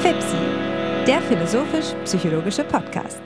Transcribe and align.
FIPSI, 0.00 0.36
der 1.06 1.22
philosophisch-psychologische 1.22 2.64
Podcast. 2.64 3.20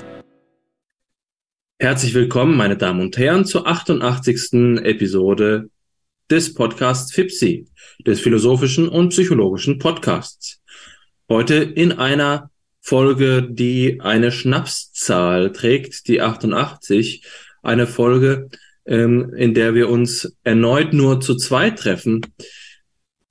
Herzlich 1.78 2.14
willkommen, 2.14 2.56
meine 2.56 2.76
Damen 2.76 3.00
und 3.00 3.16
Herren, 3.16 3.44
zur 3.44 3.66
88. 3.66 4.82
Episode 4.84 5.70
des 6.30 6.54
Podcasts 6.54 7.12
FIPSI, 7.12 7.66
des 8.06 8.20
philosophischen 8.20 8.88
und 8.88 9.08
psychologischen 9.08 9.78
Podcasts. 9.78 10.60
Heute 11.28 11.56
in 11.56 11.92
einer 11.92 12.50
Folge, 12.80 13.46
die 13.50 14.00
eine 14.00 14.32
Schnapszahl 14.32 15.52
trägt, 15.52 16.06
die 16.08 16.20
88, 16.20 17.24
eine 17.62 17.86
Folge, 17.86 18.48
ähm, 18.90 19.32
in 19.34 19.54
der 19.54 19.74
wir 19.74 19.88
uns 19.88 20.36
erneut 20.42 20.92
nur 20.92 21.20
zu 21.20 21.36
zweit 21.36 21.78
treffen. 21.78 22.20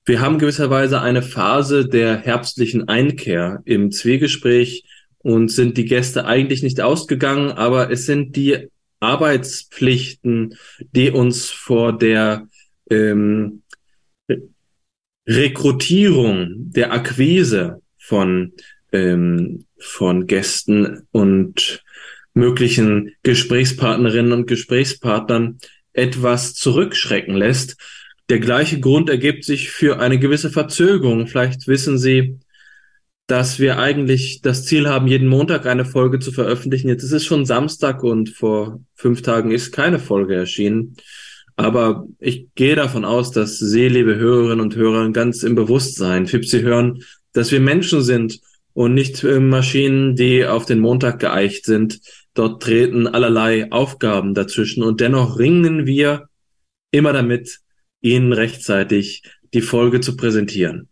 Wir 0.05 0.21
haben 0.21 0.39
gewisserweise 0.39 1.01
eine 1.01 1.21
Phase 1.21 1.87
der 1.87 2.17
herbstlichen 2.17 2.87
Einkehr 2.87 3.61
im 3.65 3.91
Zwiegespräch 3.91 4.85
und 5.19 5.51
sind 5.51 5.77
die 5.77 5.85
Gäste 5.85 6.25
eigentlich 6.25 6.63
nicht 6.63 6.81
ausgegangen, 6.81 7.51
aber 7.51 7.91
es 7.91 8.05
sind 8.05 8.35
die 8.35 8.69
Arbeitspflichten, 9.01 10.55
die 10.93 11.11
uns 11.11 11.49
vor 11.49 11.97
der 11.97 12.47
ähm, 12.89 13.61
Rekrutierung, 15.27 16.71
der 16.71 16.91
Akquise 16.91 17.81
von, 17.97 18.53
ähm, 18.91 19.65
von 19.77 20.25
Gästen 20.25 21.07
und 21.11 21.83
möglichen 22.33 23.13
Gesprächspartnerinnen 23.23 24.31
und 24.31 24.47
Gesprächspartnern 24.47 25.59
etwas 25.93 26.53
zurückschrecken 26.53 27.35
lässt. 27.35 27.77
Der 28.29 28.39
gleiche 28.39 28.79
Grund 28.79 29.09
ergibt 29.09 29.43
sich 29.43 29.71
für 29.71 29.99
eine 29.99 30.19
gewisse 30.19 30.49
Verzögerung. 30.49 31.27
Vielleicht 31.27 31.67
wissen 31.67 31.97
Sie, 31.97 32.39
dass 33.27 33.59
wir 33.59 33.77
eigentlich 33.77 34.41
das 34.41 34.65
Ziel 34.65 34.87
haben, 34.87 35.07
jeden 35.07 35.27
Montag 35.27 35.65
eine 35.65 35.85
Folge 35.85 36.19
zu 36.19 36.31
veröffentlichen. 36.31 36.89
Jetzt 36.89 37.03
ist 37.03 37.11
es 37.11 37.25
schon 37.25 37.45
Samstag 37.45 38.03
und 38.03 38.29
vor 38.29 38.79
fünf 38.95 39.21
Tagen 39.21 39.51
ist 39.51 39.71
keine 39.71 39.99
Folge 39.99 40.35
erschienen. 40.35 40.95
Aber 41.55 42.07
ich 42.19 42.47
gehe 42.55 42.75
davon 42.75 43.05
aus, 43.05 43.31
dass 43.31 43.59
Sie, 43.59 43.87
liebe 43.87 44.15
Hörerinnen 44.15 44.61
und 44.61 44.75
Hörer, 44.75 45.11
ganz 45.11 45.43
im 45.43 45.55
Bewusstsein, 45.55 46.25
Fipsi 46.25 46.61
hören, 46.61 47.03
dass 47.33 47.51
wir 47.51 47.59
Menschen 47.59 48.01
sind 48.01 48.39
und 48.73 48.93
nicht 48.93 49.23
Maschinen, 49.23 50.15
die 50.15 50.45
auf 50.45 50.65
den 50.65 50.79
Montag 50.79 51.19
geeicht 51.19 51.65
sind. 51.65 51.99
Dort 52.39 52.63
treten 52.63 53.05
allerlei 53.05 53.69
Aufgaben 53.69 54.33
dazwischen 54.33 54.81
und 54.81 55.01
dennoch 55.01 55.37
ringen 55.37 55.85
wir 55.85 56.29
immer 56.89 57.11
damit, 57.11 57.59
Ihnen 57.99 58.31
rechtzeitig 58.31 59.23
die 59.53 59.59
Folge 59.59 59.99
zu 59.99 60.15
präsentieren. 60.15 60.87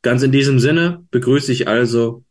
Ganz 0.00 0.22
in 0.22 0.32
diesem 0.32 0.58
Sinne 0.58 1.04
begrüße 1.10 1.52
ich 1.52 1.68
also 1.68 2.24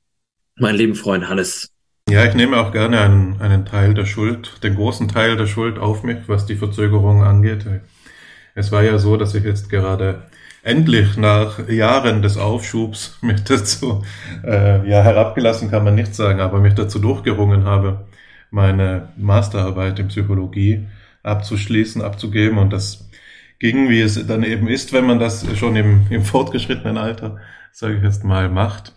meinen 0.55 0.79
lieben 0.79 0.95
Freund 0.95 1.29
Hannes. 1.29 1.69
Ja, 2.09 2.25
ich 2.25 2.33
nehme 2.33 2.57
auch 2.57 2.71
gerne 2.71 3.01
einen, 3.01 3.39
einen 3.39 3.67
Teil 3.67 3.93
der 3.93 4.07
Schuld, 4.07 4.63
den 4.63 4.73
großen 4.73 5.09
Teil 5.09 5.37
der 5.37 5.45
Schuld 5.45 5.77
auf 5.77 6.01
mich, 6.01 6.21
was 6.25 6.47
die 6.47 6.55
Verzögerung 6.55 7.21
angeht. 7.21 7.67
Es 8.55 8.71
war 8.71 8.81
ja 8.81 8.97
so, 8.97 9.15
dass 9.15 9.35
ich 9.35 9.43
jetzt 9.43 9.69
gerade 9.69 10.23
endlich 10.63 11.17
nach 11.17 11.69
Jahren 11.69 12.23
des 12.23 12.39
Aufschubs 12.39 13.19
mich 13.21 13.43
dazu, 13.43 14.03
äh, 14.43 14.89
ja, 14.89 15.03
herabgelassen 15.03 15.69
kann 15.69 15.83
man 15.83 15.93
nicht 15.93 16.15
sagen, 16.15 16.39
aber 16.39 16.59
mich 16.59 16.73
dazu 16.73 16.97
durchgerungen 16.97 17.65
habe, 17.65 18.07
meine 18.51 19.09
Masterarbeit 19.17 19.99
in 19.99 20.07
Psychologie 20.07 20.87
abzuschließen, 21.23 22.01
abzugeben 22.01 22.57
und 22.57 22.71
das 22.71 23.09
ging, 23.59 23.89
wie 23.89 24.01
es 24.01 24.27
dann 24.27 24.43
eben 24.43 24.67
ist, 24.67 24.93
wenn 24.93 25.05
man 25.05 25.19
das 25.19 25.45
schon 25.57 25.75
im, 25.75 26.07
im 26.09 26.23
fortgeschrittenen 26.23 26.97
Alter, 26.97 27.37
sage 27.71 27.97
ich 27.97 28.03
jetzt 28.03 28.23
mal, 28.23 28.49
macht. 28.49 28.93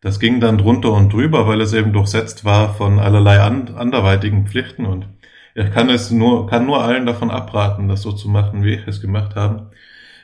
Das 0.00 0.20
ging 0.20 0.40
dann 0.40 0.58
drunter 0.58 0.92
und 0.92 1.12
drüber, 1.12 1.46
weil 1.46 1.60
es 1.60 1.72
eben 1.72 1.92
durchsetzt 1.92 2.44
war 2.44 2.74
von 2.74 2.98
allerlei 2.98 3.40
and, 3.40 3.74
anderweitigen 3.76 4.46
Pflichten 4.46 4.86
und 4.86 5.08
ich 5.54 5.70
kann 5.72 5.90
es 5.90 6.10
nur, 6.10 6.46
kann 6.48 6.66
nur 6.66 6.84
allen 6.84 7.06
davon 7.06 7.30
abraten, 7.30 7.88
das 7.88 8.02
so 8.02 8.12
zu 8.12 8.28
machen, 8.28 8.62
wie 8.62 8.74
ich 8.74 8.86
es 8.86 9.00
gemacht 9.00 9.34
habe 9.34 9.70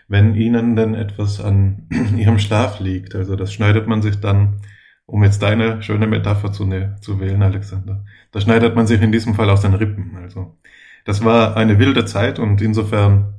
wenn 0.08 0.34
ihnen 0.34 0.76
denn 0.76 0.94
etwas 0.94 1.40
an 1.40 1.88
ihrem 2.16 2.38
Schlaf 2.38 2.80
liegt. 2.80 3.14
Also 3.14 3.36
das 3.36 3.52
schneidet 3.52 3.86
man 3.86 4.02
sich 4.02 4.20
dann, 4.20 4.60
um 5.06 5.22
jetzt 5.22 5.42
deine 5.42 5.82
schöne 5.82 6.06
Metapher 6.06 6.52
zu, 6.52 6.66
ne, 6.66 6.96
zu 7.00 7.20
wählen, 7.20 7.42
Alexander, 7.42 8.04
da 8.34 8.40
schneidet 8.40 8.74
man 8.74 8.88
sich 8.88 9.00
in 9.00 9.12
diesem 9.12 9.34
Fall 9.34 9.48
aus 9.48 9.60
den 9.60 9.74
Rippen. 9.74 10.16
Also 10.20 10.58
das 11.04 11.24
war 11.24 11.56
eine 11.56 11.78
wilde 11.78 12.04
Zeit 12.04 12.40
und 12.40 12.60
insofern 12.60 13.34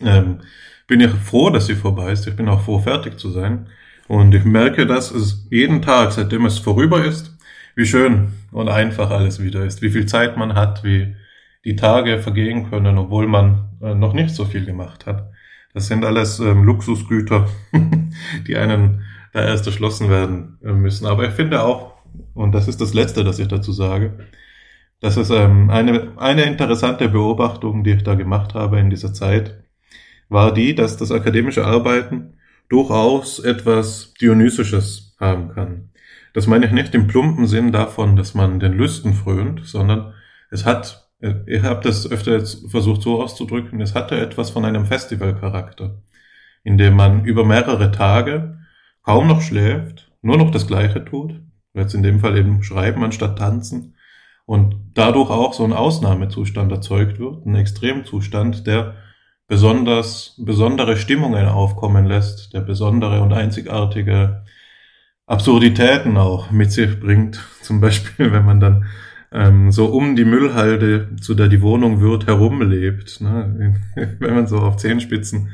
ähm, 0.00 0.40
bin 0.86 1.00
ich 1.00 1.10
froh, 1.10 1.50
dass 1.50 1.66
sie 1.66 1.74
vorbei 1.74 2.10
ist. 2.10 2.26
Ich 2.26 2.34
bin 2.34 2.48
auch 2.48 2.62
froh, 2.62 2.78
fertig 2.78 3.18
zu 3.18 3.30
sein. 3.30 3.68
Und 4.08 4.34
ich 4.34 4.44
merke, 4.44 4.86
dass 4.86 5.10
es 5.10 5.46
jeden 5.50 5.82
Tag, 5.82 6.12
seitdem 6.12 6.46
es 6.46 6.58
vorüber 6.58 7.04
ist, 7.04 7.36
wie 7.76 7.84
schön 7.84 8.32
und 8.50 8.70
einfach 8.70 9.10
alles 9.10 9.42
wieder 9.42 9.62
ist, 9.66 9.82
wie 9.82 9.90
viel 9.90 10.06
Zeit 10.06 10.38
man 10.38 10.54
hat, 10.54 10.84
wie 10.84 11.16
die 11.66 11.76
Tage 11.76 12.18
vergehen 12.18 12.70
können, 12.70 12.96
obwohl 12.96 13.26
man 13.26 13.76
äh, 13.82 13.94
noch 13.94 14.14
nicht 14.14 14.34
so 14.34 14.46
viel 14.46 14.64
gemacht 14.64 15.04
hat. 15.04 15.30
Das 15.74 15.86
sind 15.88 16.02
alles 16.02 16.40
ähm, 16.40 16.64
Luxusgüter, 16.64 17.46
die 18.46 18.56
einen 18.56 19.04
da 19.34 19.44
erst 19.44 19.66
erschlossen 19.66 20.08
werden 20.08 20.58
äh, 20.64 20.72
müssen. 20.72 21.06
Aber 21.06 21.28
ich 21.28 21.34
finde 21.34 21.62
auch, 21.62 21.93
und 22.34 22.52
das 22.52 22.68
ist 22.68 22.80
das 22.80 22.94
Letzte, 22.94 23.24
das 23.24 23.38
ich 23.38 23.48
dazu 23.48 23.72
sage, 23.72 24.18
das 25.00 25.16
ist 25.16 25.30
ähm, 25.30 25.70
eine, 25.70 26.12
eine 26.16 26.44
interessante 26.44 27.08
Beobachtung, 27.08 27.84
die 27.84 27.92
ich 27.92 28.02
da 28.02 28.14
gemacht 28.14 28.54
habe 28.54 28.80
in 28.80 28.90
dieser 28.90 29.12
Zeit, 29.12 29.62
war 30.28 30.54
die, 30.54 30.74
dass 30.74 30.96
das 30.96 31.12
akademische 31.12 31.64
Arbeiten 31.64 32.34
durchaus 32.68 33.38
etwas 33.38 34.14
Dionysisches 34.14 35.14
haben 35.20 35.50
kann. 35.50 35.90
Das 36.32 36.46
meine 36.46 36.66
ich 36.66 36.72
nicht 36.72 36.94
im 36.94 37.06
plumpen 37.06 37.46
Sinn 37.46 37.70
davon, 37.70 38.16
dass 38.16 38.34
man 38.34 38.58
den 38.60 38.72
Lüsten 38.72 39.12
frönt, 39.12 39.60
sondern 39.64 40.14
es 40.50 40.64
hat 40.64 41.04
ich 41.46 41.62
habe 41.62 41.80
das 41.82 42.10
öfter 42.10 42.32
jetzt 42.32 42.70
versucht 42.70 43.02
so 43.02 43.22
auszudrücken, 43.22 43.80
es 43.80 43.94
hatte 43.94 44.18
etwas 44.18 44.50
von 44.50 44.64
einem 44.64 44.84
Festivalcharakter, 44.84 46.02
in 46.64 46.76
dem 46.76 46.94
man 46.94 47.24
über 47.24 47.44
mehrere 47.44 47.90
Tage 47.90 48.58
kaum 49.02 49.28
noch 49.28 49.40
schläft, 49.40 50.12
nur 50.22 50.36
noch 50.36 50.50
das 50.50 50.66
Gleiche 50.66 51.04
tut, 51.04 51.40
jetzt 51.74 51.94
in 51.94 52.02
dem 52.02 52.20
Fall 52.20 52.36
eben 52.36 52.62
schreiben 52.62 53.04
anstatt 53.04 53.38
tanzen, 53.38 53.94
und 54.46 54.76
dadurch 54.94 55.30
auch 55.30 55.54
so 55.54 55.64
ein 55.64 55.72
Ausnahmezustand 55.72 56.70
erzeugt 56.70 57.18
wird, 57.18 57.46
ein 57.46 57.54
Extremzustand, 57.54 58.66
der 58.66 58.96
besonders, 59.46 60.34
besondere 60.38 60.96
Stimmungen 60.96 61.46
aufkommen 61.46 62.06
lässt, 62.06 62.52
der 62.54 62.60
besondere 62.60 63.22
und 63.22 63.32
einzigartige 63.32 64.44
Absurditäten 65.26 66.16
auch 66.18 66.50
mit 66.50 66.72
sich 66.72 67.00
bringt. 67.00 67.42
Zum 67.62 67.80
Beispiel, 67.80 68.32
wenn 68.32 68.44
man 68.44 68.60
dann 68.60 68.86
ähm, 69.32 69.72
so 69.72 69.86
um 69.86 70.14
die 70.14 70.24
Müllhalde, 70.24 71.16
zu 71.20 71.34
der 71.34 71.48
die 71.48 71.62
Wohnung 71.62 72.00
wird, 72.00 72.26
herumlebt. 72.26 73.20
Ne? 73.20 73.80
Wenn 74.20 74.34
man 74.34 74.46
so 74.46 74.58
auf 74.58 74.76
Zehenspitzen 74.76 75.50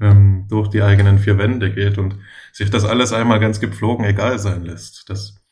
ähm, 0.00 0.46
durch 0.48 0.68
die 0.68 0.82
eigenen 0.82 1.18
vier 1.18 1.36
Wände 1.36 1.72
geht 1.72 1.98
und 1.98 2.16
sich 2.52 2.70
das 2.70 2.84
alles 2.84 3.12
einmal 3.12 3.40
ganz 3.40 3.58
gepflogen 3.58 4.04
egal 4.04 4.38
sein 4.38 4.64
lässt. 4.64 5.10
Das 5.10 5.43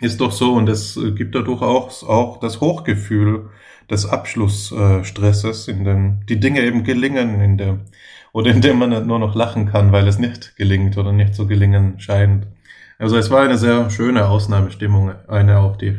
ist 0.00 0.20
doch 0.20 0.32
so 0.32 0.54
und 0.54 0.68
es 0.68 0.98
gibt 1.14 1.34
dadurch 1.34 1.62
auch, 1.62 2.02
auch 2.02 2.40
das 2.40 2.60
Hochgefühl 2.60 3.50
des 3.90 4.06
Abschlussstresses, 4.06 5.68
in 5.68 5.84
dem 5.84 6.26
die 6.26 6.40
Dinge 6.40 6.62
eben 6.62 6.84
gelingen, 6.84 7.40
in 7.40 7.56
der, 7.56 7.80
oder 8.32 8.50
in 8.50 8.60
dem 8.60 8.78
man 8.78 9.06
nur 9.06 9.18
noch 9.18 9.34
lachen 9.34 9.66
kann, 9.66 9.92
weil 9.92 10.06
es 10.08 10.18
nicht 10.18 10.56
gelingt 10.56 10.98
oder 10.98 11.12
nicht 11.12 11.34
so 11.34 11.46
gelingen 11.46 11.98
scheint. 12.00 12.46
Also 12.98 13.16
es 13.16 13.30
war 13.30 13.42
eine 13.42 13.58
sehr 13.58 13.90
schöne 13.90 14.26
Ausnahmestimmung, 14.28 15.12
eine 15.28 15.58
auch, 15.58 15.76
die 15.76 15.96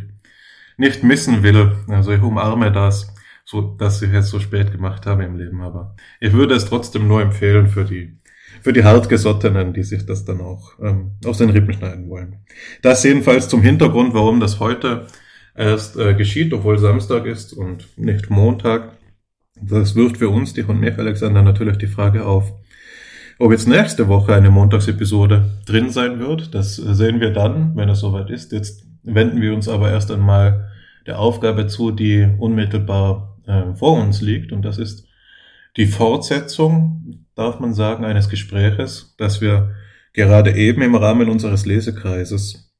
nicht 0.77 1.03
missen 1.03 1.43
will. 1.43 1.75
Also 1.87 2.11
ich 2.11 2.21
umarme 2.21 2.71
das, 2.71 3.13
so 3.45 3.61
dass 3.61 4.01
ich 4.01 4.13
es 4.13 4.29
so 4.29 4.39
spät 4.39 4.71
gemacht 4.71 5.05
habe 5.05 5.23
im 5.23 5.37
Leben. 5.37 5.61
Aber 5.61 5.95
ich 6.19 6.33
würde 6.33 6.55
es 6.55 6.65
trotzdem 6.65 7.07
nur 7.07 7.21
empfehlen 7.21 7.67
für 7.67 7.85
die 7.85 8.17
für 8.61 8.73
die 8.73 8.83
Hartgesottenen, 8.83 9.73
die 9.73 9.83
sich 9.83 10.05
das 10.05 10.25
dann 10.25 10.41
auch 10.41 10.73
ähm, 10.81 11.11
aus 11.25 11.37
den 11.37 11.49
Rippen 11.49 11.73
schneiden 11.73 12.09
wollen. 12.09 12.37
Das 12.81 13.03
jedenfalls 13.03 13.49
zum 13.49 13.61
Hintergrund, 13.61 14.13
warum 14.13 14.39
das 14.39 14.59
heute 14.59 15.07
erst 15.55 15.97
äh, 15.97 16.13
geschieht, 16.13 16.53
obwohl 16.53 16.77
Samstag 16.77 17.25
ist 17.25 17.53
und 17.53 17.97
nicht 17.97 18.29
Montag. 18.29 18.97
Das 19.59 19.95
wirft 19.95 20.17
für 20.17 20.29
uns, 20.29 20.53
dich 20.53 20.69
und 20.69 20.79
mich, 20.79 20.97
Alexander, 20.97 21.41
natürlich 21.41 21.77
die 21.77 21.87
Frage 21.87 22.25
auf, 22.25 22.53
ob 23.39 23.51
jetzt 23.51 23.67
nächste 23.67 24.07
Woche 24.07 24.35
eine 24.35 24.51
Montagsepisode 24.51 25.49
drin 25.65 25.89
sein 25.89 26.19
wird. 26.19 26.53
Das 26.53 26.75
sehen 26.75 27.19
wir 27.19 27.31
dann, 27.31 27.75
wenn 27.75 27.89
es 27.89 27.99
soweit 27.99 28.29
ist. 28.29 28.51
Jetzt 28.51 28.85
wenden 29.03 29.41
wir 29.41 29.53
uns 29.53 29.67
aber 29.67 29.91
erst 29.91 30.11
einmal 30.11 30.69
der 31.05 31.19
Aufgabe 31.19 31.67
zu, 31.67 31.91
die 31.91 32.27
unmittelbar 32.37 33.37
äh, 33.47 33.73
vor 33.75 33.99
uns 33.99 34.21
liegt. 34.21 34.51
Und 34.51 34.63
das 34.63 34.77
ist 34.77 35.07
die 35.77 35.87
Fortsetzung, 35.87 37.26
darf 37.37 37.59
man 37.59 37.73
sagen, 37.73 38.03
eines 38.03 38.29
Gespräches, 38.29 39.15
das 39.17 39.41
wir 39.41 39.75
gerade 40.13 40.53
eben 40.53 40.81
im 40.81 40.95
Rahmen 40.95 41.29
unseres 41.29 41.65
Lesekreises, 41.65 42.73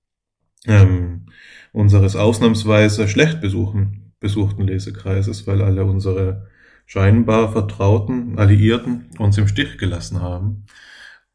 ähm, 0.66 1.28
unseres 1.72 2.16
ausnahmsweise 2.16 3.08
schlecht 3.08 3.40
besuchen, 3.40 4.14
besuchten 4.20 4.64
Lesekreises, 4.64 5.46
weil 5.46 5.62
alle 5.62 5.86
unsere 5.86 6.48
scheinbar 6.88 7.52
vertrauten 7.52 8.40
Alliierten 8.40 9.12
uns 9.20 9.38
im 9.38 9.48
Stich 9.48 9.78
gelassen 9.78 10.22
haben, 10.22 10.66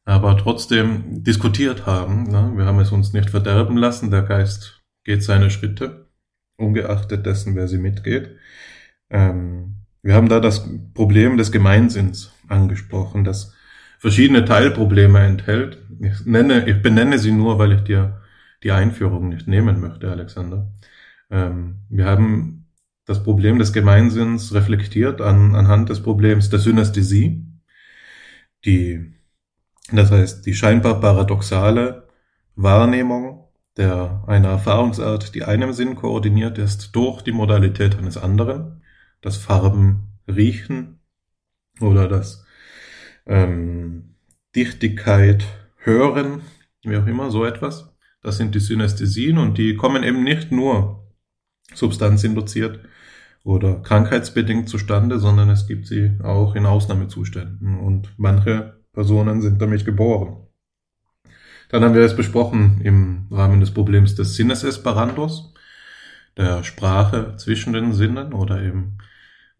aber 0.04 0.36
trotzdem 0.36 1.22
diskutiert 1.22 1.86
haben. 1.86 2.24
Ne? 2.24 2.52
Wir 2.56 2.64
haben 2.64 2.80
es 2.80 2.90
uns 2.90 3.12
nicht 3.12 3.30
verderben 3.30 3.76
lassen, 3.76 4.10
der 4.10 4.22
Geist 4.22 4.82
geht 5.04 5.22
seine 5.22 5.50
Schritte, 5.50 6.08
ungeachtet 6.56 7.24
dessen, 7.26 7.54
wer 7.54 7.68
sie 7.68 7.78
mitgeht. 7.78 8.36
Ähm, 9.10 9.76
wir 10.02 10.14
haben 10.14 10.28
da 10.28 10.40
das 10.40 10.68
Problem 10.94 11.36
des 11.36 11.52
Gemeinsinns 11.52 12.31
angesprochen, 12.48 13.24
das 13.24 13.54
verschiedene 13.98 14.44
Teilprobleme 14.44 15.20
enthält. 15.20 15.78
Ich, 16.00 16.26
nenne, 16.26 16.68
ich 16.68 16.82
benenne 16.82 17.18
sie 17.18 17.32
nur, 17.32 17.58
weil 17.58 17.72
ich 17.72 17.82
dir 17.82 18.20
die 18.62 18.72
Einführung 18.72 19.28
nicht 19.28 19.48
nehmen 19.48 19.80
möchte, 19.80 20.10
Alexander. 20.10 20.70
Ähm, 21.30 21.82
wir 21.88 22.06
haben 22.06 22.66
das 23.06 23.22
Problem 23.22 23.58
des 23.58 23.72
Gemeinsinns 23.72 24.54
reflektiert 24.54 25.20
an, 25.20 25.54
anhand 25.54 25.88
des 25.88 26.02
Problems 26.02 26.50
der 26.50 26.58
Synästhesie, 26.60 27.46
die, 28.64 29.14
das 29.90 30.10
heißt, 30.10 30.46
die 30.46 30.54
scheinbar 30.54 31.00
paradoxale 31.00 32.08
Wahrnehmung 32.54 33.42
der 33.76 34.22
einer 34.26 34.48
Erfahrungsart, 34.48 35.34
die 35.34 35.44
einem 35.44 35.72
Sinn 35.72 35.96
koordiniert 35.96 36.58
ist, 36.58 36.94
durch 36.94 37.22
die 37.22 37.32
Modalität 37.32 37.96
eines 37.96 38.16
anderen, 38.16 38.82
das 39.20 39.36
Farben 39.36 40.18
riechen 40.28 41.01
oder 41.82 42.08
das 42.08 42.44
ähm, 43.26 44.14
Dichtigkeit 44.54 45.44
hören, 45.76 46.42
wie 46.82 46.96
auch 46.96 47.06
immer, 47.06 47.30
so 47.30 47.44
etwas. 47.44 47.94
Das 48.22 48.36
sind 48.36 48.54
die 48.54 48.60
Synästhesien 48.60 49.38
und 49.38 49.58
die 49.58 49.76
kommen 49.76 50.02
eben 50.02 50.22
nicht 50.22 50.52
nur 50.52 51.12
substanzinduziert 51.74 52.80
oder 53.44 53.82
krankheitsbedingt 53.82 54.68
zustande, 54.68 55.18
sondern 55.18 55.50
es 55.50 55.66
gibt 55.66 55.86
sie 55.86 56.12
auch 56.22 56.54
in 56.54 56.66
Ausnahmezuständen 56.66 57.78
und 57.78 58.12
manche 58.16 58.80
Personen 58.92 59.40
sind 59.40 59.60
damit 59.60 59.84
geboren. 59.84 60.46
Dann 61.70 61.82
haben 61.82 61.94
wir 61.94 62.02
es 62.02 62.14
besprochen 62.14 62.82
im 62.82 63.26
Rahmen 63.30 63.60
des 63.60 63.72
Problems 63.72 64.14
des 64.14 64.36
Sinnesesperandos, 64.36 65.54
der 66.36 66.62
Sprache 66.64 67.34
zwischen 67.38 67.72
den 67.72 67.94
Sinnen 67.94 68.34
oder 68.34 68.62
eben, 68.62 68.98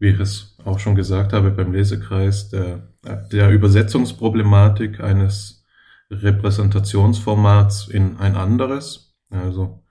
wie 0.03 0.09
ich 0.09 0.19
es 0.19 0.57
auch 0.65 0.79
schon 0.79 0.95
gesagt 0.95 1.31
habe 1.31 1.49
beim 1.51 1.71
Lesekreis, 1.71 2.49
der, 2.49 2.89
der 3.31 3.49
Übersetzungsproblematik 3.51 4.99
eines 4.99 5.65
Repräsentationsformats 6.11 7.87
in 7.87 8.17
ein 8.17 8.35
anderes, 8.35 9.15
also 9.29 9.81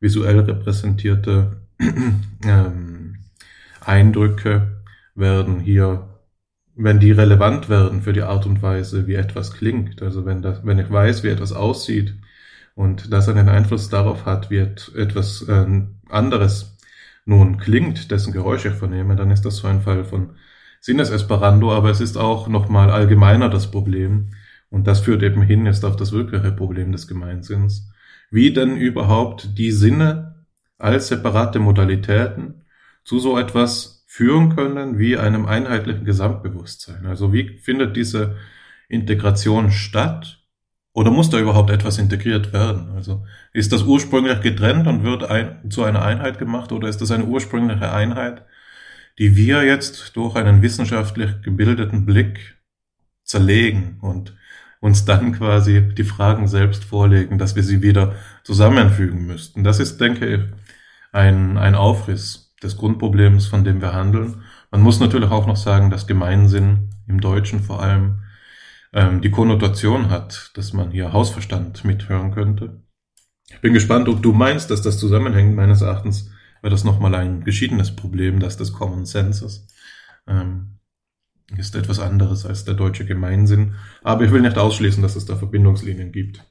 visuell 0.00 0.40
repräsentierte 0.40 1.62
ähm, 2.44 3.18
Eindrücke 3.80 4.82
werden 5.14 5.60
hier, 5.60 6.08
wenn 6.74 6.98
die 6.98 7.12
relevant 7.12 7.68
werden 7.68 8.02
für 8.02 8.12
die 8.12 8.22
Art 8.22 8.46
und 8.46 8.62
Weise, 8.62 9.06
wie 9.06 9.14
etwas 9.14 9.52
klingt, 9.52 10.02
also 10.02 10.24
wenn, 10.24 10.42
das, 10.42 10.66
wenn 10.66 10.80
ich 10.80 10.90
weiß, 10.90 11.22
wie 11.22 11.28
etwas 11.28 11.52
aussieht 11.52 12.16
und 12.74 13.12
das 13.12 13.28
einen 13.28 13.48
Einfluss 13.48 13.88
darauf 13.90 14.26
hat, 14.26 14.50
wie 14.50 14.58
etwas 14.58 15.42
äh, 15.42 15.82
anderes 16.08 16.71
nun 17.24 17.58
klingt, 17.58 18.10
dessen 18.10 18.32
Geräusche 18.32 18.68
ich 18.68 18.74
vernehme, 18.74 19.16
dann 19.16 19.30
ist 19.30 19.44
das 19.44 19.56
so 19.56 19.68
ein 19.68 19.80
Fall 19.80 20.04
von 20.04 20.36
Sinnesesperando, 20.80 21.72
aber 21.72 21.90
es 21.90 22.00
ist 22.00 22.16
auch 22.16 22.48
nochmal 22.48 22.90
allgemeiner 22.90 23.48
das 23.48 23.70
Problem, 23.70 24.30
und 24.72 24.86
das 24.86 25.00
führt 25.00 25.22
eben 25.22 25.42
hin 25.42 25.66
jetzt 25.66 25.84
auf 25.84 25.96
das 25.96 26.12
wirkliche 26.12 26.50
Problem 26.50 26.92
des 26.92 27.06
Gemeinsinns. 27.06 27.92
Wie 28.30 28.54
denn 28.54 28.76
überhaupt 28.78 29.58
die 29.58 29.70
Sinne 29.70 30.46
als 30.78 31.08
separate 31.08 31.58
Modalitäten 31.58 32.64
zu 33.04 33.18
so 33.18 33.38
etwas 33.38 34.04
führen 34.08 34.56
können 34.56 34.98
wie 34.98 35.18
einem 35.18 35.44
einheitlichen 35.44 36.06
Gesamtbewusstsein? 36.06 37.04
Also 37.04 37.34
wie 37.34 37.58
findet 37.58 37.96
diese 37.96 38.36
Integration 38.88 39.70
statt? 39.70 40.41
Oder 40.94 41.10
muss 41.10 41.30
da 41.30 41.38
überhaupt 41.38 41.70
etwas 41.70 41.98
integriert 41.98 42.52
werden? 42.52 42.92
Also 42.94 43.24
ist 43.52 43.72
das 43.72 43.82
ursprünglich 43.82 44.40
getrennt 44.40 44.86
und 44.86 45.04
wird 45.04 45.24
ein, 45.24 45.70
zu 45.70 45.84
einer 45.84 46.02
Einheit 46.02 46.38
gemacht 46.38 46.70
oder 46.72 46.88
ist 46.88 47.00
das 47.00 47.10
eine 47.10 47.24
ursprüngliche 47.24 47.92
Einheit, 47.92 48.44
die 49.18 49.36
wir 49.36 49.64
jetzt 49.64 50.16
durch 50.16 50.36
einen 50.36 50.60
wissenschaftlich 50.62 51.42
gebildeten 51.42 52.04
Blick 52.04 52.58
zerlegen 53.24 53.98
und 54.00 54.34
uns 54.80 55.04
dann 55.04 55.32
quasi 55.32 55.94
die 55.94 56.04
Fragen 56.04 56.48
selbst 56.48 56.84
vorlegen, 56.84 57.38
dass 57.38 57.56
wir 57.56 57.62
sie 57.62 57.82
wieder 57.82 58.16
zusammenfügen 58.42 59.26
müssten. 59.26 59.64
Das 59.64 59.78
ist, 59.78 60.00
denke 60.00 60.26
ich, 60.26 60.40
ein, 61.12 61.56
ein 61.56 61.74
Aufriss 61.74 62.54
des 62.62 62.76
Grundproblems, 62.76 63.46
von 63.46 63.64
dem 63.64 63.80
wir 63.80 63.92
handeln. 63.92 64.42
Man 64.70 64.82
muss 64.82 65.00
natürlich 65.00 65.30
auch 65.30 65.46
noch 65.46 65.56
sagen, 65.56 65.90
dass 65.90 66.06
Gemeinsinn 66.06 66.90
im 67.06 67.20
Deutschen 67.20 67.60
vor 67.60 67.82
allem 67.82 68.21
ähm, 68.92 69.20
die 69.20 69.30
Konnotation 69.30 70.10
hat, 70.10 70.50
dass 70.54 70.72
man 70.72 70.90
hier 70.90 71.12
Hausverstand 71.12 71.84
mithören 71.84 72.32
könnte. 72.32 72.82
Ich 73.50 73.60
bin 73.60 73.72
gespannt, 73.72 74.08
ob 74.08 74.22
du 74.22 74.32
meinst, 74.32 74.70
dass 74.70 74.82
das 74.82 74.98
zusammenhängt. 74.98 75.54
Meines 75.54 75.82
Erachtens 75.82 76.30
wäre 76.62 76.70
das 76.70 76.84
nochmal 76.84 77.14
ein 77.14 77.44
geschiedenes 77.44 77.94
Problem, 77.94 78.40
das 78.40 78.56
des 78.56 78.72
Common 78.72 79.04
Senses. 79.04 79.66
Ähm, 80.26 80.78
ist 81.58 81.74
etwas 81.74 81.98
anderes 81.98 82.46
als 82.46 82.64
der 82.64 82.74
deutsche 82.74 83.04
Gemeinsinn. 83.04 83.74
Aber 84.02 84.24
ich 84.24 84.32
will 84.32 84.40
nicht 84.40 84.56
ausschließen, 84.56 85.02
dass 85.02 85.16
es 85.16 85.26
da 85.26 85.36
Verbindungslinien 85.36 86.12
gibt. 86.12 86.44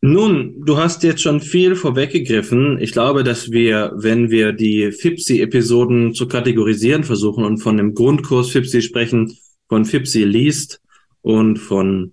Nun, 0.00 0.62
du 0.64 0.76
hast 0.76 1.02
jetzt 1.02 1.22
schon 1.22 1.40
viel 1.40 1.74
vorweggegriffen. 1.74 2.78
Ich 2.80 2.92
glaube, 2.92 3.24
dass 3.24 3.50
wir, 3.50 3.92
wenn 3.96 4.30
wir 4.30 4.52
die 4.52 4.92
FIPSI-Episoden 4.92 6.14
zu 6.14 6.28
kategorisieren 6.28 7.02
versuchen 7.02 7.44
und 7.44 7.58
von 7.58 7.76
dem 7.76 7.94
Grundkurs 7.94 8.50
FIPSI 8.50 8.82
sprechen, 8.82 9.36
von 9.68 9.84
FIPSI 9.84 10.22
liest 10.22 10.80
und 11.22 11.58
von 11.58 12.12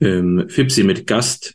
ähm, 0.00 0.46
FIPSI 0.48 0.84
mit 0.84 1.06
Gast, 1.06 1.54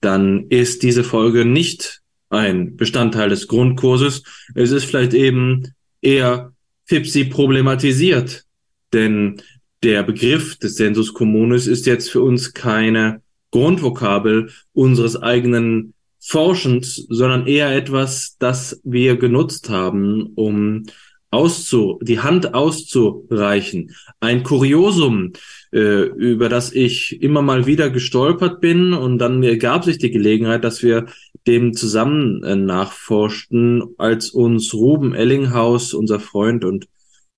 dann 0.00 0.46
ist 0.48 0.82
diese 0.82 1.04
Folge 1.04 1.44
nicht 1.44 2.00
ein 2.30 2.76
Bestandteil 2.76 3.30
des 3.30 3.48
Grundkurses. 3.48 4.22
Es 4.54 4.70
ist 4.70 4.84
vielleicht 4.84 5.14
eben 5.14 5.74
eher 6.00 6.52
FIPSI 6.86 7.24
problematisiert 7.24 8.44
denn 8.92 9.40
der 9.82 10.02
Begriff 10.02 10.56
des 10.56 10.76
Sensus 10.76 11.14
communis 11.14 11.66
ist 11.66 11.86
jetzt 11.86 12.10
für 12.10 12.22
uns 12.22 12.52
keine 12.52 13.22
Grundvokabel 13.50 14.50
unseres 14.72 15.16
eigenen 15.16 15.94
Forschens, 16.20 17.06
sondern 17.08 17.46
eher 17.46 17.74
etwas, 17.74 18.36
das 18.38 18.80
wir 18.84 19.16
genutzt 19.16 19.70
haben, 19.70 20.32
um 20.34 20.84
auszu, 21.30 22.00
die 22.02 22.20
Hand 22.20 22.54
auszureichen. 22.54 23.94
Ein 24.18 24.42
Kuriosum, 24.42 25.32
äh, 25.72 26.04
über 26.04 26.48
das 26.48 26.72
ich 26.72 27.22
immer 27.22 27.42
mal 27.42 27.66
wieder 27.66 27.90
gestolpert 27.90 28.60
bin 28.60 28.92
und 28.94 29.18
dann 29.18 29.42
gab 29.58 29.84
sich 29.84 29.98
die 29.98 30.10
Gelegenheit, 30.10 30.64
dass 30.64 30.82
wir 30.82 31.06
dem 31.46 31.74
zusammen 31.74 32.42
äh, 32.42 32.56
nachforschten, 32.56 33.94
als 33.98 34.30
uns 34.30 34.74
Ruben 34.74 35.14
Ellinghaus, 35.14 35.94
unser 35.94 36.20
Freund 36.20 36.64
und 36.64 36.88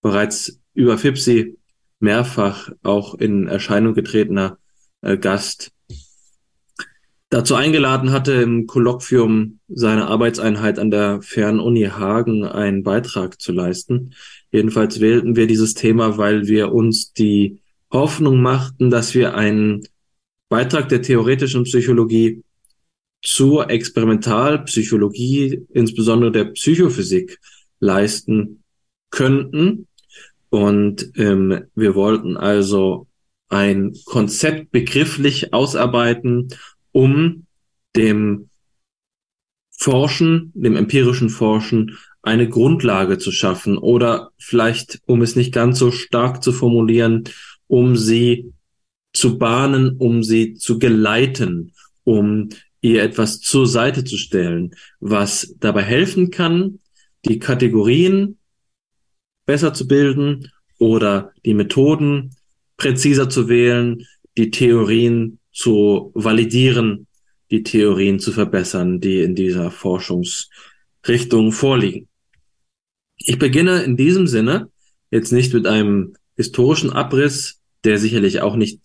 bereits 0.02 0.61
über 0.75 0.99
Fipsi 0.99 1.57
mehrfach 2.00 2.71
auch 2.83 3.14
in 3.14 3.47
Erscheinung 3.47 3.95
getretener 3.95 4.59
äh, 5.02 5.16
Gast 5.16 5.73
dazu 7.31 7.54
eingeladen 7.54 8.11
hatte, 8.11 8.33
im 8.33 8.66
Kolloquium 8.66 9.61
seiner 9.69 10.09
Arbeitseinheit 10.09 10.78
an 10.78 10.90
der 10.90 11.23
Fernuni 11.23 11.85
Hagen 11.85 12.45
einen 12.45 12.83
Beitrag 12.83 13.40
zu 13.40 13.52
leisten. 13.52 14.14
Jedenfalls 14.50 15.00
wählten 15.00 15.37
wir 15.37 15.47
dieses 15.47 15.75
Thema, 15.75 16.19
weil 16.19 16.49
wir 16.49 16.73
uns 16.73 17.12
die 17.12 17.61
Hoffnung 17.92 18.40
machten, 18.40 18.90
dass 18.90 19.14
wir 19.14 19.35
einen 19.35 19.87
Beitrag 20.49 20.88
der 20.88 21.02
theoretischen 21.02 21.64
Psychologie 21.64 22.42
zur 23.23 23.70
Experimentalpsychologie, 23.70 25.66
insbesondere 25.70 26.32
der 26.32 26.44
Psychophysik, 26.47 27.38
leisten 27.78 28.62
könnten. 29.11 29.87
Und 30.49 31.12
ähm, 31.16 31.64
wir 31.75 31.94
wollten 31.94 32.37
also 32.37 33.06
ein 33.49 33.94
Konzept 34.04 34.70
begrifflich 34.70 35.52
ausarbeiten, 35.52 36.49
um 36.92 37.47
dem 37.97 38.49
Forschen, 39.70 40.52
dem 40.54 40.76
empirischen 40.76 41.30
Forschen 41.30 41.99
eine 42.23 42.49
Grundlage 42.49 43.18
zu 43.18 43.32
schaffen 43.32 43.78
oder 43.78 44.30
vielleicht, 44.38 45.00
um 45.06 45.23
es 45.23 45.37
nicht 45.37 45.52
ganz 45.52 45.78
so 45.78 45.90
stark 45.90 46.42
zu 46.42 46.52
formulieren, 46.52 47.25
um 47.71 47.97
sie 47.97 48.53
zu 49.12 49.39
bahnen, 49.39 49.97
um 49.97 50.25
sie 50.25 50.55
zu 50.55 50.81
geleiten, 50.81 51.73
um 52.03 52.49
ihr 52.81 53.03
etwas 53.03 53.41
zur 53.41 53.67
Seite 53.69 54.03
zu 54.03 54.17
stellen, 54.17 54.75
was 54.99 55.55
dabei 55.61 55.83
helfen 55.83 56.33
kann, 56.33 56.81
die 57.25 57.39
Kategorien 57.39 58.39
besser 59.47 59.73
zu 59.73 59.87
bilden 59.87 60.50
oder 60.79 61.33
die 61.45 61.55
Methoden 61.55 62.35
präziser 62.77 63.29
zu 63.29 63.49
wählen, 63.49 64.05
die 64.37 64.50
Theorien 64.50 65.39
zu 65.53 66.11
validieren, 66.15 67.07
die 67.53 67.62
Theorien 67.62 68.19
zu 68.19 68.33
verbessern, 68.33 69.00
die 69.00 69.21
in 69.21 69.37
dieser 69.37 69.71
Forschungsrichtung 69.71 71.53
vorliegen. 71.53 72.09
Ich 73.19 73.39
beginne 73.39 73.83
in 73.85 73.97
diesem 73.97 74.27
Sinne 74.27 74.71
jetzt 75.12 75.31
nicht 75.31 75.55
mit 75.55 75.69
einem 75.69 76.15
historischen 76.37 76.91
Abriss, 76.91 77.60
der 77.84 77.99
sicherlich 77.99 78.40
auch 78.40 78.56
nicht 78.56 78.80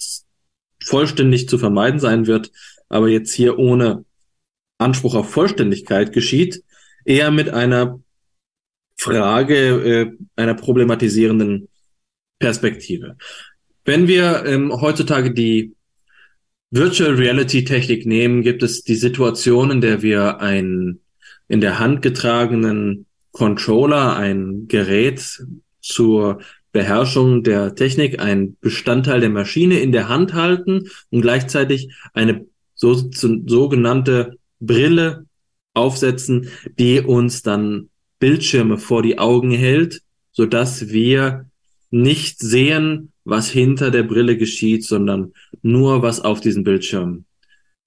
vollständig 0.83 1.49
zu 1.49 1.57
vermeiden 1.57 1.99
sein 1.99 2.27
wird, 2.27 2.51
aber 2.89 3.07
jetzt 3.09 3.33
hier 3.33 3.57
ohne 3.57 4.05
Anspruch 4.77 5.15
auf 5.15 5.31
Vollständigkeit 5.31 6.11
geschieht, 6.11 6.63
eher 7.05 7.31
mit 7.31 7.49
einer 7.49 7.99
Frage 8.97 9.55
äh, 9.55 10.11
einer 10.35 10.53
problematisierenden 10.53 11.67
Perspektive. 12.39 13.17
Wenn 13.83 14.07
wir 14.07 14.45
ähm, 14.45 14.71
heutzutage 14.81 15.31
die 15.31 15.73
Virtual 16.71 17.13
Reality 17.13 17.63
Technik 17.63 18.05
nehmen, 18.05 18.41
gibt 18.41 18.63
es 18.63 18.83
die 18.83 18.95
Situation, 18.95 19.71
in 19.71 19.81
der 19.81 20.01
wir 20.01 20.41
einen 20.41 21.01
in 21.47 21.61
der 21.61 21.79
Hand 21.79 22.01
getragenen 22.01 23.05
Controller, 23.31 24.15
ein 24.15 24.67
Gerät 24.67 25.45
zur 25.81 26.39
Beherrschung 26.75 27.41
der 27.41 27.73
Technik, 27.73 28.19
ein 28.19 28.57
Bestandteil 28.59 29.21
der 29.21 29.29
Maschine 29.29 29.79
in 29.79 29.93
der 29.93 30.09
Hand 30.09 30.33
halten 30.33 30.89
und 31.09 31.21
gleichzeitig 31.21 31.93
eine 32.13 32.45
so, 32.73 32.93
sogenannte 32.93 34.37
Brille 34.59 35.25
aufsetzen, 35.73 36.49
die 36.77 36.99
uns 36.99 37.43
dann 37.43 37.87
Bildschirme 38.19 38.77
vor 38.77 39.03
die 39.03 39.19
Augen 39.19 39.51
hält, 39.51 40.01
so 40.33 40.45
dass 40.45 40.89
wir 40.89 41.49
nicht 41.91 42.39
sehen, 42.39 43.13
was 43.23 43.49
hinter 43.49 43.89
der 43.89 44.03
Brille 44.03 44.35
geschieht, 44.37 44.83
sondern 44.83 45.31
nur, 45.61 46.01
was 46.01 46.19
auf 46.19 46.41
diesem 46.41 46.65
Bildschirm 46.65 47.23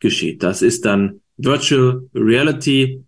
geschieht. 0.00 0.42
Das 0.42 0.62
ist 0.62 0.87
dann 0.87 1.21
Virtual 1.37 2.09
Reality 2.14 3.04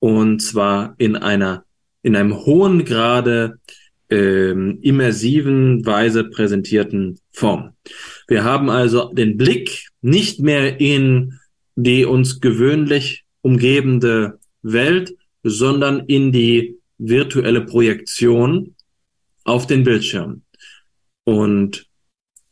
und 0.00 0.40
zwar 0.42 0.96
in 0.98 1.14
einer 1.14 1.64
in 2.02 2.16
einem 2.16 2.44
hohen 2.44 2.84
Grade 2.84 3.58
ähm, 4.10 4.78
immersiven 4.82 5.84
Weise 5.84 6.24
präsentierten 6.24 7.18
Form. 7.32 7.72
Wir 8.28 8.44
haben 8.44 8.70
also 8.70 9.12
den 9.12 9.36
Blick 9.36 9.88
nicht 10.00 10.40
mehr 10.40 10.80
in 10.80 11.34
die 11.76 12.04
uns 12.04 12.40
gewöhnlich 12.40 13.24
umgebende 13.42 14.38
Welt, 14.62 15.14
sondern 15.42 16.00
in 16.06 16.32
die 16.32 16.78
virtuelle 16.98 17.60
Projektion 17.60 18.74
auf 19.44 19.66
den 19.66 19.84
Bildschirm. 19.84 20.42
Und 21.24 21.86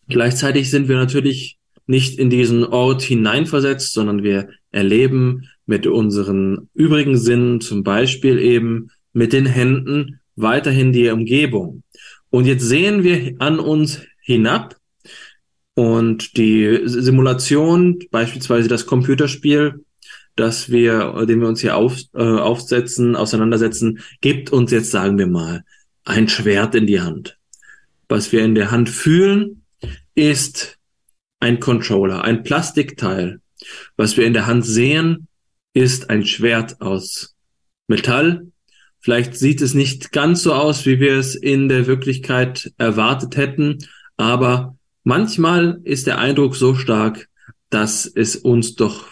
gleichzeitig 0.08 0.70
sind 0.70 0.88
wir 0.88 0.96
natürlich 0.96 1.58
nicht 1.86 2.18
in 2.18 2.30
diesen 2.30 2.64
Ort 2.64 3.02
hineinversetzt, 3.02 3.92
sondern 3.92 4.22
wir 4.22 4.48
erleben 4.70 5.48
mit 5.66 5.86
unseren 5.86 6.68
übrigen 6.74 7.16
Sinnen, 7.16 7.60
zum 7.60 7.82
Beispiel 7.82 8.38
eben 8.38 8.90
mit 9.12 9.32
den 9.32 9.46
Händen, 9.46 10.20
weiterhin 10.36 10.92
die 10.92 11.08
Umgebung. 11.08 11.82
Und 12.30 12.46
jetzt 12.46 12.64
sehen 12.64 13.04
wir 13.04 13.36
an 13.38 13.60
uns 13.60 14.00
hinab 14.20 14.76
und 15.74 16.36
die 16.36 16.80
Simulation, 16.84 17.98
beispielsweise 18.10 18.68
das 18.68 18.86
Computerspiel, 18.86 19.84
das 20.36 20.70
wir, 20.70 21.26
den 21.26 21.40
wir 21.40 21.48
uns 21.48 21.60
hier 21.60 21.76
auf, 21.76 21.98
äh, 22.14 22.22
aufsetzen, 22.22 23.16
auseinandersetzen, 23.16 24.00
gibt 24.20 24.52
uns 24.52 24.70
jetzt, 24.72 24.90
sagen 24.90 25.18
wir 25.18 25.26
mal, 25.26 25.64
ein 26.04 26.28
Schwert 26.28 26.74
in 26.74 26.86
die 26.86 27.00
Hand. 27.00 27.38
Was 28.08 28.32
wir 28.32 28.44
in 28.44 28.54
der 28.54 28.70
Hand 28.70 28.88
fühlen, 28.88 29.62
ist 30.14 30.78
ein 31.40 31.60
Controller, 31.60 32.22
ein 32.22 32.42
Plastikteil. 32.42 33.40
Was 33.96 34.16
wir 34.16 34.26
in 34.26 34.32
der 34.32 34.46
Hand 34.46 34.64
sehen, 34.66 35.28
ist 35.72 36.10
ein 36.10 36.24
Schwert 36.26 36.80
aus 36.80 37.34
Metall. 37.88 38.46
Vielleicht 39.04 39.36
sieht 39.36 39.60
es 39.60 39.74
nicht 39.74 40.12
ganz 40.12 40.44
so 40.44 40.54
aus, 40.54 40.86
wie 40.86 40.98
wir 40.98 41.18
es 41.18 41.34
in 41.34 41.68
der 41.68 41.86
Wirklichkeit 41.86 42.72
erwartet 42.78 43.36
hätten, 43.36 43.86
aber 44.16 44.78
manchmal 45.02 45.78
ist 45.84 46.06
der 46.06 46.16
Eindruck 46.16 46.56
so 46.56 46.74
stark, 46.74 47.28
dass 47.68 48.06
es 48.06 48.34
uns 48.34 48.76
doch 48.76 49.06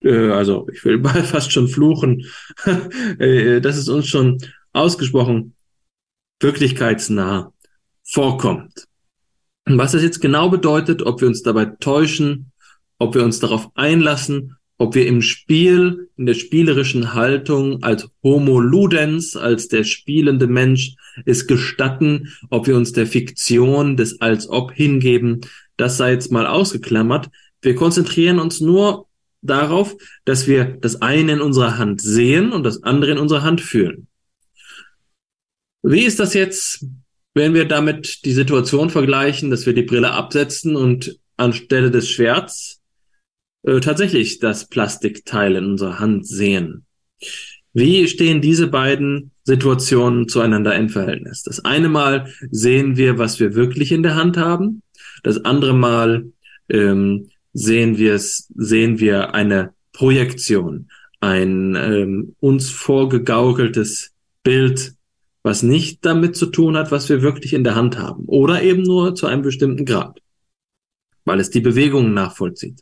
äh, 0.00 0.30
also 0.30 0.66
ich 0.72 0.84
will 0.84 1.00
fast 1.24 1.52
schon 1.52 1.68
fluchen, 1.68 2.26
äh, 3.20 3.60
dass 3.60 3.76
es 3.76 3.88
uns 3.88 4.08
schon 4.08 4.38
ausgesprochen 4.72 5.54
wirklichkeitsnah 6.40 7.52
vorkommt. 8.02 8.88
Was 9.64 9.92
das 9.92 10.02
jetzt 10.02 10.20
genau 10.20 10.48
bedeutet, 10.48 11.02
ob 11.02 11.20
wir 11.20 11.28
uns 11.28 11.44
dabei 11.44 11.66
täuschen, 11.66 12.50
ob 12.98 13.14
wir 13.14 13.22
uns 13.22 13.38
darauf 13.38 13.68
einlassen, 13.76 14.55
ob 14.78 14.94
wir 14.94 15.06
im 15.06 15.22
Spiel, 15.22 16.10
in 16.16 16.26
der 16.26 16.34
spielerischen 16.34 17.14
Haltung 17.14 17.82
als 17.82 18.08
Homo 18.22 18.60
Ludens, 18.60 19.36
als 19.36 19.68
der 19.68 19.84
spielende 19.84 20.46
Mensch 20.46 20.96
es 21.24 21.46
gestatten, 21.46 22.32
ob 22.50 22.66
wir 22.66 22.76
uns 22.76 22.92
der 22.92 23.06
Fiktion 23.06 23.96
des 23.96 24.20
als 24.20 24.48
ob 24.48 24.72
hingeben, 24.72 25.40
das 25.76 25.96
sei 25.96 26.12
jetzt 26.12 26.30
mal 26.30 26.46
ausgeklammert. 26.46 27.28
Wir 27.62 27.74
konzentrieren 27.74 28.38
uns 28.38 28.60
nur 28.60 29.06
darauf, 29.40 29.96
dass 30.24 30.46
wir 30.46 30.64
das 30.64 31.00
eine 31.00 31.32
in 31.32 31.40
unserer 31.40 31.78
Hand 31.78 32.00
sehen 32.00 32.52
und 32.52 32.64
das 32.64 32.82
andere 32.82 33.12
in 33.12 33.18
unserer 33.18 33.42
Hand 33.42 33.60
fühlen. 33.60 34.08
Wie 35.82 36.02
ist 36.02 36.18
das 36.20 36.34
jetzt, 36.34 36.84
wenn 37.32 37.54
wir 37.54 37.66
damit 37.66 38.24
die 38.24 38.32
Situation 38.32 38.90
vergleichen, 38.90 39.50
dass 39.50 39.66
wir 39.66 39.72
die 39.72 39.82
Brille 39.82 40.10
absetzen 40.10 40.74
und 40.76 41.18
anstelle 41.36 41.90
des 41.90 42.10
Schwerts 42.10 42.75
äh, 43.66 43.80
tatsächlich 43.80 44.38
das 44.38 44.68
Plastikteil 44.68 45.56
in 45.56 45.66
unserer 45.66 45.98
Hand 45.98 46.26
sehen? 46.26 46.86
Wie 47.72 48.08
stehen 48.08 48.40
diese 48.40 48.68
beiden 48.68 49.32
Situationen 49.44 50.28
zueinander 50.28 50.74
im 50.74 50.88
Verhältnis? 50.88 51.42
Das 51.42 51.64
eine 51.64 51.88
Mal 51.88 52.32
sehen 52.50 52.96
wir, 52.96 53.18
was 53.18 53.38
wir 53.38 53.54
wirklich 53.54 53.92
in 53.92 54.02
der 54.02 54.14
Hand 54.14 54.38
haben. 54.38 54.82
Das 55.22 55.44
andere 55.44 55.74
Mal 55.74 56.32
ähm, 56.70 57.28
sehen 57.52 57.98
wir 57.98 58.14
es, 58.14 58.50
sehen 58.54 58.98
wir 58.98 59.34
eine 59.34 59.74
Projektion, 59.92 60.88
ein 61.20 61.74
ähm, 61.74 62.34
uns 62.40 62.70
vorgegaukeltes 62.70 64.12
Bild 64.42 64.96
was 65.46 65.62
nicht 65.62 66.04
damit 66.04 66.34
zu 66.34 66.46
tun 66.46 66.76
hat, 66.76 66.90
was 66.90 67.08
wir 67.08 67.22
wirklich 67.22 67.52
in 67.52 67.62
der 67.62 67.76
Hand 67.76 67.96
haben. 67.96 68.24
Oder 68.26 68.64
eben 68.64 68.82
nur 68.82 69.14
zu 69.14 69.28
einem 69.28 69.42
bestimmten 69.42 69.84
Grad, 69.84 70.20
weil 71.24 71.38
es 71.38 71.50
die 71.50 71.60
Bewegungen 71.60 72.14
nachvollzieht. 72.14 72.80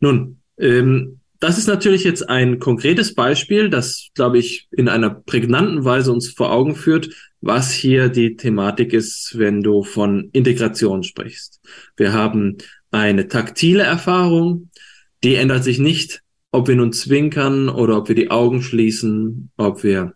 Nun, 0.00 0.40
ähm, 0.58 1.20
das 1.40 1.56
ist 1.56 1.68
natürlich 1.68 2.02
jetzt 2.02 2.28
ein 2.28 2.58
konkretes 2.58 3.14
Beispiel, 3.14 3.70
das, 3.70 4.08
glaube 4.14 4.38
ich, 4.38 4.68
in 4.72 4.88
einer 4.88 5.10
prägnanten 5.10 5.84
Weise 5.84 6.12
uns 6.12 6.30
vor 6.30 6.50
Augen 6.50 6.74
führt, 6.74 7.10
was 7.40 7.72
hier 7.72 8.08
die 8.08 8.36
Thematik 8.36 8.92
ist, 8.92 9.38
wenn 9.38 9.62
du 9.62 9.84
von 9.84 10.30
Integration 10.32 11.04
sprichst. 11.04 11.60
Wir 11.96 12.12
haben 12.12 12.56
eine 12.90 13.28
taktile 13.28 13.84
Erfahrung, 13.84 14.70
die 15.22 15.36
ändert 15.36 15.62
sich 15.62 15.78
nicht, 15.78 16.22
ob 16.50 16.66
wir 16.66 16.74
nun 16.74 16.92
zwinkern 16.92 17.68
oder 17.68 17.98
ob 17.98 18.08
wir 18.08 18.16
die 18.16 18.30
Augen 18.30 18.62
schließen, 18.62 19.50
ob 19.56 19.84
wir 19.84 20.14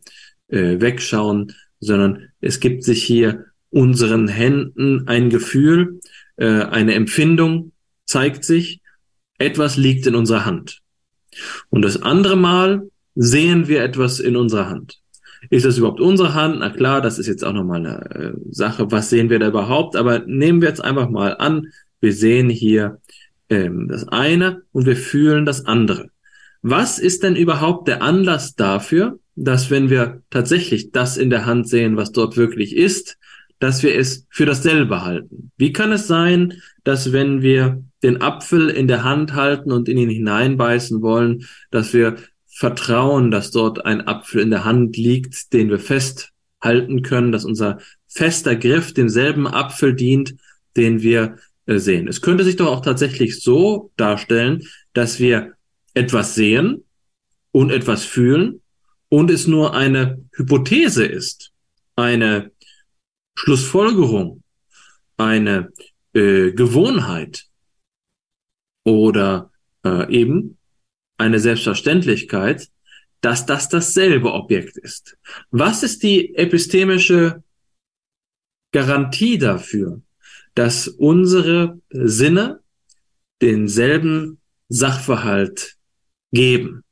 äh, 0.48 0.80
wegschauen, 0.80 1.52
sondern 1.78 2.30
es 2.40 2.58
gibt 2.58 2.82
sich 2.82 3.02
hier 3.04 3.46
unseren 3.70 4.28
Händen 4.28 5.06
ein 5.06 5.30
Gefühl, 5.30 6.00
äh, 6.36 6.46
eine 6.46 6.94
Empfindung 6.94 7.72
zeigt 8.06 8.44
sich, 8.44 8.81
etwas 9.38 9.76
liegt 9.76 10.06
in 10.06 10.14
unserer 10.14 10.44
Hand. 10.44 10.80
Und 11.70 11.82
das 11.82 12.02
andere 12.02 12.36
Mal 12.36 12.88
sehen 13.14 13.68
wir 13.68 13.82
etwas 13.82 14.20
in 14.20 14.36
unserer 14.36 14.68
Hand. 14.68 14.98
Ist 15.50 15.66
das 15.66 15.78
überhaupt 15.78 16.00
unsere 16.00 16.34
Hand? 16.34 16.60
Na 16.60 16.70
klar, 16.70 17.00
das 17.00 17.18
ist 17.18 17.26
jetzt 17.26 17.44
auch 17.44 17.52
nochmal 17.52 17.84
eine 17.84 18.10
äh, 18.14 18.32
Sache. 18.50 18.90
Was 18.90 19.10
sehen 19.10 19.28
wir 19.28 19.38
da 19.38 19.48
überhaupt? 19.48 19.96
Aber 19.96 20.20
nehmen 20.20 20.60
wir 20.60 20.68
jetzt 20.68 20.84
einfach 20.84 21.08
mal 21.08 21.36
an, 21.38 21.68
wir 22.00 22.12
sehen 22.12 22.48
hier 22.48 23.00
ähm, 23.48 23.88
das 23.88 24.06
eine 24.08 24.62
und 24.72 24.86
wir 24.86 24.96
fühlen 24.96 25.44
das 25.44 25.66
andere. 25.66 26.10
Was 26.62 27.00
ist 27.00 27.24
denn 27.24 27.34
überhaupt 27.34 27.88
der 27.88 28.02
Anlass 28.02 28.54
dafür, 28.54 29.18
dass 29.34 29.70
wenn 29.70 29.90
wir 29.90 30.22
tatsächlich 30.30 30.92
das 30.92 31.16
in 31.16 31.30
der 31.30 31.46
Hand 31.46 31.68
sehen, 31.68 31.96
was 31.96 32.12
dort 32.12 32.36
wirklich 32.36 32.76
ist, 32.76 33.18
dass 33.58 33.82
wir 33.82 33.96
es 33.96 34.26
für 34.28 34.44
dasselbe 34.44 35.04
halten. 35.04 35.52
Wie 35.56 35.72
kann 35.72 35.92
es 35.92 36.06
sein, 36.06 36.60
dass 36.84 37.12
wenn 37.12 37.42
wir 37.42 37.82
den 38.02 38.20
Apfel 38.20 38.68
in 38.68 38.88
der 38.88 39.04
Hand 39.04 39.34
halten 39.34 39.72
und 39.72 39.88
in 39.88 39.98
ihn 39.98 40.10
hineinbeißen 40.10 41.02
wollen, 41.02 41.46
dass 41.70 41.92
wir 41.92 42.16
vertrauen, 42.48 43.30
dass 43.30 43.50
dort 43.50 43.84
ein 43.86 44.06
Apfel 44.06 44.42
in 44.42 44.50
der 44.50 44.64
Hand 44.64 44.96
liegt, 44.96 45.52
den 45.52 45.70
wir 45.70 45.78
festhalten 45.78 47.02
können, 47.02 47.32
dass 47.32 47.44
unser 47.44 47.78
fester 48.08 48.56
Griff 48.56 48.92
demselben 48.92 49.46
Apfel 49.46 49.94
dient, 49.94 50.34
den 50.76 51.02
wir 51.02 51.36
äh, 51.66 51.78
sehen. 51.78 52.08
Es 52.08 52.20
könnte 52.20 52.44
sich 52.44 52.56
doch 52.56 52.66
auch 52.66 52.82
tatsächlich 52.82 53.40
so 53.40 53.90
darstellen, 53.96 54.66
dass 54.92 55.18
wir 55.18 55.52
etwas 55.94 56.34
sehen 56.34 56.84
und 57.52 57.70
etwas 57.70 58.04
fühlen 58.04 58.60
und 59.08 59.30
es 59.30 59.46
nur 59.46 59.74
eine 59.74 60.24
Hypothese 60.32 61.04
ist, 61.04 61.52
eine 61.96 62.50
Schlussfolgerung, 63.34 64.42
eine 65.16 65.72
äh, 66.14 66.52
Gewohnheit 66.52 67.46
oder 68.84 69.50
äh, 69.84 70.12
eben 70.12 70.58
eine 71.18 71.38
Selbstverständlichkeit, 71.38 72.68
dass 73.20 73.46
das 73.46 73.68
dasselbe 73.68 74.32
Objekt 74.32 74.76
ist. 74.76 75.16
Was 75.50 75.82
ist 75.82 76.02
die 76.02 76.34
epistemische 76.34 77.42
Garantie 78.72 79.38
dafür, 79.38 80.02
dass 80.54 80.88
unsere 80.88 81.80
Sinne 81.90 82.60
denselben 83.40 84.40
Sachverhalt 84.68 85.76
geben, 86.32 86.82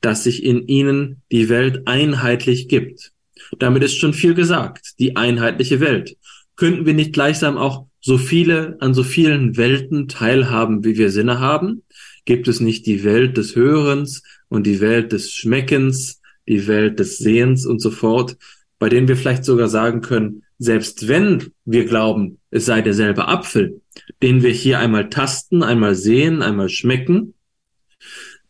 dass 0.00 0.24
sich 0.24 0.42
in 0.42 0.66
ihnen 0.66 1.22
die 1.30 1.48
Welt 1.48 1.86
einheitlich 1.86 2.68
gibt. 2.68 3.12
Damit 3.58 3.82
ist 3.84 3.96
schon 3.96 4.12
viel 4.12 4.34
gesagt, 4.34 4.98
die 4.98 5.16
einheitliche 5.16 5.80
Welt. 5.80 6.16
Könnten 6.56 6.86
wir 6.86 6.94
nicht 6.94 7.12
gleichsam 7.12 7.56
auch 7.56 7.86
so 8.02 8.18
viele, 8.18 8.76
an 8.80 8.92
so 8.92 9.04
vielen 9.04 9.56
Welten 9.56 10.08
teilhaben, 10.08 10.84
wie 10.84 10.98
wir 10.98 11.10
Sinne 11.10 11.40
haben? 11.40 11.82
Gibt 12.24 12.48
es 12.48 12.60
nicht 12.60 12.84
die 12.86 13.04
Welt 13.04 13.36
des 13.36 13.56
Hörens 13.56 14.22
und 14.48 14.66
die 14.66 14.80
Welt 14.80 15.12
des 15.12 15.32
Schmeckens, 15.32 16.20
die 16.46 16.66
Welt 16.66 16.98
des 16.98 17.18
Sehens 17.18 17.64
und 17.64 17.80
so 17.80 17.90
fort, 17.90 18.36
bei 18.78 18.88
denen 18.88 19.08
wir 19.08 19.16
vielleicht 19.16 19.44
sogar 19.44 19.68
sagen 19.68 20.00
können, 20.00 20.42
selbst 20.58 21.08
wenn 21.08 21.52
wir 21.64 21.86
glauben, 21.86 22.38
es 22.50 22.66
sei 22.66 22.82
derselbe 22.82 23.28
Apfel, 23.28 23.80
den 24.22 24.42
wir 24.42 24.50
hier 24.50 24.80
einmal 24.80 25.08
tasten, 25.08 25.62
einmal 25.62 25.94
sehen, 25.94 26.42
einmal 26.42 26.68
schmecken, 26.68 27.34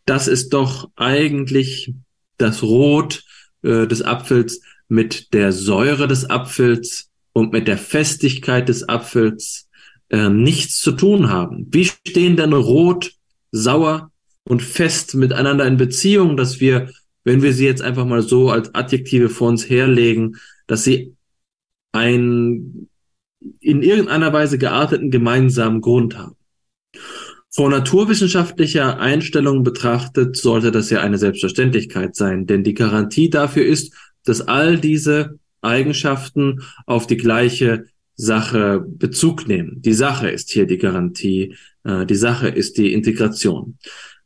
das 0.06 0.28
ist 0.28 0.50
doch 0.50 0.90
eigentlich 0.97 1.94
das 2.38 2.62
Rot 2.62 3.23
äh, 3.62 3.87
des 3.87 4.02
Apfels 4.02 4.62
mit 4.88 5.32
der 5.35 5.52
Säure 5.52 6.09
des 6.09 6.28
Apfels 6.28 7.12
und 7.33 7.53
mit 7.53 7.69
der 7.69 7.79
Festigkeit 7.79 8.69
des 8.69 8.89
Apfels 8.89 9.69
äh, 10.11 10.29
nichts 10.29 10.81
zu 10.81 10.93
tun 10.93 11.31
haben. 11.31 11.67
Wie 11.71 11.85
stehen 11.85 12.37
denn 12.37 12.53
Rot, 12.53 13.12
sauer 13.51 14.11
und 14.45 14.62
fest 14.62 15.15
miteinander 15.15 15.67
in 15.67 15.77
Beziehung, 15.77 16.37
dass 16.37 16.61
wir, 16.61 16.91
wenn 17.25 17.43
wir 17.43 17.53
sie 17.53 17.67
jetzt 17.67 17.83
einfach 17.83 18.07
mal 18.07 18.23
so 18.23 18.51
als 18.51 18.75
Adjektive 18.75 19.29
vor 19.29 19.49
uns 19.49 19.69
herlegen, 19.69 20.37
dass 20.67 20.85
sie 20.85 21.15
einen 21.93 22.89
in 23.61 23.83
irgendeiner 23.83 24.33
Weise 24.33 24.59
gearteten 24.59 25.11
gemeinsamen 25.11 25.81
Grund 25.81 26.17
haben. 26.17 26.37
Von 27.51 27.71
naturwissenschaftlicher 27.71 28.99
Einstellung 28.99 29.62
betrachtet 29.62 30.37
sollte 30.37 30.71
das 30.71 30.91
ja 30.91 31.01
eine 31.01 31.19
Selbstverständlichkeit 31.19 32.17
sein, 32.17 32.47
denn 32.47 32.65
die 32.65 32.75
Garantie 32.75 33.29
dafür 33.29 33.67
ist, 33.67 33.95
dass 34.25 34.41
all 34.41 34.79
diese 34.79 35.39
Eigenschaften 35.62 36.62
auf 36.87 37.07
die 37.07 37.16
gleiche 37.16 37.87
Sache 38.14 38.85
Bezug 38.87 39.49
nehmen. 39.49 39.81
Die 39.83 39.95
Sache 39.95 40.28
ist 40.28 40.50
hier 40.50 40.66
die 40.66 40.78
Garantie, 40.78 41.57
äh, 41.85 42.04
die 42.07 42.14
Sache 42.14 42.49
ist 42.49 42.76
die 42.76 42.92
Integration. 42.92 43.78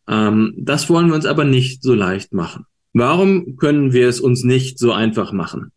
Ähm, 0.09 0.55
das 0.59 0.89
wollen 0.91 1.09
wir 1.09 1.15
uns 1.15 1.27
aber 1.27 1.45
nicht 1.45 1.83
so 1.83 1.95
leicht 1.95 2.33
machen. 2.33 2.67
Warum 2.93 3.57
können 3.57 3.93
wir 3.93 4.09
es 4.09 4.21
uns 4.21 4.43
nicht 4.43 4.79
so 4.79 4.93
einfach 4.93 5.33
machen? 5.33 5.73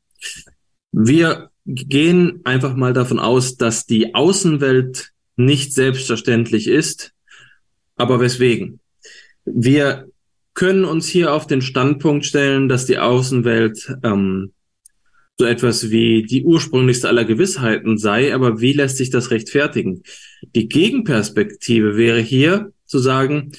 Wir 0.91 1.49
gehen 1.65 2.41
einfach 2.45 2.75
mal 2.75 2.93
davon 2.93 3.19
aus, 3.19 3.57
dass 3.57 3.85
die 3.85 4.15
Außenwelt 4.15 5.11
nicht 5.35 5.73
selbstverständlich 5.73 6.67
ist. 6.67 7.13
Aber 7.95 8.19
weswegen? 8.19 8.79
Wir 9.45 10.07
können 10.53 10.83
uns 10.83 11.07
hier 11.07 11.33
auf 11.33 11.47
den 11.47 11.61
Standpunkt 11.61 12.25
stellen, 12.25 12.69
dass 12.69 12.85
die 12.85 12.97
Außenwelt 12.97 13.95
ähm, 14.03 14.53
so 15.39 15.45
etwas 15.45 15.89
wie 15.89 16.23
die 16.23 16.43
ursprünglichste 16.43 17.07
aller 17.07 17.23
Gewissheiten 17.23 17.97
sei, 17.97 18.35
aber 18.35 18.59
wie 18.59 18.73
lässt 18.73 18.97
sich 18.97 19.09
das 19.09 19.31
rechtfertigen? 19.31 20.03
Die 20.53 20.67
Gegenperspektive 20.67 21.95
wäre 21.95 22.19
hier 22.19 22.73
zu 22.85 22.99
sagen, 22.99 23.53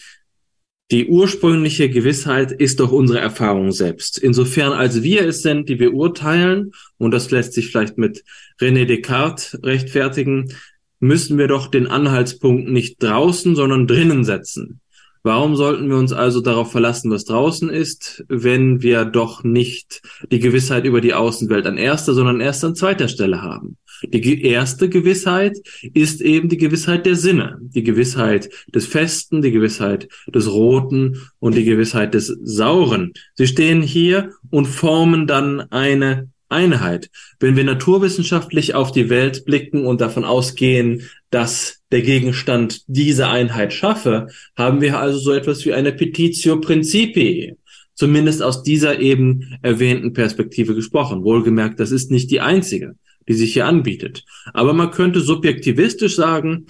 die 0.90 1.06
ursprüngliche 1.06 1.88
Gewissheit 1.88 2.52
ist 2.52 2.80
doch 2.80 2.92
unsere 2.92 3.20
Erfahrung 3.20 3.72
selbst. 3.72 4.18
Insofern 4.18 4.72
als 4.72 5.02
wir 5.02 5.26
es 5.26 5.40
sind, 5.40 5.70
die 5.70 5.80
wir 5.80 5.94
urteilen, 5.94 6.72
und 6.99 7.12
das 7.12 7.30
lässt 7.30 7.54
sich 7.54 7.68
vielleicht 7.68 7.96
mit 7.96 8.25
René 8.60 8.84
Descartes 8.84 9.58
rechtfertigen, 9.62 10.52
müssen 10.99 11.38
wir 11.38 11.49
doch 11.49 11.68
den 11.68 11.87
Anhaltspunkt 11.87 12.68
nicht 12.68 13.02
draußen, 13.02 13.56
sondern 13.56 13.87
drinnen 13.87 14.25
setzen. 14.25 14.79
Warum 15.23 15.55
sollten 15.55 15.89
wir 15.89 15.97
uns 15.97 16.13
also 16.13 16.41
darauf 16.41 16.73
verlassen, 16.73 17.11
was 17.11 17.26
draußen 17.26 17.69
ist, 17.69 18.25
wenn 18.28 18.83
wir 18.83 19.04
doch 19.04 19.45
nicht 19.45 20.00
die 20.30 20.39
Gewissheit 20.39 20.87
über 20.87 21.00
die 21.00 21.13
Außenwelt 21.13 21.67
an 21.67 21.76
erster, 21.76 22.15
sondern 22.15 22.41
erst 22.41 22.65
an 22.65 22.75
zweiter 22.75 23.09
Stelle 23.09 23.43
haben? 23.43 23.76
Die 24.02 24.43
erste 24.45 24.89
Gewissheit 24.89 25.59
ist 25.93 26.23
eben 26.23 26.49
die 26.49 26.56
Gewissheit 26.56 27.04
der 27.04 27.17
Sinne, 27.17 27.59
die 27.61 27.83
Gewissheit 27.83 28.49
des 28.75 28.87
Festen, 28.87 29.43
die 29.43 29.50
Gewissheit 29.50 30.09
des 30.26 30.50
Roten 30.50 31.21
und 31.39 31.54
die 31.54 31.65
Gewissheit 31.65 32.15
des 32.15 32.35
Sauren. 32.43 33.13
Sie 33.35 33.47
stehen 33.47 33.83
hier 33.83 34.30
und 34.49 34.67
formen 34.67 35.26
dann 35.26 35.61
eine 35.71 36.30
Einheit. 36.49 37.11
Wenn 37.39 37.56
wir 37.56 37.65
naturwissenschaftlich 37.65 38.75
auf 38.75 38.91
die 38.91 39.11
Welt 39.11 39.45
blicken 39.45 39.87
und 39.87 40.00
davon 40.00 40.25
ausgehen, 40.25 41.02
dass 41.30 41.80
der 41.93 42.02
Gegenstand 42.02 42.82
diese 42.86 43.28
Einheit 43.28 43.73
schaffe, 43.73 44.28
haben 44.56 44.80
wir 44.80 44.99
also 44.99 45.19
so 45.19 45.32
etwas 45.32 45.64
wie 45.64 45.73
eine 45.73 45.93
Petitio 45.93 46.60
Principii, 46.60 47.54
zumindest 47.95 48.43
aus 48.43 48.62
dieser 48.62 49.00
eben 49.00 49.58
erwähnten 49.62 50.12
Perspektive 50.12 50.75
gesprochen. 50.75 51.25
Wohlgemerkt, 51.25 51.80
das 51.80 51.90
ist 51.90 52.10
nicht 52.10 52.30
die 52.30 52.40
einzige 52.40 52.97
die 53.30 53.34
sich 53.34 53.52
hier 53.52 53.66
anbietet. 53.66 54.25
Aber 54.52 54.73
man 54.73 54.90
könnte 54.90 55.21
subjektivistisch 55.21 56.16
sagen, 56.16 56.66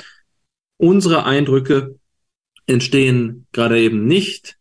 unsere 0.76 1.24
Eindrücke 1.24 1.98
entstehen 2.66 3.46
gerade 3.52 3.80
eben 3.80 4.06
nicht 4.06 4.58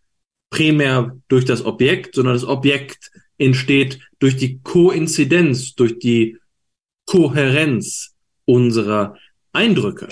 primär 0.50 1.18
durch 1.28 1.44
das 1.44 1.66
Objekt, 1.66 2.16
sondern 2.16 2.36
das 2.36 2.46
Objekt 2.46 3.12
entsteht 3.38 4.00
durch 4.20 4.38
die 4.38 4.60
Koinzidenz, 4.62 5.76
durch 5.76 6.00
die 6.00 6.38
Kohärenz 7.06 8.16
unserer 8.46 9.18
Eindrücke. 9.54 10.08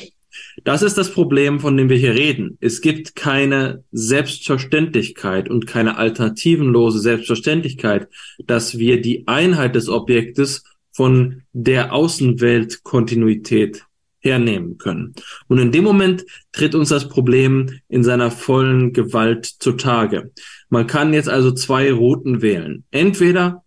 Das 0.64 0.82
ist 0.82 0.98
das 0.98 1.12
Problem, 1.12 1.60
von 1.60 1.78
dem 1.78 1.90
wir 1.90 1.98
hier 1.98 2.14
reden. 2.14 2.58
Es 2.62 2.82
gibt 2.82 3.16
keine 3.16 3.84
Selbstverständlichkeit 3.92 5.50
und 5.50 5.68
keine 5.68 5.98
alternativenlose 5.98 7.00
Selbstverständlichkeit, 7.00 8.08
dass 8.46 8.78
wir 8.78 9.02
die 9.02 9.28
Einheit 9.28 9.76
des 9.76 9.90
Objektes 9.90 10.64
von 10.92 11.44
der 11.54 11.94
Außenweltkontinuität 11.94 13.84
hernehmen 14.20 14.78
können. 14.78 15.14
Und 15.48 15.60
in 15.60 15.72
dem 15.72 15.84
Moment 15.84 16.26
tritt 16.52 16.76
uns 16.76 16.90
das 16.90 17.08
Problem 17.08 17.80
in 17.88 18.04
seiner 18.04 18.32
vollen 18.32 18.94
Gewalt 18.94 19.46
zutage. 19.46 20.32
Man 20.70 20.88
kann 20.88 21.14
jetzt 21.14 21.30
also 21.30 21.52
zwei 21.52 21.92
Routen 21.92 22.42
wählen. 22.42 22.84
Entweder 22.92 23.64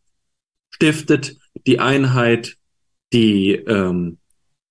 stiftet 0.70 1.36
die 1.66 1.78
Einheit 1.78 2.56
die 3.12 3.52
ähm, 3.52 4.18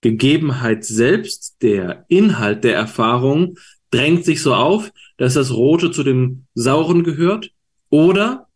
Gegebenheit 0.02 0.86
selbst, 0.86 1.58
der 1.62 2.06
Inhalt 2.08 2.64
der 2.64 2.76
Erfahrung, 2.76 3.58
drängt 3.92 4.26
sich 4.26 4.42
so 4.42 4.54
auf, 4.54 4.92
dass 5.18 5.34
das 5.34 5.52
Rote 5.52 5.92
zu 5.92 6.04
dem 6.04 6.46
Sauren 6.54 7.04
gehört, 7.04 7.52
oder 7.90 8.48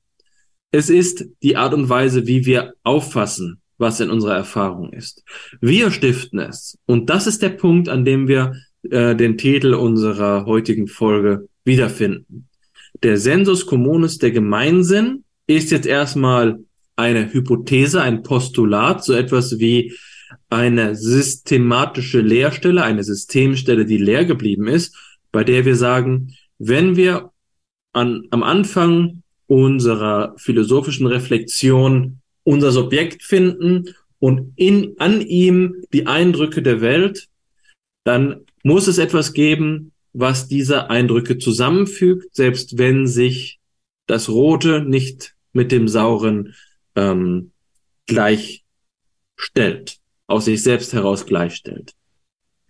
es 0.71 0.89
ist 0.89 1.25
die 1.41 1.57
Art 1.57 1.73
und 1.73 1.89
Weise, 1.89 2.27
wie 2.27 2.45
wir 2.45 2.73
auffassen, 2.83 3.61
was 3.77 3.99
in 3.99 4.09
unserer 4.09 4.35
Erfahrung 4.35 4.93
ist. 4.93 5.23
Wir 5.61 5.91
stiften 5.91 6.39
es. 6.39 6.77
Und 6.85 7.09
das 7.09 7.27
ist 7.27 7.41
der 7.41 7.49
Punkt, 7.49 7.89
an 7.89 8.05
dem 8.05 8.27
wir 8.27 8.53
äh, 8.89 9.15
den 9.15 9.37
Titel 9.37 9.73
unserer 9.73 10.45
heutigen 10.45 10.87
Folge 10.87 11.47
wiederfinden. 11.65 12.47
Der 13.01 13.17
Sensus 13.17 13.65
communis, 13.65 14.17
der 14.17 14.31
Gemeinsinn, 14.31 15.23
ist 15.47 15.71
jetzt 15.71 15.85
erstmal 15.85 16.59
eine 16.95 17.33
Hypothese, 17.33 18.01
ein 18.01 18.23
Postulat, 18.23 19.03
so 19.03 19.13
etwas 19.13 19.59
wie 19.59 19.93
eine 20.49 20.95
systematische 20.95 22.21
Leerstelle, 22.21 22.83
eine 22.83 23.03
Systemstelle, 23.03 23.85
die 23.85 23.97
leer 23.97 24.25
geblieben 24.25 24.67
ist, 24.67 24.95
bei 25.31 25.43
der 25.43 25.65
wir 25.65 25.75
sagen, 25.75 26.35
wenn 26.59 26.95
wir 26.95 27.31
an, 27.91 28.27
am 28.31 28.43
Anfang 28.43 29.23
unserer 29.47 30.35
philosophischen 30.37 31.07
Reflexion 31.07 32.19
unser 32.43 32.71
Subjekt 32.71 33.23
finden 33.23 33.95
und 34.19 34.53
in, 34.55 34.95
an 34.99 35.21
ihm 35.21 35.83
die 35.93 36.07
Eindrücke 36.07 36.61
der 36.61 36.81
Welt, 36.81 37.27
dann 38.03 38.41
muss 38.63 38.87
es 38.87 38.97
etwas 38.97 39.33
geben, 39.33 39.91
was 40.13 40.47
diese 40.47 40.89
Eindrücke 40.89 41.37
zusammenfügt, 41.37 42.33
selbst 42.35 42.77
wenn 42.77 43.07
sich 43.07 43.59
das 44.07 44.29
Rote 44.29 44.81
nicht 44.81 45.35
mit 45.53 45.71
dem 45.71 45.87
Sauren 45.87 46.53
ähm, 46.95 47.51
gleichstellt, 48.05 48.63
aus 50.33 50.45
sich 50.45 50.61
selbst 50.61 50.93
heraus 50.93 51.25
gleichstellt. 51.25 51.93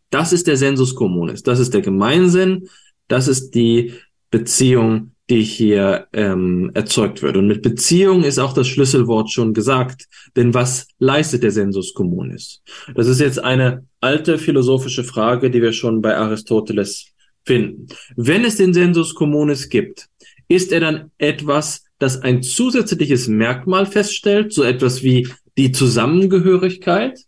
Das 0.10 0.32
ist 0.32 0.45
der 0.47 0.58
Sensus 0.58 0.93
communis, 0.93 1.41
das 1.41 1.60
ist 1.60 1.73
der 1.73 1.82
Gemeinsinn, 1.82 2.69
das 3.08 3.28
ist 3.28 3.52
die 3.52 3.93
Beziehung 4.30 5.13
die 5.30 5.41
hier 5.41 6.08
ähm, 6.13 6.71
erzeugt 6.73 7.21
wird. 7.21 7.38
Und 7.38 7.47
mit 7.47 7.62
Beziehung 7.62 8.23
ist 8.23 8.39
auch 8.39 8.54
das 8.54 8.67
Schlüsselwort 8.67 9.32
schon 9.32 9.54
gesagt. 9.54 10.06
Denn 10.36 10.54
was 10.54 10.88
leistet 10.99 11.43
der 11.43 11.52
Sensus 11.52 11.93
communis? 11.93 12.62
Das 12.93 13.08
ist 13.08 13.21
jetzt 13.21 13.39
eine 13.39 13.86
alte 14.02 14.38
philosophische 14.38 15.04
Frage, 15.04 15.49
die 15.49 15.62
wir 15.62 15.71
schon 15.71 16.02
bei 16.02 16.17
Aristoteles 16.17 17.08
finden. 17.45 17.88
Wenn 18.15 18.43
es 18.43 18.58
den 18.58 18.73
Sensus 18.73 19.15
communis 19.15 19.69
gibt, 19.69 20.08
ist 20.49 20.71
er 20.71 20.82
dann 20.82 21.12
etwas, 21.17 21.86
das 21.99 22.21
ein 22.21 22.43
zusätzliches 22.43 23.28
Merkmal 23.28 23.86
feststellt, 23.86 24.52
so 24.52 24.63
etwas 24.63 25.04
wie 25.04 25.30
die 25.58 25.71
Zusammengehörigkeit? 25.71 27.19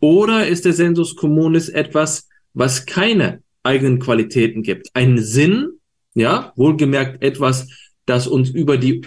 Oder 0.00 0.48
ist 0.48 0.64
der 0.64 0.72
Sensus 0.72 1.16
communis 1.16 1.68
etwas, 1.68 2.28
was 2.54 2.86
keine 2.86 3.42
eigenen 3.62 3.98
Qualitäten 3.98 4.62
gibt? 4.62 4.88
Ein 4.94 5.18
Sinn, 5.18 5.80
ja, 6.14 6.52
wohlgemerkt 6.56 7.22
etwas, 7.22 7.68
das 8.06 8.26
uns 8.26 8.50
über 8.50 8.76
die 8.76 9.02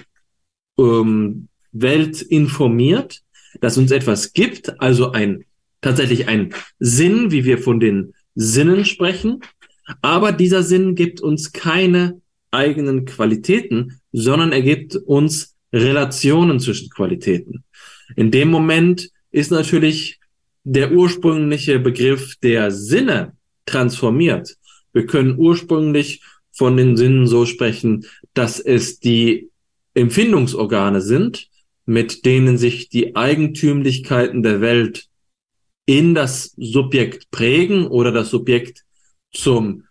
ähm, 0.78 1.48
Welt 1.72 2.22
informiert, 2.22 3.22
das 3.62 3.78
uns 3.78 3.92
etwas 3.92 4.34
gibt, 4.34 4.80
also 4.82 5.12
ein 5.12 5.46
tatsächlich 5.82 6.28
ein 6.28 6.54
Sinn, 6.80 7.32
wie 7.32 7.46
wir 7.46 7.60
von 7.60 7.80
den 7.80 8.14
Sinnen 8.34 8.86
sprechen, 8.86 9.42
aber 10.02 10.32
dieser 10.32 10.64
Sinn 10.64 10.96
gibt 10.96 11.22
uns 11.22 11.52
keine 11.52 12.22
eigenen 12.52 13.06
Qualitäten, 13.06 14.02
sondern 14.12 14.52
er 14.52 14.62
gibt 14.62 14.96
uns 14.96 15.56
Relationen 15.72 16.60
zwischen 16.60 16.90
Qualitäten. 16.90 17.64
In 18.16 18.32
dem 18.32 18.50
Moment 18.50 19.10
ist 19.32 19.52
natürlich 19.52 20.20
der 20.66 20.92
ursprüngliche 20.92 21.80
Begriff 21.80 22.36
der 22.42 22.72
Sinne 22.72 23.38
transformiert. 23.66 24.58
Wir 24.92 25.06
können 25.06 25.36
ursprünglich 25.38 26.22
von 26.52 26.76
den 26.76 26.98
Sinnen 26.98 27.28
so 27.28 27.46
sprechen, 27.46 28.06
dass 28.34 28.60
es 28.60 29.00
die 29.00 29.50
Empfindungsorgane 29.94 31.02
sind, 31.02 31.50
mit 31.86 32.26
denen 32.26 32.58
sich 32.58 32.90
die 32.90 33.16
Eigentümlichkeiten 33.16 34.42
der 34.42 34.60
Welt 34.60 35.08
in 35.86 36.16
das 36.16 36.54
Subjekt 36.58 37.30
prägen 37.30 37.86
oder 37.88 38.12
das 38.12 38.32
Subjekt 38.32 38.84
zum 39.32 39.84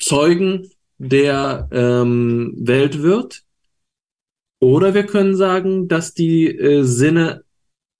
Zeugen 0.00 0.70
der 0.98 1.68
ähm, 1.70 2.54
Welt 2.58 3.02
wird. 3.02 3.44
Oder 4.60 4.94
wir 4.94 5.06
können 5.06 5.36
sagen, 5.36 5.86
dass 5.86 6.12
die 6.12 6.46
äh, 6.48 6.82
Sinne 6.82 7.44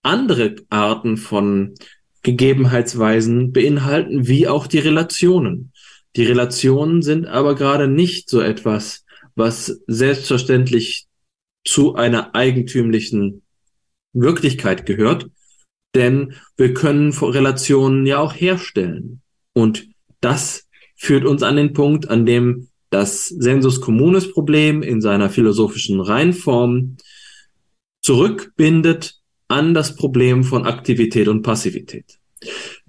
andere 0.03 0.57
Arten 0.71 1.17
von 1.17 1.75
Gegebenheitsweisen 2.23 3.53
beinhalten, 3.53 4.27
wie 4.27 4.49
auch 4.49 4.67
die 4.67 4.79
Relationen. 4.79 5.73
Die 6.17 6.25
Relationen 6.25 7.03
sind 7.03 7.27
aber 7.27 7.55
gerade 7.55 7.89
nicht 7.89 8.29
so 8.29 8.41
etwas, 8.41 9.05
was 9.35 9.81
selbstverständlich 9.87 11.07
zu 11.65 11.95
einer 11.95 12.35
eigentümlichen 12.35 13.43
Wirklichkeit 14.13 14.87
gehört, 14.87 15.31
denn 15.95 16.35
wir 16.57 16.75
können 16.75 17.13
Relationen 17.13 18.07
ja 18.07 18.19
auch 18.19 18.35
herstellen. 18.35 19.23
Und 19.55 19.89
das 20.21 20.67
führt 20.97 21.25
uns 21.25 21.43
an 21.43 21.57
den 21.57 21.73
Punkt, 21.73 22.09
an 22.09 22.27
dem 22.27 22.69
das 22.91 23.29
Sensus 23.29 23.81
Communis 23.81 24.33
Problem 24.33 24.83
in 24.83 25.01
seiner 25.01 25.31
philosophischen 25.31 26.01
Reinform 26.01 26.97
zurückbindet 28.03 29.18
an 29.49 29.75
das 29.75 29.97
Problem 29.97 30.45
von 30.45 30.67
Aktivität 30.67 31.29
und 31.29 31.43
Passivität. 31.43 32.19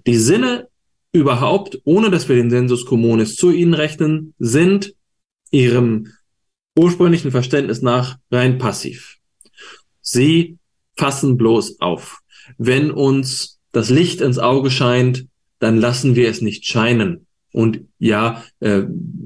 Die 0.06 0.16
Sinne 0.16 0.68
überhaupt, 1.12 1.80
ohne 1.84 2.10
dass 2.10 2.28
wir 2.28 2.36
den 2.36 2.50
Sensus 2.50 2.86
Communis 2.86 3.36
zu 3.36 3.50
ihnen 3.50 3.74
rechnen, 3.74 4.34
sind 4.38 4.94
ihrem 5.50 6.08
ursprünglichen 6.78 7.30
Verständnis 7.30 7.82
nach 7.82 8.18
rein 8.30 8.58
passiv. 8.58 9.16
Sie 10.00 10.58
fassen 10.96 11.36
bloß 11.36 11.80
auf. 11.80 12.20
Wenn 12.58 12.90
uns 12.90 13.58
das 13.72 13.90
Licht 13.90 14.20
ins 14.20 14.38
Auge 14.38 14.70
scheint, 14.70 15.26
dann 15.58 15.78
lassen 15.78 16.16
wir 16.16 16.28
es 16.28 16.40
nicht 16.40 16.66
scheinen. 16.66 17.26
Und 17.52 17.80
ja, 17.98 18.44
äh, 18.60 18.84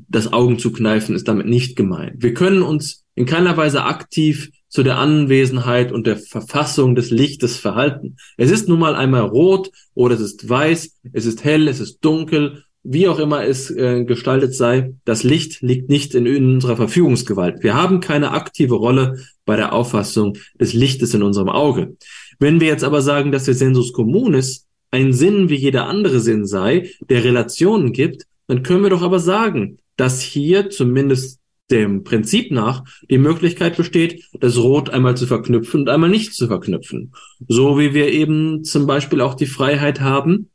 das 0.08 0.32
Augenzukneifen 0.32 1.14
ist 1.14 1.28
damit 1.28 1.46
nicht 1.46 1.76
gemeint. 1.76 2.22
Wir 2.22 2.34
können 2.34 2.62
uns 2.62 3.04
in 3.14 3.26
keiner 3.26 3.56
Weise 3.56 3.84
aktiv 3.84 4.50
zu 4.74 4.82
der 4.82 4.98
Anwesenheit 4.98 5.92
und 5.92 6.04
der 6.08 6.16
Verfassung 6.16 6.96
des 6.96 7.12
Lichtes 7.12 7.56
verhalten. 7.58 8.16
Es 8.36 8.50
ist 8.50 8.68
nun 8.68 8.80
mal 8.80 8.96
einmal 8.96 9.20
rot 9.20 9.70
oder 9.94 10.16
es 10.16 10.20
ist 10.20 10.48
weiß, 10.48 10.98
es 11.12 11.26
ist 11.26 11.44
hell, 11.44 11.68
es 11.68 11.78
ist 11.78 12.00
dunkel, 12.00 12.64
wie 12.82 13.06
auch 13.06 13.20
immer 13.20 13.44
es 13.44 13.70
äh, 13.70 14.02
gestaltet 14.02 14.52
sei. 14.52 14.94
Das 15.04 15.22
Licht 15.22 15.62
liegt 15.62 15.90
nicht 15.90 16.16
in, 16.16 16.26
in 16.26 16.54
unserer 16.54 16.76
Verfügungsgewalt. 16.76 17.62
Wir 17.62 17.74
haben 17.74 18.00
keine 18.00 18.32
aktive 18.32 18.74
Rolle 18.74 19.20
bei 19.44 19.54
der 19.54 19.72
Auffassung 19.72 20.36
des 20.58 20.72
Lichtes 20.72 21.14
in 21.14 21.22
unserem 21.22 21.50
Auge. 21.50 21.96
Wenn 22.40 22.60
wir 22.60 22.66
jetzt 22.66 22.82
aber 22.82 23.00
sagen, 23.00 23.30
dass 23.30 23.44
der 23.44 23.54
Sensus 23.54 23.92
communis 23.92 24.66
ein 24.90 25.12
Sinn 25.12 25.50
wie 25.50 25.54
jeder 25.54 25.86
andere 25.86 26.18
Sinn 26.18 26.46
sei, 26.46 26.90
der 27.08 27.22
Relationen 27.22 27.92
gibt, 27.92 28.24
dann 28.48 28.64
können 28.64 28.82
wir 28.82 28.90
doch 28.90 29.02
aber 29.02 29.20
sagen, 29.20 29.78
dass 29.96 30.20
hier 30.20 30.68
zumindest 30.68 31.38
dem 31.70 32.04
Prinzip 32.04 32.50
nach 32.50 32.84
die 33.08 33.18
Möglichkeit 33.18 33.76
besteht, 33.76 34.24
das 34.38 34.58
Rot 34.58 34.90
einmal 34.90 35.16
zu 35.16 35.26
verknüpfen 35.26 35.80
und 35.80 35.88
einmal 35.88 36.10
nicht 36.10 36.34
zu 36.34 36.46
verknüpfen. 36.46 37.12
So 37.48 37.78
wie 37.78 37.94
wir 37.94 38.12
eben 38.12 38.64
zum 38.64 38.86
Beispiel 38.86 39.20
auch 39.20 39.34
die 39.34 39.46
Freiheit 39.46 40.00
haben, 40.00 40.50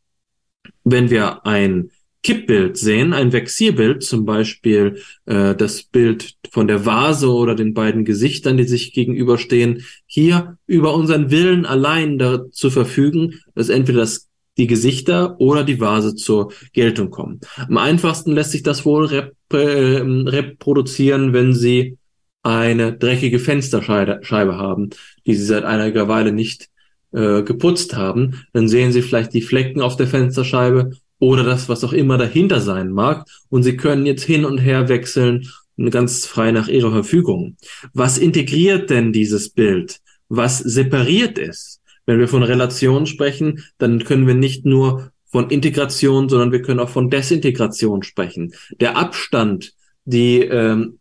wenn 0.83 1.09
wir 1.09 1.45
ein 1.45 1.91
Kippbild 2.21 2.77
sehen, 2.77 3.13
ein 3.13 3.31
Vexierbild, 3.31 4.03
zum 4.03 4.25
Beispiel 4.25 5.01
äh, 5.25 5.55
das 5.55 5.83
Bild 5.83 6.35
von 6.51 6.67
der 6.67 6.85
Vase 6.85 7.31
oder 7.31 7.55
den 7.55 7.73
beiden 7.73 8.03
Gesichtern, 8.03 8.57
die 8.57 8.65
sich 8.65 8.91
gegenüberstehen, 8.93 9.85
hier 10.05 10.57
über 10.67 10.93
unseren 10.95 11.31
Willen 11.31 11.65
allein 11.65 12.17
dazu 12.17 12.69
verfügen, 12.69 13.39
dass 13.55 13.69
entweder 13.69 13.99
das 13.99 14.28
die 14.59 14.67
Gesichter 14.67 15.39
oder 15.39 15.63
die 15.63 15.79
Vase 15.79 16.15
zur 16.15 16.51
Geltung 16.73 17.09
kommen. 17.09 17.39
Am 17.55 17.77
einfachsten 17.77 18.33
lässt 18.33 18.51
sich 18.51 18.61
das 18.61 18.85
wohl 18.85 19.05
rep 19.05 19.33
äh, 19.51 19.57
reproduzieren, 19.57 21.33
wenn 21.33 21.53
Sie 21.53 21.97
eine 22.43 22.93
dreckige 22.93 23.39
Fensterscheibe 23.39 24.57
haben, 24.57 24.91
die 25.25 25.33
Sie 25.33 25.45
seit 25.45 25.63
einiger 25.63 26.07
Weile 26.07 26.31
nicht 26.31 26.69
äh, 27.11 27.41
geputzt 27.41 27.95
haben. 27.95 28.43
Dann 28.53 28.67
sehen 28.67 28.91
Sie 28.91 29.01
vielleicht 29.01 29.33
die 29.33 29.41
Flecken 29.41 29.81
auf 29.81 29.95
der 29.95 30.07
Fensterscheibe 30.07 30.91
oder 31.19 31.43
das, 31.43 31.67
was 31.67 31.83
auch 31.83 31.93
immer 31.93 32.17
dahinter 32.17 32.61
sein 32.61 32.91
mag. 32.91 33.25
Und 33.49 33.63
Sie 33.63 33.75
können 33.75 34.05
jetzt 34.05 34.23
hin 34.23 34.45
und 34.45 34.59
her 34.59 34.89
wechseln, 34.89 35.47
ganz 35.89 36.25
frei 36.25 36.51
nach 36.51 36.67
Ihrer 36.67 36.91
Verfügung. 36.91 37.55
Was 37.93 38.17
integriert 38.17 38.89
denn 38.89 39.13
dieses 39.13 39.49
Bild? 39.49 39.99
Was 40.27 40.59
separiert 40.59 41.39
es? 41.39 41.79
Wenn 42.09 42.17
wir 42.17 42.27
von 42.27 42.41
Relation 42.41 43.05
sprechen, 43.05 43.63
dann 43.77 44.03
können 44.03 44.25
wir 44.25 44.33
nicht 44.33 44.65
nur 44.65 45.11
von 45.27 45.51
Integration, 45.51 46.27
sondern 46.27 46.51
wir 46.51 46.63
können 46.63 46.79
auch 46.79 46.89
von 46.89 47.11
Desintegration 47.11 48.01
sprechen. 48.01 48.51
Der 48.79 48.97
Abstand, 48.97 49.75
die 50.05 50.39
ähm, 50.39 50.97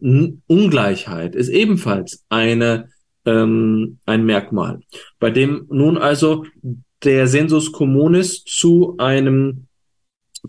Ungleichheit 0.47 1.35
ist 1.35 1.49
ebenfalls 1.49 2.27
eine, 2.29 2.90
ähm, 3.25 4.01
ein 4.05 4.27
Merkmal, 4.27 4.81
bei 5.18 5.31
dem 5.31 5.64
nun 5.71 5.97
also 5.97 6.44
der 7.05 7.27
Sensus 7.27 7.73
communis 7.73 8.44
zu 8.44 8.97
einem 8.99 9.66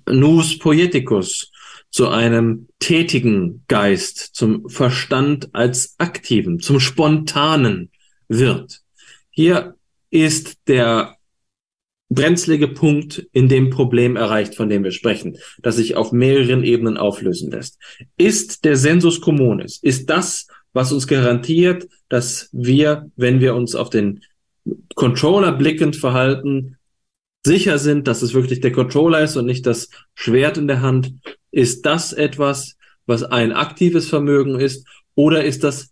Nus 0.09 0.59
poeticus, 0.59 1.53
zu 1.89 2.09
einem 2.09 2.67
tätigen 2.79 3.63
Geist, 3.69 4.17
zum 4.33 4.67
Verstand 4.67 5.55
als 5.55 5.95
aktiven, 5.99 6.59
zum 6.59 6.81
spontanen 6.81 7.91
wird. 8.27 8.81
Hier 9.29 9.75
ist 10.09 10.57
der 10.67 11.15
brenzlige 12.09 12.67
Punkt 12.67 13.27
in 13.31 13.47
dem 13.47 13.69
Problem 13.69 14.15
erreicht, 14.15 14.55
von 14.55 14.69
dem 14.69 14.83
wir 14.83 14.91
sprechen, 14.91 15.37
das 15.61 15.75
sich 15.75 15.95
auf 15.95 16.11
mehreren 16.11 16.63
Ebenen 16.63 16.97
auflösen 16.97 17.51
lässt. 17.51 17.77
Ist 18.17 18.65
der 18.65 18.75
Sensus 18.75 19.21
communis, 19.21 19.77
ist 19.81 20.09
das, 20.09 20.47
was 20.73 20.91
uns 20.91 21.07
garantiert, 21.07 21.87
dass 22.09 22.49
wir, 22.51 23.09
wenn 23.15 23.39
wir 23.39 23.55
uns 23.55 23.75
auf 23.75 23.89
den 23.89 24.23
Controller 24.95 25.51
blickend 25.51 25.95
verhalten, 25.95 26.77
sicher 27.45 27.77
sind, 27.79 28.07
dass 28.07 28.21
es 28.21 28.33
wirklich 28.33 28.59
der 28.59 28.71
Controller 28.71 29.21
ist 29.21 29.37
und 29.37 29.45
nicht 29.45 29.65
das 29.65 29.89
Schwert 30.13 30.57
in 30.57 30.67
der 30.67 30.81
Hand, 30.81 31.13
ist 31.51 31.85
das 31.85 32.13
etwas, 32.13 32.75
was 33.05 33.23
ein 33.23 33.51
aktives 33.51 34.07
Vermögen 34.09 34.59
ist, 34.59 34.85
oder 35.15 35.43
ist 35.43 35.63
das 35.63 35.91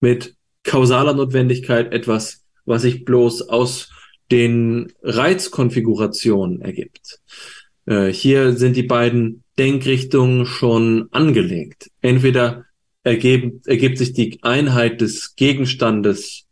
mit 0.00 0.34
kausaler 0.62 1.14
Notwendigkeit 1.14 1.92
etwas, 1.92 2.39
was 2.64 2.82
sich 2.82 3.04
bloß 3.04 3.48
aus 3.48 3.90
den 4.30 4.92
Reizkonfigurationen 5.02 6.60
ergibt. 6.60 7.20
Äh, 7.86 8.12
hier 8.12 8.52
sind 8.52 8.76
die 8.76 8.84
beiden 8.84 9.42
Denkrichtungen 9.58 10.46
schon 10.46 11.08
angelegt. 11.10 11.90
Entweder 12.00 12.64
ergeben, 13.02 13.60
ergibt 13.66 13.98
sich 13.98 14.12
die 14.12 14.38
Einheit 14.42 15.00
des 15.00 15.34
Gegenstandes 15.34 16.46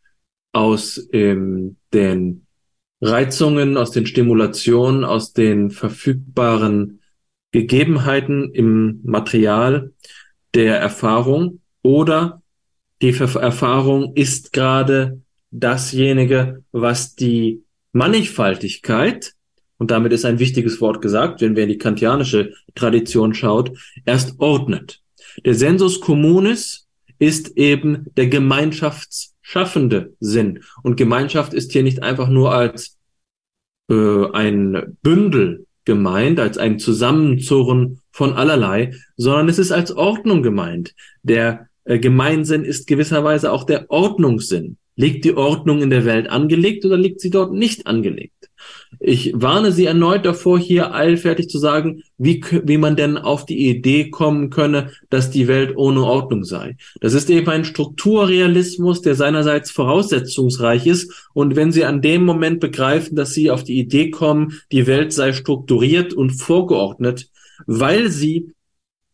aus 0.52 1.08
ähm, 1.12 1.76
den 1.92 2.46
Reizungen, 3.00 3.76
aus 3.76 3.92
den 3.92 4.06
Stimulationen, 4.06 5.04
aus 5.04 5.32
den 5.32 5.70
verfügbaren 5.70 7.00
Gegebenheiten 7.52 8.52
im 8.52 9.00
Material 9.04 9.92
der 10.54 10.78
Erfahrung 10.78 11.60
oder 11.82 12.42
die 13.00 13.10
Erfahrung 13.10 14.14
ist 14.16 14.52
gerade 14.52 15.22
dasjenige, 15.50 16.62
was 16.72 17.14
die 17.14 17.62
Mannigfaltigkeit, 17.92 19.34
und 19.78 19.90
damit 19.92 20.12
ist 20.12 20.24
ein 20.24 20.40
wichtiges 20.40 20.80
Wort 20.80 21.00
gesagt, 21.00 21.40
wenn 21.40 21.54
wir 21.54 21.62
in 21.62 21.68
die 21.68 21.78
kantianische 21.78 22.52
Tradition 22.74 23.32
schaut, 23.32 23.78
erst 24.04 24.40
ordnet. 24.40 25.00
Der 25.44 25.54
Sensus 25.54 26.00
communis 26.00 26.88
ist 27.18 27.56
eben 27.56 28.06
der 28.16 28.26
gemeinschaftsschaffende 28.26 30.14
Sinn. 30.20 30.64
Und 30.82 30.96
Gemeinschaft 30.96 31.54
ist 31.54 31.72
hier 31.72 31.84
nicht 31.84 32.02
einfach 32.02 32.28
nur 32.28 32.52
als 32.52 32.96
äh, 33.88 34.30
ein 34.32 34.98
Bündel 35.02 35.66
gemeint, 35.84 36.38
als 36.40 36.58
ein 36.58 36.78
Zusammenzurren 36.78 38.00
von 38.10 38.34
allerlei, 38.34 38.94
sondern 39.16 39.48
es 39.48 39.58
ist 39.58 39.72
als 39.72 39.92
Ordnung 39.92 40.42
gemeint. 40.42 40.94
Der 41.22 41.68
äh, 41.84 41.98
Gemeinsinn 41.98 42.64
ist 42.64 42.86
gewisserweise 42.86 43.52
auch 43.52 43.64
der 43.64 43.90
Ordnungssinn. 43.90 44.76
Liegt 44.98 45.24
die 45.24 45.36
Ordnung 45.36 45.80
in 45.80 45.90
der 45.90 46.04
Welt 46.04 46.28
angelegt 46.28 46.84
oder 46.84 46.96
liegt 46.96 47.20
sie 47.20 47.30
dort 47.30 47.52
nicht 47.52 47.86
angelegt? 47.86 48.50
Ich 48.98 49.32
warne 49.32 49.70
Sie 49.70 49.84
erneut 49.84 50.26
davor, 50.26 50.58
hier 50.58 50.92
eilfertig 50.92 51.48
zu 51.48 51.58
sagen, 51.58 52.02
wie, 52.16 52.42
wie 52.64 52.78
man 52.78 52.96
denn 52.96 53.16
auf 53.16 53.46
die 53.46 53.68
Idee 53.68 54.10
kommen 54.10 54.50
könne, 54.50 54.90
dass 55.08 55.30
die 55.30 55.46
Welt 55.46 55.76
ohne 55.76 56.02
Ordnung 56.02 56.42
sei. 56.42 56.76
Das 57.00 57.14
ist 57.14 57.30
eben 57.30 57.48
ein 57.48 57.64
Strukturrealismus, 57.64 59.00
der 59.00 59.14
seinerseits 59.14 59.70
voraussetzungsreich 59.70 60.86
ist. 60.86 61.28
Und 61.32 61.54
wenn 61.54 61.70
Sie 61.70 61.84
an 61.84 62.02
dem 62.02 62.24
Moment 62.24 62.58
begreifen, 62.58 63.14
dass 63.14 63.32
Sie 63.32 63.52
auf 63.52 63.62
die 63.62 63.78
Idee 63.78 64.10
kommen, 64.10 64.60
die 64.72 64.88
Welt 64.88 65.12
sei 65.12 65.32
strukturiert 65.32 66.12
und 66.12 66.30
vorgeordnet, 66.30 67.28
weil 67.66 68.10
Sie 68.10 68.52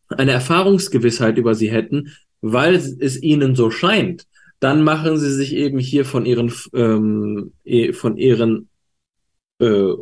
eine 0.09 0.33
Erfahrungsgewissheit 0.33 1.37
über 1.37 1.55
sie 1.55 1.71
hätten, 1.71 2.13
weil 2.41 2.75
es 2.75 3.23
ihnen 3.23 3.55
so 3.55 3.71
scheint, 3.71 4.27
dann 4.65 4.83
machen 4.83 5.19
sie 5.19 5.31
sich 5.31 5.55
eben 5.55 5.79
hier 5.79 6.07
von 6.07 6.25
ihren 6.25 6.51
ähm, 6.73 7.53
e, 7.65 7.93
von 7.93 8.17
ihren 8.17 8.71
äh, 9.59 9.93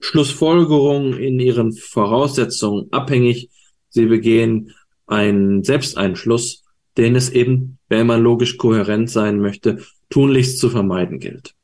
Schlussfolgerungen 0.00 1.18
in 1.18 1.38
ihren 1.38 1.72
Voraussetzungen 1.74 2.90
abhängig. 2.92 3.50
Sie 3.90 4.06
begehen 4.06 4.72
einen 5.06 5.64
Selbsteinschluss, 5.64 6.64
den 6.96 7.14
es 7.14 7.28
eben, 7.28 7.76
wenn 7.90 8.06
man 8.06 8.22
logisch 8.22 8.56
kohärent 8.56 9.10
sein 9.10 9.38
möchte, 9.38 9.84
tunlichst 10.08 10.58
zu 10.58 10.70
vermeiden 10.70 11.18
gilt. 11.18 11.54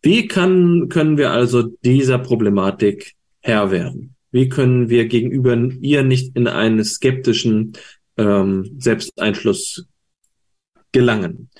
Wie 0.00 0.26
kann, 0.26 0.88
können 0.88 1.18
wir 1.18 1.32
also 1.32 1.64
dieser 1.84 2.18
Problematik 2.18 3.12
Herr 3.40 3.70
werden? 3.70 4.14
Wie 4.30 4.48
können 4.48 4.88
wir 4.88 5.04
gegenüber 5.04 5.54
ihr 5.82 6.02
nicht 6.02 6.34
in 6.34 6.46
einen 6.46 6.82
skeptischen 6.82 7.74
ähm, 8.16 8.76
Selbsteinschluss 8.78 9.84
gelangen. 10.92 11.50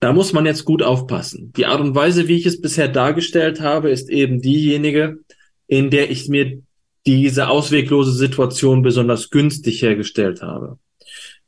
Da 0.00 0.12
muss 0.12 0.32
man 0.32 0.46
jetzt 0.46 0.64
gut 0.64 0.82
aufpassen. 0.82 1.52
Die 1.56 1.66
Art 1.66 1.80
und 1.80 1.94
Weise, 1.94 2.26
wie 2.26 2.36
ich 2.36 2.46
es 2.46 2.60
bisher 2.60 2.88
dargestellt 2.88 3.60
habe, 3.60 3.90
ist 3.90 4.08
eben 4.08 4.40
diejenige, 4.40 5.18
in 5.66 5.90
der 5.90 6.10
ich 6.10 6.28
mir 6.28 6.62
diese 7.06 7.48
ausweglose 7.48 8.12
Situation 8.12 8.82
besonders 8.82 9.30
günstig 9.30 9.82
hergestellt 9.82 10.42
habe. 10.42 10.78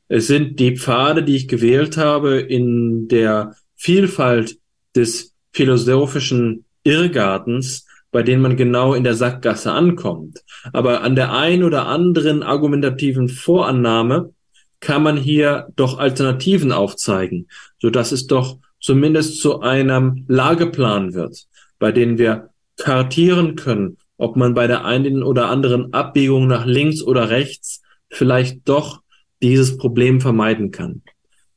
Es 0.08 0.26
sind 0.26 0.60
die 0.60 0.76
Pfade, 0.76 1.22
die 1.22 1.36
ich 1.36 1.48
gewählt 1.48 1.96
habe 1.96 2.40
in 2.40 3.08
der 3.08 3.56
Vielfalt 3.76 4.58
des 4.94 5.34
philosophischen 5.52 6.66
Irrgartens, 6.84 7.86
bei 8.10 8.22
denen 8.22 8.42
man 8.42 8.58
genau 8.58 8.92
in 8.92 9.04
der 9.04 9.14
Sackgasse 9.14 9.72
ankommt. 9.72 10.42
Aber 10.72 11.02
an 11.02 11.16
der 11.16 11.32
ein 11.32 11.64
oder 11.64 11.86
anderen 11.86 12.42
argumentativen 12.42 13.28
Vorannahme 13.28 14.34
kann 14.82 15.02
man 15.02 15.16
hier 15.16 15.68
doch 15.76 15.98
Alternativen 15.98 16.72
aufzeigen, 16.72 17.48
so 17.80 17.88
dass 17.88 18.12
es 18.12 18.26
doch 18.26 18.58
zumindest 18.80 19.40
zu 19.40 19.60
einem 19.60 20.24
Lageplan 20.28 21.14
wird, 21.14 21.46
bei 21.78 21.92
dem 21.92 22.18
wir 22.18 22.50
kartieren 22.76 23.54
können, 23.54 23.96
ob 24.18 24.36
man 24.36 24.54
bei 24.54 24.66
der 24.66 24.84
einen 24.84 25.22
oder 25.22 25.48
anderen 25.48 25.94
Abbiegung 25.94 26.48
nach 26.48 26.66
links 26.66 27.00
oder 27.00 27.30
rechts 27.30 27.80
vielleicht 28.10 28.68
doch 28.68 29.00
dieses 29.40 29.76
Problem 29.78 30.20
vermeiden 30.20 30.72
kann. 30.72 31.02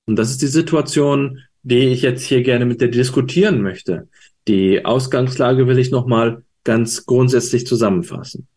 Und 0.05 0.17
das 0.17 0.29
ist 0.29 0.41
die 0.43 0.47
Situation, 0.47 1.39
die 1.63 1.87
ich 1.87 2.03
jetzt 2.03 2.23
hier 2.25 2.43
gerne 2.43 2.65
mit 2.65 2.79
dir 2.79 2.91
diskutieren 2.91 3.61
möchte. 3.61 4.07
Die 4.47 4.85
Ausgangslage 4.85 5.67
will 5.67 5.79
ich 5.79 5.89
nochmal 5.89 6.43
ganz 6.63 7.07
grundsätzlich 7.07 7.65
zusammenfassen. 7.65 8.47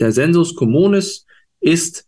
Der 0.00 0.12
Sensus 0.12 0.54
communis 0.54 1.26
ist 1.60 2.06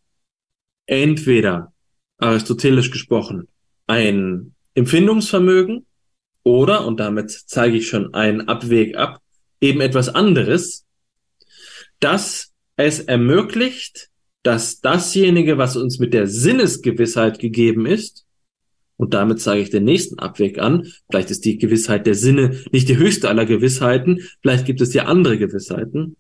entweder, 0.87 1.73
aristotelisch 2.18 2.90
gesprochen, 2.90 3.48
ein 3.87 4.55
Empfindungsvermögen 4.74 5.87
oder, 6.42 6.87
und 6.87 7.00
damit 7.00 7.31
zeige 7.31 7.77
ich 7.77 7.88
schon 7.88 8.14
einen 8.14 8.48
Abweg 8.48 8.96
ab, 8.96 9.20
eben 9.61 9.81
etwas 9.81 10.09
anderes, 10.09 10.85
das 12.00 12.53
es 12.77 13.00
ermöglicht, 13.00 14.11
dass 14.42 14.81
dasjenige, 14.81 15.59
was 15.59 15.77
uns 15.77 15.98
mit 15.98 16.12
der 16.12 16.27
Sinnesgewissheit 16.27 17.38
gegeben 17.38 17.87
ist, 17.87 18.24
und 18.96 19.12
damit 19.14 19.40
zeige 19.40 19.62
ich 19.62 19.70
den 19.70 19.85
nächsten 19.85 20.18
Abweg 20.18 20.59
an. 20.59 20.87
Vielleicht 21.11 21.31
ist 21.31 21.44
die 21.44 21.59
Gewissheit 21.59 22.07
der 22.07 22.14
Sinne 22.14 22.61
nicht 22.70 22.88
die 22.88 22.96
höchste 22.96 23.29
aller 23.29 23.44
Gewissheiten. 23.44 24.20
Vielleicht 24.40 24.66
gibt 24.66 24.81
es 24.81 24.94
ja 24.94 25.07
andere 25.07 25.37
Gewissheiten. 25.37 26.16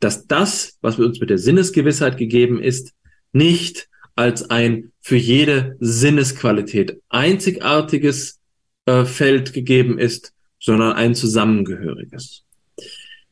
Dass 0.00 0.26
das, 0.26 0.76
was 0.80 0.98
uns 0.98 1.20
mit 1.20 1.30
der 1.30 1.38
Sinnesgewissheit 1.38 2.18
gegeben 2.18 2.60
ist, 2.60 2.94
nicht 3.32 3.88
als 4.16 4.50
ein 4.50 4.92
für 5.06 5.16
jede 5.16 5.76
Sinnesqualität 5.78 7.00
einzigartiges 7.08 8.40
äh, 8.86 9.04
Feld 9.04 9.52
gegeben 9.52 10.00
ist, 10.00 10.32
sondern 10.58 10.94
ein 10.94 11.14
zusammengehöriges. 11.14 12.42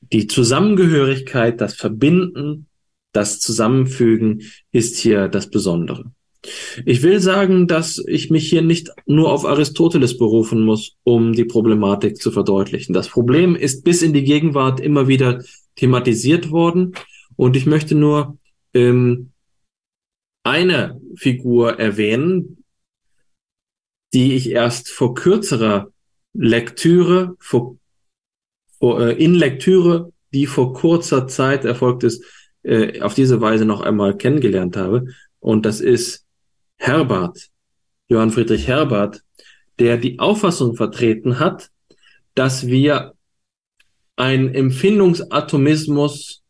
Die 0.01 0.29
Zusammengehörigkeit, 0.29 1.61
das 1.61 1.75
Verbinden, 1.75 2.69
das 3.11 3.41
Zusammenfügen 3.41 4.43
ist 4.71 4.99
hier 4.99 5.27
das 5.27 5.51
Besondere. 5.51 6.13
Ich 6.87 7.03
will 7.03 7.19
sagen, 7.19 7.67
dass 7.67 8.01
ich 8.07 8.31
mich 8.31 8.49
hier 8.49 8.63
nicht 8.63 8.91
nur 9.07 9.33
auf 9.33 9.45
Aristoteles 9.45 10.17
berufen 10.17 10.65
muss, 10.65 10.93
um 11.03 11.33
die 11.33 11.45
Problematik 11.45 12.19
zu 12.19 12.31
verdeutlichen. 12.31 12.93
Das 12.93 13.09
Problem 13.09 13.57
ist 13.57 13.83
bis 13.83 14.01
in 14.01 14.13
die 14.13 14.23
Gegenwart 14.23 14.79
immer 14.79 15.09
wieder 15.09 15.43
thematisiert 15.75 16.53
worden 16.53 16.95
und 17.35 17.57
ich 17.57 17.67
möchte 17.67 17.97
nur 17.97 18.39
ähm, 18.75 19.33
eine 20.45 21.01
Figur 21.17 21.79
erwähnen, 21.79 22.65
die 24.13 24.35
ich 24.35 24.51
erst 24.51 24.91
vor 24.91 25.15
kürzerer 25.15 25.89
Lektüre, 26.33 27.37
vor, 27.39 27.77
vor, 28.79 29.01
äh, 29.01 29.13
in 29.13 29.35
Lektüre, 29.35 30.13
die 30.33 30.47
vor 30.47 30.75
kurzer 30.75 31.27
Zeit 31.27 31.65
erfolgt 31.65 32.05
ist, 32.05 32.25
äh, 32.63 33.01
auf 33.01 33.15
diese 33.15 33.41
Weise 33.41 33.65
noch 33.65 33.81
einmal 33.81 34.17
kennengelernt 34.17 34.77
habe. 34.77 35.07
Und 35.41 35.67
das 35.67 35.81
ist 35.81 36.25
Herbert, 36.77 37.51
Johann 38.09 38.31
Friedrich 38.31 38.67
Herbert, 38.67 39.23
der 39.79 39.97
die 39.97 40.19
Auffassung 40.19 40.77
vertreten 40.77 41.39
hat, 41.39 41.71
dass 42.35 42.67
wir 42.67 43.15
einen 44.17 44.55
Empfindungsatomismus 44.55 46.43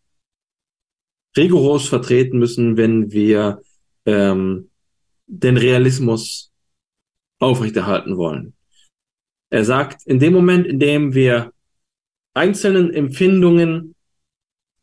rigoros 1.36 1.88
vertreten 1.88 2.38
müssen, 2.38 2.76
wenn 2.76 3.12
wir 3.12 3.62
ähm, 4.06 4.70
den 5.26 5.56
Realismus 5.56 6.52
aufrechterhalten 7.38 8.16
wollen. 8.16 8.54
Er 9.50 9.64
sagt, 9.64 10.06
in 10.06 10.18
dem 10.18 10.32
Moment, 10.32 10.66
in 10.66 10.78
dem 10.78 11.14
wir 11.14 11.52
einzelnen 12.34 12.92
Empfindungen 12.92 13.94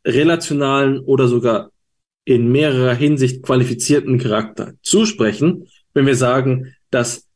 relationalen 0.05 0.99
oder 0.99 1.27
sogar 1.27 1.71
in 2.23 2.51
mehrerer 2.51 2.93
Hinsicht 2.93 3.43
qualifizierten 3.43 4.19
Charakter 4.19 4.73
zusprechen, 4.81 5.67
wenn 5.93 6.05
wir 6.05 6.15
sagen, 6.15 6.75
dass 6.89 7.27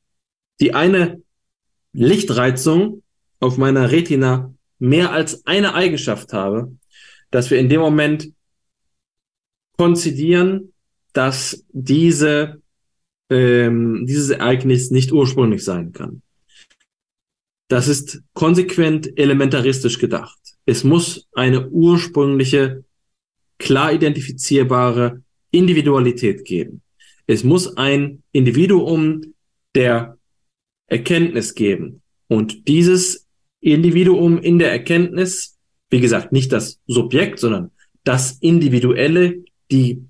die 0.59 0.73
eine 0.73 1.21
Lichtreizung 1.91 3.03
auf 3.39 3.57
meiner 3.57 3.91
Retina 3.91 4.53
mehr 4.79 5.11
als 5.11 5.45
eine 5.45 5.73
Eigenschaft 5.73 6.33
habe, 6.33 6.75
dass 7.31 7.49
wir 7.49 7.59
in 7.59 7.69
dem 7.69 7.81
Moment 7.81 8.31
konzidieren, 9.77 10.73
dass 11.15 11.65
diese, 11.71 12.61
ähm, 13.29 14.05
dieses 14.05 14.31
Ereignis 14.31 14.91
nicht 14.91 15.13
ursprünglich 15.13 15.63
sein 15.63 15.93
kann. 15.93 16.21
Das 17.69 17.87
ist 17.87 18.21
konsequent 18.33 19.17
elementaristisch 19.17 19.97
gedacht. 19.97 20.37
Es 20.65 20.83
muss 20.83 21.27
eine 21.31 21.69
ursprüngliche 21.69 22.83
klar 23.57 23.93
identifizierbare 23.93 25.23
Individualität 25.51 26.43
geben. 26.43 26.81
Es 27.27 27.45
muss 27.45 27.77
ein 27.77 28.21
Individuum 28.33 29.21
der 29.73 30.17
Erkenntnis 30.87 31.55
geben. 31.55 32.01
Und 32.27 32.67
dieses 32.67 33.25
Individuum 33.61 34.37
in 34.37 34.59
der 34.59 34.71
Erkenntnis, 34.71 35.57
wie 35.89 36.01
gesagt, 36.01 36.33
nicht 36.33 36.51
das 36.51 36.81
Subjekt, 36.87 37.39
sondern 37.39 37.71
das 38.03 38.33
Individuelle, 38.41 39.45
die 39.71 40.03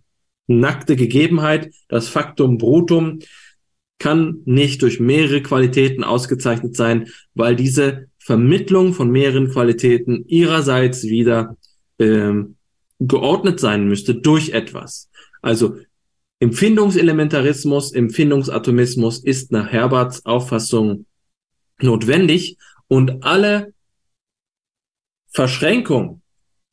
nackte 0.48 0.96
Gegebenheit, 0.96 1.74
das 1.88 2.08
Faktum 2.08 2.58
Brutum, 2.58 3.20
kann 4.00 4.42
nicht 4.46 4.82
durch 4.82 5.00
mehrere 5.00 5.42
Qualitäten 5.42 6.04
ausgezeichnet 6.04 6.76
sein, 6.76 7.08
weil 7.34 7.56
diese 7.56 8.08
Vermittlung 8.18 8.94
von 8.94 9.10
mehreren 9.10 9.50
Qualitäten 9.50 10.26
ihrerseits 10.28 11.04
wieder 11.04 11.58
ähm, 12.00 12.56
geordnet 13.00 13.60
sein 13.60 13.88
müsste 13.88 14.16
durch 14.16 14.50
etwas. 14.50 15.10
Also 15.42 15.78
Empfindungselementarismus, 16.40 17.94
Empfindungsatomismus 17.94 19.24
ist 19.24 19.52
nach 19.52 19.72
Herberts 19.72 20.26
Auffassung 20.26 21.06
notwendig 21.80 22.58
und 22.88 23.24
alle 23.24 23.74
Verschränkung 25.30 26.22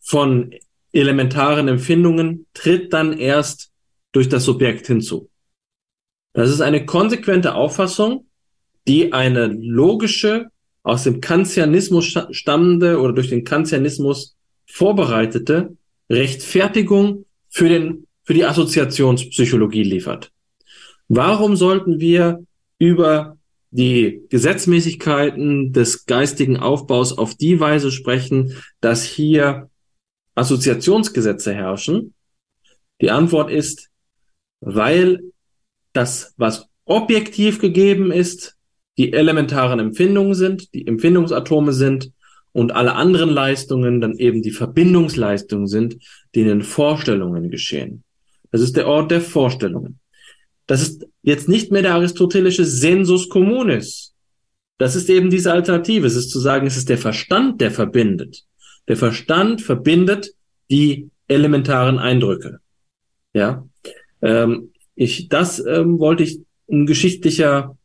von 0.00 0.54
elementaren 1.00 1.68
Empfindungen 1.68 2.46
tritt 2.54 2.92
dann 2.92 3.12
erst 3.18 3.70
durch 4.12 4.28
das 4.28 4.44
Subjekt 4.44 4.86
hinzu. 4.86 5.30
Das 6.34 6.50
ist 6.50 6.60
eine 6.60 6.86
konsequente 6.86 7.54
Auffassung, 7.54 8.26
die 8.86 9.12
eine 9.12 9.46
logische, 9.46 10.48
aus 10.82 11.04
dem 11.04 11.20
Kantianismus 11.20 12.16
stammende 12.30 12.98
oder 12.98 13.12
durch 13.12 13.28
den 13.28 13.44
Kantianismus 13.44 14.36
vorbereitete 14.66 15.76
Rechtfertigung 16.10 17.26
für 17.48 17.68
den, 17.68 18.06
für 18.24 18.34
die 18.34 18.44
Assoziationspsychologie 18.44 19.84
liefert. 19.84 20.32
Warum 21.08 21.56
sollten 21.56 22.00
wir 22.00 22.44
über 22.78 23.36
die 23.70 24.22
Gesetzmäßigkeiten 24.28 25.72
des 25.72 26.04
geistigen 26.06 26.56
Aufbaus 26.58 27.16
auf 27.16 27.34
die 27.34 27.60
Weise 27.60 27.90
sprechen, 27.90 28.54
dass 28.80 29.04
hier 29.04 29.70
Assoziationsgesetze 30.34 31.54
herrschen? 31.54 32.14
Die 33.00 33.10
Antwort 33.10 33.50
ist, 33.50 33.90
weil 34.60 35.22
das, 35.92 36.34
was 36.36 36.68
objektiv 36.84 37.58
gegeben 37.58 38.12
ist, 38.12 38.56
die 38.98 39.12
elementaren 39.12 39.78
Empfindungen 39.78 40.34
sind, 40.34 40.72
die 40.74 40.86
Empfindungsatome 40.86 41.72
sind 41.72 42.12
und 42.52 42.72
alle 42.72 42.94
anderen 42.94 43.30
Leistungen 43.30 44.00
dann 44.00 44.16
eben 44.18 44.42
die 44.42 44.50
Verbindungsleistungen 44.50 45.66
sind, 45.66 45.96
die 46.34 46.42
in 46.42 46.48
den 46.48 46.62
Vorstellungen 46.62 47.50
geschehen. 47.50 48.04
Das 48.50 48.60
ist 48.60 48.76
der 48.76 48.86
Ort 48.86 49.10
der 49.10 49.22
Vorstellungen. 49.22 49.98
Das 50.66 50.82
ist 50.82 51.06
jetzt 51.22 51.48
nicht 51.48 51.72
mehr 51.72 51.82
der 51.82 51.94
aristotelische 51.94 52.64
Sensus 52.64 53.28
communis. 53.28 54.14
Das 54.78 54.94
ist 54.94 55.08
eben 55.08 55.30
diese 55.30 55.52
Alternative. 55.52 56.06
Es 56.06 56.16
ist 56.16 56.30
zu 56.30 56.38
sagen, 56.38 56.66
es 56.66 56.76
ist 56.76 56.88
der 56.88 56.98
Verstand, 56.98 57.60
der 57.60 57.70
verbindet. 57.70 58.44
Der 58.88 58.96
Verstand 58.96 59.62
verbindet 59.62 60.34
die 60.70 61.10
elementaren 61.28 61.98
Eindrücke. 61.98 62.60
Ja, 63.32 63.66
ähm, 64.20 64.72
ich, 64.94 65.28
das 65.28 65.64
ähm, 65.64 65.98
wollte 65.98 66.22
ich 66.22 66.40
in 66.66 66.86
geschichtlicher 66.86 67.76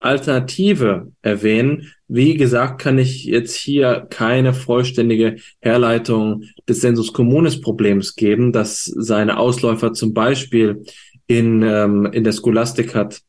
Alternative 0.00 1.12
erwähnen. 1.22 1.92
Wie 2.08 2.36
gesagt, 2.36 2.80
kann 2.80 2.98
ich 2.98 3.24
jetzt 3.24 3.56
hier 3.56 4.06
keine 4.10 4.54
vollständige 4.54 5.36
Herleitung 5.60 6.44
des 6.68 6.80
Sensus 6.80 7.12
communis 7.12 7.60
Problems 7.60 8.14
geben, 8.14 8.52
dass 8.52 8.84
seine 8.84 9.38
Ausläufer 9.38 9.92
zum 9.92 10.14
Beispiel 10.14 10.84
in, 11.26 11.62
ähm, 11.62 12.06
in 12.12 12.24
der 12.24 12.32
Scholastik 12.32 12.94
hat 12.94 13.22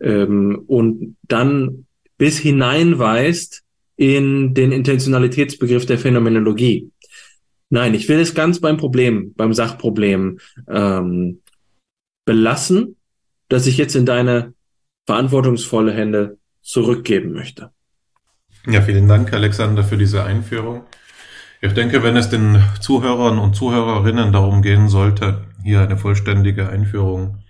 ähm, 0.00 0.64
und 0.66 1.16
dann 1.22 1.86
bis 2.16 2.38
hineinweist 2.38 3.62
in 3.98 4.54
den 4.54 4.70
Intentionalitätsbegriff 4.70 5.84
der 5.84 5.98
Phänomenologie. 5.98 6.90
Nein, 7.68 7.94
ich 7.94 8.08
will 8.08 8.20
es 8.20 8.32
ganz 8.32 8.60
beim 8.60 8.76
Problem, 8.76 9.34
beim 9.34 9.52
Sachproblem 9.52 10.38
ähm, 10.68 11.42
belassen, 12.24 12.96
dass 13.48 13.66
ich 13.66 13.76
jetzt 13.76 13.96
in 13.96 14.06
deine 14.06 14.54
verantwortungsvolle 15.06 15.92
Hände 15.92 16.38
zurückgeben 16.62 17.32
möchte. 17.32 17.72
Ja, 18.66 18.82
vielen 18.82 19.08
Dank, 19.08 19.32
Alexander, 19.32 19.82
für 19.82 19.96
diese 19.96 20.22
Einführung. 20.22 20.84
Ich 21.60 21.72
denke, 21.72 22.04
wenn 22.04 22.16
es 22.16 22.30
den 22.30 22.62
Zuhörern 22.80 23.38
und 23.38 23.56
Zuhörerinnen 23.56 24.32
darum 24.32 24.62
gehen 24.62 24.88
sollte, 24.88 25.42
hier 25.64 25.80
eine 25.80 25.96
vollständige 25.96 26.68
Einführung 26.68 27.42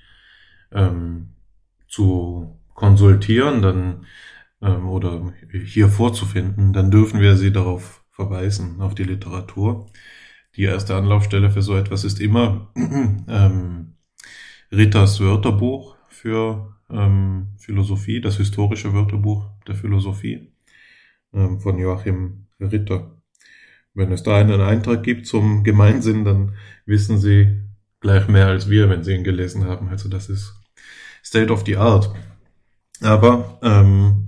ähm, 0.72 1.28
zu 1.88 2.58
konsultieren, 2.74 3.60
dann 3.60 4.06
ähm, 4.62 4.88
oder 4.88 5.32
hier 5.64 5.88
vorzufinden, 5.88 6.72
dann 6.72 6.90
dürfen 6.90 7.20
wir 7.20 7.36
sie 7.36 7.52
darauf 7.52 8.04
verweisen, 8.10 8.80
auf 8.80 8.94
die 8.94 9.04
Literatur. 9.04 9.90
Die 10.56 10.64
erste 10.64 10.96
Anlaufstelle 10.96 11.50
für 11.50 11.62
so 11.62 11.76
etwas 11.76 12.04
ist 12.04 12.20
immer 12.20 12.72
ähm, 12.76 13.94
Ritters 14.72 15.20
Wörterbuch 15.20 15.96
für 16.08 16.74
ähm, 16.90 17.48
Philosophie, 17.58 18.20
das 18.20 18.36
historische 18.36 18.92
Wörterbuch 18.92 19.48
der 19.66 19.74
Philosophie 19.74 20.52
ähm, 21.32 21.60
von 21.60 21.78
Joachim 21.78 22.46
Ritter. 22.60 23.14
Wenn 23.94 24.12
es 24.12 24.22
da 24.22 24.36
einen 24.36 24.60
Eintrag 24.60 25.02
gibt 25.02 25.26
zum 25.26 25.64
Gemeinsinn, 25.64 26.24
dann 26.24 26.54
wissen 26.86 27.18
Sie 27.18 27.62
gleich 28.00 28.28
mehr 28.28 28.46
als 28.46 28.68
wir, 28.68 28.88
wenn 28.90 29.04
Sie 29.04 29.14
ihn 29.14 29.24
gelesen 29.24 29.64
haben. 29.64 29.88
Also 29.88 30.08
das 30.08 30.28
ist 30.28 30.54
State 31.24 31.52
of 31.52 31.64
the 31.66 31.76
Art. 31.76 32.14
Aber 33.00 33.58
ähm, 33.62 34.27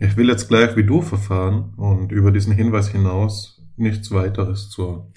ich 0.00 0.16
will 0.16 0.28
jetzt 0.28 0.48
gleich 0.48 0.76
wie 0.76 0.84
du 0.84 1.02
verfahren 1.02 1.74
und 1.76 2.12
über 2.12 2.30
diesen 2.30 2.52
Hinweis 2.52 2.88
hinaus 2.88 3.62
nichts 3.76 4.10
weiteres 4.10 4.70
zur 4.70 5.12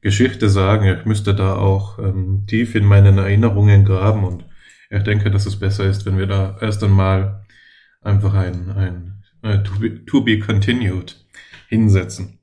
Geschichte 0.00 0.48
sagen. 0.48 0.86
Ich 0.86 1.04
müsste 1.04 1.34
da 1.34 1.56
auch 1.56 1.98
ähm, 1.98 2.44
tief 2.46 2.74
in 2.74 2.84
meinen 2.84 3.18
Erinnerungen 3.18 3.84
graben 3.84 4.24
und 4.24 4.44
ich 4.90 5.02
denke, 5.02 5.30
dass 5.30 5.46
es 5.46 5.58
besser 5.58 5.84
ist, 5.84 6.06
wenn 6.06 6.18
wir 6.18 6.26
da 6.26 6.56
erst 6.60 6.84
einmal 6.84 7.44
einfach 8.00 8.34
ein, 8.34 8.70
ein 8.70 9.24
äh, 9.42 9.62
to, 9.62 9.78
be, 9.78 10.04
to 10.04 10.22
be 10.22 10.38
continued 10.38 11.16
hinsetzen. 11.68 12.38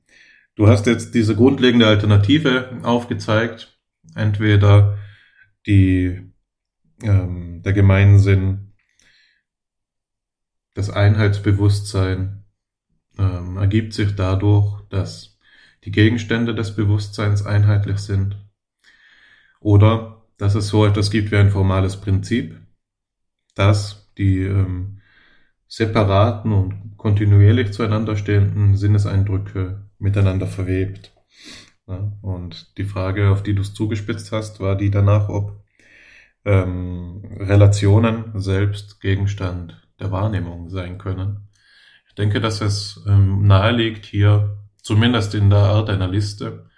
Du 0.54 0.68
hast 0.68 0.86
jetzt 0.86 1.14
diese 1.14 1.34
grundlegende 1.34 1.86
Alternative 1.86 2.78
aufgezeigt. 2.82 3.78
Entweder 4.14 4.98
die, 5.66 6.20
ähm, 7.02 7.62
der 7.62 7.72
Gemeinsinn, 7.72 8.71
das 10.74 10.90
Einheitsbewusstsein 10.90 12.44
ähm, 13.18 13.56
ergibt 13.56 13.92
sich 13.92 14.14
dadurch, 14.16 14.80
dass 14.88 15.38
die 15.84 15.90
Gegenstände 15.90 16.54
des 16.54 16.74
Bewusstseins 16.74 17.44
einheitlich 17.44 17.98
sind. 17.98 18.36
Oder 19.60 20.24
dass 20.38 20.54
es 20.54 20.68
so 20.68 20.86
etwas 20.86 21.10
gibt 21.10 21.30
wie 21.30 21.36
ein 21.36 21.50
formales 21.50 22.00
Prinzip, 22.00 22.60
dass 23.54 24.12
die 24.18 24.40
ähm, 24.40 25.00
separaten 25.68 26.52
und 26.52 26.96
kontinuierlich 26.96 27.72
zueinander 27.72 28.16
stehenden 28.16 28.76
Sinneseindrücke 28.76 29.88
miteinander 29.98 30.46
verwebt. 30.46 31.12
Ja, 31.86 32.12
und 32.22 32.76
die 32.78 32.84
Frage, 32.84 33.30
auf 33.30 33.42
die 33.42 33.54
du 33.54 33.62
es 33.62 33.74
zugespitzt 33.74 34.32
hast, 34.32 34.60
war 34.60 34.76
die 34.76 34.90
danach, 34.90 35.28
ob 35.28 35.64
ähm, 36.44 37.22
Relationen 37.38 38.40
selbst 38.40 39.00
Gegenstand 39.00 39.80
der 40.02 40.10
Wahrnehmung 40.10 40.68
sein 40.68 40.98
können. 40.98 41.48
Ich 42.08 42.14
denke, 42.14 42.40
dass 42.40 42.60
es 42.60 43.02
ähm, 43.06 43.46
nahe 43.46 43.72
liegt, 43.72 44.04
hier 44.04 44.58
zumindest 44.82 45.34
in 45.34 45.48
der 45.48 45.60
Art 45.60 45.88
einer 45.88 46.08
Liste 46.08 46.68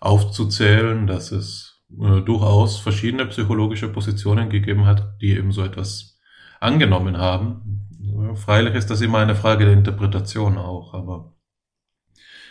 aufzuzählen, 0.00 1.06
dass 1.06 1.32
es 1.32 1.82
äh, 1.90 2.20
durchaus 2.20 2.78
verschiedene 2.78 3.26
psychologische 3.26 3.88
Positionen 3.88 4.50
gegeben 4.50 4.86
hat, 4.86 5.20
die 5.20 5.32
eben 5.32 5.50
so 5.50 5.64
etwas 5.64 6.20
angenommen 6.60 7.18
haben. 7.18 7.88
Freilich 8.36 8.74
ist 8.74 8.90
das 8.90 9.00
immer 9.00 9.18
eine 9.18 9.34
Frage 9.34 9.64
der 9.64 9.74
Interpretation 9.74 10.58
auch, 10.58 10.94
aber 10.94 11.34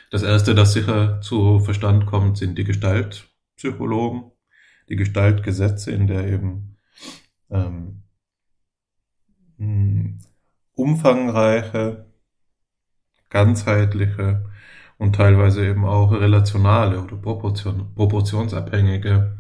das 0.10 0.24
erste, 0.24 0.56
das 0.56 0.74
sicher 0.74 1.22
zu 1.22 1.60
Verstand 1.60 2.06
kommt, 2.06 2.38
sind 2.38 2.58
die 2.58 2.64
Gestaltpsychologen, 2.64 4.32
die 4.90 4.96
Gestaltgesetze, 4.96 5.92
in 5.92 6.08
der 6.08 6.28
eben 6.28 6.78
ähm, 7.50 8.04
umfangreiche, 10.74 12.06
ganzheitliche 13.30 14.46
und 14.98 15.16
teilweise 15.16 15.68
eben 15.68 15.86
auch 15.86 16.12
relationale 16.12 17.02
oder 17.02 17.18
proportion, 17.18 17.94
proportionsabhängige 17.96 19.38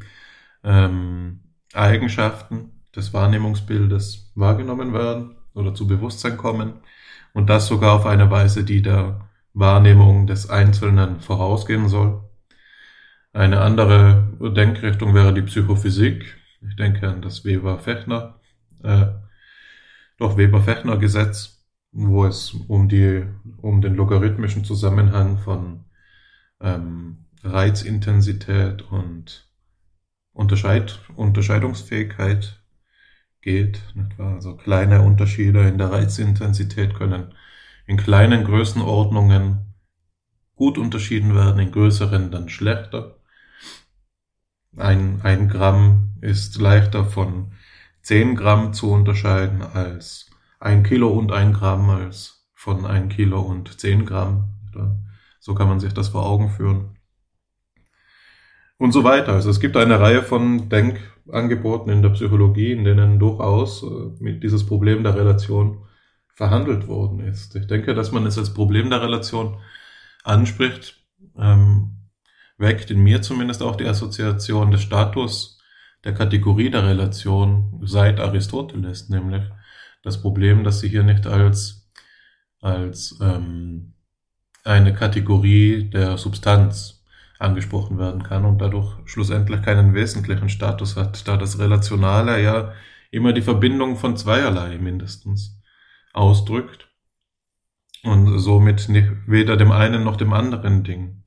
ähm, 0.63 1.41
Eigenschaften 1.73 2.71
des 2.95 3.13
Wahrnehmungsbildes 3.13 4.31
wahrgenommen 4.35 4.93
werden 4.93 5.35
oder 5.53 5.73
zu 5.73 5.87
Bewusstsein 5.87 6.37
kommen 6.37 6.73
und 7.33 7.49
das 7.49 7.67
sogar 7.67 7.93
auf 7.93 8.05
eine 8.05 8.29
Weise, 8.31 8.63
die 8.63 8.81
der 8.81 9.27
Wahrnehmung 9.53 10.27
des 10.27 10.49
Einzelnen 10.49 11.19
vorausgehen 11.19 11.89
soll. 11.89 12.23
Eine 13.33 13.61
andere 13.61 14.27
Denkrichtung 14.55 15.13
wäre 15.13 15.33
die 15.33 15.43
Psychophysik. 15.43 16.37
Ich 16.67 16.75
denke 16.75 17.07
an 17.07 17.21
das 17.21 17.45
Weber-Fechner, 17.45 18.39
äh, 18.83 19.05
doch 20.17 20.37
Weber-Fechner-Gesetz, 20.37 21.65
wo 21.91 22.25
es 22.25 22.53
um 22.67 22.89
die, 22.89 23.25
um 23.57 23.81
den 23.81 23.95
logarithmischen 23.95 24.65
Zusammenhang 24.65 25.37
von 25.37 25.85
ähm, 26.59 27.25
Reizintensität 27.43 28.81
und 28.91 29.47
Unterscheid, 30.33 30.99
Unterscheidungsfähigkeit 31.15 32.61
geht. 33.41 33.81
Also 34.17 34.55
kleine 34.55 35.01
Unterschiede 35.01 35.67
in 35.67 35.77
der 35.77 35.91
Reizintensität 35.91 36.95
können 36.95 37.33
in 37.85 37.97
kleinen 37.97 38.43
Größenordnungen 38.43 39.73
gut 40.55 40.77
unterschieden 40.77 41.33
werden, 41.35 41.59
in 41.59 41.71
größeren 41.71 42.31
dann 42.31 42.49
schlechter. 42.49 43.19
Ein, 44.75 45.21
ein 45.23 45.47
Gramm 45.47 46.17
ist 46.21 46.57
leichter 46.57 47.05
von 47.05 47.53
10 48.07 48.37
Gramm 48.37 48.71
zu 48.71 48.89
unterscheiden 48.89 49.61
als 49.61 50.29
ein 50.61 50.83
Kilo 50.83 51.09
und 51.09 51.33
ein 51.33 51.51
Gramm 51.51 51.89
als 51.89 52.47
von 52.53 52.85
ein 52.85 53.09
Kilo 53.09 53.41
und 53.41 53.81
10 53.81 54.05
Gramm. 54.05 54.53
So 55.41 55.53
kann 55.53 55.67
man 55.67 55.81
sich 55.81 55.91
das 55.91 56.07
vor 56.07 56.25
Augen 56.25 56.49
führen. 56.49 56.97
Und 58.77 58.93
so 58.93 59.03
weiter. 59.03 59.33
Also 59.33 59.49
es 59.49 59.59
gibt 59.59 59.75
eine 59.75 59.99
Reihe 59.99 60.23
von 60.23 60.69
Denkangeboten 60.69 61.91
in 61.91 62.01
der 62.01 62.11
Psychologie, 62.11 62.71
in 62.71 62.85
denen 62.85 63.19
durchaus 63.19 63.83
äh, 63.83 64.23
mit 64.23 64.41
dieses 64.41 64.65
Problem 64.65 65.03
der 65.03 65.17
Relation 65.17 65.85
verhandelt 66.33 66.87
worden 66.87 67.19
ist. 67.19 67.57
Ich 67.57 67.67
denke, 67.67 67.93
dass 67.93 68.13
man 68.13 68.25
es 68.25 68.37
als 68.37 68.53
Problem 68.53 68.89
der 68.89 69.01
Relation 69.01 69.57
anspricht, 70.23 71.03
ähm, 71.37 72.07
weckt 72.57 72.89
in 72.89 73.01
mir 73.01 73.21
zumindest 73.21 73.61
auch 73.61 73.75
die 73.75 73.85
Assoziation 73.85 74.71
des 74.71 74.83
Status 74.83 75.56
der 76.07 76.13
Kategorie 76.13 76.69
der 76.69 76.85
Relation 76.85 77.81
seit 77.83 78.21
Aristoteles, 78.21 79.09
nämlich 79.09 79.43
das 80.03 80.21
Problem, 80.21 80.63
dass 80.63 80.79
sie 80.79 80.87
hier 80.87 81.03
nicht 81.03 81.27
als, 81.27 81.91
als 82.61 83.19
ähm, 83.21 83.93
eine 84.63 84.93
Kategorie 84.93 85.89
der 85.89 86.17
Substanz 86.17 87.03
angesprochen 87.39 87.99
werden 87.99 88.23
kann 88.23 88.45
und 88.45 88.59
dadurch 88.59 88.95
schlussendlich 89.03 89.61
keinen 89.63 89.93
wesentlichen 89.93 90.47
Status 90.47 90.95
hat, 90.95 91.27
da 91.27 91.35
das 91.35 91.59
Relationale 91.59 92.41
ja 92.41 92.71
immer 93.11 93.33
die 93.33 93.41
Verbindung 93.41 93.97
von 93.97 94.15
zweierlei 94.15 94.77
mindestens 94.77 95.61
ausdrückt 96.13 96.89
und 98.03 98.39
somit 98.39 98.87
nicht, 98.87 99.09
weder 99.27 99.57
dem 99.57 99.73
einen 99.73 100.05
noch 100.05 100.15
dem 100.15 100.31
anderen 100.31 100.85
Ding 100.85 101.25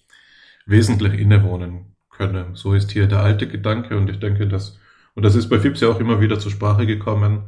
wesentlich 0.64 1.20
innewohnen 1.20 1.89
könne. 2.20 2.50
So 2.52 2.74
ist 2.74 2.90
hier 2.90 3.06
der 3.06 3.20
alte 3.20 3.48
Gedanke 3.48 3.96
und 3.96 4.10
ich 4.10 4.20
denke, 4.20 4.46
dass, 4.46 4.78
und 5.14 5.22
das 5.24 5.34
ist 5.34 5.48
bei 5.48 5.58
Phipps 5.58 5.80
ja 5.80 5.88
auch 5.88 6.00
immer 6.00 6.20
wieder 6.20 6.38
zur 6.38 6.52
Sprache 6.52 6.86
gekommen, 6.86 7.44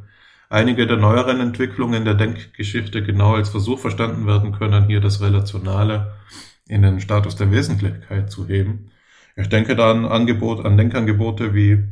einige 0.49 0.87
der 0.87 0.97
neueren 0.97 1.39
Entwicklungen 1.39 2.05
der 2.05 2.15
Denkgeschichte 2.15 3.03
genau 3.03 3.35
als 3.35 3.49
Versuch 3.49 3.79
verstanden 3.79 4.25
werden 4.25 4.51
können, 4.51 4.87
hier 4.87 4.99
das 4.99 5.21
Relationale 5.21 6.15
in 6.67 6.81
den 6.81 6.99
Status 6.99 7.35
der 7.35 7.51
Wesentlichkeit 7.51 8.31
zu 8.31 8.47
heben. 8.47 8.89
Ich 9.35 9.47
denke 9.47 9.75
da 9.75 9.91
an 9.91 10.05
Angebot, 10.05 10.65
an 10.65 10.77
Denkangebote 10.77 11.53
wie 11.53 11.83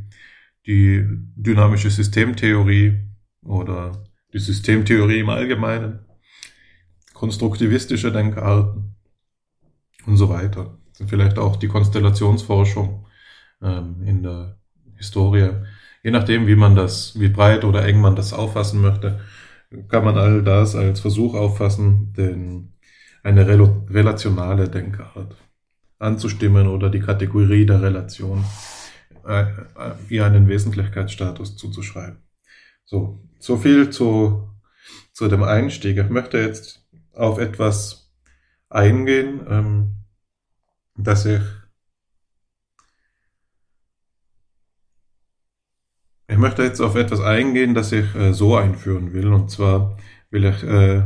die 0.66 1.06
dynamische 1.36 1.90
Systemtheorie 1.90 2.98
oder 3.44 3.92
die 4.32 4.40
Systemtheorie 4.40 5.20
im 5.20 5.28
Allgemeinen, 5.28 6.00
konstruktivistische 7.14 8.10
Denkarten 8.10 8.96
und 10.06 10.16
so 10.16 10.28
weiter. 10.28 10.81
Vielleicht 11.06 11.38
auch 11.38 11.56
die 11.56 11.68
Konstellationsforschung 11.68 13.06
ähm, 13.62 14.02
in 14.04 14.22
der 14.22 14.56
Historie. 14.96 15.50
Je 16.02 16.10
nachdem, 16.10 16.46
wie 16.46 16.56
man 16.56 16.74
das, 16.74 17.18
wie 17.18 17.28
breit 17.28 17.64
oder 17.64 17.84
eng 17.84 18.00
man 18.00 18.16
das 18.16 18.32
auffassen 18.32 18.80
möchte, 18.80 19.20
kann 19.88 20.04
man 20.04 20.18
all 20.18 20.42
das 20.42 20.74
als 20.76 21.00
Versuch 21.00 21.34
auffassen, 21.34 22.12
den, 22.16 22.74
eine 23.22 23.46
relationale 23.46 24.68
Denkart 24.68 25.36
anzustimmen 25.98 26.66
oder 26.66 26.90
die 26.90 27.00
Kategorie 27.00 27.64
der 27.64 27.80
Relation 27.80 28.44
äh, 29.26 29.42
äh, 29.42 29.46
ihr 30.08 30.26
einen 30.26 30.48
Wesentlichkeitsstatus 30.48 31.56
zuzuschreiben. 31.56 32.18
So, 32.84 33.20
so 33.38 33.56
viel 33.56 33.90
zu, 33.90 34.48
zu 35.12 35.28
dem 35.28 35.44
Einstieg. 35.44 35.96
Ich 35.98 36.08
möchte 36.10 36.38
jetzt 36.38 36.84
auf 37.14 37.38
etwas 37.38 38.12
eingehen, 38.68 39.40
ähm, 39.48 40.01
dass 40.96 41.26
ich 41.26 41.42
Ich 46.32 46.38
möchte 46.38 46.62
jetzt 46.62 46.80
auf 46.80 46.94
etwas 46.94 47.20
eingehen, 47.20 47.74
das 47.74 47.92
ich 47.92 48.14
äh, 48.14 48.32
so 48.32 48.56
einführen 48.56 49.12
will. 49.12 49.34
Und 49.34 49.50
zwar 49.50 49.98
will 50.30 50.46
ich 50.46 50.62
äh, 50.62 51.02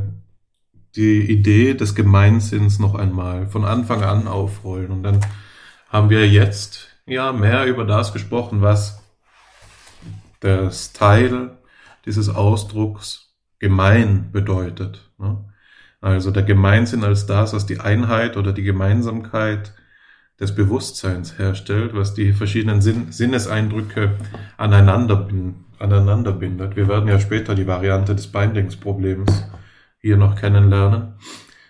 die 0.95 1.20
Idee 1.28 1.74
des 1.74 1.97
Gemeinsinns 1.97 2.78
noch 2.78 2.95
einmal 2.95 3.49
von 3.49 3.64
Anfang 3.64 4.05
an 4.05 4.28
aufrollen. 4.28 4.93
Und 4.93 5.03
dann 5.03 5.20
haben 5.89 6.11
wir 6.11 6.28
jetzt 6.28 6.89
ja 7.07 7.32
mehr 7.32 7.66
über 7.66 7.84
das 7.84 8.12
gesprochen, 8.12 8.62
was 8.62 9.03
das 10.39 10.93
Teil 10.93 11.59
dieses 12.05 12.28
Ausdrucks 12.28 13.34
gemein 13.59 14.30
bedeutet. 14.30 15.11
Ne? 15.18 15.45
Also 16.01 16.30
der 16.30 16.42
Gemeinsinn 16.42 17.05
als 17.05 17.26
das, 17.26 17.53
was 17.53 17.66
die 17.66 17.80
Einheit 17.80 18.36
oder 18.36 18.53
die 18.53 18.62
Gemeinsamkeit 18.62 19.74
des 20.38 20.55
Bewusstseins 20.55 21.38
herstellt, 21.38 21.94
was 21.94 22.14
die 22.14 22.32
verschiedenen 22.32 22.82
Sinn 22.82 23.11
Sinneseindrücke 23.11 24.16
aneinander, 24.59 25.28
aneinander 25.78 26.32
bindet. 26.32 26.76
Wir 26.76 26.88
werden 26.88 27.09
ja 27.09 27.18
später 27.18 27.55
die 27.55 27.66
Variante 27.66 28.14
des 28.14 28.26
Bindingsproblems 28.26 29.49
hier 29.99 30.16
noch 30.16 30.36
kennenlernen. 30.36 31.14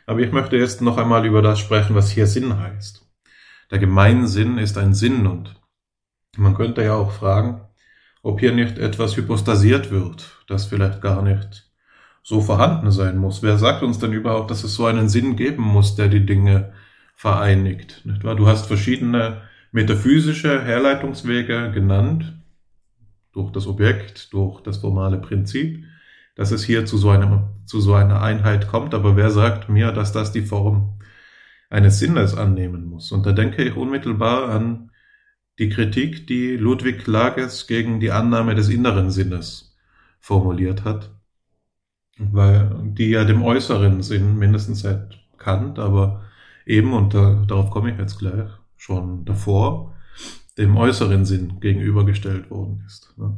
Aber 0.07 0.21
ich 0.21 0.33
möchte 0.33 0.57
jetzt 0.57 0.83
noch 0.83 0.99
einmal 0.99 1.25
über 1.27 1.43
das 1.43 1.59
sprechen, 1.59 1.95
was 1.95 2.11
hier 2.11 2.27
Sinn 2.27 2.59
heißt. 2.59 3.05
Der 3.71 3.79
Gemeinsinn 3.79 4.59
ist 4.59 4.79
ein 4.79 4.95
Sinn 4.95 5.27
und 5.27 5.61
man 6.37 6.55
könnte 6.55 6.83
ja 6.83 6.95
auch 6.95 7.13
fragen, 7.13 7.63
ob 8.23 8.41
hier 8.41 8.53
nicht 8.53 8.79
etwas 8.79 9.17
hypostasiert 9.17 9.91
wird, 9.91 10.45
das 10.49 10.67
vielleicht 10.67 11.01
gar 11.01 11.23
nicht 11.23 11.66
so 12.27 12.41
vorhanden 12.41 12.91
sein 12.91 13.19
muss. 13.19 13.45
Wer 13.45 13.57
sagt 13.57 13.85
uns 13.85 14.01
denn 14.01 14.13
überhaupt, 14.13 14.51
dass 14.51 14.65
es 14.65 14.75
so 14.75 14.85
einen 14.87 15.09
Sinn 15.09 15.37
geben 15.37 15.63
muss, 15.63 15.95
der 15.95 16.09
die 16.09 16.27
Dinge 16.27 16.73
vereinigt? 17.15 18.05
Nicht 18.05 18.25
wahr? 18.25 18.35
Du 18.35 18.49
hast 18.49 18.67
verschiedene 18.67 19.43
metaphysische 19.71 20.61
Herleitungswege 20.61 21.71
genannt, 21.71 22.37
durch 23.33 23.53
das 23.53 23.69
Objekt, 23.69 24.33
durch 24.33 24.61
das 24.61 24.79
formale 24.79 25.19
Prinzip, 25.19 25.85
dass 26.35 26.51
es 26.51 26.65
hier 26.65 26.85
zu 26.85 26.99
so, 26.99 27.11
einem, 27.11 27.45
zu 27.65 27.81
so 27.81 27.95
einer 27.95 28.21
Einheit 28.21 28.67
kommt. 28.67 28.93
Aber 28.93 29.15
wer 29.15 29.31
sagt 29.31 29.69
mir, 29.69 29.93
dass 29.93 30.11
das 30.11 30.33
die 30.33 30.43
Form 30.43 30.99
eines 31.71 32.01
Sinnes 32.01 32.37
annehmen 32.37 32.87
muss? 32.87 33.13
Und 33.13 33.25
da 33.25 33.31
denke 33.31 33.63
ich 33.63 33.77
unmittelbar 33.77 34.49
an 34.49 34.91
die 35.61 35.69
Kritik, 35.69 36.27
die 36.27 36.57
Ludwig 36.57 37.07
Lages 37.07 37.69
gegen 37.69 38.01
die 38.01 38.11
Annahme 38.11 38.57
des 38.57 38.69
inneren 38.69 39.13
Sinnes 39.13 39.77
formuliert 40.19 40.83
hat, 40.83 41.16
weil 42.19 42.71
die 42.83 43.11
ja 43.11 43.25
dem 43.25 43.43
äußeren 43.43 44.03
Sinn 44.03 44.37
mindestens 44.39 44.81
seit 44.81 45.19
Kant, 45.39 45.79
aber 45.79 46.25
eben, 46.65 46.93
und 46.93 47.15
da, 47.15 47.45
darauf 47.47 47.71
komme 47.71 47.93
ich 47.93 47.99
jetzt 47.99 48.19
gleich, 48.19 48.51
schon 48.77 49.25
davor, 49.25 49.95
dem 50.59 50.77
äußeren 50.77 51.25
Sinn 51.25 51.61
gegenübergestellt 51.61 52.51
worden 52.51 52.83
ist. 52.87 53.15
Ne? 53.17 53.37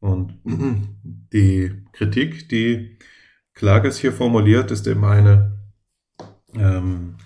Und 0.00 0.38
die 1.32 1.84
Kritik, 1.92 2.48
die 2.48 2.98
Klages 3.54 3.98
hier 3.98 4.12
formuliert, 4.12 4.70
ist 4.70 4.86
eben 4.86 5.04
eine, 5.04 5.58
ähm, 6.54 7.16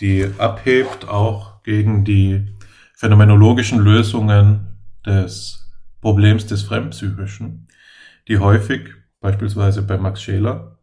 die 0.00 0.26
abhebt 0.38 1.08
auch 1.08 1.62
gegen 1.62 2.04
die 2.04 2.46
phänomenologischen 2.94 3.80
Lösungen 3.80 4.78
des 5.04 5.70
Problems 6.00 6.46
des 6.46 6.62
Fremdpsychischen, 6.62 7.68
die 8.28 8.38
häufig, 8.38 8.90
beispielsweise 9.22 9.82
bei 9.82 9.96
Max 9.96 10.20
Scheler, 10.20 10.78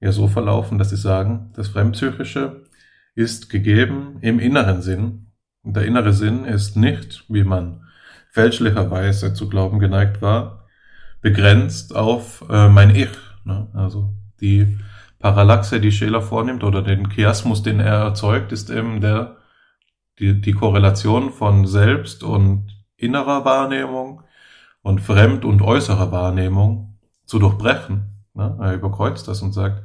ja 0.00 0.12
so 0.12 0.28
verlaufen, 0.28 0.78
dass 0.78 0.90
sie 0.90 0.96
sagen, 0.96 1.50
das 1.56 1.68
Fremdpsychische 1.68 2.64
ist 3.14 3.48
gegeben 3.48 4.18
im 4.20 4.38
inneren 4.38 4.82
Sinn. 4.82 5.32
Und 5.62 5.76
der 5.76 5.86
innere 5.86 6.12
Sinn 6.12 6.44
ist 6.44 6.76
nicht, 6.76 7.24
wie 7.28 7.44
man 7.44 7.86
fälschlicherweise 8.30 9.32
zu 9.32 9.48
glauben 9.48 9.78
geneigt 9.78 10.20
war, 10.20 10.66
begrenzt 11.22 11.96
auf 11.96 12.44
äh, 12.50 12.68
mein 12.68 12.94
Ich. 12.94 13.16
Ne? 13.44 13.68
Also 13.72 14.12
die 14.40 14.78
Parallaxe, 15.20 15.80
die 15.80 15.92
Scheler 15.92 16.20
vornimmt, 16.20 16.64
oder 16.64 16.82
den 16.82 17.08
Chiasmus, 17.08 17.62
den 17.62 17.80
er 17.80 18.02
erzeugt, 18.02 18.52
ist 18.52 18.68
eben 18.68 19.00
der 19.00 19.38
die, 20.18 20.40
die 20.40 20.52
Korrelation 20.52 21.30
von 21.32 21.66
Selbst 21.66 22.22
und 22.22 22.66
innerer 22.96 23.44
Wahrnehmung 23.44 24.22
und 24.82 25.00
Fremd- 25.00 25.44
und 25.44 25.62
äußerer 25.62 26.12
Wahrnehmung 26.12 26.93
zu 27.26 27.38
durchbrechen. 27.38 28.26
Ne? 28.34 28.56
Er 28.60 28.74
überkreuzt 28.74 29.28
das 29.28 29.42
und 29.42 29.52
sagt, 29.52 29.82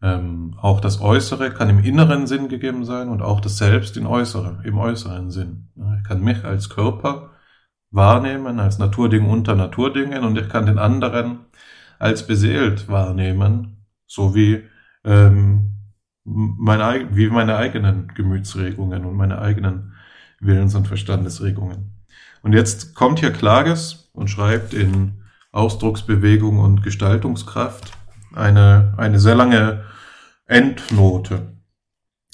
ähm, 0.00 0.54
auch 0.60 0.80
das 0.80 1.00
Äußere 1.00 1.50
kann 1.50 1.70
im 1.70 1.80
inneren 1.80 2.26
Sinn 2.26 2.48
gegeben 2.48 2.84
sein 2.84 3.08
und 3.08 3.22
auch 3.22 3.40
das 3.40 3.58
Selbst 3.58 3.96
in 3.96 4.06
äußere, 4.06 4.62
im 4.64 4.78
äußeren 4.78 5.30
Sinn. 5.30 5.68
Ich 5.98 6.04
kann 6.06 6.22
mich 6.22 6.44
als 6.44 6.68
Körper 6.68 7.30
wahrnehmen, 7.90 8.60
als 8.60 8.78
Naturding 8.78 9.28
unter 9.28 9.54
Naturdingen 9.54 10.24
und 10.24 10.38
ich 10.38 10.48
kann 10.48 10.66
den 10.66 10.78
anderen 10.78 11.40
als 11.98 12.26
beseelt 12.26 12.88
wahrnehmen, 12.88 13.86
so 14.06 14.34
wie 14.34 14.64
ähm, 15.04 15.72
meine, 16.24 17.08
wie 17.12 17.28
meine 17.28 17.56
eigenen 17.56 18.08
Gemütsregungen 18.14 19.04
und 19.04 19.16
meine 19.16 19.40
eigenen 19.40 19.94
Willens- 20.40 20.74
und 20.74 20.86
Verstandesregungen. 20.86 21.94
Und 22.42 22.52
jetzt 22.52 22.94
kommt 22.94 23.18
hier 23.18 23.32
Klages 23.32 24.10
und 24.12 24.28
schreibt 24.28 24.74
in 24.74 25.17
Ausdrucksbewegung 25.52 26.58
und 26.58 26.82
Gestaltungskraft 26.82 27.92
eine, 28.34 28.94
eine 28.96 29.18
sehr 29.18 29.34
lange 29.34 29.84
Endnote, 30.46 31.54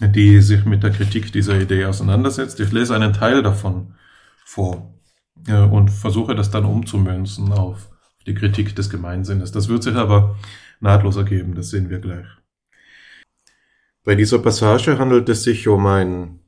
die 0.01 0.41
sich 0.41 0.65
mit 0.65 0.83
der 0.83 0.91
Kritik 0.91 1.33
dieser 1.33 1.61
Idee 1.61 1.85
auseinandersetzt. 1.87 2.61
Ich 2.61 2.73
lese 2.73 2.95
einen 2.95 3.13
Teil 3.13 3.43
davon 3.43 3.95
vor 4.45 4.95
äh, 5.47 5.59
und 5.59 5.91
versuche 5.91 6.35
das 6.35 6.51
dann 6.51 6.65
umzumünzen 6.65 7.53
auf 7.53 7.91
die 8.27 8.35
Kritik 8.35 8.75
des 8.75 8.91
Gemeinsinnes. 8.91 9.53
Das 9.53 9.69
wird 9.69 9.83
sich 9.83 9.95
aber 9.95 10.37
nahtlos 10.81 11.17
ergeben, 11.17 11.55
das 11.55 11.71
sehen 11.71 11.91
wir 11.91 11.99
gleich. 11.99 12.27
Bei 14.03 14.15
dieser 14.15 14.39
Passage 14.39 14.99
handelt 14.99 15.29
es 15.29 15.45
sich 15.45 15.67
um 15.67 15.87
ein, 15.87 16.41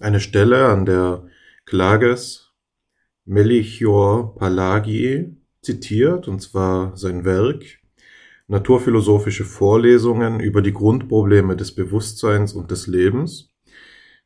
eine 0.00 0.20
Stelle, 0.20 0.66
an 0.68 0.84
der 0.84 1.24
Klages 1.64 2.52
Melchior 3.24 4.36
Palagie 4.36 5.36
zitiert, 5.64 6.28
und 6.28 6.40
zwar 6.40 6.96
sein 6.96 7.24
Werk 7.24 7.64
Naturphilosophische 8.46 9.44
Vorlesungen 9.44 10.38
über 10.38 10.60
die 10.60 10.74
Grundprobleme 10.74 11.56
des 11.56 11.74
Bewusstseins 11.74 12.52
und 12.52 12.70
des 12.70 12.86
Lebens. 12.86 13.54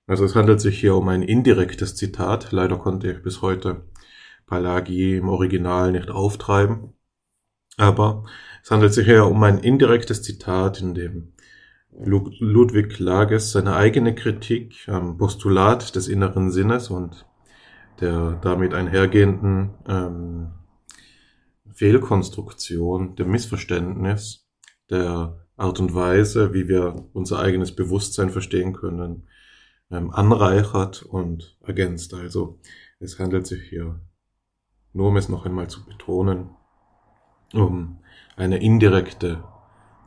Also 0.09 0.25
es 0.25 0.35
handelt 0.35 0.61
sich 0.61 0.81
hier 0.81 0.97
um 0.97 1.07
ein 1.09 1.23
indirektes 1.23 1.95
Zitat. 1.95 2.51
Leider 2.51 2.79
konnte 2.79 3.13
ich 3.13 3.23
bis 3.23 3.43
heute 3.43 3.85
Palagi 4.47 5.17
im 5.17 5.29
Original 5.29 5.93
nicht 5.93 6.11
auftreiben. 6.11 6.95
Aber 7.77 8.25
es 8.65 8.73
handelt 8.73 8.93
sich 8.93 9.07
hier 9.07 9.27
um 9.27 9.41
ein 9.45 9.59
indirektes 9.59 10.23
Zitat, 10.23 10.81
in 10.81 10.95
dem 10.95 11.35
Ludwig 11.91 12.91
Klages 12.91 13.53
seine 13.53 13.77
eigene 13.77 14.15
Kritik 14.15 14.89
am 14.89 15.17
Postulat 15.17 15.95
des 15.95 16.09
inneren 16.09 16.51
Sinnes 16.51 16.91
und 16.91 17.27
der 18.01 18.39
damit 18.43 18.75
einhergehenden 18.75 19.71
ähm, 19.89 20.49
Fehlkonstruktion, 21.79 23.15
dem 23.15 23.31
Missverständnis 23.31 24.49
der 24.91 25.47
Art 25.57 25.79
und 25.79 25.95
Weise, 25.95 26.53
wie 26.53 26.67
wir 26.67 27.07
unser 27.13 27.39
eigenes 27.39 27.75
Bewusstsein 27.75 28.31
verstehen 28.31 28.73
können, 28.73 29.29
ähm, 29.93 30.11
anreichert 30.11 31.03
und 31.03 31.57
ergänzt. 31.63 32.15
Also 32.15 32.59
es 32.99 33.21
handelt 33.21 33.47
sich 33.47 33.63
hier, 33.69 34.01
nur 34.93 35.09
um 35.09 35.17
es 35.17 35.29
noch 35.29 35.47
einmal 35.47 35.69
zu 35.69 35.85
betonen, 35.85 36.51
um 37.55 38.01
eine 38.37 38.59
indirekte 38.59 39.45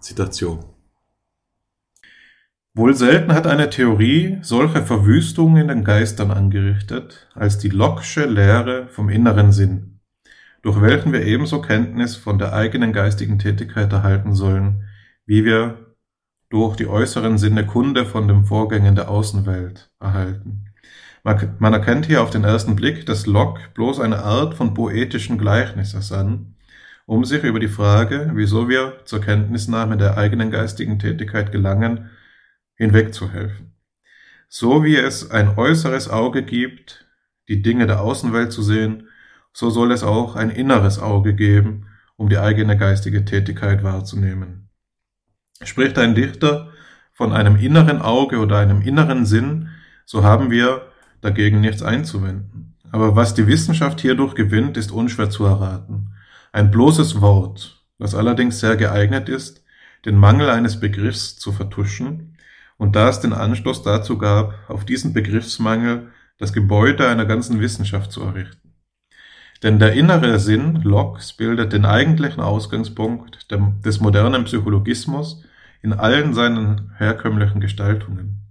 Zitation. 0.02 0.66
Wohl 2.74 2.96
selten 2.96 3.34
hat 3.34 3.48
eine 3.48 3.70
Theorie 3.70 4.40
solche 4.42 4.84
Verwüstungen 4.84 5.62
in 5.62 5.68
den 5.70 5.84
Geistern 5.86 6.32
angerichtet, 6.32 7.30
als 7.34 7.60
die 7.60 7.72
Locke'sche 7.72 8.26
Lehre 8.26 8.90
vom 8.90 9.08
inneren 9.10 9.54
Sinn 9.54 9.91
durch 10.62 10.82
welchen 10.82 11.12
wir 11.12 11.26
ebenso 11.26 11.62
Kenntnis 11.62 12.16
von 12.16 12.38
der 12.38 12.54
eigenen 12.54 12.94
geistigen 12.94 13.40
Tätigkeit 13.40 13.92
erhalten 13.92 14.36
sollen, 14.36 14.88
wie 15.26 15.46
wir 15.46 15.96
durch 16.50 16.76
die 16.76 16.88
äußeren 16.88 17.38
Sinne 17.38 17.66
Kunde 17.66 18.06
von 18.06 18.28
den 18.28 18.46
Vorgängen 18.46 18.96
der 18.96 19.10
Außenwelt 19.10 19.90
erhalten. 20.00 20.66
Man 21.24 21.74
erkennt 21.74 22.08
hier 22.08 22.22
auf 22.22 22.32
den 22.32 22.44
ersten 22.44 22.76
Blick, 22.76 23.06
dass 23.06 23.28
Locke 23.28 23.62
bloß 23.74 24.00
eine 24.00 24.24
Art 24.24 24.56
von 24.56 24.74
poetischen 24.74 25.38
Gleichnis 25.38 25.94
ersann, 25.94 26.56
um 27.06 27.26
sich 27.26 27.44
über 27.44 27.60
die 27.60 27.68
Frage, 27.68 28.32
wieso 28.34 28.70
wir 28.70 29.02
zur 29.06 29.22
Kenntnisnahme 29.22 29.98
der 29.98 30.18
eigenen 30.18 30.52
geistigen 30.52 31.00
Tätigkeit 31.00 31.52
gelangen, 31.52 32.10
hinwegzuhelfen. 32.76 33.74
So 34.50 34.84
wie 34.84 34.98
es 34.98 35.30
ein 35.32 35.58
äußeres 35.58 36.10
Auge 36.10 36.44
gibt, 36.44 37.08
die 37.48 37.62
Dinge 37.62 37.88
der 37.88 38.02
Außenwelt 38.02 38.52
zu 38.52 38.64
sehen, 38.64 39.08
so 39.54 39.70
soll 39.70 39.92
es 39.92 40.04
auch 40.04 40.36
ein 40.36 40.50
inneres 40.50 41.00
Auge 41.00 41.36
geben, 41.36 41.88
um 42.16 42.30
die 42.30 42.38
eigene 42.38 42.78
geistige 42.78 43.26
Tätigkeit 43.26 43.84
wahrzunehmen. 43.84 44.70
Spricht 45.64 45.98
ein 45.98 46.16
Dichter 46.16 46.70
von 47.14 47.34
einem 47.34 47.56
inneren 47.58 48.02
Auge 48.02 48.40
oder 48.40 48.58
einem 48.58 48.82
inneren 48.82 49.26
Sinn, 49.26 49.70
so 50.06 50.24
haben 50.24 50.52
wir 50.52 50.88
dagegen 51.22 51.62
nichts 51.62 51.84
einzuwenden. 51.84 52.76
Aber 52.92 53.16
was 53.16 53.34
die 53.34 53.48
Wissenschaft 53.48 54.02
hierdurch 54.02 54.36
gewinnt, 54.36 54.78
ist 54.78 54.92
unschwer 54.92 55.30
zu 55.30 55.46
erraten. 55.46 56.14
Ein 56.52 56.72
bloßes 56.72 57.22
Wort, 57.22 57.84
das 58.00 58.16
allerdings 58.16 58.60
sehr 58.60 58.76
geeignet 58.76 59.30
ist, 59.30 59.64
den 60.06 60.18
Mangel 60.18 60.50
eines 60.50 60.80
Begriffs 60.80 61.38
zu 61.38 61.52
vertuschen, 61.52 62.38
und 62.78 62.96
da 62.96 63.10
es 63.10 63.20
den 63.20 63.32
Anstoß 63.32 63.84
dazu 63.84 64.18
gab, 64.18 64.56
auf 64.68 64.86
diesen 64.86 65.14
Begriffsmangel 65.14 66.12
das 66.40 66.52
Gebäude 66.52 67.08
einer 67.08 67.26
ganzen 67.26 67.60
Wissenschaft 67.60 68.12
zu 68.12 68.24
errichten. 68.24 68.71
Denn 69.64 69.78
der 69.78 69.94
innere 69.94 70.40
Sinn 70.40 70.82
Locke's 70.84 71.34
bildet 71.34 71.74
den 71.74 71.86
eigentlichen 71.86 72.42
Ausgangspunkt 72.42 73.48
des 73.86 74.00
modernen 74.00 74.46
Psychologismus 74.46 75.44
in 75.84 75.94
allen 75.94 76.34
seinen 76.34 76.92
herkömmlichen 76.98 77.62
Gestaltungen. 77.62 78.42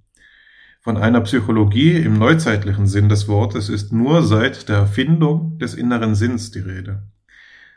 Von 0.82 0.96
einer 0.96 1.20
Psychologie 1.22 1.96
im 1.96 2.18
neuzeitlichen 2.18 2.86
Sinn 2.86 3.08
des 3.08 3.28
Wortes 3.28 3.68
ist 3.68 3.92
nur 3.92 4.22
seit 4.22 4.68
der 4.68 4.76
Erfindung 4.76 5.58
des 5.58 5.74
inneren 5.74 6.14
Sinns 6.14 6.52
die 6.52 6.60
Rede. 6.60 7.02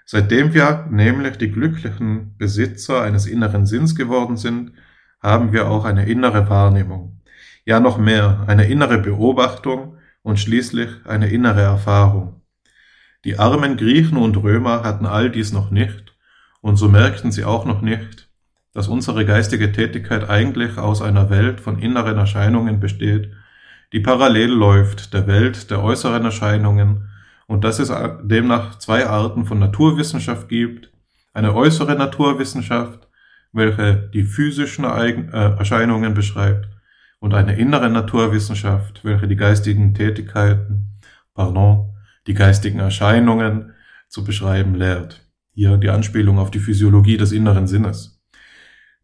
Seitdem 0.06 0.54
wir 0.54 0.88
nämlich 0.90 1.38
die 1.38 1.52
glücklichen 1.52 2.38
Besitzer 2.38 3.02
eines 3.02 3.26
inneren 3.26 3.66
Sinns 3.66 3.96
geworden 3.96 4.38
sind, 4.38 4.74
haben 5.22 5.54
wir 5.54 5.70
auch 5.70 5.86
eine 5.86 6.06
innere 6.06 6.50
Wahrnehmung. 6.50 7.22
Ja 7.66 7.80
noch 7.80 7.98
mehr, 7.98 8.44
eine 8.48 8.68
innere 8.68 9.00
Beobachtung 9.00 9.98
und 10.22 10.40
schließlich 10.40 10.90
eine 11.06 11.30
innere 11.30 11.62
Erfahrung. 11.62 12.43
Die 13.26 13.40
armen 13.40 13.78
Griechen 13.78 14.18
und 14.18 14.36
Römer 14.38 14.84
hatten 14.84 15.06
all 15.06 15.32
dies 15.32 15.54
noch 15.54 15.72
nicht, 15.72 16.14
und 16.62 16.76
so 16.78 16.90
merkten 16.90 17.32
sie 17.32 17.46
auch 17.46 17.66
noch 17.66 17.82
nicht, 17.82 18.30
dass 18.74 18.88
unsere 18.88 19.26
geistige 19.26 19.72
Tätigkeit 19.72 20.30
eigentlich 20.30 20.78
aus 20.78 21.02
einer 21.02 21.30
Welt 21.30 21.62
von 21.62 21.80
inneren 21.80 22.18
Erscheinungen 22.18 22.80
besteht, 22.80 23.32
die 23.94 24.00
parallel 24.00 24.50
läuft 24.50 25.14
der 25.14 25.28
Welt 25.28 25.70
der 25.70 25.84
äußeren 25.84 26.26
Erscheinungen 26.26 27.10
und 27.48 27.64
dass 27.64 27.80
es 27.80 27.92
demnach 28.24 28.80
zwei 28.80 29.06
Arten 29.08 29.46
von 29.46 29.60
Naturwissenschaft 29.60 30.50
gibt, 30.50 30.90
eine 31.34 31.54
äußere 31.54 31.96
Naturwissenschaft, 31.96 33.08
welche 33.52 34.10
die 34.14 34.24
physischen 34.24 34.86
äh, 34.86 35.30
Erscheinungen 35.32 36.14
beschreibt, 36.14 36.68
und 37.20 37.34
eine 37.34 37.56
innere 37.56 37.90
Naturwissenschaft, 37.90 39.06
welche 39.06 39.30
die 39.30 39.38
geistigen 39.38 39.94
Tätigkeiten, 39.94 41.00
pardon, 41.34 41.93
die 42.28 42.34
geistigen 42.34 42.80
Erscheinungen 42.80 43.74
zu 44.08 44.24
beschreiben 44.24 44.76
lehrt. 44.76 45.28
Hier 45.54 45.78
die 45.78 45.90
Anspielung 45.90 46.40
auf 46.40 46.52
die 46.52 46.60
Physiologie 46.60 47.18
des 47.18 47.32
inneren 47.32 47.68
Sinnes. 47.68 48.22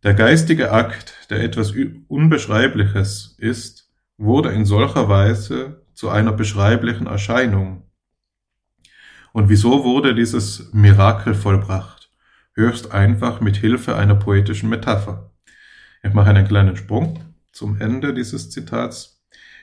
Der 0.04 0.14
geistige 0.14 0.72
Akt, 0.72 1.28
der 1.30 1.44
etwas 1.44 1.74
Unbeschreibliches 2.08 3.36
ist, 3.38 3.92
wurde 4.18 4.52
in 4.52 4.66
solcher 4.66 5.10
Weise 5.10 5.86
zu 5.94 6.10
einer 6.10 6.32
beschreiblichen 6.32 7.08
Erscheinung. 7.08 7.84
Und 9.34 9.50
wieso 9.50 9.84
wurde 9.84 10.16
dieses 10.16 10.72
Mirakel 10.74 11.34
vollbracht? 11.34 12.12
Höchst 12.54 12.92
einfach 12.92 13.42
mit 13.42 13.58
Hilfe 13.58 13.96
einer 13.96 14.16
poetischen 14.16 14.70
Metapher. 14.70 15.32
Ich 16.02 16.14
mache 16.14 16.30
einen 16.30 16.48
kleinen 16.48 16.78
Sprung 16.78 17.20
zum 17.52 17.80
Ende 17.80 18.14
dieses 18.14 18.50
Zitats. 18.50 19.22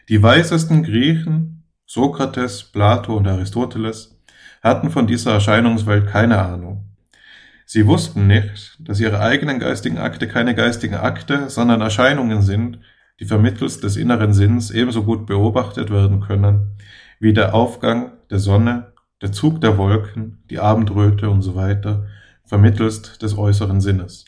Die 0.09 0.23
weisesten 0.23 0.83
Griechen 0.83 1.65
Sokrates, 1.87 2.65
Plato 2.65 3.17
und 3.17 3.29
Aristoteles 3.29 4.21
hatten 4.61 4.91
von 4.91 5.07
dieser 5.07 5.35
Erscheinungswelt 5.35 6.09
keine 6.09 6.39
Ahnung. 6.43 6.85
Sie 7.65 7.87
wussten 7.87 8.27
nicht, 8.27 8.77
dass 8.81 9.01
ihre 9.01 9.21
eigenen 9.21 9.61
geistigen 9.61 9.99
Akte 9.99 10.27
keine 10.27 10.55
geistigen 10.57 10.97
Akte, 10.97 11.49
sondern 11.49 11.81
Erscheinungen 11.81 12.43
sind, 12.43 12.81
die 13.21 13.25
vermittels 13.25 13.81
des 13.81 13.97
inneren 13.97 14.35
Sinns 14.35 14.71
ebenso 14.71 15.05
gut 15.05 15.27
beobachtet 15.27 15.91
werden 15.91 16.21
können, 16.21 16.77
wie 17.21 17.33
der 17.33 17.55
Aufgang 17.55 18.13
der 18.31 18.41
Sonne, 18.41 18.93
der 19.23 19.31
Zug 19.31 19.61
der 19.61 19.79
Wolken, 19.79 20.43
die 20.51 20.59
Abendröte 20.59 21.31
und 21.31 21.43
so 21.43 21.55
weiter, 21.55 22.07
vermittelst 22.45 23.23
des 23.23 23.39
äußeren 23.39 23.81
Sinnes. 23.81 24.25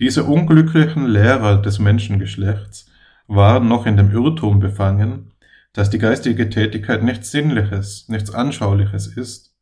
Diese 0.00 0.24
unglücklichen 0.24 1.06
Lehrer 1.06 1.62
des 1.62 1.78
Menschengeschlechts 1.78 2.90
waren 3.28 3.68
noch 3.68 3.86
in 3.86 3.96
dem 3.96 4.10
Irrtum 4.10 4.58
befangen, 4.58 5.32
dass 5.72 5.90
die 5.90 5.98
geistige 5.98 6.50
Tätigkeit 6.50 7.02
nichts 7.02 7.30
Sinnliches, 7.30 8.08
nichts 8.08 8.32
Anschauliches 8.32 9.06
ist 9.06 9.54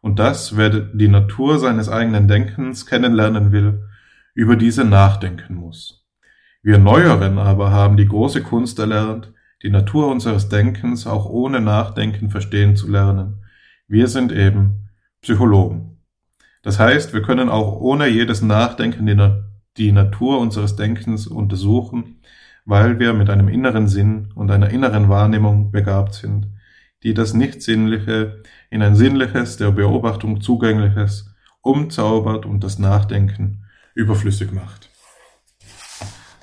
und 0.00 0.18
dass, 0.18 0.56
wer 0.56 0.70
die 0.70 1.08
Natur 1.08 1.58
seines 1.58 1.88
eigenen 1.88 2.28
Denkens 2.28 2.86
kennenlernen 2.86 3.52
will, 3.52 3.88
über 4.34 4.56
diese 4.56 4.84
nachdenken 4.84 5.54
muss. 5.54 6.06
Wir 6.62 6.78
Neueren 6.78 7.38
aber 7.38 7.70
haben 7.70 7.96
die 7.96 8.06
große 8.06 8.42
Kunst 8.42 8.78
erlernt, 8.78 9.32
die 9.62 9.70
Natur 9.70 10.08
unseres 10.08 10.48
Denkens 10.48 11.06
auch 11.06 11.26
ohne 11.26 11.60
Nachdenken 11.60 12.30
verstehen 12.30 12.76
zu 12.76 12.90
lernen. 12.90 13.44
Wir 13.88 14.08
sind 14.08 14.32
eben 14.32 14.90
Psychologen. 15.22 15.98
Das 16.62 16.78
heißt, 16.78 17.14
wir 17.14 17.22
können 17.22 17.48
auch 17.48 17.80
ohne 17.80 18.08
jedes 18.08 18.42
Nachdenken 18.42 19.06
die, 19.06 19.16
die 19.76 19.92
Natur 19.92 20.38
unseres 20.38 20.76
Denkens 20.76 21.26
untersuchen 21.26 22.20
weil 22.66 22.98
wir 22.98 23.14
mit 23.14 23.30
einem 23.30 23.48
inneren 23.48 23.88
Sinn 23.88 24.32
und 24.34 24.50
einer 24.50 24.70
inneren 24.70 25.08
Wahrnehmung 25.08 25.70
begabt 25.70 26.14
sind, 26.14 26.48
die 27.02 27.14
das 27.14 27.32
Nicht-Sinnliche 27.32 28.42
in 28.68 28.82
ein 28.82 28.96
Sinnliches, 28.96 29.56
der 29.56 29.70
Beobachtung 29.70 30.40
zugängliches, 30.40 31.32
umzaubert 31.62 32.44
und 32.44 32.62
das 32.64 32.78
Nachdenken 32.78 33.64
überflüssig 33.94 34.52
macht. 34.52 34.90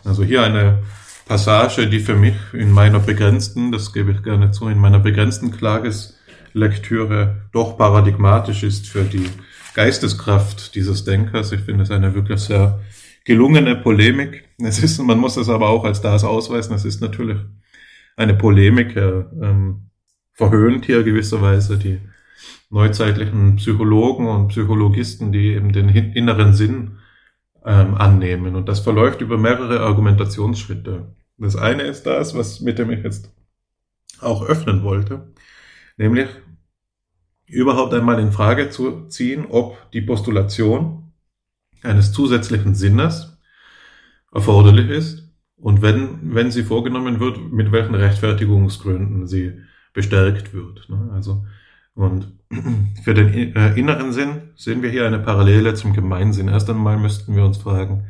Also 0.05 0.23
hier 0.23 0.43
eine 0.43 0.79
Passage, 1.25 1.87
die 1.87 1.99
für 1.99 2.15
mich 2.15 2.35
in 2.53 2.71
meiner 2.71 2.99
begrenzten, 2.99 3.71
das 3.71 3.93
gebe 3.93 4.11
ich 4.11 4.23
gerne 4.23 4.51
zu, 4.51 4.67
in 4.67 4.77
meiner 4.77 4.99
begrenzten 4.99 5.51
Klageslektüre 5.51 7.47
doch 7.51 7.77
paradigmatisch 7.77 8.63
ist 8.63 8.87
für 8.87 9.03
die 9.03 9.29
Geisteskraft 9.73 10.75
dieses 10.75 11.03
Denkers. 11.03 11.51
Ich 11.51 11.61
finde 11.61 11.83
es 11.83 11.91
eine 11.91 12.13
wirklich 12.15 12.39
sehr 12.41 12.79
gelungene 13.23 13.75
Polemik. 13.75 14.49
Es 14.57 14.81
ist, 14.81 14.99
man 14.99 15.19
muss 15.19 15.37
es 15.37 15.49
aber 15.49 15.69
auch 15.69 15.85
als 15.85 16.01
das 16.01 16.23
ausweisen. 16.23 16.75
Es 16.75 16.85
ist 16.85 17.01
natürlich 17.01 17.39
eine 18.15 18.33
Polemik. 18.33 18.95
Er 18.95 19.31
ähm, 19.41 19.89
verhöhnt 20.33 20.85
hier 20.85 21.03
gewisserweise 21.03 21.77
die 21.77 21.99
neuzeitlichen 22.69 23.57
Psychologen 23.57 24.27
und 24.27 24.47
Psychologisten, 24.49 25.31
die 25.31 25.53
eben 25.53 25.71
den 25.71 25.89
inneren 25.89 26.53
Sinn 26.53 26.97
ähm, 27.65 27.95
annehmen. 27.95 28.55
Und 28.55 28.67
das 28.67 28.79
verläuft 28.79 29.21
über 29.21 29.37
mehrere 29.37 29.81
Argumentationsschritte. 29.81 31.15
Das 31.37 31.55
eine 31.55 31.83
ist 31.83 32.03
das, 32.03 32.35
was 32.35 32.61
mit 32.61 32.79
dem 32.79 32.91
ich 32.91 33.03
jetzt 33.03 33.31
auch 34.19 34.45
öffnen 34.45 34.83
wollte, 34.83 35.33
nämlich 35.97 36.27
überhaupt 37.45 37.93
einmal 37.93 38.19
in 38.19 38.31
Frage 38.31 38.69
zu 38.69 39.07
ziehen, 39.07 39.45
ob 39.49 39.91
die 39.91 40.01
Postulation 40.01 41.02
eines 41.83 42.11
zusätzlichen 42.11 42.75
Sinnes 42.75 43.37
erforderlich 44.31 44.89
ist 44.89 45.23
und 45.57 45.81
wenn, 45.81 46.35
wenn 46.35 46.51
sie 46.51 46.63
vorgenommen 46.63 47.19
wird, 47.19 47.51
mit 47.51 47.71
welchen 47.71 47.95
Rechtfertigungsgründen 47.95 49.27
sie 49.27 49.61
bestärkt 49.93 50.53
wird. 50.53 50.89
Ne? 50.89 51.11
Also, 51.13 51.45
und 51.95 52.33
für 53.03 53.13
den 53.13 53.55
äh, 53.55 53.73
inneren 53.75 54.11
Sinn 54.11 54.49
sehen 54.55 54.81
wir 54.81 54.89
hier 54.89 55.05
eine 55.05 55.19
Parallele 55.19 55.73
zum 55.75 55.93
Gemeinsinn. 55.93 56.47
Erst 56.47 56.69
einmal 56.69 56.97
müssten 56.97 57.35
wir 57.35 57.45
uns 57.45 57.57
fragen, 57.57 58.07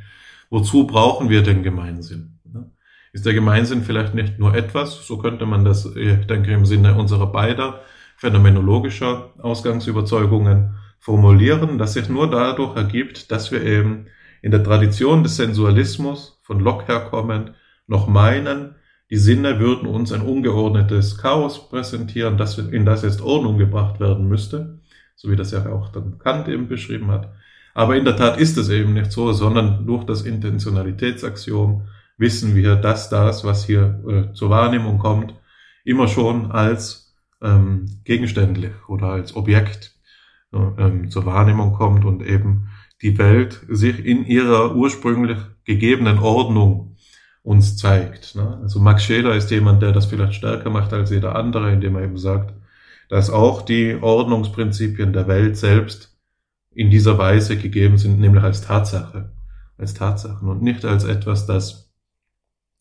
wozu 0.50 0.88
brauchen 0.88 1.30
wir 1.30 1.44
den 1.44 1.64
Gemeinsinn? 1.64 2.40
Ne? 2.46 2.72
Ist 3.12 3.26
der 3.26 3.34
Gemeinsinn 3.34 3.84
vielleicht 3.84 4.16
nicht 4.16 4.40
nur 4.40 4.56
etwas, 4.56 5.06
so 5.06 5.18
könnte 5.18 5.46
man 5.46 5.66
das, 5.66 5.86
ich 5.96 6.26
denke, 6.26 6.54
im 6.54 6.66
Sinne 6.66 6.96
unserer 6.96 7.32
beider 7.32 7.82
phänomenologischer 8.18 9.32
Ausgangsüberzeugungen 9.40 10.76
formulieren, 11.04 11.78
das 11.78 11.94
sich 11.94 12.08
nur 12.08 12.32
dadurch 12.32 12.78
ergibt, 12.78 13.30
dass 13.30 13.52
wir 13.52 13.62
eben 13.62 14.06
in 14.42 14.52
der 14.52 14.64
Tradition 14.64 15.22
des 15.22 15.36
Sensualismus 15.36 16.40
von 16.44 16.62
Locke 16.62 16.88
herkommend 16.88 17.52
noch 17.88 18.08
meinen, 18.08 18.76
die 19.10 19.18
Sinne 19.18 19.60
würden 19.60 19.86
uns 19.86 20.14
ein 20.14 20.22
ungeordnetes 20.22 21.18
Chaos 21.18 21.68
präsentieren, 21.68 22.38
das, 22.38 22.58
in 22.58 22.86
das 22.86 23.02
jetzt 23.04 23.22
Ordnung 23.22 23.58
gebracht 23.58 24.00
werden 24.00 24.30
müsste, 24.30 24.80
so 25.18 25.30
wie 25.30 25.36
das 25.36 25.52
ja 25.52 25.70
auch 25.70 25.90
dann 25.90 26.20
Kant 26.20 26.48
eben 26.48 26.70
beschrieben 26.70 27.12
hat. 27.12 27.34
Aber 27.74 27.98
in 27.98 28.06
der 28.06 28.16
Tat 28.16 28.38
ist 28.38 28.58
es 28.58 28.70
eben 28.70 28.94
nicht 28.94 29.12
so, 29.12 29.34
sondern 29.34 29.86
durch 29.86 30.06
das 30.06 30.22
Intentionalitätsaxiom 30.22 31.86
wissen 32.18 32.56
wir, 32.56 32.78
dass 32.78 33.10
das, 33.10 33.44
was 33.44 33.66
hier 33.66 34.00
äh, 34.08 34.34
zur 34.34 34.50
Wahrnehmung 34.52 35.00
kommt, 35.00 35.34
immer 35.84 36.08
schon 36.08 36.54
als 36.54 37.14
ähm, 37.42 37.88
gegenständlich 38.06 38.72
oder 38.88 39.08
als 39.08 39.36
Objekt 39.36 39.93
ähm, 40.54 41.10
zur 41.10 41.26
Wahrnehmung 41.26 41.74
kommt 41.74 42.06
und 42.06 42.22
eben 42.22 42.70
die 43.02 43.18
Welt 43.18 43.62
sich 43.68 44.06
in 44.06 44.26
ihrer 44.26 44.76
ursprünglich 44.76 45.38
gegebenen 45.66 46.20
Ordnung 46.20 46.96
uns 47.42 47.76
zeigt. 47.78 48.36
Ne? 48.36 48.60
Also 48.62 48.80
Max 48.80 49.04
Scheler 49.04 49.36
ist 49.36 49.52
jemand, 49.52 49.82
der 49.82 49.92
das 49.92 50.06
vielleicht 50.06 50.36
stärker 50.36 50.70
macht 50.70 50.94
als 50.94 51.12
jeder 51.12 51.36
andere, 51.36 51.72
indem 51.72 51.96
er 51.96 52.04
eben 52.04 52.18
sagt, 52.18 52.54
dass 53.10 53.30
auch 53.30 53.62
die 53.62 53.98
Ordnungsprinzipien 54.02 55.12
der 55.12 55.28
Welt 55.28 55.58
selbst 55.58 56.18
in 56.74 56.90
dieser 56.90 57.18
Weise 57.18 57.58
gegeben 57.58 57.98
sind, 57.98 58.20
nämlich 58.20 58.44
als 58.44 58.62
Tatsache, 58.62 59.34
als 59.78 59.94
Tatsachen 59.94 60.48
und 60.48 60.62
nicht 60.62 60.86
als 60.86 61.04
etwas, 61.04 61.46
das 61.46 61.92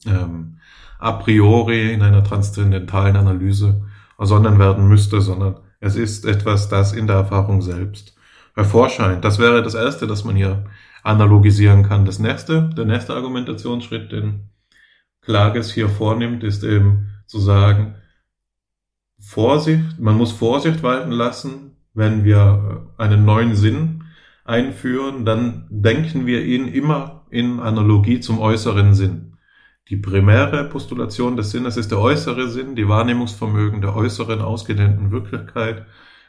ähm, 0.06 0.58
a 0.98 1.12
priori 1.12 1.92
in 1.92 2.02
einer 2.02 2.22
transzendentalen 2.22 3.16
Analyse 3.16 3.82
ersonnen 4.18 4.58
werden 4.58 4.88
müsste, 4.88 5.20
sondern 5.20 5.56
es 5.83 5.97
ist 5.97 6.24
etwas, 6.24 6.68
das 6.68 6.93
in 6.93 7.09
der 7.09 7.16
Erfahrung 7.16 7.61
selbst 7.61 8.14
hervorscheint. 8.55 9.24
Das 9.24 9.41
wäre 9.41 9.64
das 9.64 9.74
Erste, 9.74 10.07
das 10.07 10.22
man 10.22 10.37
hier 10.37 10.64
analogisieren 11.03 11.83
kann. 11.83 12.05
Das 12.05 12.20
nächste, 12.20 12.70
der 12.76 12.85
nächste 12.85 13.14
Argumentationsschritt, 13.14 14.12
den 14.12 14.51
Klages 15.22 15.72
hier 15.72 15.89
vornimmt, 15.89 16.45
ist 16.45 16.62
eben 16.62 17.09
zu 17.26 17.41
sagen, 17.41 17.97
Vorsicht, 19.18 19.99
man 19.99 20.16
muss 20.16 20.30
Vorsicht 20.30 20.85
walten 20.85 21.11
lassen, 21.11 21.76
wenn 21.95 22.22
wir 22.22 22.87
einen 22.97 23.24
neuen 23.24 23.57
Sinn 23.57 24.05
einführen, 24.45 25.24
dann 25.24 25.66
denken 25.68 26.26
wir 26.26 26.45
ihn 26.45 26.68
immer 26.68 27.26
in 27.30 27.59
Analogie 27.59 28.20
zum 28.20 28.39
äußeren 28.39 28.95
Sinn. 28.95 29.32
Die 29.89 29.97
primäre 29.97 30.64
Postulation 30.64 31.37
des 31.37 31.51
Sinnes 31.51 31.76
ist 31.76 31.91
der 31.91 31.99
äußere 31.99 32.49
Sinn, 32.49 32.76
die 32.76 32.89
Wahrnehmungsvermögen 32.89 33.80
der 33.80 33.97
äußeren 33.97 34.41
ausgedehnten 34.41 35.11
Wirklichkeit. 35.11 35.87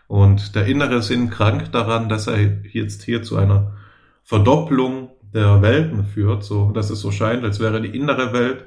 Und 0.07 0.55
der 0.55 0.65
innere 0.65 1.01
Sinn 1.01 1.29
krankt 1.29 1.73
daran, 1.73 2.09
dass 2.09 2.27
er 2.27 2.65
jetzt 2.67 3.03
hier 3.03 3.23
zu 3.23 3.37
einer 3.37 3.77
Verdopplung 4.23 5.09
der 5.33 5.61
Welten 5.61 6.05
führt, 6.05 6.43
so 6.43 6.71
dass 6.71 6.89
es 6.89 6.99
so 6.99 7.11
scheint, 7.11 7.43
als 7.43 7.59
wäre 7.59 7.81
die 7.81 7.95
innere 7.97 8.33
Welt 8.33 8.65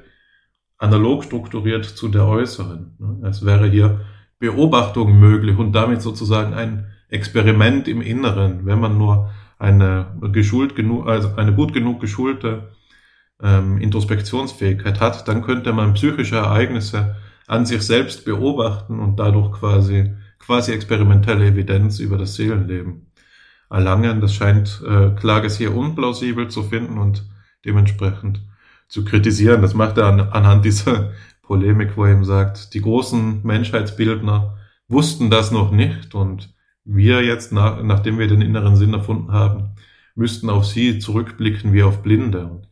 analog 0.77 1.23
strukturiert 1.23 1.85
zu 1.85 2.07
der 2.07 2.25
äußeren. 2.25 3.23
Es 3.23 3.45
wäre 3.45 3.67
hier 3.67 4.01
Beobachtung 4.39 5.19
möglich 5.19 5.57
und 5.57 5.73
damit 5.73 6.01
sozusagen 6.01 6.53
ein 6.53 6.87
Experiment 7.09 7.87
im 7.87 8.01
Inneren, 8.01 8.65
wenn 8.65 8.79
man 8.79 8.97
nur 8.97 9.31
eine 9.57 10.17
geschult 10.33 10.75
genug, 10.75 11.07
also 11.07 11.35
eine 11.35 11.53
gut 11.53 11.73
genug 11.73 11.99
geschulte 11.99 12.69
ähm, 13.41 13.77
Introspektionsfähigkeit 13.77 14.99
hat, 14.99 15.27
dann 15.27 15.41
könnte 15.41 15.73
man 15.73 15.93
psychische 15.93 16.37
Ereignisse 16.37 17.15
an 17.47 17.65
sich 17.65 17.81
selbst 17.81 18.25
beobachten 18.25 18.99
und 18.99 19.17
dadurch 19.17 19.51
quasi, 19.53 20.13
quasi 20.39 20.73
experimentelle 20.73 21.47
Evidenz 21.47 21.99
über 21.99 22.17
das 22.17 22.35
Seelenleben 22.35 23.11
erlangen. 23.69 24.21
Das 24.21 24.33
scheint 24.33 24.81
äh, 24.87 25.11
Klages 25.11 25.57
hier 25.57 25.75
unplausibel 25.75 26.49
zu 26.49 26.63
finden 26.63 26.97
und 26.97 27.25
dementsprechend 27.65 28.41
zu 28.87 29.05
kritisieren. 29.05 29.61
Das 29.61 29.73
macht 29.73 29.97
er 29.97 30.05
an, 30.05 30.19
anhand 30.19 30.65
dieser 30.65 31.11
Polemik, 31.41 31.95
wo 31.95 32.05
er 32.05 32.11
eben 32.11 32.25
sagt, 32.25 32.73
die 32.73 32.81
großen 32.81 33.41
Menschheitsbildner 33.43 34.57
wussten 34.87 35.29
das 35.29 35.51
noch 35.51 35.71
nicht 35.71 36.15
und 36.15 36.53
wir 36.83 37.23
jetzt, 37.23 37.51
nach, 37.51 37.83
nachdem 37.83 38.17
wir 38.17 38.27
den 38.27 38.41
inneren 38.41 38.77
Sinn 38.77 38.93
erfunden 38.93 39.31
haben, 39.31 39.75
müssten 40.15 40.49
auf 40.49 40.65
sie 40.65 40.99
zurückblicken 40.99 41.73
wie 41.73 41.83
auf 41.83 42.01
Blinde. 42.01 42.45
Und 42.45 42.67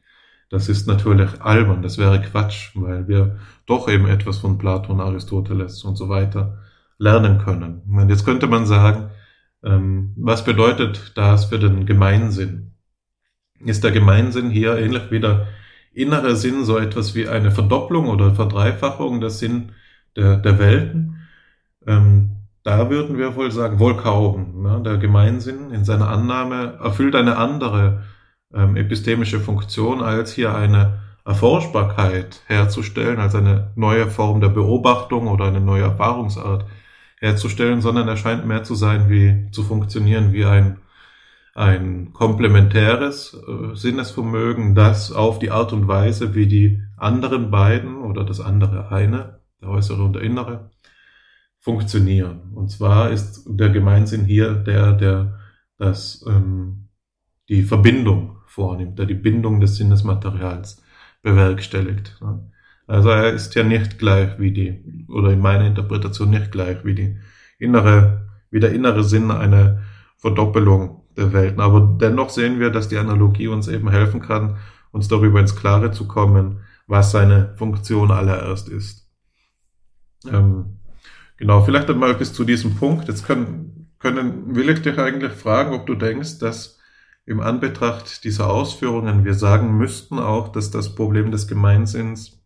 das 0.50 0.70
ist 0.70 0.88
natürlich 0.88 1.42
albern, 1.42 1.82
das 1.82 1.98
wäre 1.98 2.22
Quatsch, 2.22 2.72
weil 2.76 3.08
wir 3.08 3.40
doch 3.66 3.90
eben 3.90 4.08
etwas 4.08 4.38
von 4.38 4.58
Platon, 4.58 5.02
Aristoteles 5.02 5.84
und 5.84 5.96
so 5.96 6.10
weiter 6.10 6.60
lernen 6.98 7.40
können. 7.40 7.82
Und 7.90 8.10
jetzt 8.10 8.26
könnte 8.26 8.48
man 8.48 8.66
sagen, 8.66 9.10
ähm, 9.64 10.14
was 10.16 10.46
bedeutet 10.46 11.14
das 11.16 11.46
für 11.46 11.60
den 11.60 11.86
Gemeinsinn? 11.86 12.74
Ist 13.60 13.84
der 13.84 13.92
Gemeinsinn 13.92 14.50
hier 14.50 14.78
ähnlich 14.78 15.10
wie 15.12 15.20
der 15.20 15.48
innere 15.94 16.36
Sinn 16.36 16.66
so 16.66 16.78
etwas 16.78 17.16
wie 17.16 17.28
eine 17.28 17.52
Verdopplung 17.52 18.08
oder 18.08 18.36
Verdreifachung 18.36 19.22
des 19.22 19.40
Sinn 19.40 19.72
der, 20.16 20.38
der 20.38 20.60
Welten? 20.60 21.28
Ähm, 21.88 22.36
da 22.64 22.90
würden 22.90 23.18
wir 23.18 23.36
wohl 23.36 23.52
sagen, 23.52 23.80
wohl 23.80 23.98
kaum. 23.98 24.64
Ne? 24.64 24.82
Der 24.84 24.98
Gemeinsinn 24.98 25.72
in 25.72 25.86
seiner 25.86 26.10
Annahme 26.10 26.80
erfüllt 26.82 27.16
eine 27.16 27.38
andere 27.38 28.04
ähm, 28.56 28.76
epistemische 28.78 29.40
Funktion, 29.40 30.02
als 30.02 30.34
hier 30.34 30.56
eine 30.56 31.00
Erforschbarkeit 31.26 32.42
herzustellen, 32.46 33.20
als 33.20 33.36
eine 33.36 33.72
neue 33.76 34.08
Form 34.08 34.42
der 34.42 34.50
Beobachtung 34.50 35.28
oder 35.28 35.46
eine 35.46 35.60
neue 35.60 35.84
Erfahrungsart 35.84 36.66
herzustellen, 37.20 37.82
sondern 37.82 38.08
er 38.08 38.18
scheint 38.18 38.46
mehr 38.46 38.64
zu 38.64 38.76
sein, 38.76 39.10
wie 39.10 39.50
zu 39.52 39.64
funktionieren 39.64 40.34
wie 40.34 40.46
ein, 40.46 40.78
ein 41.56 42.14
komplementäres 42.14 43.34
äh, 43.34 43.76
Sinnesvermögen, 43.76 44.76
das 44.76 45.12
auf 45.12 45.40
die 45.40 45.52
Art 45.52 45.74
und 45.74 45.88
Weise, 45.88 46.36
wie 46.36 46.48
die 46.48 46.82
anderen 46.98 47.50
beiden 47.50 47.98
oder 48.04 48.24
das 48.24 48.40
andere 48.40 48.92
eine, 48.92 49.40
der 49.62 49.70
äußere 49.70 50.04
und 50.04 50.14
der 50.14 50.22
innere, 50.22 50.70
funktionieren. 51.60 52.52
Und 52.54 52.70
zwar 52.70 53.10
ist 53.10 53.46
der 53.48 53.70
Gemeinsinn 53.70 54.26
hier 54.26 54.54
der, 54.54 54.94
der 54.94 55.40
das, 55.80 56.24
ähm, 56.28 56.90
die 57.50 57.64
Verbindung 57.64 58.38
vornimmt, 58.56 58.98
der 58.98 59.06
die 59.06 59.14
Bindung 59.14 59.60
des 59.60 59.76
Sinnesmaterials 59.76 60.82
bewerkstelligt. 61.22 62.18
Also 62.88 63.10
er 63.10 63.34
ist 63.34 63.54
ja 63.56 63.64
nicht 63.64 64.00
gleich 64.00 64.40
wie 64.40 64.52
die, 64.52 65.06
oder 65.10 65.32
in 65.32 65.42
meiner 65.42 65.66
Interpretation 65.66 66.30
nicht 66.30 66.52
gleich 66.52 66.86
wie 66.86 66.96
die 66.96 67.18
innere, 67.60 68.30
wie 68.52 68.62
der 68.62 68.72
innere 68.72 69.04
Sinn 69.04 69.30
eine 69.30 69.84
Verdoppelung 70.18 71.04
der 71.18 71.34
Welten. 71.34 71.60
Aber 71.60 71.98
dennoch 72.00 72.30
sehen 72.30 72.60
wir, 72.60 72.70
dass 72.70 72.88
die 72.88 72.98
Analogie 72.98 73.48
uns 73.48 73.68
eben 73.68 73.90
helfen 73.90 74.22
kann, 74.22 74.58
uns 74.92 75.10
darüber 75.10 75.42
ins 75.42 75.58
Klare 75.58 75.92
zu 75.92 76.08
kommen, 76.08 76.62
was 76.88 77.12
seine 77.12 77.56
Funktion 77.58 78.12
allererst 78.12 78.70
ist. 78.70 79.12
Ähm, 80.32 80.80
genau, 81.38 81.62
vielleicht 81.62 81.90
einmal 81.90 82.14
bis 82.14 82.32
zu 82.32 82.46
diesem 82.46 82.76
Punkt. 82.76 83.10
Jetzt 83.10 83.26
können, 83.26 83.90
können, 84.00 84.56
will 84.56 84.70
ich 84.70 84.82
dich 84.82 84.98
eigentlich 84.98 85.34
fragen, 85.34 85.74
ob 85.74 85.86
du 85.86 85.96
denkst, 85.96 86.40
dass 86.40 86.75
im 87.26 87.40
Anbetracht 87.42 88.24
dieser 88.24 88.50
Ausführungen 88.50 89.26
wir 89.26 89.34
sagen 89.34 89.78
müssten 89.78 90.20
auch, 90.20 90.50
dass 90.50 90.72
das 90.72 90.94
Problem 90.96 91.32
des 91.32 91.48
Gemeinsinns 91.48 92.42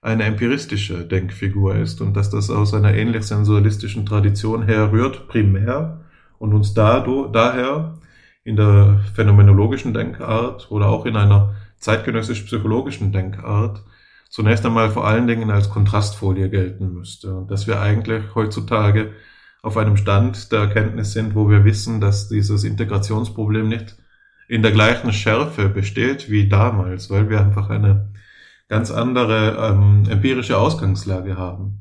eine 0.00 0.24
empiristische 0.24 1.04
Denkfigur 1.04 1.74
ist 1.76 2.00
und 2.00 2.16
dass 2.16 2.30
das 2.30 2.50
aus 2.50 2.72
einer 2.72 2.94
ähnlich 2.94 3.24
sensualistischen 3.24 4.06
Tradition 4.06 4.62
herrührt, 4.62 5.28
primär, 5.28 6.04
und 6.38 6.54
uns 6.54 6.72
dadurch, 6.72 7.32
daher 7.32 7.98
in 8.44 8.56
der 8.56 9.00
phänomenologischen 9.14 9.92
Denkart 9.92 10.70
oder 10.70 10.86
auch 10.86 11.04
in 11.04 11.16
einer 11.16 11.56
zeitgenössisch-psychologischen 11.78 13.12
Denkart 13.12 13.82
zunächst 14.30 14.64
einmal 14.64 14.90
vor 14.90 15.06
allen 15.06 15.26
Dingen 15.26 15.50
als 15.50 15.68
Kontrastfolie 15.68 16.48
gelten 16.48 16.92
müsste. 16.92 17.34
Und 17.34 17.50
dass 17.50 17.66
wir 17.66 17.80
eigentlich 17.80 18.34
heutzutage 18.34 19.12
auf 19.68 19.76
einem 19.76 19.98
Stand 19.98 20.50
der 20.50 20.60
Erkenntnis 20.60 21.12
sind, 21.12 21.34
wo 21.34 21.48
wir 21.48 21.64
wissen, 21.64 22.00
dass 22.00 22.28
dieses 22.28 22.64
Integrationsproblem 22.64 23.68
nicht 23.68 23.96
in 24.48 24.62
der 24.62 24.72
gleichen 24.72 25.12
Schärfe 25.12 25.68
besteht 25.68 26.30
wie 26.30 26.48
damals, 26.48 27.10
weil 27.10 27.28
wir 27.28 27.40
einfach 27.40 27.68
eine 27.68 28.10
ganz 28.68 28.90
andere 28.90 29.58
ähm, 29.60 30.04
empirische 30.08 30.56
Ausgangslage 30.56 31.36
haben. 31.36 31.80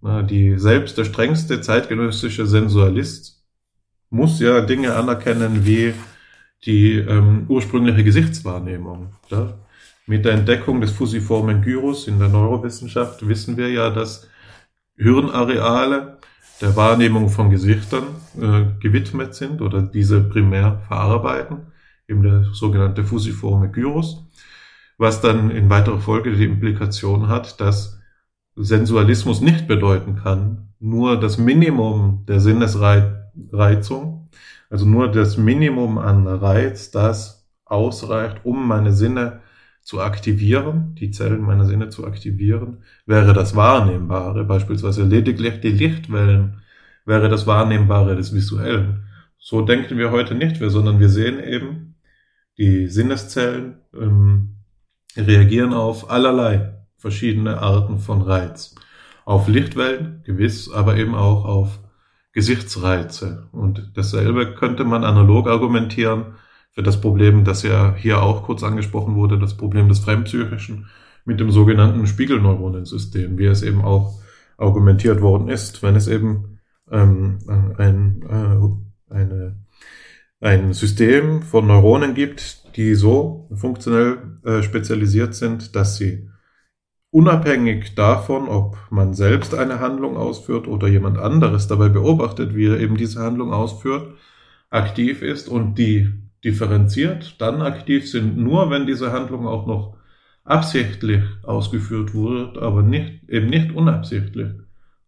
Na, 0.00 0.22
die 0.22 0.58
selbst 0.58 0.98
der 0.98 1.04
strengste 1.04 1.60
zeitgenössische 1.60 2.46
Sensualist 2.46 3.44
muss 4.10 4.40
ja 4.40 4.60
Dinge 4.60 4.94
anerkennen 4.94 5.64
wie 5.64 5.94
die 6.64 6.94
ähm, 6.96 7.46
ursprüngliche 7.48 8.02
Gesichtswahrnehmung. 8.02 9.14
Ja? 9.28 9.54
Mit 10.06 10.24
der 10.24 10.32
Entdeckung 10.32 10.80
des 10.80 10.90
fusiformen 10.90 11.62
Gyrus 11.62 12.08
in 12.08 12.18
der 12.18 12.28
Neurowissenschaft 12.28 13.28
wissen 13.28 13.56
wir 13.56 13.70
ja, 13.70 13.90
dass 13.90 14.28
Hirnareale 14.96 16.18
der 16.60 16.76
Wahrnehmung 16.76 17.28
von 17.28 17.50
Gesichtern 17.50 18.04
äh, 18.40 18.64
gewidmet 18.80 19.34
sind 19.34 19.62
oder 19.62 19.82
diese 19.82 20.20
primär 20.20 20.80
verarbeiten, 20.88 21.72
eben 22.08 22.22
der 22.22 22.44
sogenannte 22.52 23.04
fusiforme 23.04 23.70
Gyrus, 23.70 24.24
was 24.96 25.20
dann 25.20 25.50
in 25.50 25.70
weiterer 25.70 26.00
Folge 26.00 26.32
die 26.32 26.44
Implikation 26.44 27.28
hat, 27.28 27.60
dass 27.60 28.00
Sensualismus 28.56 29.40
nicht 29.40 29.68
bedeuten 29.68 30.16
kann, 30.16 30.68
nur 30.80 31.18
das 31.18 31.38
Minimum 31.38 32.24
der 32.26 32.40
Sinnesreizung, 32.40 34.28
also 34.70 34.84
nur 34.84 35.10
das 35.10 35.36
Minimum 35.36 35.98
an 35.98 36.26
Reiz, 36.26 36.90
das 36.90 37.48
ausreicht, 37.64 38.40
um 38.44 38.66
meine 38.66 38.92
Sinne 38.92 39.40
zu 39.88 40.02
aktivieren, 40.02 40.94
die 40.96 41.10
Zellen 41.12 41.40
meiner 41.40 41.64
Sinne 41.64 41.88
zu 41.88 42.06
aktivieren, 42.06 42.84
wäre 43.06 43.32
das 43.32 43.56
Wahrnehmbare, 43.56 44.44
beispielsweise 44.44 45.02
lediglich 45.04 45.60
die 45.62 45.70
Lichtwellen, 45.70 46.60
wäre 47.06 47.30
das 47.30 47.46
Wahrnehmbare 47.46 48.14
des 48.14 48.34
Visuellen. 48.34 49.04
So 49.38 49.62
denken 49.62 49.96
wir 49.96 50.10
heute 50.10 50.34
nicht 50.34 50.60
mehr, 50.60 50.68
sondern 50.68 51.00
wir 51.00 51.08
sehen 51.08 51.42
eben, 51.42 51.94
die 52.58 52.88
Sinneszellen 52.88 53.78
ähm, 53.98 54.56
reagieren 55.16 55.72
auf 55.72 56.10
allerlei 56.10 56.74
verschiedene 56.98 57.56
Arten 57.62 57.98
von 57.98 58.20
Reiz. 58.20 58.74
Auf 59.24 59.48
Lichtwellen, 59.48 60.22
gewiss, 60.22 60.70
aber 60.70 60.98
eben 60.98 61.14
auch 61.14 61.46
auf 61.46 61.78
Gesichtsreize. 62.32 63.48
Und 63.52 63.92
dasselbe 63.94 64.54
könnte 64.54 64.84
man 64.84 65.04
analog 65.04 65.48
argumentieren 65.48 66.34
für 66.72 66.82
das 66.82 67.00
Problem, 67.00 67.44
das 67.44 67.62
ja 67.62 67.94
hier 67.96 68.22
auch 68.22 68.44
kurz 68.44 68.62
angesprochen 68.62 69.16
wurde, 69.16 69.38
das 69.38 69.56
Problem 69.56 69.88
des 69.88 69.98
Fremdpsychischen 70.00 70.86
mit 71.24 71.40
dem 71.40 71.50
sogenannten 71.50 72.06
Spiegelneuronensystem, 72.06 73.36
wie 73.38 73.46
es 73.46 73.62
eben 73.62 73.82
auch 73.82 74.20
argumentiert 74.56 75.20
worden 75.20 75.48
ist, 75.48 75.82
wenn 75.82 75.96
es 75.96 76.08
eben 76.08 76.58
ähm, 76.90 77.38
ein, 77.76 78.22
äh, 78.28 79.14
eine, 79.14 79.56
ein 80.40 80.72
System 80.72 81.42
von 81.42 81.66
Neuronen 81.66 82.14
gibt, 82.14 82.76
die 82.76 82.94
so 82.94 83.48
funktionell 83.54 84.38
äh, 84.44 84.62
spezialisiert 84.62 85.34
sind, 85.34 85.76
dass 85.76 85.96
sie 85.96 86.28
unabhängig 87.10 87.94
davon, 87.94 88.48
ob 88.48 88.78
man 88.90 89.14
selbst 89.14 89.54
eine 89.54 89.80
Handlung 89.80 90.16
ausführt 90.16 90.68
oder 90.68 90.88
jemand 90.88 91.18
anderes 91.18 91.66
dabei 91.66 91.88
beobachtet, 91.88 92.54
wie 92.54 92.66
er 92.66 92.80
eben 92.80 92.96
diese 92.96 93.20
Handlung 93.20 93.52
ausführt, 93.52 94.14
aktiv 94.70 95.22
ist 95.22 95.48
und 95.48 95.78
die 95.78 96.12
differenziert 96.44 97.40
dann 97.40 97.62
aktiv 97.62 98.10
sind, 98.10 98.36
nur 98.36 98.70
wenn 98.70 98.86
diese 98.86 99.12
Handlung 99.12 99.46
auch 99.46 99.66
noch 99.66 99.96
absichtlich 100.44 101.22
ausgeführt 101.42 102.14
wird, 102.14 102.58
aber 102.58 102.82
nicht, 102.82 103.28
eben 103.28 103.48
nicht 103.48 103.72
unabsichtlich 103.72 104.48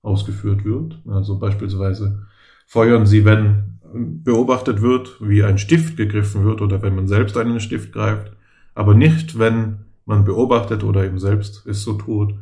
ausgeführt 0.03 0.65
wird. 0.65 0.99
Also 1.09 1.39
beispielsweise 1.39 2.27
feuern 2.67 3.07
sie, 3.07 3.25
wenn 3.25 3.79
beobachtet 3.93 4.83
wird, 4.83 5.17
wie 5.21 5.43
ein 5.43 5.59
Stift 5.59 5.97
gegriffen 5.97 6.45
wird 6.45 6.61
oder 6.61 6.83
wenn 6.83 6.95
man 6.95 7.09
selbst 7.09 7.37
einen 7.37 7.61
Stift 7.61 7.93
greift, 7.93 8.33
aber 8.75 8.95
nicht, 8.95 9.39
wenn 9.39 9.79
man 10.07 10.25
beobachtet 10.25 10.85
oder 10.85 11.05
eben 11.05 11.19
selbst 11.19 11.67
es 11.67 11.83
so 11.83 11.95
tut, 11.95 12.35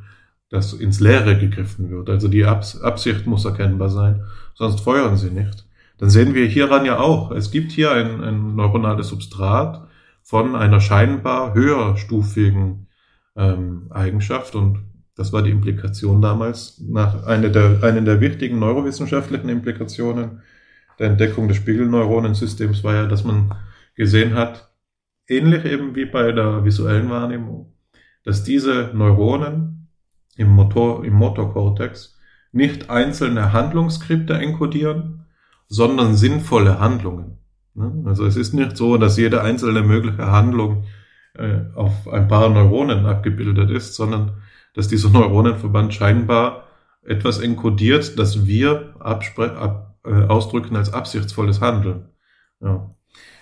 dass 0.51 0.72
ins 0.72 1.01
Leere 1.01 1.39
gegriffen 1.39 1.91
wird. 1.91 2.11
Also 2.11 2.28
die 2.28 2.45
Absicht 2.45 3.26
muss 3.26 3.45
erkennbar 3.45 3.91
sein, 3.91 4.24
sonst 4.55 4.80
feuern 4.80 5.16
sie 5.16 5.30
nicht 5.30 5.68
dann 5.99 6.11
sehen 6.11 6.34
wir 6.34 6.46
hieran 6.46 6.84
ja 6.84 6.99
auch, 6.99 7.32
es 7.32 7.51
gibt 7.51 7.72
hier 7.72 7.92
ein, 7.92 8.22
ein 8.22 8.55
neuronales 8.55 9.09
Substrat 9.09 9.88
von 10.22 10.55
einer 10.55 10.80
scheinbar 10.80 11.55
höherstufigen 11.55 12.88
ähm, 13.36 13.86
Eigenschaft 13.90 14.55
und 14.55 14.84
das 15.16 15.32
war 15.32 15.42
die 15.42 15.51
Implikation 15.51 16.22
damals 16.22 16.80
nach 16.80 17.24
einer 17.26 17.49
der, 17.49 17.82
einer 17.82 18.03
der 18.03 18.20
wichtigen 18.20 18.61
neurowissenschaftlichen 18.61 19.49
Implikationen 19.49 20.42
der 20.99 21.09
Entdeckung 21.09 21.49
des 21.49 21.57
Spiegelneuronensystems 21.57 22.84
war 22.84 22.94
ja, 22.94 23.07
dass 23.07 23.24
man 23.24 23.55
gesehen 23.94 24.34
hat, 24.34 24.72
ähnlich 25.26 25.64
eben 25.64 25.94
wie 25.96 26.07
bei 26.07 26.32
der 26.32 26.64
visuellen 26.64 27.11
Wahrnehmung, 27.11 27.74
dass 28.24 28.44
diese 28.44 28.90
Neuronen 28.94 29.88
im 30.36 30.49
Motor, 30.49 31.05
im 31.05 31.14
Motorkortex 31.14 32.16
nicht 32.53 32.90
einzelne 32.90 33.53
Handlungsskripte 33.53 34.34
enkodieren, 34.34 35.26
sondern 35.69 36.16
sinnvolle 36.16 36.81
Handlungen. 36.81 37.39
Ne? 37.75 38.05
Also 38.07 38.27
es 38.27 38.37
ist 38.37 38.55
nicht 38.55 38.77
so, 38.77 38.97
dass 38.97 39.16
jede 39.16 39.43
einzelne 39.43 39.83
mögliche 39.83 40.31
Handlung 40.31 40.85
äh, 41.35 41.61
auf 41.75 42.09
ein 42.09 42.27
paar 42.27 42.49
Neuronen 42.49 43.07
abgebildet 43.07 43.71
ist, 43.71 43.95
sondern 43.95 44.43
dass 44.75 44.89
dieser 44.89 45.11
Neuronenverband 45.11 45.95
scheinbar 45.95 46.64
etwas 47.05 47.39
enkodiert, 47.39 48.19
das 48.19 48.47
wir 48.47 48.95
ab, 48.99 49.23
äh, 50.05 50.11
ausdrücken 50.11 50.77
als 50.77 50.93
absichtsvolles 50.93 51.61
Handeln. 51.61 52.09
Ja. 52.61 52.91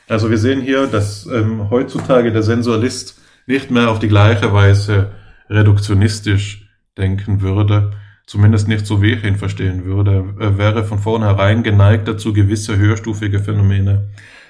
Also 0.08 0.30
wir 0.30 0.38
sehen 0.38 0.60
hier, 0.60 0.86
dass 0.86 1.26
ähm, 1.26 1.68
heutzutage 1.70 2.32
der 2.32 2.42
Sensualist 2.42 3.20
nicht 3.46 3.70
mehr 3.70 3.90
auf 3.90 3.98
die 3.98 4.08
gleiche 4.08 4.52
Weise 4.52 5.12
reduktionistisch 5.48 6.68
denken 6.96 7.40
würde, 7.40 7.92
zumindest 8.26 8.68
nicht 8.68 8.86
so 8.86 9.00
wie 9.02 9.12
ich 9.12 9.24
ihn 9.24 9.36
verstehen 9.36 9.84
würde. 9.84 10.34
Er 10.38 10.58
wäre 10.58 10.84
von 10.84 10.98
vornherein 10.98 11.62
geneigt 11.62 12.08
dazu, 12.08 12.32
gewisse 12.32 12.76
höherstufige 12.76 13.40
Phänomene 13.40 14.08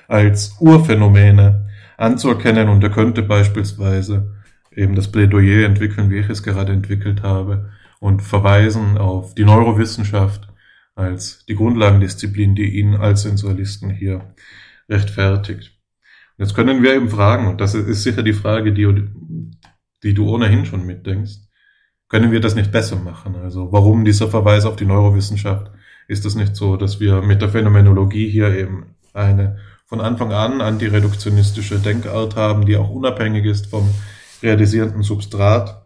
als 0.09 0.57
Urphänomene 0.61 1.69
anzuerkennen 1.97 2.69
und 2.69 2.83
er 2.83 2.91
könnte 2.91 3.23
beispielsweise 3.23 4.35
eben 4.73 4.95
das 4.95 5.11
Plädoyer 5.11 5.67
entwickeln, 5.67 6.11
wie 6.11 6.19
ich 6.19 6.29
es 6.29 6.43
gerade 6.43 6.73
entwickelt 6.73 7.23
habe 7.23 7.71
und 7.99 8.23
verweisen 8.23 8.99
auf 8.99 9.35
die 9.35 9.45
Neurowissenschaft 9.45 10.49
als 10.95 11.45
die 11.47 11.55
Grundlagendisziplin, 11.55 12.55
die 12.55 12.79
ihn 12.79 12.95
als 12.95 13.23
Sensualisten 13.23 13.91
hier 13.91 14.35
rechtfertigt. 14.89 15.73
Jetzt 16.39 16.55
können 16.55 16.83
wir 16.83 16.95
eben 16.95 17.09
fragen, 17.09 17.47
und 17.49 17.61
das 17.61 17.75
ist 17.75 18.03
sicher 18.03 18.23
die 18.23 18.35
Frage, 18.35 18.73
die, 18.73 18.87
die 20.03 20.15
du 20.15 20.29
ohnehin 20.29 20.67
schon 20.67 20.85
mitdenkst, 20.85 21.46
können 22.09 22.33
wir 22.33 22.41
das 22.41 22.55
nicht 22.55 22.73
besser 22.73 22.97
machen? 22.97 23.37
Also 23.37 23.73
warum 23.73 24.05
dieser 24.05 24.29
Verweis 24.29 24.65
auf 24.65 24.77
die 24.77 24.87
Neurowissenschaft? 24.87 25.71
Ist 26.09 26.25
es 26.25 26.35
nicht 26.35 26.55
so, 26.55 26.77
dass 26.77 27.01
wir 27.01 27.21
mit 27.23 27.43
der 27.43 27.49
Phänomenologie 27.49 28.29
hier 28.29 28.57
eben 28.57 28.95
eine 29.13 29.59
von 29.87 30.01
Anfang 30.01 30.33
an 30.33 30.61
antireduktionistische 30.61 31.79
Denkart 31.79 32.37
haben, 32.37 32.67
die 32.67 32.77
auch 32.77 32.91
unabhängig 32.91 33.45
ist 33.45 33.67
vom 33.67 33.89
realisierenden 34.43 35.03
Substrat? 35.03 35.85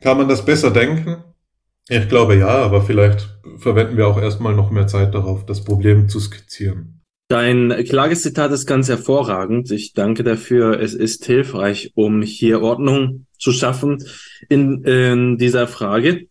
Kann 0.00 0.18
man 0.18 0.28
das 0.28 0.44
besser 0.44 0.70
denken? 0.70 1.24
Ich 1.88 2.08
glaube 2.08 2.36
ja, 2.36 2.48
aber 2.48 2.82
vielleicht 2.82 3.28
verwenden 3.56 3.96
wir 3.96 4.06
auch 4.06 4.20
erstmal 4.20 4.54
noch 4.54 4.70
mehr 4.70 4.86
Zeit 4.86 5.14
darauf, 5.14 5.46
das 5.46 5.64
Problem 5.64 6.08
zu 6.08 6.20
skizzieren. 6.20 6.97
Dein 7.30 7.84
Klageszitat 7.84 8.52
ist 8.52 8.64
ganz 8.64 8.88
hervorragend. 8.88 9.70
Ich 9.70 9.92
danke 9.92 10.24
dafür. 10.24 10.80
Es 10.80 10.94
ist 10.94 11.26
hilfreich, 11.26 11.92
um 11.94 12.22
hier 12.22 12.62
Ordnung 12.62 13.26
zu 13.38 13.52
schaffen 13.52 14.02
in, 14.48 14.82
in 14.84 15.36
dieser 15.36 15.68
Frage. 15.68 16.28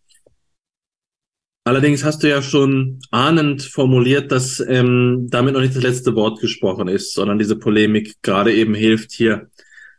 Allerdings 1.66 2.04
hast 2.04 2.24
du 2.24 2.30
ja 2.30 2.41
schon 2.41 3.00
ahnend 3.12 3.62
formuliert, 3.62 4.32
dass 4.32 4.60
ähm, 4.60 5.28
damit 5.30 5.54
noch 5.54 5.62
nicht 5.62 5.76
das 5.76 5.84
letzte 5.84 6.16
Wort 6.16 6.39
gesprochen 6.39 6.88
ist, 6.88 7.14
sondern 7.14 7.38
diese 7.38 7.58
Polemik 7.58 8.16
gerade 8.24 8.52
eben 8.52 8.74
hilft 8.74 9.12
hier 9.12 9.52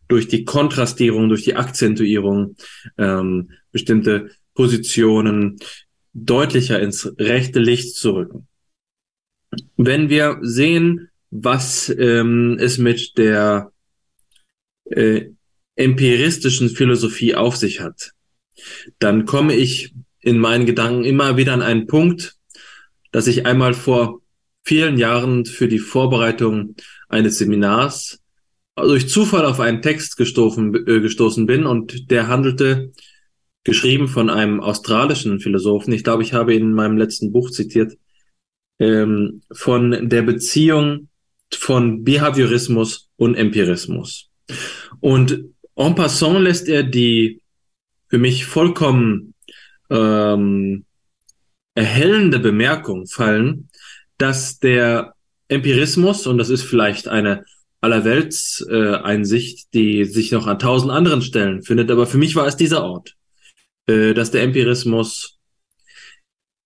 durch 0.09 0.27
die 0.27 0.45
Kontrastierung, 0.45 1.29
durch 1.29 1.45
die 1.45 1.55
Akzentuierung 1.55 2.57
ähm, 2.97 3.51
bestimmte 3.71 4.31
Positionen 4.55 5.59
deutlicher 6.13 6.81
ins 6.81 7.13
rechte 7.19 7.61
Licht 7.61 7.95
zu 7.95 8.13
rücken. 8.17 8.49
Wenn 9.77 10.09
wir 10.09 10.39
sehen, 10.43 11.09
was 11.31 11.89
ähm, 11.99 12.57
es 12.61 12.79
mit 12.79 13.19
der 13.19 13.73
äh, 14.91 15.27
empiristischen 15.77 16.71
Philosophie 16.71 17.35
auf 17.35 17.57
sich 17.57 17.81
hat, 17.81 18.13
dann 18.99 19.25
komme 19.25 19.55
ich 19.55 19.95
in 20.21 20.39
meinen 20.39 20.67
Gedanken 20.67 21.05
immer 21.05 21.37
wieder 21.37 21.53
an 21.53 21.63
einen 21.63 21.87
Punkt, 21.87 22.37
dass 23.13 23.27
ich 23.27 23.47
einmal 23.47 23.75
vor 23.75 24.21
vielen 24.65 24.99
Jahren 24.99 25.47
für 25.47 25.69
die 25.69 25.79
Vorbereitung 25.79 26.75
eines 27.09 27.39
Seminars 27.39 28.21
durch 28.77 29.09
Zufall 29.09 29.45
auf 29.45 29.61
einen 29.61 29.83
Text 29.83 30.17
gestoßen, 30.17 30.75
äh, 30.87 31.01
gestoßen 31.01 31.47
bin 31.47 31.67
und 31.67 32.11
der 32.11 32.29
handelte, 32.29 32.93
geschrieben 33.65 34.09
von 34.09 34.31
einem 34.31 34.61
australischen 34.61 35.41
Philosophen, 35.41 35.93
ich 35.93 36.05
glaube, 36.05 36.23
ich 36.23 36.33
habe 36.33 36.55
ihn 36.55 36.63
in 36.63 36.73
meinem 36.73 36.97
letzten 36.97 37.33
Buch 37.33 37.51
zitiert, 37.51 37.95
ähm, 38.79 39.43
von 39.53 40.09
der 40.09 40.22
Beziehung 40.22 41.09
von 41.53 42.05
Behaviorismus 42.05 43.09
und 43.16 43.35
Empirismus. 43.35 44.29
Und 45.01 45.45
en 45.74 45.95
passant 45.95 46.41
lässt 46.41 46.68
er 46.68 46.83
die 46.83 47.41
für 48.09 48.18
mich 48.18 48.47
vollkommen 48.47 49.35
ähm, 49.91 50.85
erhellende 51.74 52.39
Bemerkung 52.39 53.07
fallen, 53.07 53.68
dass 54.16 54.59
der 54.59 55.14
Empirismus, 55.49 56.26
und 56.26 56.39
das 56.39 56.51
ist 56.51 56.62
vielleicht 56.62 57.09
eine 57.09 57.45
Allerweltseinsicht, 57.81 59.66
äh, 59.66 59.68
die 59.72 60.05
sich 60.05 60.33
noch 60.33 60.47
an 60.47 60.59
tausend 60.59 60.91
anderen 60.91 61.22
Stellen 61.22 61.62
findet, 61.62 61.91
aber 61.91 62.07
für 62.07 62.18
mich 62.18 62.35
war 62.35 62.47
es 62.47 62.57
dieser 62.57 62.83
Ort, 62.83 63.14
äh, 63.87 64.14
dass 64.14 64.31
der 64.31 64.43
Empirismus 64.43 65.39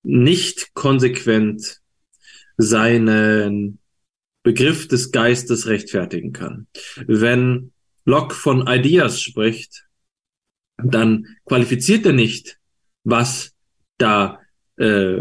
nicht 0.02 0.72
konsequent 0.74 1.81
seinen 2.56 3.78
Begriff 4.42 4.88
des 4.88 5.12
Geistes 5.12 5.66
rechtfertigen 5.66 6.32
kann. 6.32 6.66
Wenn 7.06 7.72
Locke 8.04 8.34
von 8.34 8.66
Ideas 8.66 9.20
spricht, 9.20 9.86
dann 10.76 11.26
qualifiziert 11.44 12.06
er 12.06 12.12
nicht, 12.12 12.58
was 13.04 13.54
da 13.98 14.40
äh, 14.76 15.20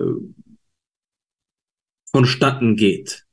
vonstatten 2.11 2.75
geht. 2.75 3.25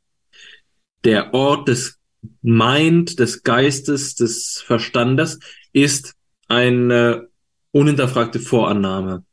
Der 1.04 1.32
Ort 1.32 1.68
des 1.68 1.98
Mind, 2.42 3.18
des 3.18 3.42
Geistes, 3.42 4.14
des 4.14 4.60
Verstandes 4.60 5.38
ist 5.72 6.14
eine 6.48 7.28
unhinterfragte 7.70 8.40
Vorannahme 8.40 9.24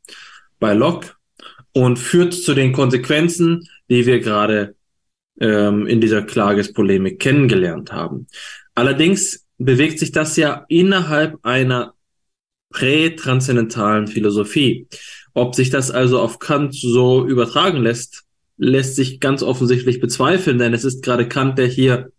bei 0.59 0.73
Locke 0.73 1.13
und 1.73 1.97
führt 1.97 2.33
zu 2.33 2.53
den 2.53 2.71
Konsequenzen, 2.71 3.67
die 3.89 4.05
wir 4.05 4.19
gerade 4.19 4.75
ähm, 5.39 5.87
in 5.87 6.01
dieser 6.01 6.21
Klagespolemik 6.21 7.19
kennengelernt 7.19 7.91
haben. 7.91 8.27
Allerdings 8.73 9.45
bewegt 9.57 9.99
sich 9.99 10.11
das 10.11 10.35
ja 10.37 10.65
innerhalb 10.67 11.37
einer 11.43 11.93
prätranszendentalen 12.71 14.07
Philosophie. 14.07 14.87
Ob 15.33 15.55
sich 15.55 15.69
das 15.69 15.91
also 15.91 16.19
auf 16.19 16.39
Kant 16.39 16.75
so 16.75 17.25
übertragen 17.25 17.81
lässt, 17.81 18.23
lässt 18.57 18.95
sich 18.95 19.19
ganz 19.19 19.43
offensichtlich 19.43 19.99
bezweifeln, 19.99 20.57
denn 20.57 20.73
es 20.73 20.83
ist 20.83 21.03
gerade 21.03 21.27
Kant, 21.27 21.57
der 21.57 21.67
hier 21.67 22.11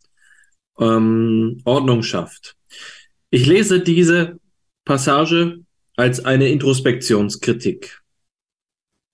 ähm, 0.78 1.60
Ordnung 1.64 2.02
schafft. 2.02 2.56
Ich 3.30 3.46
lese 3.46 3.80
diese 3.80 4.38
Passage 4.84 5.60
als 5.96 6.24
eine 6.24 6.48
Introspektionskritik. 6.48 8.02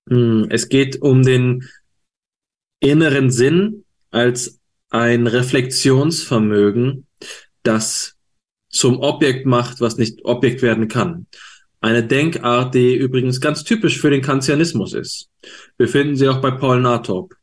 Hm, 0.09 0.49
es 0.51 0.69
geht 0.69 1.01
um 1.01 1.23
den 1.23 1.69
inneren 2.83 3.31
Sinn 3.31 3.85
als 4.11 4.61
ein 4.91 5.27
Reflexionsvermögen, 5.27 7.07
das 7.63 8.17
zum 8.69 8.99
Objekt 9.01 9.47
macht, 9.47 9.81
was 9.81 9.97
nicht 9.97 10.25
Objekt 10.25 10.63
werden 10.63 10.89
kann. 10.89 11.27
Eine 11.81 12.05
Denkart, 12.05 12.75
die 12.75 12.95
übrigens 12.95 13.41
ganz 13.41 13.65
typisch 13.65 14.01
für 14.01 14.11
den 14.11 14.23
Kantianismus 14.23 14.95
ist. 14.95 15.29
Wir 15.79 15.89
finden 15.89 16.17
sie 16.17 16.29
auch 16.29 16.41
bei 16.41 16.51
Paul 16.51 16.81
Nathorp. 16.81 17.35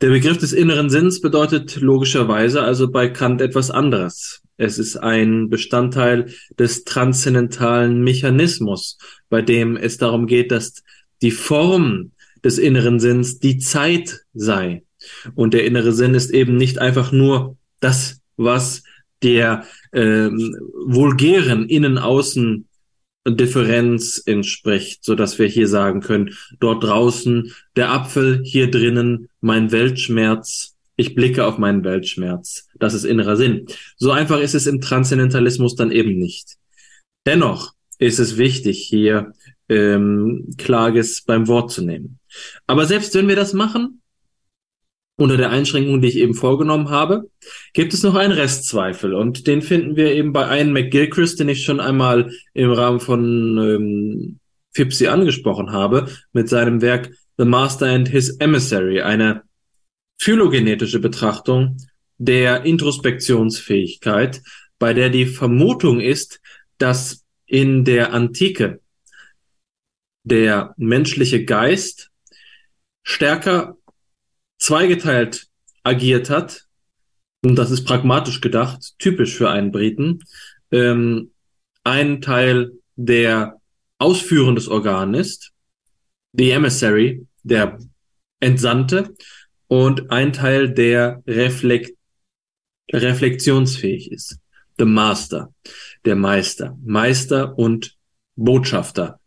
Der 0.00 0.08
Begriff 0.08 0.38
des 0.38 0.52
inneren 0.52 0.90
Sinns 0.90 1.20
bedeutet 1.20 1.76
logischerweise 1.76 2.62
also 2.62 2.90
bei 2.90 3.08
Kant 3.08 3.40
etwas 3.40 3.70
anderes. 3.70 4.42
Es 4.56 4.78
ist 4.78 4.96
ein 4.96 5.48
Bestandteil 5.48 6.32
des 6.58 6.84
transzendentalen 6.84 8.02
Mechanismus, 8.02 8.98
bei 9.28 9.42
dem 9.42 9.76
es 9.76 9.98
darum 9.98 10.26
geht, 10.26 10.50
dass 10.50 10.82
die 11.22 11.30
Form 11.30 12.12
des 12.44 12.58
inneren 12.58 13.00
Sinns 13.00 13.38
die 13.38 13.58
Zeit 13.58 14.24
sei. 14.34 14.84
Und 15.34 15.54
der 15.54 15.64
innere 15.64 15.92
Sinn 15.92 16.14
ist 16.14 16.30
eben 16.30 16.56
nicht 16.56 16.78
einfach 16.78 17.12
nur 17.12 17.56
das, 17.80 18.20
was 18.36 18.82
der 19.22 19.64
ähm, 19.92 20.56
vulgären 20.86 21.68
Innen-Außen 21.68 22.66
Differenz 23.28 24.20
entspricht, 24.26 25.04
so 25.04 25.14
dass 25.14 25.38
wir 25.38 25.46
hier 25.46 25.68
sagen 25.68 26.00
können, 26.00 26.34
dort 26.58 26.82
draußen 26.82 27.52
der 27.76 27.92
Apfel, 27.92 28.42
hier 28.44 28.70
drinnen 28.70 29.28
mein 29.40 29.70
Weltschmerz, 29.70 30.74
ich 30.96 31.14
blicke 31.14 31.44
auf 31.46 31.56
meinen 31.58 31.84
Weltschmerz. 31.84 32.68
Das 32.78 32.94
ist 32.94 33.04
innerer 33.04 33.36
Sinn. 33.36 33.66
So 33.96 34.10
einfach 34.10 34.40
ist 34.40 34.54
es 34.54 34.66
im 34.66 34.80
Transzendentalismus 34.80 35.76
dann 35.76 35.90
eben 35.90 36.18
nicht. 36.18 36.56
Dennoch 37.26 37.72
ist 37.98 38.18
es 38.18 38.36
wichtig, 38.36 38.84
hier 38.88 39.32
ähm, 39.68 40.48
Klages 40.58 41.22
beim 41.22 41.46
Wort 41.48 41.70
zu 41.70 41.82
nehmen. 41.82 42.18
Aber 42.66 42.86
selbst 42.86 43.14
wenn 43.14 43.28
wir 43.28 43.36
das 43.36 43.52
machen, 43.52 44.02
unter 45.16 45.36
der 45.36 45.50
Einschränkung, 45.50 46.00
die 46.00 46.08
ich 46.08 46.16
eben 46.16 46.34
vorgenommen 46.34 46.90
habe, 46.90 47.30
gibt 47.74 47.94
es 47.94 48.02
noch 48.02 48.14
einen 48.14 48.32
Restzweifel. 48.32 49.14
Und 49.14 49.46
den 49.46 49.62
finden 49.62 49.96
wir 49.96 50.12
eben 50.12 50.32
bei 50.32 50.58
Ian 50.58 50.72
McGilchrist, 50.72 51.38
den 51.38 51.48
ich 51.48 51.64
schon 51.64 51.80
einmal 51.80 52.32
im 52.54 52.72
Rahmen 52.72 53.00
von 53.00 53.58
ähm, 53.58 54.38
Fipsi 54.74 55.06
angesprochen 55.08 55.72
habe, 55.72 56.08
mit 56.32 56.48
seinem 56.48 56.80
Werk 56.80 57.10
The 57.36 57.44
Master 57.44 57.86
and 57.86 58.08
His 58.08 58.36
Emissary, 58.38 59.02
eine 59.02 59.42
phylogenetische 60.18 60.98
Betrachtung 60.98 61.76
der 62.18 62.64
Introspektionsfähigkeit, 62.64 64.42
bei 64.78 64.94
der 64.94 65.10
die 65.10 65.26
Vermutung 65.26 66.00
ist, 66.00 66.40
dass 66.78 67.24
in 67.46 67.84
der 67.84 68.12
Antike 68.12 68.80
der 70.24 70.74
menschliche 70.76 71.44
Geist 71.44 72.11
stärker 73.02 73.76
zweigeteilt 74.58 75.48
agiert 75.82 76.30
hat, 76.30 76.66
und 77.44 77.56
das 77.56 77.70
ist 77.70 77.84
pragmatisch 77.84 78.40
gedacht, 78.40 78.94
typisch 78.98 79.36
für 79.36 79.50
einen 79.50 79.72
Briten, 79.72 80.20
ähm, 80.70 81.32
ein 81.84 82.20
Teil, 82.20 82.72
der 82.94 83.60
ausführendes 83.98 84.68
Organ 84.68 85.14
ist, 85.14 85.52
the 86.32 86.50
emissary, 86.50 87.26
der 87.42 87.78
Entsandte, 88.40 89.14
und 89.66 90.10
ein 90.10 90.32
Teil, 90.32 90.70
der 90.70 91.22
reflekt, 91.26 91.96
reflektionsfähig 92.92 94.12
ist, 94.12 94.38
the 94.78 94.84
master, 94.84 95.52
der 96.04 96.14
Meister, 96.16 96.76
Meister 96.84 97.58
und 97.58 97.96
Botschafter, 98.36 99.18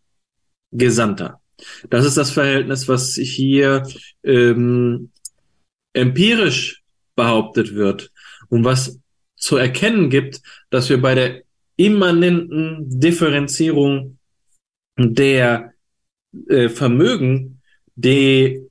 Gesandter. 0.71 1.41
Das 1.89 2.05
ist 2.05 2.17
das 2.17 2.31
Verhältnis, 2.31 2.87
was 2.87 3.15
hier 3.15 3.83
ähm, 4.23 5.11
empirisch 5.93 6.83
behauptet 7.15 7.75
wird 7.75 8.11
und 8.49 8.63
was 8.63 8.99
zu 9.35 9.57
erkennen 9.57 10.09
gibt, 10.09 10.41
dass 10.69 10.89
wir 10.89 11.01
bei 11.01 11.15
der 11.15 11.41
immanenten 11.77 12.99
Differenzierung 12.99 14.17
der 14.97 15.73
äh, 16.49 16.69
Vermögen 16.69 17.61
die 17.95 18.61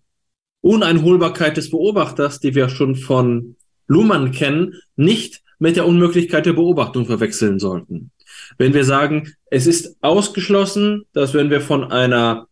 Uneinholbarkeit 0.61 1.57
des 1.57 1.71
Beobachters, 1.71 2.41
die 2.41 2.55
wir 2.55 2.69
schon 2.69 2.97
von 2.97 3.57
Luhmann 3.87 4.33
kennen, 4.33 4.75
nicht 4.97 5.43
mit 5.59 5.77
der 5.77 5.87
Unmöglichkeit 5.87 6.47
der 6.47 6.55
Beobachtung 6.55 7.07
verwechseln 7.07 7.59
sollten. 7.59 8.11
Wenn 8.59 8.75
wir 8.75 8.85
sagen, 8.85 9.35
es 9.51 9.67
ist 9.67 9.97
ausgeschlossen, 10.01 11.05
dass 11.13 11.35
wenn 11.35 11.51
wir 11.51 11.61
von 11.61 11.85
einer 11.85 12.49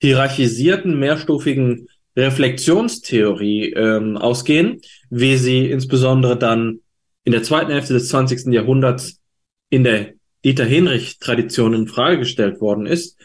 hierarchisierten, 0.00 0.98
mehrstufigen 0.98 1.88
Reflexionstheorie 2.16 3.72
ähm, 3.72 4.16
ausgehen, 4.16 4.80
wie 5.10 5.36
sie 5.36 5.70
insbesondere 5.70 6.36
dann 6.36 6.80
in 7.24 7.32
der 7.32 7.42
zweiten 7.42 7.70
Hälfte 7.70 7.92
des 7.92 8.08
20. 8.08 8.52
Jahrhunderts 8.52 9.20
in 9.68 9.84
der 9.84 10.14
Dieter 10.44 10.64
Hinrich-Tradition 10.64 11.74
in 11.74 11.86
Frage 11.86 12.18
gestellt 12.18 12.60
worden 12.60 12.86
ist. 12.86 13.18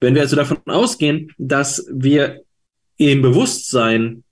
Wenn 0.00 0.14
wir 0.14 0.22
also 0.22 0.36
davon 0.36 0.58
ausgehen, 0.66 1.32
dass 1.36 1.86
wir 1.92 2.42
im 2.96 3.22
Bewusstsein 3.22 4.24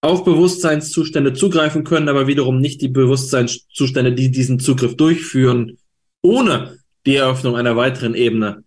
auf 0.00 0.24
Bewusstseinszustände 0.24 1.32
zugreifen 1.32 1.84
können, 1.84 2.08
aber 2.08 2.26
wiederum 2.26 2.60
nicht 2.60 2.82
die 2.82 2.88
Bewusstseinszustände, 2.88 4.12
die 4.12 4.30
diesen 4.30 4.58
Zugriff 4.58 4.96
durchführen, 4.96 5.78
ohne 6.22 6.78
die 7.06 7.16
Eröffnung 7.16 7.56
einer 7.56 7.76
weiteren 7.76 8.14
Ebene 8.14 8.64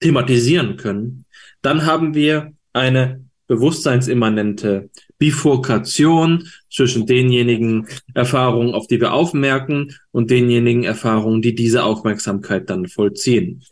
thematisieren 0.00 0.76
können, 0.76 1.23
dann 1.64 1.86
haben 1.86 2.14
wir 2.14 2.52
eine 2.72 3.24
bewusstseinsimmanente 3.46 4.90
Bifurkation 5.18 6.48
zwischen 6.70 7.06
denjenigen 7.06 7.86
Erfahrungen, 8.14 8.74
auf 8.74 8.86
die 8.86 9.00
wir 9.00 9.12
aufmerken, 9.12 9.94
und 10.12 10.30
denjenigen 10.30 10.84
Erfahrungen, 10.84 11.42
die 11.42 11.54
diese 11.54 11.84
Aufmerksamkeit 11.84 12.68
dann 12.68 12.86
vollziehen. 12.86 13.62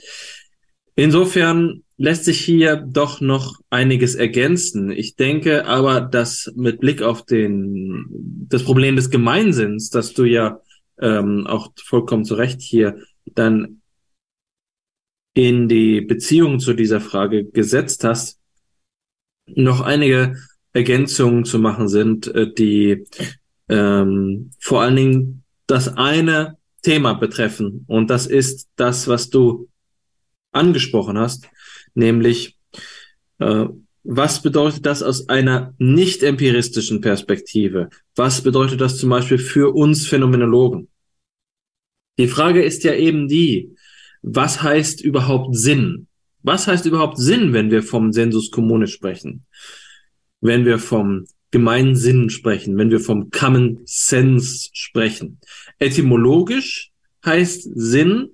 Insofern 0.94 1.82
lässt 1.96 2.24
sich 2.24 2.40
hier 2.40 2.76
doch 2.76 3.20
noch 3.20 3.60
einiges 3.70 4.14
ergänzen. 4.14 4.90
Ich 4.90 5.16
denke 5.16 5.66
aber, 5.66 6.00
dass 6.00 6.52
mit 6.56 6.80
Blick 6.80 7.02
auf 7.02 7.24
den, 7.24 8.06
das 8.48 8.64
Problem 8.64 8.96
des 8.96 9.10
Gemeinsinns, 9.10 9.90
dass 9.90 10.12
du 10.12 10.24
ja 10.24 10.60
ähm, 11.00 11.46
auch 11.46 11.72
vollkommen 11.76 12.24
zu 12.24 12.34
Recht 12.34 12.60
hier 12.60 12.96
dann 13.24 13.81
in 15.34 15.68
die 15.68 16.00
Beziehung 16.00 16.60
zu 16.60 16.74
dieser 16.74 17.00
Frage 17.00 17.44
gesetzt 17.44 18.04
hast, 18.04 18.38
noch 19.46 19.80
einige 19.80 20.36
Ergänzungen 20.72 21.44
zu 21.44 21.58
machen 21.58 21.88
sind, 21.88 22.26
äh, 22.28 22.52
die 22.52 23.04
ähm, 23.68 24.50
vor 24.58 24.82
allen 24.82 24.96
Dingen 24.96 25.44
das 25.66 25.96
eine 25.96 26.58
Thema 26.82 27.14
betreffen. 27.14 27.84
Und 27.86 28.10
das 28.10 28.26
ist 28.26 28.68
das, 28.76 29.08
was 29.08 29.30
du 29.30 29.68
angesprochen 30.52 31.18
hast, 31.18 31.48
nämlich 31.94 32.58
äh, 33.38 33.66
was 34.04 34.42
bedeutet 34.42 34.84
das 34.84 35.02
aus 35.02 35.28
einer 35.28 35.74
nicht 35.78 36.22
empiristischen 36.24 37.00
Perspektive? 37.00 37.88
Was 38.16 38.42
bedeutet 38.42 38.80
das 38.80 38.98
zum 38.98 39.10
Beispiel 39.10 39.38
für 39.38 39.74
uns 39.74 40.08
Phänomenologen? 40.08 40.88
Die 42.18 42.26
Frage 42.26 42.62
ist 42.62 42.82
ja 42.84 42.94
eben 42.94 43.28
die, 43.28 43.76
was 44.22 44.62
heißt 44.62 45.02
überhaupt 45.02 45.54
Sinn? 45.54 46.06
Was 46.42 46.66
heißt 46.66 46.86
überhaupt 46.86 47.18
Sinn, 47.18 47.52
wenn 47.52 47.70
wir 47.70 47.82
vom 47.82 48.12
Sensus 48.12 48.50
Commune 48.50 48.86
sprechen? 48.86 49.44
Wenn 50.40 50.64
wir 50.64 50.78
vom 50.78 51.26
Gemeinsinn 51.52 52.30
sprechen, 52.30 52.78
wenn 52.78 52.90
wir 52.90 52.98
vom 52.98 53.30
Common 53.30 53.82
Sense 53.84 54.70
sprechen. 54.72 55.38
Etymologisch 55.78 56.90
heißt 57.24 57.68
Sinn 57.74 58.30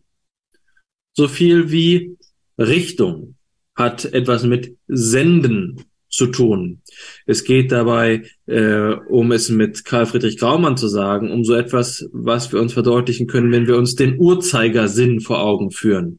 so 1.14 1.26
viel 1.26 1.72
wie 1.72 2.16
Richtung, 2.56 3.34
hat 3.74 4.04
etwas 4.04 4.44
mit 4.44 4.76
Senden 4.86 5.84
zu 6.18 6.26
tun. 6.26 6.82
Es 7.26 7.44
geht 7.44 7.70
dabei, 7.70 8.24
äh, 8.46 8.94
um 9.08 9.30
es 9.30 9.50
mit 9.50 9.84
Karl 9.84 10.04
Friedrich 10.04 10.36
Graumann 10.36 10.76
zu 10.76 10.88
sagen, 10.88 11.30
um 11.30 11.44
so 11.44 11.54
etwas, 11.54 12.08
was 12.12 12.52
wir 12.52 12.60
uns 12.60 12.72
verdeutlichen 12.72 13.28
können, 13.28 13.52
wenn 13.52 13.68
wir 13.68 13.76
uns 13.76 13.94
den 13.94 14.18
Uhrzeigersinn 14.18 15.20
vor 15.20 15.40
Augen 15.40 15.70
führen. 15.70 16.18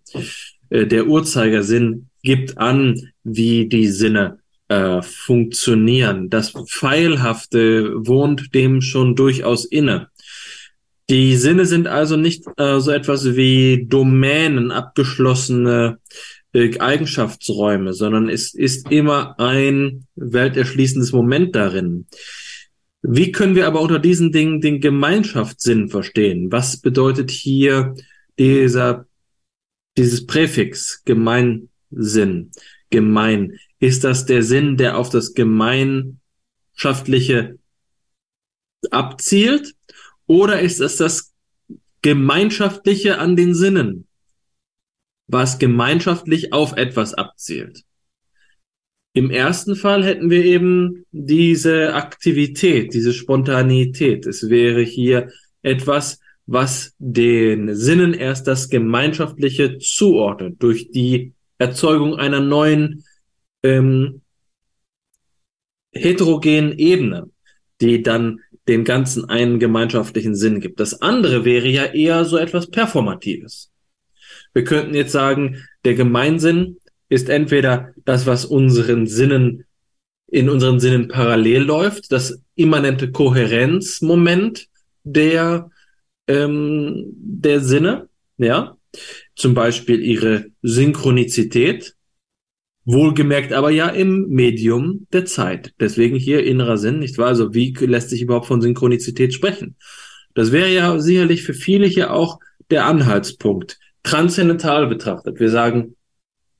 Äh, 0.69 0.87
der 0.87 1.07
Uhrzeigersinn 1.07 2.07
gibt 2.23 2.57
an, 2.57 3.11
wie 3.25 3.67
die 3.67 3.87
Sinne 3.87 4.39
äh, 4.69 5.01
funktionieren. 5.01 6.29
Das 6.29 6.51
Pfeilhafte 6.51 7.91
wohnt 7.95 8.55
dem 8.55 8.79
schon 8.79 9.17
durchaus 9.17 9.65
inne. 9.65 10.07
Die 11.09 11.35
Sinne 11.35 11.65
sind 11.65 11.87
also 11.87 12.15
nicht 12.15 12.45
äh, 12.55 12.79
so 12.79 12.91
etwas 12.91 13.35
wie 13.35 13.85
Domänen, 13.85 14.71
abgeschlossene 14.71 15.97
Eigenschaftsräume, 16.53 17.93
sondern 17.93 18.29
es 18.29 18.53
ist 18.53 18.91
immer 18.91 19.39
ein 19.39 20.05
welterschließendes 20.15 21.11
Moment 21.11 21.55
darin. 21.55 22.07
Wie 23.01 23.31
können 23.31 23.55
wir 23.55 23.67
aber 23.67 23.81
unter 23.81 23.99
diesen 23.99 24.31
Dingen 24.31 24.59
den 24.59 24.81
Gemeinschaftssinn 24.81 25.89
verstehen? 25.89 26.51
Was 26.51 26.77
bedeutet 26.77 27.31
hier 27.31 27.95
dieser, 28.37 29.05
dieses 29.97 30.25
Präfix 30.25 31.03
Gemeinsinn? 31.05 32.51
Gemein. 32.89 33.57
Ist 33.79 34.03
das 34.03 34.25
der 34.25 34.43
Sinn, 34.43 34.75
der 34.75 34.97
auf 34.97 35.09
das 35.09 35.35
Gemeinschaftliche 35.35 37.57
abzielt? 38.89 39.75
Oder 40.25 40.59
ist 40.59 40.81
es 40.81 40.97
das 40.97 41.29
Gemeinschaftliche 42.01 43.17
an 43.17 43.35
den 43.35 43.53
Sinnen, 43.53 44.07
was 45.29 45.59
gemeinschaftlich 45.59 46.51
auf 46.53 46.75
etwas 46.75 47.13
abzielt? 47.13 47.83
Im 49.13 49.31
ersten 49.31 49.75
Fall 49.75 50.03
hätten 50.03 50.29
wir 50.29 50.43
eben 50.43 51.05
diese 51.11 51.93
Aktivität, 51.93 52.93
diese 52.93 53.13
Spontaneität. 53.13 54.25
Es 54.25 54.49
wäre 54.49 54.81
hier 54.81 55.29
etwas, 55.61 56.19
was 56.45 56.93
den 56.97 57.75
Sinnen 57.75 58.13
erst 58.13 58.47
das 58.47 58.69
Gemeinschaftliche 58.69 59.77
zuordnet 59.77 60.61
durch 60.61 60.91
die 60.91 61.33
Erzeugung 61.57 62.15
einer 62.15 62.39
neuen 62.39 63.03
ähm, 63.63 64.21
heterogenen 65.91 66.77
Ebene, 66.77 67.29
die 67.81 68.01
dann 68.01 68.39
dem 68.67 68.83
Ganzen 68.83 69.25
einen 69.25 69.59
gemeinschaftlichen 69.59 70.35
Sinn 70.35 70.59
gibt. 70.59 70.79
Das 70.79 71.01
andere 71.01 71.45
wäre 71.45 71.67
ja 71.67 71.85
eher 71.85 72.25
so 72.25 72.37
etwas 72.37 72.69
Performatives. 72.69 73.71
Wir 74.53 74.63
könnten 74.63 74.95
jetzt 74.95 75.11
sagen, 75.11 75.63
der 75.85 75.95
Gemeinsinn 75.95 76.77
ist 77.09 77.29
entweder 77.29 77.93
das, 78.05 78.25
was 78.25 78.45
unseren 78.45 79.07
Sinnen 79.07 79.65
in 80.31 80.47
unseren 80.47 80.79
Sinnen 80.79 81.07
parallel 81.07 81.63
läuft, 81.63 82.11
das 82.11 82.43
immanente 82.55 83.11
Kohärenzmoment 83.11 84.67
der 85.03 85.71
ähm, 86.27 87.05
der 87.15 87.61
Sinne, 87.61 88.09
ja, 88.37 88.77
zum 89.35 89.55
Beispiel 89.55 90.01
ihre 90.01 90.45
Synchronizität, 90.61 91.95
Wohlgemerkt 92.91 93.53
aber 93.53 93.69
ja 93.69 93.87
im 93.89 94.29
Medium 94.29 95.05
der 95.13 95.25
Zeit. 95.25 95.73
Deswegen 95.79 96.15
hier 96.15 96.43
innerer 96.43 96.77
Sinn, 96.77 96.97
nicht 96.97 97.19
wahr? 97.19 97.27
Also 97.27 97.53
wie 97.53 97.71
lässt 97.71 98.09
sich 98.09 98.23
überhaupt 98.23 98.47
von 98.47 98.61
Synchronizität 98.61 99.31
sprechen? 99.31 99.75
Das 100.33 100.51
wäre 100.51 100.73
ja 100.73 100.97
sicherlich 100.97 101.43
für 101.43 101.53
viele 101.53 101.85
hier 101.85 102.11
auch 102.11 102.39
der 102.71 102.85
Anhaltspunkt, 102.85 103.77
transzendental 104.03 104.87
betrachtet. 104.87 105.39
Wir 105.39 105.49
sagen, 105.49 105.95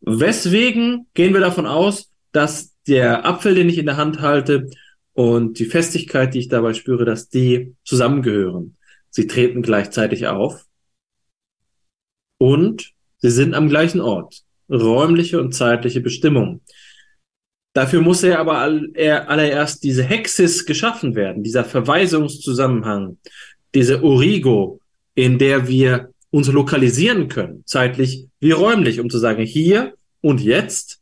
weswegen 0.02 1.08
gehen 1.14 1.34
wir 1.34 1.42
davon 1.42 1.66
aus, 1.66 2.12
dass 2.32 2.76
der 2.88 3.26
Apfel, 3.26 3.56
den 3.56 3.70
ich 3.70 3.78
in 3.78 3.86
der 3.86 3.98
Hand 3.98 4.22
halte, 4.22 4.68
und 5.14 5.60
die 5.60 5.66
Festigkeit, 5.66 6.34
die 6.34 6.40
ich 6.40 6.48
dabei 6.48 6.74
spüre, 6.74 7.04
dass 7.04 7.28
die 7.28 7.76
zusammengehören. 7.84 8.78
Sie 9.10 9.28
treten 9.28 9.62
gleichzeitig 9.62 10.28
auf 10.28 10.66
und 12.38 12.94
sie 13.18 13.32
sind 13.32 13.54
am 13.54 13.68
gleichen 13.68 14.00
Ort 14.00 14.44
räumliche 14.70 15.42
und 15.42 15.54
zeitliche 15.54 16.00
Bestimmung. 16.00 16.62
Dafür 17.74 18.02
muss 18.02 18.24
er 18.24 18.40
aber 18.40 18.60
allererst 18.60 19.84
diese 19.84 20.04
Hexis 20.04 20.66
geschaffen 20.66 21.16
werden, 21.16 21.44
dieser 21.44 21.66
Verweisungszusammenhang, 21.66 23.18
diese 23.74 24.04
Origo, 24.04 24.80
in 25.16 25.38
der 25.38 25.68
wir 25.68 26.14
uns 26.32 26.48
lokalisieren 26.48 27.28
können, 27.28 27.64
zeitlich 27.66 28.28
wie 28.40 28.52
räumlich, 28.52 29.00
um 29.00 29.10
zu 29.10 29.18
sagen, 29.18 29.44
hier 29.44 29.94
und 30.22 30.42
jetzt 30.42 31.02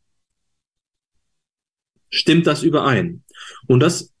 stimmt 2.10 2.46
das 2.46 2.62
überein. 2.62 3.22
Und 3.66 3.80
das 3.80 4.12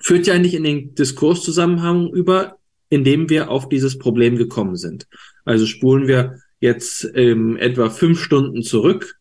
führt 0.00 0.26
ja 0.26 0.38
nicht 0.38 0.54
in 0.54 0.64
den 0.64 0.94
Diskurszusammenhang 0.94 2.10
über, 2.12 2.58
in 2.88 3.04
dem 3.04 3.30
wir 3.30 3.50
auf 3.50 3.68
dieses 3.68 3.98
Problem 3.98 4.36
gekommen 4.36 4.76
sind. 4.76 5.06
Also 5.44 5.66
spulen 5.66 6.06
wir 6.06 6.40
jetzt 6.60 7.10
ähm, 7.14 7.56
etwa 7.56 7.90
fünf 7.90 8.22
Stunden 8.22 8.62
zurück 8.62 9.18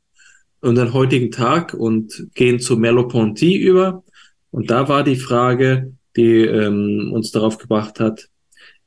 unseren 0.62 0.94
heutigen 0.94 1.32
Tag 1.32 1.74
und 1.74 2.28
gehen 2.36 2.60
zu 2.60 2.78
Merleau-Ponty 2.78 3.58
über. 3.58 4.04
Und 4.52 4.70
da 4.70 4.88
war 4.88 5.04
die 5.04 5.16
Frage, 5.16 5.94
die 6.16 6.46
ähm, 6.46 7.12
uns 7.14 7.32
darauf 7.32 7.58
gebracht 7.58 8.00
hat, 8.00 8.30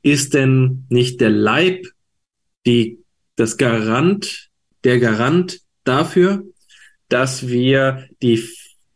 ist 0.03 0.35
denn 0.35 0.85
nicht 0.89 1.21
der 1.21 1.31
Leib 1.31 1.87
die, 2.67 2.99
das 3.37 3.57
Garant, 3.57 4.49
der 4.85 4.99
Garant 4.99 5.61
dafür, 5.85 6.45
dass 7.09 7.49
wir 7.49 8.09
die, 8.23 8.43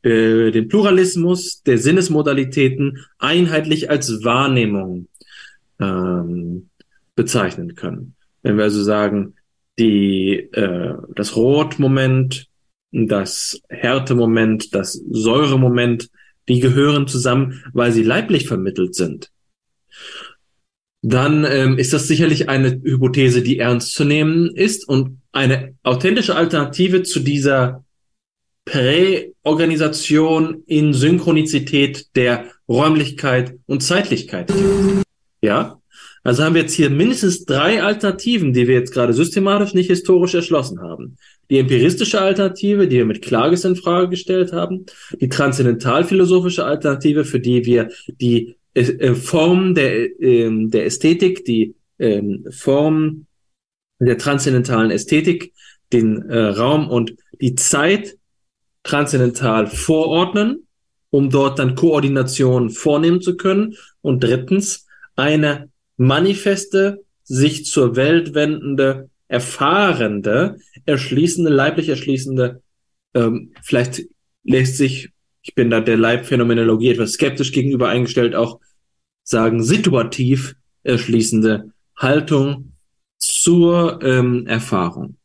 äh, 0.03 0.51
den 0.51 0.69
Pluralismus 0.69 1.63
der 1.63 1.79
Sinnesmodalitäten 1.79 3.05
einheitlich 3.19 3.91
als 3.91 4.25
Wahrnehmung 4.25 5.09
ähm, 5.81 6.71
bezeichnen 7.15 7.75
können. 7.75 8.15
Wenn 8.43 8.57
wir 8.57 8.65
also 8.65 8.83
sagen, 8.83 9.35
die, 9.79 10.49
äh, 10.53 10.95
das 11.15 11.37
Rotmoment, 11.37 12.47
das 12.93 13.61
Härtemoment, 13.69 14.75
das 14.75 14.95
Säuremoment, 15.11 16.11
die 16.49 16.61
gehören 16.61 17.07
zusammen, 17.07 17.63
weil 17.73 17.93
sie 17.93 18.03
leiblich 18.03 18.49
vermittelt 18.49 18.95
sind. 18.95 19.31
Dann 21.03 21.47
ähm, 21.49 21.79
ist 21.79 21.93
das 21.93 22.09
sicherlich 22.09 22.49
eine 22.49 22.81
Hypothese, 22.83 23.43
die 23.43 23.59
ernst 23.59 23.95
zu 23.95 24.05
nehmen 24.05 24.55
ist 24.55 24.89
und 24.89 25.21
eine 25.33 25.75
authentische 25.83 26.35
Alternative 26.35 27.05
zu 27.05 27.21
dieser 27.21 27.85
Präorganisation 28.65 30.63
in 30.67 30.93
Synchronizität 30.93 32.15
der 32.17 32.47
Räumlichkeit 32.69 33.55
und 33.67 33.83
Zeitlichkeit. 33.83 34.53
Ja, 35.41 35.81
also 36.25 36.45
haben 36.45 36.55
wir 36.55 36.63
jetzt 36.63 36.75
hier 36.75 36.91
mindestens 36.91 37.47
drei 37.47 37.83
Alternativen, 37.83 38.53
die 38.53 38.69
wir 38.69 38.75
jetzt 38.75 38.93
gerade 38.93 39.15
systematisch 39.15 39.73
nicht 39.73 39.87
historisch 39.87 40.35
erschlossen 40.35 40.83
haben. 40.83 41.17
Die 41.49 41.59
empiristische 41.59 42.21
Alternative, 42.21 42.87
die 42.87 42.97
wir 42.97 43.07
mit 43.07 43.23
Klages 43.23 43.65
in 43.65 43.77
Frage 43.77 44.11
gestellt 44.11 44.53
haben, 44.53 44.85
die 45.19 45.31
transzendentalphilosophische 45.31 46.67
Alternative, 46.67 47.25
für 47.25 47.41
die 47.41 47.65
wir 47.65 47.89
die 48.21 48.58
äh, 48.81 49.15
Form 49.15 49.75
der, 49.75 50.21
äh, 50.21 50.51
der 50.69 50.87
Ästhetik, 50.87 51.45
die 51.45 51.75
äh, 51.99 52.23
Form 52.51 53.27
der 54.01 54.19
transzendentalen 54.19 54.91
Ästhetik, 54.91 55.53
den 55.93 56.23
äh, 56.29 56.39
Raum 56.39 56.89
und 56.89 57.15
die 57.41 57.55
Zeit 57.55 58.17
transzendental 58.83 59.67
vorordnen, 59.67 60.67
um 61.11 61.31
dort 61.31 61.59
dann 61.59 61.75
Koordination 61.75 62.71
vornehmen 62.71 63.21
zu 63.21 63.37
können. 63.37 63.75
Und 64.01 64.23
drittens, 64.23 64.87
eine 65.17 65.71
manifeste, 65.97 67.05
sich 67.25 67.67
zur 67.67 67.97
Welt 67.97 68.35
wendende, 68.35 69.11
erfahrende, 69.27 70.57
erschließende, 70.87 71.51
leiblich 71.51 71.89
erschließende, 71.89 72.63
ähm, 73.15 73.53
vielleicht 73.63 74.05
lässt 74.45 74.77
sich, 74.77 75.11
ich 75.43 75.55
bin 75.55 75.71
da 75.71 75.81
der 75.81 75.97
Leibphänomenologie 75.97 76.91
etwas 76.91 77.13
skeptisch 77.13 77.53
gegenüber 77.53 77.89
eingestellt, 77.89 78.35
auch 78.35 78.61
sagen, 79.29 79.63
situativ 79.63 80.55
erschließende 80.83 81.73
Haltung 81.97 82.73
zur 83.19 84.01
ähm, 84.03 84.47
Erfahrung. 84.47 85.17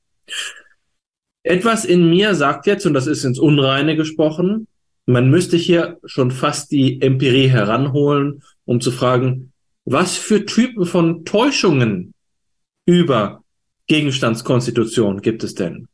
Etwas 1.44 1.86
in 1.86 2.10
mir 2.10 2.36
sagt 2.36 2.68
jetzt, 2.68 2.86
und 2.86 2.94
das 2.94 3.08
ist 3.08 3.24
ins 3.24 3.40
Unreine 3.40 3.96
gesprochen, 3.96 4.68
man 5.06 5.30
müsste 5.30 5.58
hier 5.58 6.00
schon 6.06 6.32
fast 6.32 6.72
die 6.72 7.02
Empirie 7.02 7.48
heranholen, 7.48 8.44
um 8.66 8.82
zu 8.82 8.92
fragen, 8.92 9.52
was 9.86 10.16
für 10.16 10.46
Typen 10.46 10.86
von 10.86 11.26
Täuschungen 11.26 12.14
über 12.86 13.44
Gegenstandskonstitution 13.88 15.22
gibt 15.22 15.44
es 15.44 15.56
denn? 15.56 15.88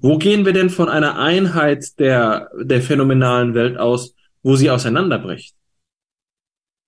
Wo 0.00 0.18
gehen 0.18 0.46
wir 0.46 0.52
denn 0.52 0.70
von 0.70 0.88
einer 0.88 1.18
Einheit 1.18 1.98
der, 1.98 2.50
der 2.58 2.80
phänomenalen 2.80 3.54
Welt 3.54 3.76
aus, 3.76 4.14
wo 4.42 4.56
sie 4.56 4.70
auseinanderbricht? 4.70 5.54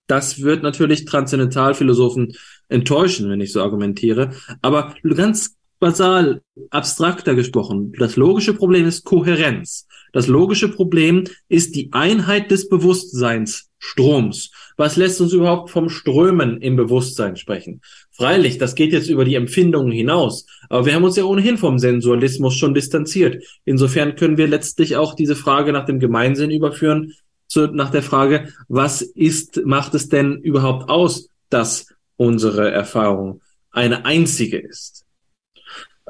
Das 0.07 0.41
wird 0.41 0.63
natürlich 0.63 1.05
Transzendentalphilosophen 1.05 2.33
enttäuschen, 2.69 3.29
wenn 3.29 3.41
ich 3.41 3.51
so 3.51 3.61
argumentiere. 3.61 4.31
Aber 4.61 4.95
ganz 5.03 5.55
basal, 5.79 6.41
abstrakter 6.69 7.35
gesprochen, 7.35 7.93
das 7.97 8.15
logische 8.15 8.53
Problem 8.53 8.85
ist 8.85 9.03
Kohärenz. 9.03 9.87
Das 10.13 10.27
logische 10.27 10.69
Problem 10.69 11.25
ist 11.49 11.75
die 11.75 11.89
Einheit 11.91 12.49
des 12.49 12.69
Bewusstseinsstroms. 12.69 14.51
Was 14.77 14.95
lässt 14.95 15.21
uns 15.21 15.33
überhaupt 15.33 15.69
vom 15.69 15.89
Strömen 15.89 16.61
im 16.61 16.75
Bewusstsein 16.75 17.35
sprechen? 17.35 17.81
Freilich, 18.11 18.57
das 18.57 18.73
geht 18.73 18.93
jetzt 18.93 19.09
über 19.09 19.25
die 19.25 19.35
Empfindungen 19.35 19.91
hinaus, 19.91 20.45
aber 20.69 20.85
wir 20.85 20.95
haben 20.95 21.03
uns 21.03 21.17
ja 21.17 21.23
ohnehin 21.25 21.57
vom 21.57 21.77
Sensualismus 21.77 22.55
schon 22.55 22.73
distanziert. 22.73 23.43
Insofern 23.65 24.15
können 24.15 24.37
wir 24.37 24.47
letztlich 24.47 24.95
auch 24.95 25.13
diese 25.13 25.35
Frage 25.35 25.73
nach 25.73 25.85
dem 25.85 25.99
Gemeinsinn 25.99 26.51
überführen, 26.51 27.13
zu, 27.47 27.67
nach 27.67 27.89
der 27.89 28.03
Frage, 28.03 28.53
was 28.67 29.01
ist, 29.01 29.65
macht 29.65 29.93
es 29.93 30.09
denn 30.09 30.41
überhaupt 30.41 30.89
aus, 30.89 31.29
dass 31.49 31.87
unsere 32.17 32.71
Erfahrung 32.71 33.41
eine 33.71 34.05
einzige 34.05 34.57
ist? 34.57 35.05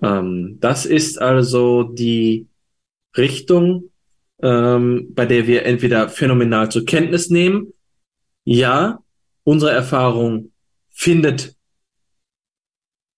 Ähm, 0.01 0.57
das 0.59 0.85
ist 0.85 1.21
also 1.21 1.83
die 1.83 2.47
Richtung, 3.15 3.91
ähm, 4.41 5.13
bei 5.13 5.25
der 5.25 5.47
wir 5.47 5.65
entweder 5.65 6.09
phänomenal 6.09 6.69
zur 6.69 6.85
Kenntnis 6.85 7.29
nehmen, 7.29 7.73
ja, 8.43 8.99
unsere 9.43 9.71
Erfahrung 9.71 10.51
findet 10.89 11.55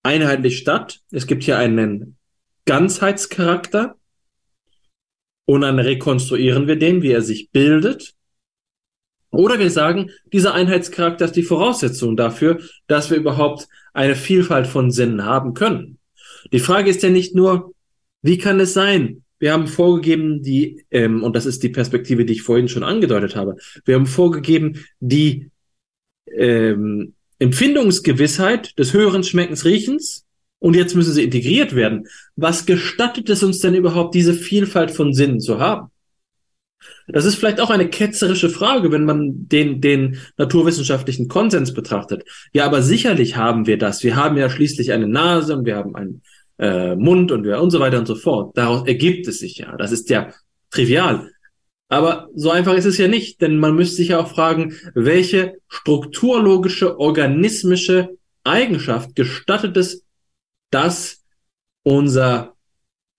einheitlich 0.02 0.58
statt. 0.58 1.00
Es 1.10 1.26
gibt 1.26 1.44
hier 1.44 1.58
einen 1.58 2.16
Ganzheitscharakter 2.64 3.96
und 5.50 5.62
dann 5.62 5.80
rekonstruieren 5.80 6.68
wir 6.68 6.76
den, 6.76 7.02
wie 7.02 7.10
er 7.10 7.22
sich 7.22 7.50
bildet. 7.50 8.14
Oder 9.32 9.58
wir 9.58 9.70
sagen, 9.70 10.12
dieser 10.32 10.54
Einheitscharakter 10.54 11.24
ist 11.24 11.34
die 11.34 11.42
Voraussetzung 11.42 12.16
dafür, 12.16 12.60
dass 12.86 13.10
wir 13.10 13.16
überhaupt 13.16 13.66
eine 13.92 14.14
Vielfalt 14.14 14.68
von 14.68 14.92
Sinnen 14.92 15.24
haben 15.24 15.54
können. 15.54 15.98
Die 16.52 16.60
Frage 16.60 16.88
ist 16.88 17.02
ja 17.02 17.10
nicht 17.10 17.34
nur, 17.34 17.74
wie 18.22 18.38
kann 18.38 18.60
es 18.60 18.74
sein, 18.74 19.24
wir 19.40 19.52
haben 19.52 19.66
vorgegeben, 19.66 20.40
die, 20.44 20.84
ähm, 20.92 21.24
und 21.24 21.34
das 21.34 21.46
ist 21.46 21.64
die 21.64 21.70
Perspektive, 21.70 22.24
die 22.24 22.34
ich 22.34 22.42
vorhin 22.42 22.68
schon 22.68 22.84
angedeutet 22.84 23.34
habe, 23.34 23.56
wir 23.84 23.96
haben 23.96 24.06
vorgegeben, 24.06 24.84
die 25.00 25.50
ähm, 26.32 27.14
Empfindungsgewissheit 27.40 28.78
des 28.78 28.92
höheren 28.92 29.24
Schmeckens, 29.24 29.64
Riechens, 29.64 30.26
und 30.60 30.76
jetzt 30.76 30.94
müssen 30.94 31.12
sie 31.12 31.24
integriert 31.24 31.74
werden. 31.74 32.06
Was 32.36 32.66
gestattet 32.66 33.28
es 33.28 33.42
uns 33.42 33.58
denn 33.58 33.74
überhaupt, 33.74 34.14
diese 34.14 34.34
Vielfalt 34.34 34.92
von 34.92 35.12
Sinnen 35.12 35.40
zu 35.40 35.58
haben? 35.58 35.90
Das 37.08 37.24
ist 37.24 37.34
vielleicht 37.34 37.60
auch 37.60 37.70
eine 37.70 37.88
ketzerische 37.88 38.48
Frage, 38.48 38.92
wenn 38.92 39.04
man 39.04 39.48
den, 39.48 39.80
den 39.80 40.18
naturwissenschaftlichen 40.36 41.28
Konsens 41.28 41.74
betrachtet. 41.74 42.24
Ja, 42.52 42.64
aber 42.66 42.82
sicherlich 42.82 43.36
haben 43.36 43.66
wir 43.66 43.78
das. 43.78 44.04
Wir 44.04 44.16
haben 44.16 44.36
ja 44.36 44.48
schließlich 44.48 44.92
eine 44.92 45.08
Nase 45.08 45.56
und 45.56 45.66
wir 45.66 45.76
haben 45.76 45.96
einen 45.96 46.22
äh, 46.58 46.94
Mund 46.94 47.32
und, 47.32 47.46
und 47.46 47.70
so 47.70 47.80
weiter 47.80 47.98
und 47.98 48.06
so 48.06 48.14
fort. 48.14 48.56
Daraus 48.56 48.86
ergibt 48.86 49.26
es 49.26 49.40
sich 49.40 49.58
ja. 49.58 49.76
Das 49.76 49.92
ist 49.92 50.08
ja 50.08 50.32
trivial. 50.70 51.30
Aber 51.88 52.28
so 52.34 52.50
einfach 52.50 52.74
ist 52.74 52.84
es 52.84 52.98
ja 52.98 53.08
nicht, 53.08 53.40
denn 53.40 53.58
man 53.58 53.74
müsste 53.74 53.96
sich 53.96 54.08
ja 54.08 54.20
auch 54.20 54.28
fragen, 54.28 54.74
welche 54.94 55.54
strukturlogische, 55.68 57.00
organismische 57.00 58.10
Eigenschaft 58.44 59.16
gestattet 59.16 59.76
es, 59.76 60.04
dass 60.70 61.24
unser 61.82 62.56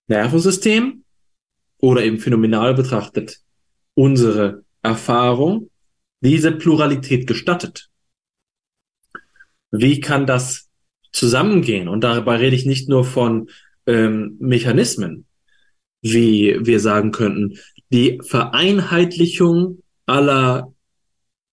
Nervensystem 0.08 1.04
oder 1.78 2.04
eben 2.04 2.20
phänomenal 2.20 2.74
betrachtet 2.74 3.40
unsere 3.94 4.64
Erfahrung 4.82 5.70
diese 6.22 6.52
Pluralität 6.52 7.28
gestattet. 7.28 7.90
Wie 9.72 10.00
kann 10.00 10.26
das 10.26 10.72
zusammengehen. 11.12 11.88
Und 11.88 12.04
dabei 12.04 12.38
rede 12.38 12.56
ich 12.56 12.66
nicht 12.66 12.90
nur 12.90 13.04
von 13.04 13.50
ähm, 13.86 14.38
Mechanismen, 14.40 15.26
wie 16.02 16.58
wir 16.62 16.80
sagen 16.80 17.12
könnten, 17.12 17.58
die 17.92 18.20
Vereinheitlichung 18.24 19.84
aller 20.06 20.74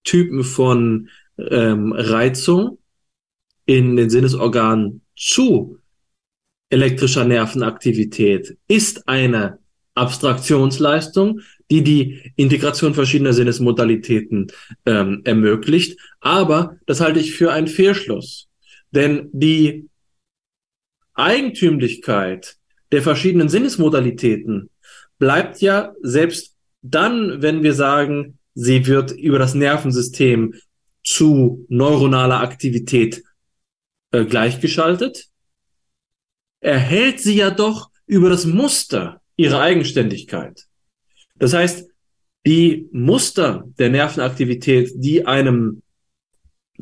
Typen 0.05 0.45
von 0.45 1.09
ähm, 1.39 1.93
Reizung 1.93 2.79
in 3.67 3.97
den 3.97 4.11
Sinnesorganen 4.11 5.03
zu 5.17 5.78
elektrischer 6.71 7.25
Nervenaktivität 7.25 8.57
ist 8.69 9.09
eine 9.09 9.59
Abstraktionsleistung, 9.95 11.41
die 11.71 11.83
die 11.83 12.33
Integration 12.37 12.95
verschiedener 12.95 13.33
Sinnesmodalitäten 13.33 14.53
ähm, 14.87 15.23
ermöglicht. 15.25 15.99
Aber 16.21 16.77
das 16.87 17.01
halte 17.01 17.21
ich 17.21 17.35
für 17.35 17.53
einen 17.53 17.69
Fehlschluss. 17.69 18.49
Denn 18.91 19.29
die 19.33 19.89
Eigentümlichkeit 21.15 22.57
der 22.93 23.03
verschiedenen 23.03 23.49
Sinnesmodalitäten 23.49 24.71
bleibt 25.19 25.61
ja 25.61 25.95
selbst 26.01 26.55
dann, 26.81 27.43
wenn 27.43 27.63
wir 27.63 27.75
sagen, 27.75 28.39
sie 28.55 28.87
wird 28.87 29.11
über 29.11 29.39
das 29.39 29.55
Nervensystem 29.55 30.55
zu 31.05 31.67
neuronaler 31.69 32.41
Aktivität 32.41 33.23
äh, 34.13 34.25
gleichgeschaltet, 34.25 35.29
erhält 36.61 37.21
sie 37.21 37.37
ja 37.37 37.51
doch 37.51 37.91
über 38.07 38.29
das 38.31 38.47
Muster 38.47 39.21
ihre 39.37 39.61
Eigenständigkeit. 39.61 40.67
Das 41.37 41.55
heißt, 41.55 41.89
die 42.47 42.89
Muster 42.93 43.65
der 43.79 43.91
Nervenaktivität, 43.91 44.93
die 44.95 45.27
einem 45.27 45.83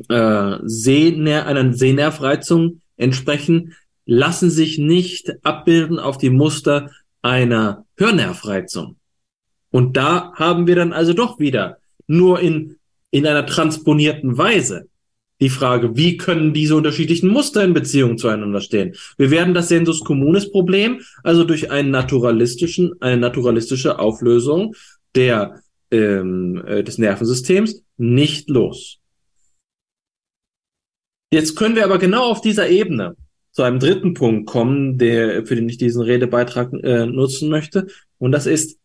äh, 0.09 0.57
Sehner 0.63 1.45
einer 1.45 1.73
Sehnervreizung 1.73 2.81
entsprechen, 2.95 3.75
lassen 4.05 4.49
sich 4.49 4.77
nicht 4.77 5.33
abbilden 5.43 5.99
auf 5.99 6.17
die 6.17 6.29
Muster 6.29 6.91
einer 7.21 7.85
Hörnervreizung. 7.97 8.97
Und 9.69 9.97
da 9.97 10.33
haben 10.35 10.65
wir 10.65 10.75
dann 10.75 10.93
also 10.93 11.13
doch 11.13 11.39
wieder 11.39 11.77
nur 12.07 12.39
in, 12.39 12.77
in 13.11 13.27
einer 13.27 13.45
transponierten 13.45 14.37
Weise 14.37 14.87
die 15.39 15.49
Frage, 15.49 15.95
wie 15.95 16.17
können 16.17 16.53
diese 16.53 16.75
unterschiedlichen 16.75 17.29
Muster 17.29 17.63
in 17.63 17.73
Beziehung 17.73 18.17
zueinander 18.17 18.61
stehen? 18.61 18.95
Wir 19.17 19.31
werden 19.31 19.53
das 19.53 19.69
Sensus 19.69 20.03
Communis 20.03 20.51
Problem 20.51 21.01
also 21.23 21.43
durch 21.43 21.71
einen 21.71 21.91
naturalistischen, 21.91 22.93
eine 23.01 23.17
naturalistische 23.17 23.99
Auflösung 23.99 24.75
der, 25.15 25.61
ähm, 25.91 26.63
äh, 26.65 26.83
des 26.83 26.97
Nervensystems 26.97 27.83
nicht 27.97 28.49
los. 28.49 28.99
Jetzt 31.31 31.55
können 31.55 31.75
wir 31.75 31.83
aber 31.83 31.97
genau 31.97 32.23
auf 32.23 32.41
dieser 32.41 32.69
Ebene 32.69 33.15
zu 33.51 33.63
einem 33.63 33.79
dritten 33.79 34.13
Punkt 34.13 34.47
kommen, 34.47 34.97
der, 34.97 35.45
für 35.45 35.55
den 35.55 35.67
ich 35.67 35.77
diesen 35.77 36.01
Redebeitrag 36.01 36.71
äh, 36.83 37.05
nutzen 37.05 37.49
möchte. 37.49 37.87
Und 38.17 38.31
das 38.31 38.45
ist, 38.45 38.79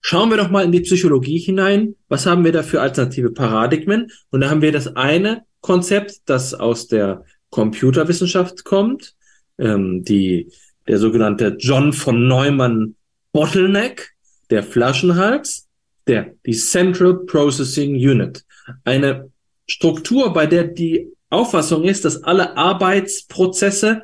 schauen 0.00 0.30
wir 0.30 0.36
doch 0.36 0.50
mal 0.50 0.64
in 0.64 0.72
die 0.72 0.82
Psychologie 0.82 1.38
hinein. 1.38 1.96
Was 2.08 2.26
haben 2.26 2.44
wir 2.44 2.52
da 2.52 2.62
für 2.62 2.80
alternative 2.80 3.30
Paradigmen? 3.32 4.08
Und 4.30 4.42
da 4.42 4.50
haben 4.50 4.62
wir 4.62 4.72
das 4.72 4.94
eine 4.94 5.42
Konzept, 5.60 6.22
das 6.26 6.54
aus 6.54 6.88
der 6.88 7.24
Computerwissenschaft 7.50 8.64
kommt, 8.64 9.14
ähm, 9.58 10.04
die, 10.04 10.52
der 10.86 10.98
sogenannte 10.98 11.56
John 11.58 11.92
von 11.92 12.26
Neumann 12.26 12.96
Bottleneck, 13.32 14.12
der 14.50 14.62
Flaschenhals, 14.62 15.68
der, 16.06 16.34
die 16.46 16.54
Central 16.54 17.24
Processing 17.26 17.94
Unit. 17.94 18.44
Eine 18.84 19.30
Struktur, 19.66 20.32
bei 20.32 20.46
der 20.46 20.64
die 20.64 21.12
Auffassung 21.28 21.84
ist, 21.84 22.04
dass 22.04 22.24
alle 22.24 22.56
Arbeitsprozesse 22.56 24.02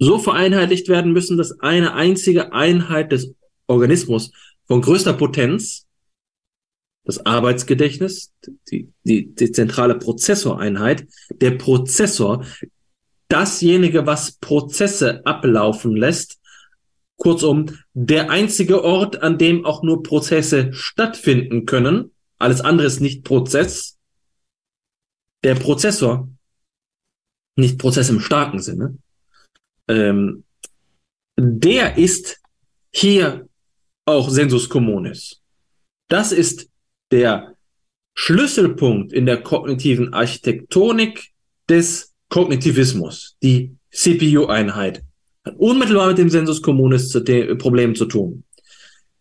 so 0.00 0.18
vereinheitlicht 0.18 0.88
werden 0.88 1.12
müssen, 1.12 1.36
dass 1.36 1.60
eine 1.60 1.94
einzige 1.94 2.52
Einheit 2.52 3.12
des 3.12 3.34
Organismus 3.66 4.32
von 4.66 4.80
größter 4.80 5.12
Potenz, 5.12 5.86
das 7.08 7.24
Arbeitsgedächtnis, 7.24 8.34
die, 8.70 8.92
die, 9.04 9.34
die 9.34 9.50
zentrale 9.50 9.94
Prozessoreinheit, 9.94 11.08
der 11.30 11.52
Prozessor, 11.52 12.44
dasjenige, 13.28 14.04
was 14.04 14.32
Prozesse 14.32 15.24
ablaufen 15.24 15.96
lässt, 15.96 16.38
kurzum, 17.16 17.78
der 17.94 18.28
einzige 18.28 18.84
Ort, 18.84 19.22
an 19.22 19.38
dem 19.38 19.64
auch 19.64 19.82
nur 19.82 20.02
Prozesse 20.02 20.74
stattfinden 20.74 21.64
können, 21.64 22.12
alles 22.38 22.60
andere 22.60 22.86
ist 22.86 23.00
nicht 23.00 23.24
Prozess, 23.24 23.96
der 25.42 25.54
Prozessor, 25.54 26.28
nicht 27.56 27.78
Prozess 27.78 28.10
im 28.10 28.20
starken 28.20 28.60
Sinne, 28.60 28.98
ähm, 29.88 30.44
der 31.38 31.96
ist 31.96 32.38
hier 32.92 33.48
auch 34.04 34.28
Sensus 34.28 34.68
Communis. 34.68 35.40
Das 36.08 36.32
ist 36.32 36.68
der 37.10 37.54
Schlüsselpunkt 38.14 39.12
in 39.12 39.26
der 39.26 39.42
kognitiven 39.42 40.12
Architektonik 40.12 41.30
des 41.68 42.14
Kognitivismus, 42.28 43.36
die 43.42 43.76
CPU-Einheit. 43.90 45.02
Hat 45.44 45.56
unmittelbar 45.56 46.08
mit 46.08 46.18
dem 46.18 46.28
Sensus 46.28 46.60
Communis 46.60 47.08
zu 47.10 47.22
Problem 47.58 47.94
zu 47.94 48.06
tun. 48.06 48.44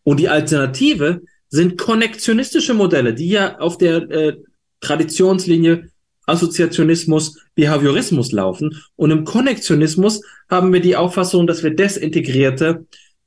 Und 0.03 0.19
die 0.19 0.29
Alternative 0.29 1.21
sind 1.49 1.77
konnektionistische 1.77 2.73
Modelle, 2.73 3.13
die 3.13 3.29
ja 3.29 3.59
auf 3.59 3.77
der 3.77 4.09
äh, 4.09 4.37
Traditionslinie 4.81 5.89
Assoziationismus, 6.25 7.39
Behaviorismus 7.55 8.31
laufen. 8.31 8.81
Und 8.95 9.11
im 9.11 9.23
Konnektionismus 9.23 10.21
haben 10.49 10.73
wir 10.73 10.81
die 10.81 10.95
Auffassung, 10.95 11.47
dass 11.47 11.63
wir 11.63 11.73
desintegrierte 11.73 12.85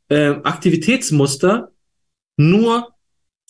äh, 0.09 0.35
Aktivitätsmuster 0.43 1.71
nur 2.37 2.89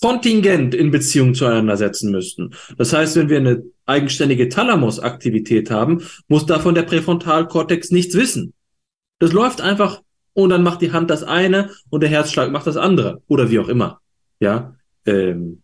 kontingent 0.00 0.74
in 0.74 0.90
Beziehung 0.90 1.34
zueinander 1.34 1.76
setzen 1.76 2.10
müssten. 2.10 2.54
Das 2.78 2.92
heißt, 2.92 3.16
wenn 3.16 3.28
wir 3.28 3.38
eine 3.38 3.64
eigenständige 3.86 4.48
Thalamus-Aktivität 4.48 5.70
haben, 5.70 6.02
muss 6.28 6.46
davon 6.46 6.74
der 6.74 6.82
Präfrontalkortex 6.82 7.90
nichts 7.90 8.14
wissen. 8.14 8.54
Das 9.18 9.32
läuft 9.32 9.60
einfach 9.60 10.02
und 10.32 10.50
dann 10.50 10.62
macht 10.62 10.80
die 10.80 10.92
Hand 10.92 11.10
das 11.10 11.22
eine 11.22 11.70
und 11.90 12.02
der 12.02 12.10
Herzschlag 12.10 12.50
macht 12.50 12.66
das 12.66 12.76
andere 12.76 13.22
oder 13.28 13.50
wie 13.50 13.58
auch 13.58 13.68
immer. 13.68 14.00
Ja, 14.40 14.74
ähm, 15.06 15.62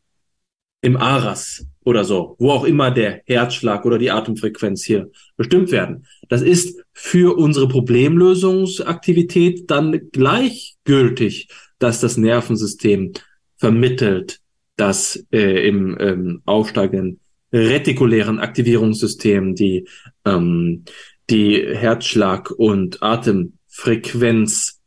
im 0.83 0.97
Aras 0.97 1.67
oder 1.85 2.05
so, 2.05 2.37
wo 2.39 2.51
auch 2.51 2.65
immer 2.65 2.91
der 2.91 3.23
Herzschlag 3.27 3.85
oder 3.85 3.99
die 3.99 4.11
Atemfrequenz 4.11 4.85
hier 4.85 5.11
bestimmt 5.37 5.73
werden. 5.73 6.07
Das 6.29 6.43
ist 6.43 6.83
für 6.93 7.37
unsere 7.37 7.69
Problemlösungsaktivität 7.69 9.71
dann 9.71 10.11
gleichgültig, 10.13 11.49
dass 11.79 12.01
das 12.01 12.17
Nervensystem 12.17 13.13
vermittelt, 13.59 14.41
dass 14.77 15.25
äh, 15.33 15.67
im 15.67 15.97
ähm, 16.01 16.43
aufsteigenden 16.45 17.21
retikulären 17.53 18.39
Aktivierungssystem 18.39 19.55
die 19.55 19.89
ähm, 20.25 20.85
die 21.31 21.61
Herzschlag 21.61 22.51
und 22.51 23.03
Atemfrequenz 23.03 24.81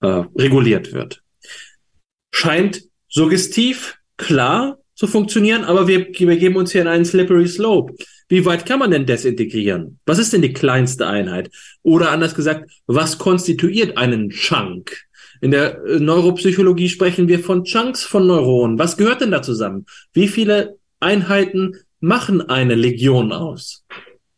äh, 0.00 0.06
reguliert 0.06 0.92
wird. 0.92 1.22
Scheint 2.32 2.82
suggestiv, 3.08 3.96
klar, 4.16 4.78
zu 4.94 5.06
funktionieren, 5.06 5.64
aber 5.64 5.88
wir, 5.88 6.08
wir 6.12 6.36
geben 6.36 6.56
uns 6.56 6.72
hier 6.72 6.82
in 6.82 6.86
einen 6.86 7.06
slippery 7.06 7.48
slope. 7.48 7.94
Wie 8.28 8.44
weit 8.44 8.66
kann 8.66 8.78
man 8.78 8.90
denn 8.90 9.06
desintegrieren? 9.06 9.98
Was 10.04 10.18
ist 10.18 10.32
denn 10.32 10.42
die 10.42 10.52
kleinste 10.52 11.06
Einheit? 11.06 11.50
Oder 11.82 12.10
anders 12.10 12.34
gesagt, 12.34 12.70
was 12.86 13.18
konstituiert 13.18 13.96
einen 13.96 14.28
Chunk? 14.30 15.06
In 15.40 15.50
der 15.50 15.82
äh, 15.84 16.00
Neuropsychologie 16.00 16.88
sprechen 16.88 17.28
wir 17.28 17.40
von 17.40 17.64
Chunks 17.64 18.02
von 18.04 18.26
Neuronen. 18.26 18.78
Was 18.78 18.96
gehört 18.96 19.20
denn 19.20 19.30
da 19.30 19.42
zusammen? 19.42 19.86
Wie 20.12 20.28
viele 20.28 20.78
Einheiten 21.00 21.76
machen 22.00 22.42
eine 22.48 22.74
Legion 22.74 23.32
aus? 23.32 23.84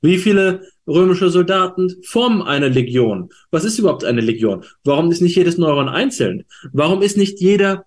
Wie 0.01 0.19
viele 0.19 0.67
römische 0.87 1.31
Soldaten 1.31 1.95
formen 2.05 2.43
eine 2.43 2.69
Legion? 2.69 3.31
Was 3.51 3.65
ist 3.65 3.79
überhaupt 3.79 4.05
eine 4.05 4.21
Legion? 4.21 4.65
Warum 4.85 5.11
ist 5.11 5.23
nicht 5.23 5.37
jedes 5.37 5.59
Neuron 5.59 5.89
einzeln? 5.89 6.45
Warum 6.73 7.03
ist 7.03 7.17
nicht 7.17 7.41
jeder 7.41 7.85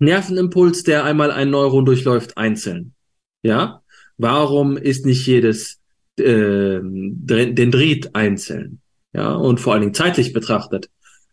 Nervenimpuls, 0.00 0.82
der 0.82 1.04
einmal 1.04 1.30
ein 1.30 1.50
Neuron 1.50 1.84
durchläuft, 1.84 2.36
einzeln. 2.36 2.94
Ja? 3.42 3.82
Warum 4.16 4.76
ist 4.76 5.06
nicht 5.06 5.26
jedes 5.26 5.78
äh, 6.18 6.80
Dendrit 6.82 8.14
einzeln? 8.14 8.80
Ja, 9.12 9.32
und 9.34 9.60
vor 9.60 9.72
allen 9.72 9.82
Dingen 9.82 9.94
zeitlich 9.94 10.32
betrachtet 10.32 10.88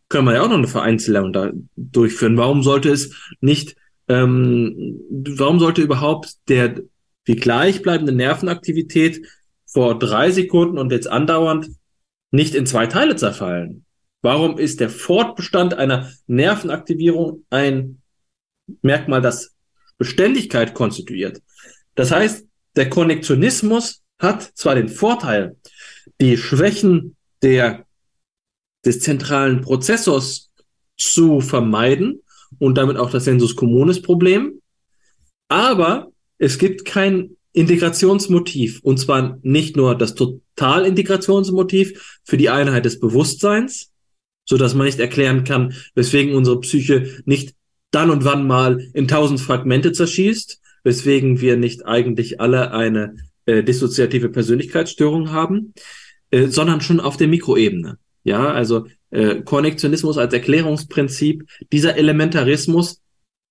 können 0.09 0.25
wir 0.27 0.35
ja 0.35 0.41
auch 0.41 0.49
noch 0.49 0.57
eine 0.57 0.67
Vereinzelung 0.67 1.33
da 1.33 1.51
durchführen. 1.75 2.37
Warum 2.37 2.63
sollte 2.63 2.89
es 2.89 3.13
nicht, 3.41 3.75
ähm, 4.07 4.99
warum 5.09 5.59
sollte 5.59 5.81
überhaupt 5.81 6.35
der 6.47 6.81
die 7.27 7.35
gleichbleibende 7.35 8.13
Nervenaktivität 8.13 9.25
vor 9.65 9.99
drei 9.99 10.31
Sekunden 10.31 10.77
und 10.77 10.91
jetzt 10.91 11.09
andauernd 11.09 11.69
nicht 12.31 12.55
in 12.55 12.65
zwei 12.65 12.87
Teile 12.87 13.15
zerfallen? 13.15 13.85
Warum 14.21 14.57
ist 14.57 14.79
der 14.79 14.89
Fortbestand 14.89 15.73
einer 15.73 16.09
Nervenaktivierung 16.27 17.45
ein 17.49 18.01
Merkmal, 18.81 19.21
das 19.21 19.55
Beständigkeit 19.97 20.73
konstituiert. 20.73 21.41
Das 21.95 22.11
heißt, 22.11 22.45
der 22.75 22.89
Konnektionismus 22.89 24.03
hat 24.19 24.43
zwar 24.55 24.75
den 24.75 24.89
Vorteil, 24.89 25.57
die 26.21 26.37
Schwächen 26.37 27.15
der, 27.41 27.85
des 28.87 29.01
zentralen 29.01 29.61
Prozessors 29.61 30.49
zu 30.97 31.41
vermeiden 31.41 32.21
und 32.57 32.77
damit 32.77 32.97
auch 32.97 33.11
das 33.11 33.25
Sensus 33.25 33.55
Communis 33.55 34.01
Problem, 34.01 34.61
aber 35.49 36.11
es 36.39 36.57
gibt 36.57 36.85
kein 36.85 37.37
Integrationsmotiv 37.53 38.79
und 38.83 38.97
zwar 38.97 39.39
nicht 39.41 39.75
nur 39.75 39.95
das 39.95 40.15
Totalintegrationsmotiv 40.15 42.19
für 42.23 42.37
die 42.37 42.49
Einheit 42.49 42.85
des 42.85 42.99
Bewusstseins, 42.99 43.91
so 44.45 44.57
dass 44.57 44.75
man 44.75 44.85
nicht 44.85 44.99
erklären 44.99 45.43
kann, 45.43 45.73
weswegen 45.93 46.35
unsere 46.35 46.59
Psyche 46.61 47.21
nicht 47.25 47.55
dann 47.91 48.09
und 48.09 48.23
wann 48.23 48.47
mal 48.47 48.79
in 48.93 49.07
tausend 49.07 49.39
Fragmente 49.39 49.91
zerschießt, 49.91 50.61
weswegen 50.83 51.41
wir 51.41 51.57
nicht 51.57 51.85
eigentlich 51.85 52.39
alle 52.39 52.71
eine 52.71 53.15
äh, 53.45 53.63
dissoziative 53.63 54.29
Persönlichkeitsstörung 54.29 55.31
haben, 55.31 55.73
äh, 56.31 56.47
sondern 56.47 56.81
schon 56.81 56.99
auf 56.99 57.17
der 57.17 57.27
Mikroebene. 57.27 57.97
Ja, 58.27 58.51
also 58.51 58.87
äh, 59.09 59.41
Konnektionismus 59.41 60.17
als 60.17 60.33
Erklärungsprinzip, 60.33 61.47
dieser 61.71 61.95
Elementarismus 61.95 63.01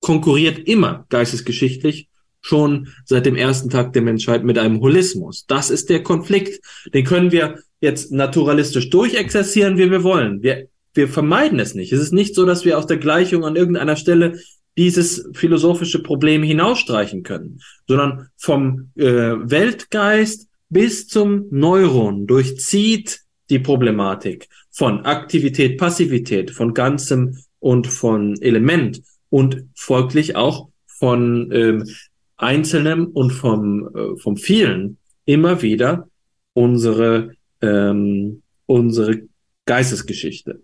konkurriert 0.00 0.68
immer 0.68 1.06
geistesgeschichtlich 1.08 2.08
schon 2.42 2.88
seit 3.06 3.24
dem 3.24 3.36
ersten 3.36 3.70
Tag 3.70 3.94
der 3.94 4.02
Menschheit 4.02 4.44
mit 4.44 4.58
einem 4.58 4.82
Holismus. 4.82 5.46
Das 5.46 5.70
ist 5.70 5.88
der 5.88 6.02
Konflikt. 6.02 6.60
Den 6.92 7.06
können 7.06 7.32
wir 7.32 7.60
jetzt 7.80 8.12
naturalistisch 8.12 8.90
durchexerzieren, 8.90 9.78
wie 9.78 9.90
wir 9.90 10.04
wollen. 10.04 10.42
Wir 10.42 10.68
wir 10.92 11.08
vermeiden 11.08 11.58
es 11.58 11.74
nicht. 11.74 11.92
Es 11.92 12.00
ist 12.00 12.12
nicht 12.12 12.34
so, 12.34 12.44
dass 12.44 12.64
wir 12.64 12.78
aus 12.78 12.86
der 12.86 12.96
Gleichung 12.96 13.44
an 13.44 13.56
irgendeiner 13.56 13.96
Stelle 13.96 14.40
dieses 14.76 15.28
philosophische 15.34 16.02
Problem 16.02 16.42
hinausstreichen 16.42 17.22
können, 17.22 17.60
sondern 17.86 18.28
vom 18.36 18.90
äh, 18.94 19.04
Weltgeist 19.04 20.48
bis 20.68 21.06
zum 21.06 21.46
Neuron 21.50 22.26
durchzieht 22.26 23.20
die 23.48 23.58
Problematik 23.58 24.48
von 24.76 25.06
Aktivität, 25.06 25.78
Passivität, 25.78 26.50
von 26.50 26.74
Ganzem 26.74 27.38
und 27.60 27.86
von 27.86 28.40
Element 28.42 29.02
und 29.30 29.64
folglich 29.74 30.36
auch 30.36 30.68
von 30.86 31.50
ähm, 31.50 31.88
Einzelnem 32.36 33.06
und 33.06 33.30
vom, 33.30 33.88
äh, 33.96 34.18
vom 34.18 34.36
vielen 34.36 34.98
immer 35.24 35.62
wieder 35.62 36.10
unsere, 36.52 37.32
ähm, 37.62 38.42
unsere 38.66 39.22
Geistesgeschichte 39.64 40.60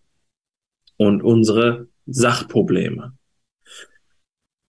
und 0.99 1.23
unsere 1.23 1.89
Sachprobleme. 2.05 3.15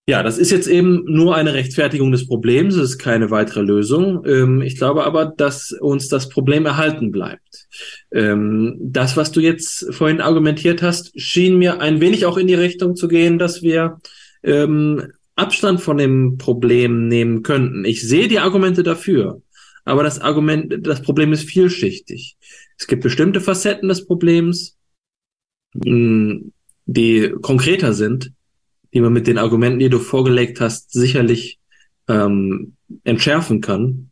Ja, 0.06 0.22
das 0.22 0.38
ist 0.38 0.52
jetzt 0.52 0.68
eben 0.68 1.06
nur 1.06 1.34
eine 1.36 1.54
Rechtfertigung 1.54 2.12
des 2.12 2.28
Problems, 2.28 2.76
es 2.76 2.92
ist 2.92 2.98
keine 2.98 3.32
weitere 3.32 3.62
Lösung. 3.62 4.26
Ähm, 4.26 4.62
ich 4.62 4.76
glaube 4.76 5.06
aber, 5.06 5.26
dass 5.26 5.72
uns 5.72 6.10
das 6.10 6.28
Problem 6.28 6.66
erhalten 6.66 7.10
bleibt. 7.10 7.68
Ähm, 8.12 8.76
das, 8.82 9.16
was 9.16 9.32
du 9.32 9.40
jetzt 9.40 9.94
vorhin 9.94 10.20
argumentiert 10.20 10.82
hast, 10.82 11.18
schien 11.18 11.58
mir 11.58 11.80
ein 11.80 12.02
wenig 12.02 12.26
auch 12.26 12.36
in 12.36 12.48
die 12.48 12.54
Richtung 12.54 12.98
zu 12.98 13.08
gehen, 13.08 13.40
dass 13.40 13.62
wir 13.62 14.02
ähm, 14.44 15.14
Abstand 15.36 15.80
von 15.80 15.98
dem 15.98 16.38
Problem 16.38 17.08
nehmen 17.08 17.42
könnten. 17.42 17.86
Ich 17.86 18.06
sehe 18.06 18.28
die 18.28 18.40
Argumente 18.40 18.84
dafür, 18.84 19.42
aber 19.86 20.04
das 20.04 20.20
Argument, 20.20 20.86
das 20.86 21.02
Problem 21.02 21.32
ist 21.32 21.50
vielschichtig. 21.50 22.36
Es 22.78 22.88
gibt 22.88 23.04
bestimmte 23.04 23.40
Facetten 23.40 23.88
des 23.88 24.06
Problems, 24.06 24.78
die 25.74 27.34
konkreter 27.42 27.94
sind, 27.94 28.34
die 28.94 29.02
man 29.02 29.14
mit 29.14 29.28
den 29.28 29.38
Argumenten, 29.38 29.80
die 29.80 29.90
du 29.90 30.00
vorgelegt 30.00 30.62
hast, 30.62 30.92
sicherlich 30.92 31.60
ähm, 32.08 32.76
entschärfen 33.04 33.62
kann. 33.62 34.12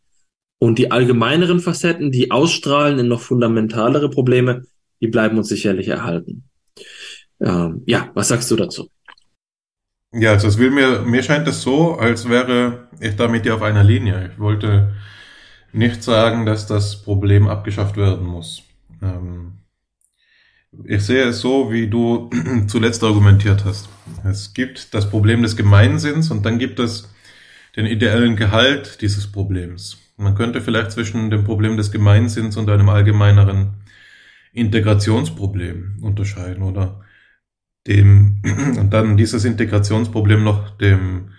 Und 0.60 0.78
die 0.78 0.92
allgemeineren 0.92 1.60
Facetten, 1.60 2.12
die 2.12 2.32
ausstrahlen 2.32 3.00
in 3.00 3.08
noch 3.08 3.22
fundamentalere 3.22 4.10
Probleme, 4.10 4.64
die 5.02 5.08
bleiben 5.08 5.38
uns 5.38 5.48
sicherlich 5.48 5.88
erhalten. 5.88 6.44
Ähm, 7.40 7.84
ja, 7.86 8.12
was 8.14 8.28
sagst 8.28 8.50
du 8.52 8.56
dazu? 8.56 8.90
Ja, 10.14 10.32
also 10.34 10.48
es 10.48 10.58
will 10.58 10.72
mir, 10.72 11.02
mir 11.02 11.24
scheint 11.24 11.48
es 11.48 11.62
so, 11.62 11.94
als 11.94 12.30
wäre 12.30 12.90
ich 13.00 13.16
da 13.16 13.28
mit 13.28 13.46
dir 13.46 13.56
auf 13.56 13.62
einer 13.62 13.84
Linie. 13.84 14.30
Ich 14.32 14.40
wollte 14.40 14.94
nicht 15.72 16.04
sagen, 16.04 16.46
dass 16.46 16.68
das 16.68 17.02
Problem 17.02 17.48
abgeschafft 17.48 17.98
werden 17.98 18.28
muss. 18.28 18.64
Ähm, 19.02 19.61
ich 20.86 21.06
sehe 21.06 21.24
es 21.26 21.42
so, 21.42 21.72
wie 21.72 21.88
du 21.88 22.30
zuletzt 22.68 23.04
argumentiert 23.04 23.66
hast. 23.66 23.90
Es 24.24 24.54
gibt 24.54 24.94
das 24.94 25.10
Problem 25.10 25.42
des 25.42 25.58
Gemeinsinns 25.58 26.32
und 26.32 26.46
dann 26.46 26.60
gibt 26.60 26.80
es 26.80 27.14
den 27.76 27.86
ideellen 27.86 28.36
Gehalt 28.36 29.02
dieses 29.02 29.32
Problems. 29.32 29.98
Man 30.18 30.36
könnte 30.36 30.62
vielleicht 30.62 30.92
zwischen 30.92 31.30
dem 31.30 31.44
Problem 31.44 31.78
des 31.78 31.92
Gemeinsinns 31.92 32.58
und 32.58 32.70
einem 32.70 32.90
allgemeineren 32.90 33.76
Integrationsproblem 34.54 36.00
unterscheiden 36.02 36.64
oder 36.64 37.02
dem, 37.88 38.42
und 38.78 38.92
dann 38.92 39.18
dieses 39.18 39.46
Integrationsproblem 39.46 40.44
noch 40.44 40.78
dem, 40.78 41.32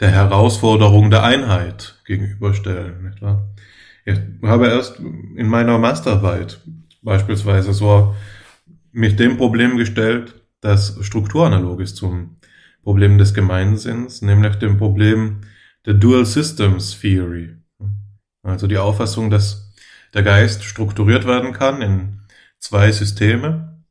der 0.00 0.10
Herausforderung 0.10 1.10
der 1.10 1.24
Einheit 1.24 2.00
gegenüberstellen, 2.06 3.04
nicht 3.04 3.22
wahr? 3.22 3.48
Ich 4.06 4.18
habe 4.42 4.66
erst 4.68 4.98
in 4.98 5.46
meiner 5.46 5.78
Masterarbeit 5.78 6.60
beispielsweise 7.02 7.72
so 7.74 8.14
mich 8.92 9.16
dem 9.16 9.36
Problem 9.36 9.76
gestellt, 9.76 10.34
das 10.60 10.96
strukturanalog 11.00 11.80
ist 11.80 11.96
zum 11.96 12.36
Problem 12.82 13.18
des 13.18 13.34
Gemeinsinns, 13.34 14.22
nämlich 14.22 14.56
dem 14.56 14.78
Problem 14.78 15.42
der 15.86 15.94
Dual 15.94 16.26
Systems 16.26 16.98
Theory. 17.00 17.56
Also 18.42 18.66
die 18.66 18.78
Auffassung, 18.78 19.30
dass 19.30 19.72
der 20.14 20.22
Geist 20.22 20.64
strukturiert 20.64 21.26
werden 21.26 21.52
kann 21.52 21.82
in 21.82 22.20
zwei 22.58 22.90
Systeme, 22.90 23.84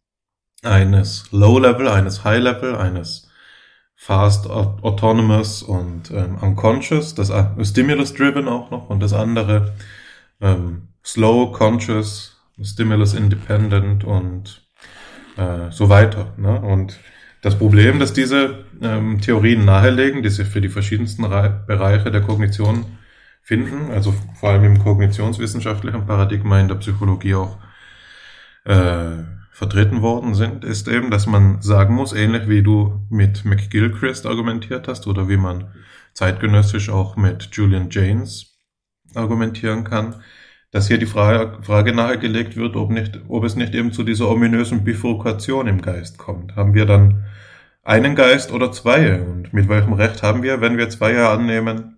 eines 0.63 1.31
Low-Level, 1.31 1.87
eines 1.87 2.23
High-Level, 2.23 2.75
eines 2.75 3.29
Fast 3.95 4.49
Autonomous 4.49 5.61
und 5.61 6.11
ähm, 6.11 6.37
Unconscious, 6.37 7.15
das 7.15 7.31
Stimulus-Driven 7.61 8.47
auch 8.47 8.71
noch 8.71 8.89
und 8.89 9.01
das 9.01 9.13
andere 9.13 9.73
ähm, 10.41 10.89
Slow, 11.03 11.51
Conscious, 11.51 12.37
Stimulus 12.61 13.13
Independent 13.13 14.03
und 14.03 14.68
äh, 15.39 15.71
so 15.71 15.89
weiter. 15.89 16.33
Ne? 16.37 16.59
Und 16.59 16.99
das 17.41 17.57
Problem, 17.57 17.99
dass 17.99 18.13
diese 18.13 18.65
ähm, 18.81 19.21
Theorien 19.21 19.63
nahelegen, 19.63 20.21
die 20.23 20.29
sich 20.29 20.47
für 20.47 20.61
die 20.61 20.69
verschiedensten 20.69 21.23
Re 21.23 21.63
Bereiche 21.65 22.11
der 22.11 22.21
Kognition 22.21 22.85
finden, 23.41 23.91
also 23.91 24.13
vor 24.39 24.49
allem 24.49 24.65
im 24.65 24.83
kognitionswissenschaftlichen 24.83 26.05
Paradigma 26.05 26.59
in 26.59 26.67
der 26.67 26.75
Psychologie 26.75 27.35
auch 27.35 27.57
äh, 28.65 29.23
vertreten 29.51 30.01
worden 30.01 30.35
sind, 30.35 30.63
ist 30.63 30.87
eben, 30.87 31.09
dass 31.11 31.25
man 31.25 31.61
sagen 31.61 31.95
muss, 31.95 32.13
ähnlich 32.13 32.47
wie 32.49 32.61
du 32.61 33.05
mit 33.09 33.45
McGilchrist 33.45 34.25
argumentiert 34.25 34.87
hast 34.87 35.07
oder 35.07 35.29
wie 35.29 35.37
man 35.37 35.71
zeitgenössisch 36.13 36.89
auch 36.89 37.15
mit 37.15 37.49
Julian 37.53 37.89
James 37.89 38.57
argumentieren 39.15 39.83
kann, 39.85 40.15
dass 40.71 40.87
hier 40.87 40.97
die 40.97 41.05
Frage, 41.05 41.61
Frage 41.63 41.93
nahegelegt 41.93 42.55
wird, 42.55 42.75
ob, 42.75 42.91
nicht, 42.91 43.19
ob 43.27 43.43
es 43.43 43.55
nicht 43.55 43.73
eben 43.73 43.91
zu 43.91 44.03
dieser 44.03 44.29
ominösen 44.29 44.83
Bifurkation 44.83 45.67
im 45.67 45.81
Geist 45.81 46.17
kommt. 46.17 46.55
Haben 46.55 46.73
wir 46.73 46.85
dann 46.85 47.23
einen 47.83 48.15
Geist 48.15 48.51
oder 48.51 48.71
zwei? 48.71 49.19
Und 49.19 49.51
mit 49.53 49.67
welchem 49.67 49.93
Recht 49.93 50.21
haben 50.21 50.43
wir, 50.43 50.61
wenn 50.61 50.77
wir 50.77 50.89
zwei 50.89 51.17
annehmen, 51.23 51.97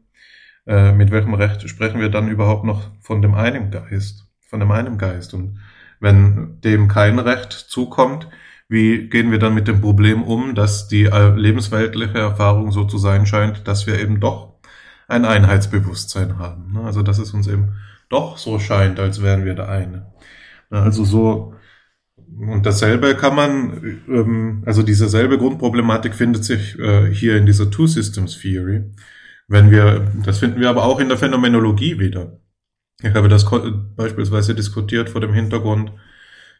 äh, 0.65 0.93
mit 0.93 1.11
welchem 1.11 1.33
Recht 1.33 1.67
sprechen 1.69 1.99
wir 1.99 2.09
dann 2.09 2.29
überhaupt 2.29 2.63
noch 2.63 2.89
von 3.01 3.21
dem 3.21 3.33
einen 3.33 3.71
Geist? 3.71 4.27
Von 4.47 4.61
dem 4.61 4.71
einen 4.71 4.97
Geist. 4.97 5.33
Und 5.33 5.59
wenn 5.99 6.59
dem 6.61 6.87
kein 6.87 7.19
Recht 7.19 7.51
zukommt, 7.51 8.27
wie 8.69 9.09
gehen 9.09 9.31
wir 9.31 9.39
dann 9.39 9.53
mit 9.53 9.67
dem 9.67 9.81
Problem 9.81 10.23
um, 10.23 10.55
dass 10.55 10.87
die 10.87 11.03
äh, 11.03 11.35
lebensweltliche 11.35 12.19
Erfahrung 12.19 12.71
so 12.71 12.85
zu 12.85 12.97
sein 12.97 13.25
scheint, 13.25 13.67
dass 13.67 13.85
wir 13.85 13.99
eben 13.99 14.21
doch 14.21 14.53
ein 15.09 15.25
Einheitsbewusstsein 15.25 16.39
haben. 16.39 16.71
Ne? 16.71 16.81
Also 16.81 17.01
dass 17.01 17.19
es 17.19 17.33
uns 17.33 17.47
eben 17.47 17.75
doch 18.11 18.37
so 18.37 18.59
scheint, 18.59 18.99
als 18.99 19.21
wären 19.21 19.45
wir 19.45 19.55
der 19.55 19.69
eine. 19.69 20.11
Also 20.69 21.03
so, 21.03 21.53
und 22.39 22.65
dasselbe 22.65 23.15
kann 23.15 23.35
man, 23.35 24.01
ähm, 24.07 24.63
also 24.65 24.83
diese 24.83 25.09
selbe 25.09 25.37
Grundproblematik 25.37 26.15
findet 26.15 26.45
sich 26.45 26.79
äh, 26.79 27.13
hier 27.13 27.37
in 27.37 27.45
dieser 27.45 27.69
Two 27.69 27.87
Systems 27.87 28.39
Theory. 28.39 28.83
Wenn 29.47 29.69
wir, 29.69 30.11
das 30.23 30.39
finden 30.39 30.61
wir 30.61 30.69
aber 30.69 30.85
auch 30.85 30.99
in 30.99 31.09
der 31.09 31.17
Phänomenologie 31.17 31.99
wieder. 31.99 32.39
Ich 33.01 33.13
habe 33.13 33.27
das 33.27 33.45
beispielsweise 33.95 34.55
diskutiert 34.55 35.09
vor 35.09 35.21
dem 35.21 35.33
Hintergrund 35.33 35.91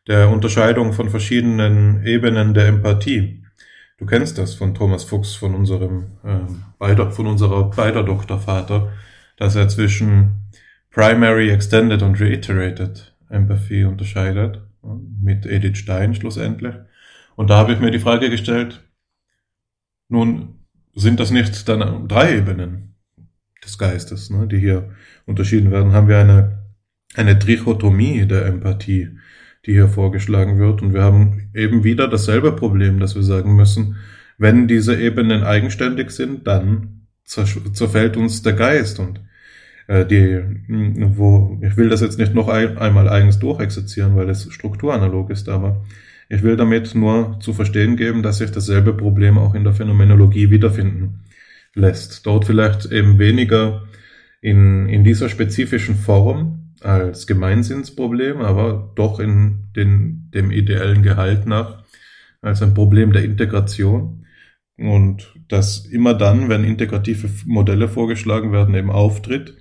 der 0.08 0.30
Unterscheidung 0.30 0.92
von 0.94 1.10
verschiedenen 1.10 2.06
Ebenen 2.06 2.54
der 2.54 2.68
Empathie. 2.68 3.44
Du 3.98 4.06
kennst 4.06 4.38
das 4.40 4.56
von 4.56 4.74
Thomas 4.74 5.04
Fuchs, 5.04 5.36
von 5.36 5.54
unserem 5.54 6.18
äh, 6.24 6.40
beider, 6.80 7.12
von 7.12 7.28
unserer 7.28 7.70
beider 7.70 8.04
Doktorvater, 8.04 8.92
dass 9.38 9.56
er 9.56 9.70
zwischen 9.70 10.50
Primary, 10.92 11.50
Extended 11.50 12.02
und 12.02 12.20
Reiterated 12.20 13.16
Empathy 13.30 13.86
unterscheidet, 13.86 14.62
mit 15.22 15.46
Edith 15.46 15.78
Stein 15.78 16.14
schlussendlich. 16.14 16.76
Und 17.36 17.50
da 17.50 17.58
habe 17.58 17.74
ich 17.74 17.80
mir 17.80 17.92
die 17.92 18.00
Frage 18.00 18.30
gestellt, 18.30 18.82
nun 20.10 20.60
sind 20.94 21.20
das 21.20 21.32
nicht 21.32 21.68
dann 21.70 22.08
drei 22.08 22.38
Ebenen? 22.38 22.92
des 23.64 23.78
Geistes, 23.78 24.30
ne, 24.30 24.48
die 24.48 24.58
hier 24.58 24.90
unterschieden 25.26 25.72
werden, 25.72 25.94
haben 25.94 26.08
wir 26.08 26.20
eine, 26.20 26.64
eine 27.16 27.38
Trichotomie 27.38 28.26
der 28.26 28.46
Empathie, 28.46 29.10
die 29.66 29.74
hier 29.74 29.88
vorgeschlagen 29.88 30.58
wird. 30.58 30.82
Und 30.82 30.94
wir 30.94 31.04
haben 31.04 31.50
eben 31.54 31.84
wieder 31.84 32.08
dasselbe 32.08 32.54
Problem, 32.54 33.00
dass 33.00 33.16
wir 33.16 33.24
sagen 33.24 33.56
müssen, 33.56 33.98
wenn 34.38 34.68
diese 34.68 35.00
Ebenen 35.00 35.44
eigenständig 35.44 36.12
sind, 36.12 36.48
dann 36.48 37.06
zerfällt 37.24 38.18
uns 38.18 38.42
der 38.42 38.54
Geist 38.54 39.00
und 39.00 39.22
die, 39.88 40.42
wo, 40.68 41.60
ich 41.62 41.76
will 41.78 41.90
das 41.90 42.02
jetzt 42.02 42.20
nicht 42.20 42.34
noch 42.34 42.48
ein, 42.48 42.78
einmal 42.78 43.10
eigens 43.10 43.40
durchexerzieren, 43.40 44.16
weil 44.16 44.30
es 44.30 44.52
strukturanalog 44.52 45.30
ist, 45.30 45.50
aber 45.50 45.84
ich 46.30 46.44
will 46.44 46.56
damit 46.56 46.96
nur 46.96 47.40
zu 47.42 47.52
verstehen 47.54 47.98
geben, 47.98 48.24
dass 48.24 48.38
sich 48.38 48.52
dasselbe 48.52 48.94
Problem 48.94 49.38
auch 49.38 49.54
in 49.54 49.66
der 49.66 49.74
Phänomenologie 49.74 50.50
wiederfinden 50.50 51.26
lässt. 51.74 52.26
Dort 52.26 52.46
vielleicht 52.46 52.92
eben 52.92 53.20
weniger 53.20 53.84
in, 54.42 54.88
in 54.88 55.04
dieser 55.04 55.28
spezifischen 55.28 55.96
Form 55.96 56.74
als 56.80 57.28
Gemeinsinnsproblem, 57.28 58.40
aber 58.40 58.92
doch 58.96 59.20
in 59.20 59.72
den, 59.76 60.30
dem 60.34 60.52
ideellen 60.52 61.04
Gehalt 61.04 61.46
nach 61.46 61.84
als 62.42 62.62
ein 62.62 62.74
Problem 62.74 63.12
der 63.12 63.24
Integration. 63.24 64.26
Und 64.78 65.36
das 65.48 65.86
immer 65.86 66.14
dann, 66.14 66.50
wenn 66.50 66.64
integrative 66.64 67.30
Modelle 67.46 67.88
vorgeschlagen 67.88 68.52
werden, 68.52 68.74
eben 68.74 68.90
auftritt, 68.90 69.58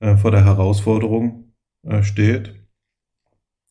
äh, 0.00 0.16
vor 0.16 0.30
der 0.30 0.44
Herausforderung 0.44 1.52
äh, 1.82 2.02
steht 2.02 2.54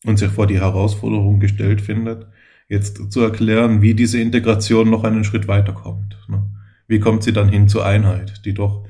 und 0.04 0.18
sich 0.18 0.30
vor 0.30 0.46
die 0.46 0.60
Herausforderung 0.60 1.40
gestellt 1.40 1.80
findet, 1.80 2.26
jetzt 2.68 3.12
zu 3.12 3.20
erklären, 3.20 3.82
wie 3.82 3.94
diese 3.94 4.20
Integration 4.20 4.90
noch 4.90 5.04
einen 5.04 5.24
Schritt 5.24 5.48
weiterkommt. 5.48 6.16
Ne? 6.28 6.50
wie 6.86 7.00
kommt 7.00 7.22
sie 7.22 7.32
dann 7.32 7.48
hin 7.48 7.68
zur 7.68 7.84
Einheit, 7.86 8.44
die 8.44 8.54
doch 8.54 8.86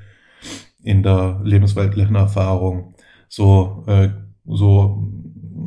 in 0.82 1.02
der 1.02 1.40
lebensweltlichen 1.44 2.16
Erfahrung 2.16 2.94
so, 3.28 3.84
äh, 3.86 4.10
so 4.44 5.12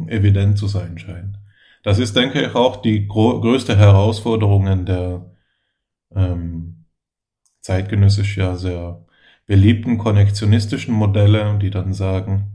evident 0.07 0.57
zu 0.57 0.68
sein 0.68 0.98
scheint. 0.98 1.39
Das 1.84 1.99
ist, 1.99 2.15
denke 2.15 2.41
ich, 2.41 2.56
auch 2.56 2.81
die 2.81 3.07
größte 3.07 3.77
Herausforderung 3.77 4.68
in 4.68 4.85
der 4.85 5.31
ähm, 6.14 6.85
zeitgenössisch 7.61 8.38
ja 8.38 8.56
sehr 8.56 9.06
beliebten 9.48 9.98
konnektionistischen 9.98 10.94
Modelle, 10.94 11.57
die 11.60 11.72
dann 11.72 11.94
sagen, 11.94 12.53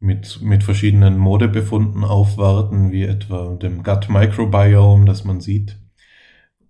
mit, 0.00 0.42
mit 0.42 0.62
verschiedenen 0.62 1.16
Modebefunden 1.16 2.04
aufwarten, 2.04 2.92
wie 2.92 3.04
etwa 3.04 3.54
dem 3.54 3.82
Gut 3.82 4.10
Microbiome, 4.10 5.06
das 5.06 5.24
man 5.24 5.40
sieht, 5.40 5.78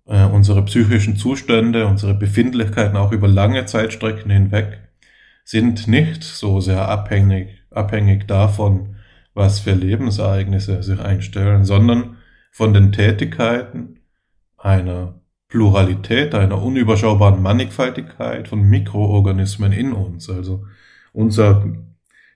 äh, 0.05 0.23
unsere 0.25 0.63
psychischen 0.63 1.17
Zustände, 1.17 1.87
unsere 1.87 2.13
Befindlichkeiten 2.13 2.95
auch 2.95 3.11
über 3.11 3.27
lange 3.27 3.65
Zeitstrecken 3.65 4.31
hinweg 4.31 4.79
sind 5.43 5.87
nicht 5.87 6.23
so 6.23 6.59
sehr 6.59 6.87
abhängig, 6.87 7.63
abhängig 7.69 8.27
davon, 8.27 8.95
was 9.33 9.59
für 9.59 9.73
Lebensereignisse 9.73 10.81
sich 10.81 10.99
einstellen, 10.99 11.65
sondern 11.65 12.17
von 12.51 12.73
den 12.73 12.91
Tätigkeiten 12.91 13.99
einer 14.57 15.19
Pluralität, 15.55 16.35
einer 16.35 16.61
unüberschaubaren 16.61 17.41
Mannigfaltigkeit 17.41 18.49
von 18.49 18.61
Mikroorganismen 18.61 19.71
in 19.71 19.93
uns. 19.93 20.29
Also 20.29 20.65
unser, 21.13 21.65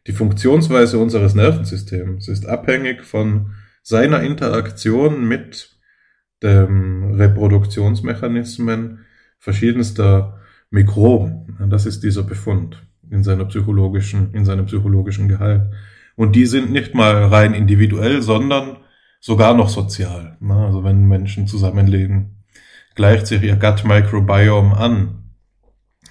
die 0.08 0.14
Funktionsweise 0.14 0.98
unseres 1.00 1.36
Nervensystems 1.36 2.30
ist 2.30 2.46
abhängig 2.46 3.04
von 3.04 3.56
seiner 3.84 4.22
Interaktion 4.22 5.28
mit 5.28 5.78
ähm, 6.42 7.16
Reproduktionsmechanismen 7.16 9.00
verschiedenster 9.38 10.40
Mikroben. 10.70 11.58
Das 11.70 11.86
ist 11.86 12.02
dieser 12.06 12.24
Befund 12.24 12.82
in 13.12 13.26
seiner 13.26 13.44
psychologischen, 13.44 14.34
in 14.34 14.46
seinem 14.46 14.66
psychologischen 14.68 15.28
Gehalt. 15.28 15.74
Und 16.16 16.38
die 16.38 16.46
sind 16.46 16.72
nicht 16.72 16.96
mal 16.96 17.26
rein 17.26 17.54
individuell, 17.54 18.22
sondern 18.22 18.78
sogar 19.20 19.54
noch 19.56 19.68
sozial. 19.68 20.38
Also 20.42 20.86
wenn 20.86 21.06
Menschen 21.06 21.48
zusammenleben, 21.48 22.39
gleicht 23.00 23.28
sich 23.28 23.42
ihr 23.44 23.56
Gut 23.56 23.86
Microbiome 23.86 24.76
an 24.76 25.24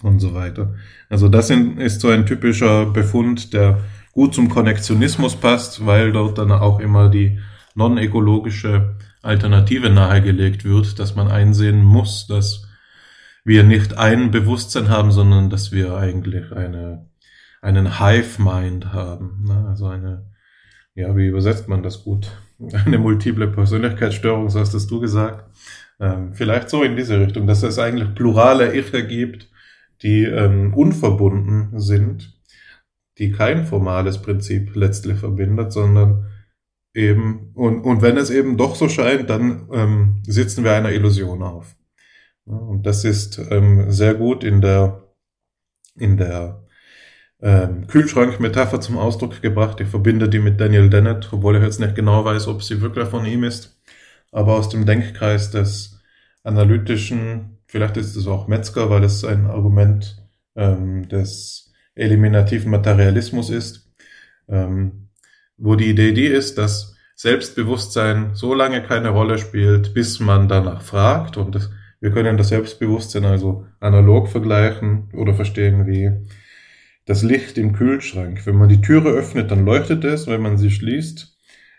und 0.03 0.21
so 0.21 0.33
weiter. 0.33 0.75
Also 1.11 1.29
das 1.29 1.51
ist 1.51 2.01
so 2.01 2.09
ein 2.09 2.25
typischer 2.25 2.87
Befund, 2.87 3.53
der 3.53 3.81
gut 4.13 4.35
zum 4.35 4.49
Konnektionismus 4.49 5.37
passt, 5.37 5.85
weil 5.85 6.13
dort 6.13 6.39
dann 6.39 6.51
auch 6.51 6.81
immer 6.81 7.11
die 7.11 7.41
non-ökologische 7.75 8.97
Alternative 9.21 9.91
nahegelegt 9.91 10.65
wird, 10.65 10.99
dass 10.99 11.15
man 11.15 11.29
einsehen 11.29 11.85
muss, 11.85 12.27
dass 12.27 12.67
wir 13.45 13.65
nicht 13.65 13.99
ein 13.99 14.31
Bewusstsein 14.31 14.89
haben, 14.89 15.13
sondern 15.13 15.51
dass 15.51 15.71
wir 15.73 15.95
eigentlich 15.95 16.53
eine, 16.53 17.07
einen 17.61 17.99
Hive-Mind 18.01 18.95
haben. 18.95 19.45
Ne? 19.47 19.67
Also 19.69 19.89
eine, 19.89 20.31
ja, 20.95 21.15
wie 21.15 21.27
übersetzt 21.27 21.69
man 21.69 21.83
das 21.83 22.03
gut? 22.03 22.31
Eine 22.87 22.99
multiple 22.99 23.47
Persönlichkeitsstörung, 23.47 24.49
so 24.49 24.59
hast 24.59 24.73
es 24.73 24.87
du 24.87 25.01
gesagt. 25.01 25.45
Ähm, 26.01 26.33
vielleicht 26.33 26.71
so 26.71 26.83
in 26.83 26.97
diese 26.97 27.21
Richtung, 27.21 27.47
dass 27.47 27.63
es 27.63 27.79
eigentlich 27.79 28.15
plurale 28.15 28.75
Iche 28.75 29.07
gibt, 29.07 29.51
die 30.03 30.25
ähm, 30.25 30.75
unverbunden 30.75 31.79
sind, 31.81 32.39
die 33.19 33.33
kein 33.33 33.65
formales 33.65 34.23
Prinzip 34.23 34.75
letztlich 34.77 35.19
verbindet, 35.19 35.73
sondern 35.73 36.31
eben, 36.95 37.51
und, 37.55 37.81
und 37.81 38.03
wenn 38.03 38.17
es 38.17 38.31
eben 38.31 38.57
doch 38.57 38.77
so 38.77 38.89
scheint, 38.89 39.29
dann 39.29 39.69
ähm, 39.73 40.23
sitzen 40.27 40.65
wir 40.65 40.75
einer 40.75 40.93
Illusion 40.93 41.43
auf. 41.43 41.77
Und 42.45 42.87
das 42.87 43.05
ist 43.05 43.41
ähm, 43.51 43.91
sehr 43.91 44.15
gut 44.15 44.43
in 44.45 44.61
der, 44.61 45.03
in 45.97 46.17
der 46.17 46.65
ähm, 47.41 47.87
Kühlschrank-Metapher 47.87 48.81
zum 48.81 48.99
Ausdruck 48.99 49.43
gebracht. 49.43 49.81
Ich 49.81 49.89
verbinde 49.89 50.29
die 50.29 50.39
mit 50.39 50.61
Daniel 50.61 50.89
Dennett, 50.89 51.29
obwohl 51.33 51.57
ich 51.57 51.63
jetzt 51.63 51.81
nicht 51.81 51.95
genau 51.95 52.25
weiß, 52.25 52.49
ob 52.49 52.63
sie 52.63 52.81
wirklich 52.81 53.09
von 53.09 53.27
ihm 53.27 53.45
ist, 53.45 53.78
aber 54.33 54.55
aus 54.55 54.69
dem 54.69 54.87
Denkkreis 54.87 55.51
des 55.51 56.01
analytischen, 56.43 57.59
vielleicht 57.67 57.97
ist 57.97 58.17
es 58.17 58.27
auch 58.27 58.49
Metzger, 58.49 58.91
weil 58.91 59.05
es 59.05 59.25
ein 59.25 59.47
Argument 59.47 60.23
ähm, 60.57 61.09
des 61.09 61.73
eliminativen 61.95 62.71
Materialismus 62.71 63.51
ist, 63.51 63.91
ähm, 64.49 65.09
wo 65.57 65.75
die 65.75 65.91
Idee 65.91 66.13
die 66.13 66.27
ist, 66.27 66.59
dass 66.59 66.97
Selbstbewusstsein 67.17 68.35
so 68.35 68.55
lange 68.55 68.83
keine 68.83 69.09
Rolle 69.09 69.39
spielt, 69.39 69.93
bis 69.93 70.21
man 70.21 70.49
danach 70.49 70.83
fragt 70.83 71.37
und 71.37 71.55
das, 71.55 71.71
wir 72.01 72.13
können 72.13 72.37
das 72.37 72.49
Selbstbewusstsein 72.49 73.25
also 73.25 73.67
analog 73.81 74.29
vergleichen 74.29 75.11
oder 75.15 75.35
verstehen 75.35 75.87
wie 75.89 76.13
das 77.07 77.23
Licht 77.23 77.59
im 77.59 77.73
Kühlschrank. 77.73 78.47
Wenn 78.47 78.57
man 78.57 78.69
die 78.69 78.81
Türe 78.81 79.11
öffnet, 79.11 79.51
dann 79.51 79.65
leuchtet 79.65 80.05
es, 80.05 80.29
wenn 80.29 80.43
man 80.43 80.59
sie 80.59 80.71
schließt, 80.71 81.37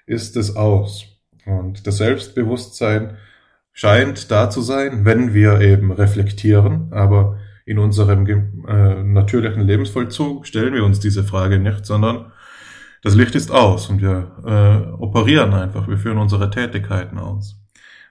ist 0.07 0.35
es 0.35 0.55
aus. 0.55 1.18
Und 1.45 1.87
das 1.87 1.97
Selbstbewusstsein 1.97 3.17
scheint 3.73 4.29
da 4.31 4.49
zu 4.49 4.61
sein, 4.61 5.05
wenn 5.05 5.33
wir 5.33 5.61
eben 5.61 5.91
reflektieren, 5.91 6.91
aber 6.91 7.39
in 7.65 7.79
unserem 7.79 8.25
äh, 8.67 9.03
natürlichen 9.03 9.61
Lebensvollzug 9.61 10.47
stellen 10.47 10.73
wir 10.73 10.83
uns 10.83 10.99
diese 10.99 11.23
Frage 11.23 11.59
nicht, 11.59 11.85
sondern 11.85 12.31
das 13.01 13.15
Licht 13.15 13.35
ist 13.35 13.51
aus 13.51 13.89
und 13.89 14.01
wir 14.01 14.31
äh, 14.45 14.91
operieren 15.01 15.53
einfach, 15.53 15.87
wir 15.87 15.97
führen 15.97 16.17
unsere 16.17 16.49
Tätigkeiten 16.49 17.17
aus. 17.17 17.61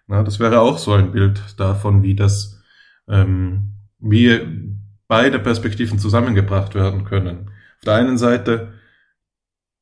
Na, 0.06 0.22
das 0.22 0.40
wäre 0.40 0.60
auch 0.60 0.78
so 0.78 0.92
ein 0.92 1.12
Bild 1.12 1.42
davon, 1.58 2.02
wie 2.02 2.14
das, 2.14 2.62
ähm, 3.08 3.74
wie 3.98 4.40
beide 5.06 5.38
Perspektiven 5.38 5.98
zusammengebracht 5.98 6.74
werden 6.74 7.04
können. 7.04 7.50
Auf 7.78 7.84
der 7.84 7.94
einen 7.94 8.16
Seite 8.16 8.72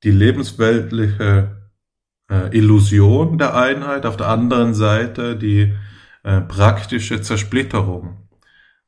die 0.03 0.11
lebensweltliche 0.11 1.56
äh, 2.31 2.57
Illusion 2.57 3.39
der 3.39 3.57
Einheit, 3.57 4.07
auf 4.07 4.17
der 4.17 4.29
anderen 4.29 4.75
Seite 4.75 5.37
die 5.37 5.75
äh, 6.23 6.41
praktische 6.41 7.21
Zersplitterung 7.21 8.29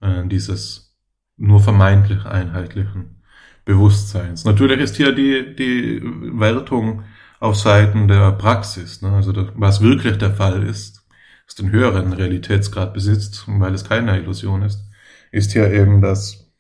äh, 0.00 0.26
dieses 0.26 0.96
nur 1.36 1.60
vermeintlich 1.60 2.24
einheitlichen 2.24 3.22
Bewusstseins. 3.64 4.44
Natürlich 4.44 4.80
ist 4.80 4.96
hier 4.96 5.12
die, 5.12 5.54
die 5.54 6.00
Wertung 6.02 7.04
auf 7.38 7.56
Seiten 7.56 8.08
der 8.08 8.32
Praxis, 8.32 9.02
ne? 9.02 9.12
also 9.12 9.32
das, 9.32 9.46
was 9.54 9.80
wirklich 9.80 10.18
der 10.18 10.34
Fall 10.34 10.64
ist, 10.64 11.06
was 11.46 11.54
den 11.54 11.70
höheren 11.70 12.12
Realitätsgrad 12.12 12.92
besitzt, 12.92 13.44
weil 13.46 13.74
es 13.74 13.84
keine 13.84 14.18
Illusion 14.18 14.62
ist 14.62 14.88
ist 15.30 15.54
ja 15.54 15.68
eben 15.68 16.00
das, 16.00 16.52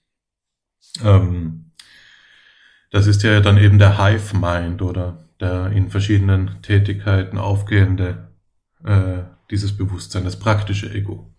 ähm, 1.02 1.72
das 2.90 3.06
ist 3.06 3.22
ja 3.22 3.40
dann 3.40 3.58
eben 3.58 3.78
der 3.78 3.98
Hive 3.98 4.36
Mind 4.36 4.82
oder 4.82 5.27
der 5.40 5.70
in 5.72 5.90
verschiedenen 5.90 6.62
Tätigkeiten 6.62 7.38
aufgehende, 7.38 8.28
äh, 8.84 9.22
dieses 9.50 9.76
Bewusstsein, 9.76 10.24
das 10.24 10.38
praktische 10.38 10.92
Ego. 10.92 11.34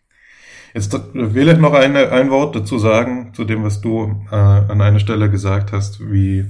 Jetzt 0.74 0.94
will 1.14 1.50
ich 1.50 1.58
noch 1.58 1.74
eine, 1.74 2.12
ein 2.12 2.30
Wort 2.30 2.56
dazu 2.56 2.78
sagen, 2.78 3.34
zu 3.34 3.44
dem, 3.44 3.64
was 3.64 3.82
du 3.82 4.24
äh, 4.32 4.36
an 4.36 4.82
einer 4.82 5.00
Stelle 5.00 5.30
gesagt 5.30 5.72
hast, 5.72 6.00
wie, 6.12 6.46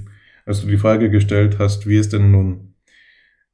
als 0.46 0.62
du 0.62 0.68
die 0.68 0.78
Frage 0.78 1.10
gestellt 1.10 1.58
hast, 1.60 1.88
wie 1.88 1.98
es 1.98 2.10
denn 2.10 2.32
nun 2.32 2.76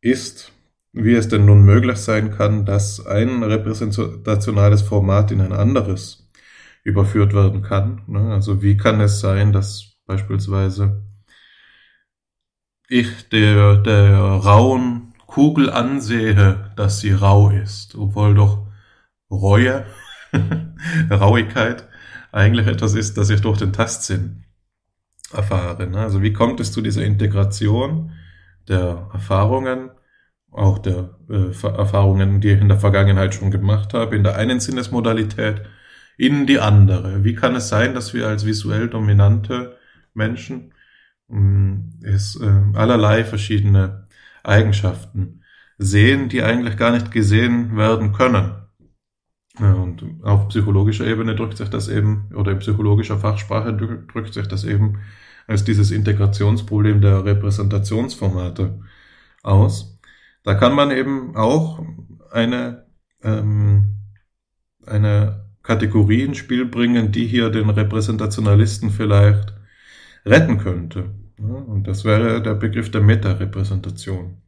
ist, 0.02 0.52
wie 0.92 1.14
es 1.14 1.28
denn 1.28 1.46
nun 1.46 1.64
möglich 1.64 1.98
sein 1.98 2.32
kann, 2.32 2.66
dass 2.66 3.06
ein 3.06 3.44
repräsentationales 3.44 4.82
Format 4.82 5.32
in 5.32 5.42
ein 5.42 5.54
anderes 5.54 6.32
überführt 6.84 7.34
werden 7.34 7.62
kann. 7.62 8.04
Ne? 8.08 8.34
Also 8.34 8.62
wie 8.62 8.78
kann 8.78 9.02
es 9.02 9.20
sein, 9.20 9.52
dass 9.52 9.98
beispielsweise 10.06 11.04
ich 12.90 13.30
der, 13.30 13.78
der 13.78 14.18
rauen 14.18 15.14
Kugel 15.26 15.70
ansehe, 15.70 16.72
dass 16.76 17.00
sie 17.00 17.12
rau 17.12 17.50
ist, 17.50 17.96
obwohl 17.96 18.36
doch 18.36 18.68
Reue, 19.30 19.86
Rauigkeit 21.10 21.88
eigentlich 22.32 22.68
etwas 22.68 22.94
ist, 22.94 23.18
das 23.18 23.30
ich 23.30 23.42
durch 23.42 23.58
den 23.58 23.74
Tastsinn 23.74 24.46
erfahre. 25.34 25.88
Ne? 25.88 26.00
Also 26.00 26.22
wie 26.22 26.34
kommt 26.34 26.60
es 26.60 26.72
zu 26.72 26.82
dieser 26.82 27.04
Integration 27.04 28.12
der 28.68 29.10
Erfahrungen, 29.14 29.92
auch 30.52 30.80
der 30.80 31.18
äh, 31.30 31.52
Erfahrungen, 31.68 32.40
die 32.42 32.50
ich 32.50 32.62
in 32.62 32.70
der 32.70 32.80
Vergangenheit 32.80 33.36
schon 33.36 33.52
gemacht 33.52 33.94
habe, 33.94 34.16
in 34.16 34.24
der 34.24 34.36
einen 34.36 34.60
Sinnesmodalität 34.60 35.64
in 36.18 36.46
die 36.46 36.60
andere. 36.60 37.24
Wie 37.24 37.36
kann 37.36 37.56
es 37.56 37.68
sein, 37.68 37.94
dass 37.94 38.14
wir 38.14 38.28
als 38.28 38.46
visuell 38.46 38.88
dominante 38.88 39.78
Menschen 40.14 40.74
mm, 41.28 42.02
es 42.04 42.40
äh, 42.40 42.62
allerlei 42.74 43.24
verschiedene 43.24 44.08
Eigenschaften 44.44 45.44
sehen, 45.78 46.30
die 46.30 46.44
eigentlich 46.44 46.78
gar 46.78 46.92
nicht 46.92 47.12
gesehen 47.12 47.76
werden 47.78 48.14
können? 48.14 48.66
Und 49.60 50.04
auf 50.24 50.50
psychologischer 50.50 51.08
Ebene 51.08 51.36
drückt 51.36 51.58
sich 51.58 51.70
das 51.70 51.88
eben, 51.88 52.30
oder 52.36 52.52
in 52.52 52.60
psychologischer 52.60 53.18
Fachsprache 53.18 53.74
drückt 53.74 54.34
sich 54.34 54.48
das 54.48 54.66
eben 54.66 55.00
als 55.48 55.64
dieses 55.64 55.92
Integrationsproblem 55.92 57.02
der 57.02 57.24
Repräsentationsformate 57.24 58.82
aus. 59.44 60.00
Da 60.44 60.56
kann 60.56 60.76
man 60.76 60.92
eben 60.92 61.36
auch 61.36 61.82
eine, 62.32 62.86
ähm, 63.24 63.96
eine 64.86 65.46
Kategorie 65.64 66.24
ins 66.24 66.38
Spiel 66.38 66.66
bringen, 66.66 67.12
die 67.12 67.26
hier 67.26 67.50
den 67.50 67.70
Repräsentationalisten 67.70 68.92
vielleicht 68.92 69.55
retten 70.26 70.58
könnte. 70.58 71.14
Und 71.38 71.88
das 71.88 72.06
wäre 72.06 72.42
der 72.42 72.56
Begriff 72.56 72.90
der 72.92 73.02
Meta-Repräsentation. 73.02 74.42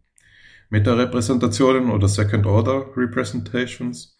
Meta-Repräsentationen 0.70 1.92
oder 1.92 2.08
Second-Order-Representations, 2.08 4.16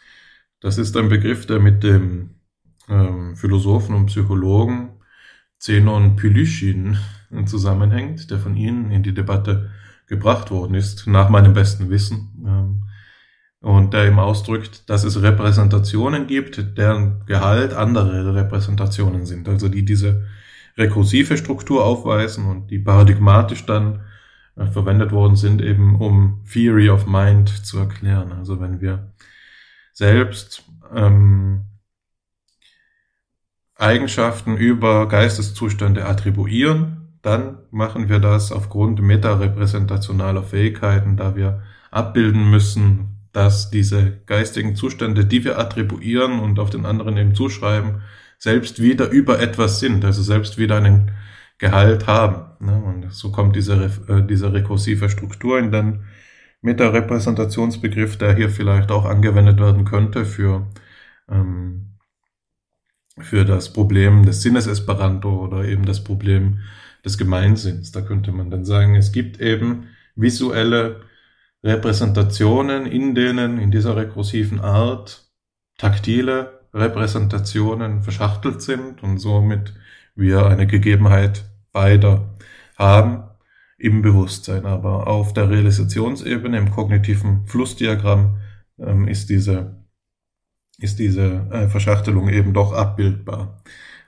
das 0.60 0.78
ist 0.78 0.98
ein 0.98 1.10
Begriff, 1.10 1.46
der 1.46 1.60
mit 1.60 1.84
dem 1.84 2.32
ähm, 2.90 3.36
Philosophen 3.36 3.96
und 3.96 4.08
Psychologen 4.08 4.98
Zenon 5.60 6.16
Pylyschin 6.16 6.98
zusammenhängt, 7.46 8.32
der 8.32 8.38
von 8.38 8.56
Ihnen 8.56 8.92
in 8.92 9.04
die 9.04 9.14
Debatte 9.14 9.72
gebracht 10.08 10.52
worden 10.52 10.76
ist, 10.76 11.08
nach 11.08 11.30
meinem 11.30 11.54
besten 11.54 11.90
Wissen. 11.90 12.44
Ähm, 12.46 12.84
und 13.60 13.94
der 13.94 14.06
eben 14.06 14.20
ausdrückt, 14.20 14.90
dass 14.90 15.04
es 15.04 15.22
Repräsentationen 15.22 16.28
gibt, 16.28 16.78
deren 16.78 17.26
Gehalt 17.26 17.74
andere 17.74 18.36
Repräsentationen 18.36 19.26
sind, 19.26 19.50
also 19.50 19.68
die 19.68 19.84
diese 19.84 20.28
rekursive 20.78 21.38
Struktur 21.38 21.84
aufweisen 21.84 22.46
und 22.46 22.70
die 22.70 22.80
paradigmatisch 22.80 23.66
dann 23.66 24.06
äh, 24.56 24.68
verwendet 24.68 25.12
worden 25.12 25.36
sind, 25.36 25.62
eben 25.62 26.00
um 26.00 26.44
Theory 26.52 26.90
of 26.90 27.08
Mind 27.08 27.50
zu 27.50 27.80
erklären. 27.80 28.32
Also 28.32 28.60
wenn 28.60 28.82
wir 28.82 29.14
selbst 29.94 30.64
ähm, 30.94 31.66
Eigenschaften 33.76 34.58
über 34.58 35.08
Geisteszustände 35.08 36.06
attribuieren, 36.06 37.20
dann 37.22 37.60
machen 37.72 38.10
wir 38.10 38.20
das 38.20 38.52
aufgrund 38.52 39.02
metarepräsentationaler 39.02 40.44
Fähigkeiten, 40.44 41.18
da 41.18 41.36
wir 41.36 41.64
abbilden 41.92 42.50
müssen, 42.50 43.18
dass 43.34 43.70
diese 43.70 44.22
geistigen 44.26 44.76
Zustände, 44.76 45.26
die 45.26 45.44
wir 45.44 45.60
attribuieren 45.60 46.40
und 46.40 46.60
auf 46.60 46.70
den 46.70 46.86
anderen 46.86 47.18
eben 47.18 47.36
zuschreiben, 47.36 48.02
selbst 48.38 48.82
wieder 48.82 49.10
über 49.10 49.40
etwas 49.40 49.80
sind, 49.80 50.06
also 50.06 50.22
selbst 50.22 50.58
wieder 50.58 50.78
einen 50.78 51.12
Gehalt 51.58 52.08
haben. 52.08 52.66
Ne? 52.66 52.82
Und 52.84 53.12
so 53.14 53.32
kommt 53.32 53.56
diese, 53.56 53.92
äh, 54.08 54.22
diese 54.26 54.54
rekursive 54.54 55.10
Struktur 55.10 55.60
in 55.60 55.72
den 55.72 56.06
Meta-Repräsentationsbegriff, 56.62 58.18
der 58.18 58.36
hier 58.36 58.50
vielleicht 58.50 58.92
auch 58.92 59.06
angewendet 59.06 59.60
werden 59.60 59.86
könnte 59.86 60.26
für, 60.26 60.68
ähm, 61.30 61.98
für 63.20 63.46
das 63.46 63.74
Problem 63.74 64.26
des 64.26 64.42
Sinnes 64.42 64.68
Esperanto 64.68 65.46
oder 65.46 65.66
eben 65.66 65.86
das 65.86 66.04
Problem 66.04 66.60
des 67.04 67.18
Gemeinsinns. 67.18 67.92
Da 67.92 68.02
könnte 68.02 68.32
man 68.32 68.52
dann 68.52 68.66
sagen, 68.66 68.96
es 68.96 69.12
gibt 69.12 69.40
eben 69.40 69.88
visuelle 70.16 71.02
Repräsentationen, 71.64 72.86
in 72.86 73.16
denen 73.16 73.58
in 73.58 73.72
dieser 73.72 73.96
rekursiven 73.96 74.60
Art 74.60 75.28
taktile 75.78 76.57
Repräsentationen 76.74 78.04
verschachtelt 78.04 78.62
sind 78.62 79.04
und 79.04 79.18
somit 79.20 79.74
wir 80.16 80.48
eine 80.48 80.68
Gegebenheit 80.68 81.46
beider 81.72 82.36
haben 82.78 83.24
im 83.78 84.02
Bewusstsein. 84.02 84.66
Aber 84.66 85.08
auf 85.08 85.34
der 85.34 85.50
Realisationsebene, 85.50 86.58
im 86.58 86.72
kognitiven 86.72 87.46
Flussdiagramm, 87.48 88.38
ähm, 88.80 89.08
ist 89.08 89.30
diese, 89.30 89.84
ist 90.80 91.00
diese 91.00 91.48
äh, 91.52 91.68
Verschachtelung 91.68 92.30
eben 92.30 92.54
doch 92.54 92.74
abbildbar. 92.74 93.62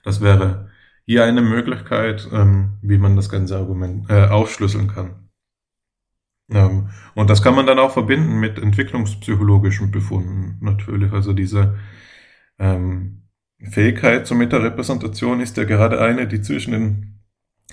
Das 0.03 0.21
wäre 0.21 0.69
hier 1.05 1.23
eine 1.25 1.41
Möglichkeit, 1.41 2.27
ähm, 2.31 2.77
wie 2.81 2.97
man 2.97 3.15
das 3.15 3.29
ganze 3.29 3.57
Argument 3.57 4.09
äh, 4.09 4.27
aufschlüsseln 4.27 4.87
kann. 4.87 5.29
Ähm, 6.51 6.89
und 7.15 7.29
das 7.29 7.41
kann 7.41 7.55
man 7.55 7.67
dann 7.67 7.79
auch 7.79 7.91
verbinden 7.91 8.39
mit 8.39 8.57
entwicklungspsychologischen 8.57 9.91
Befunden 9.91 10.57
natürlich. 10.61 11.11
Also 11.11 11.33
diese 11.33 11.77
ähm, 12.59 13.23
Fähigkeit 13.61 14.27
zur 14.27 14.37
Metarepräsentation 14.37 15.41
ist 15.41 15.57
ja 15.57 15.63
gerade 15.63 16.01
eine, 16.01 16.27
die 16.27 16.41
zwischen 16.41 16.71
den, 16.71 17.19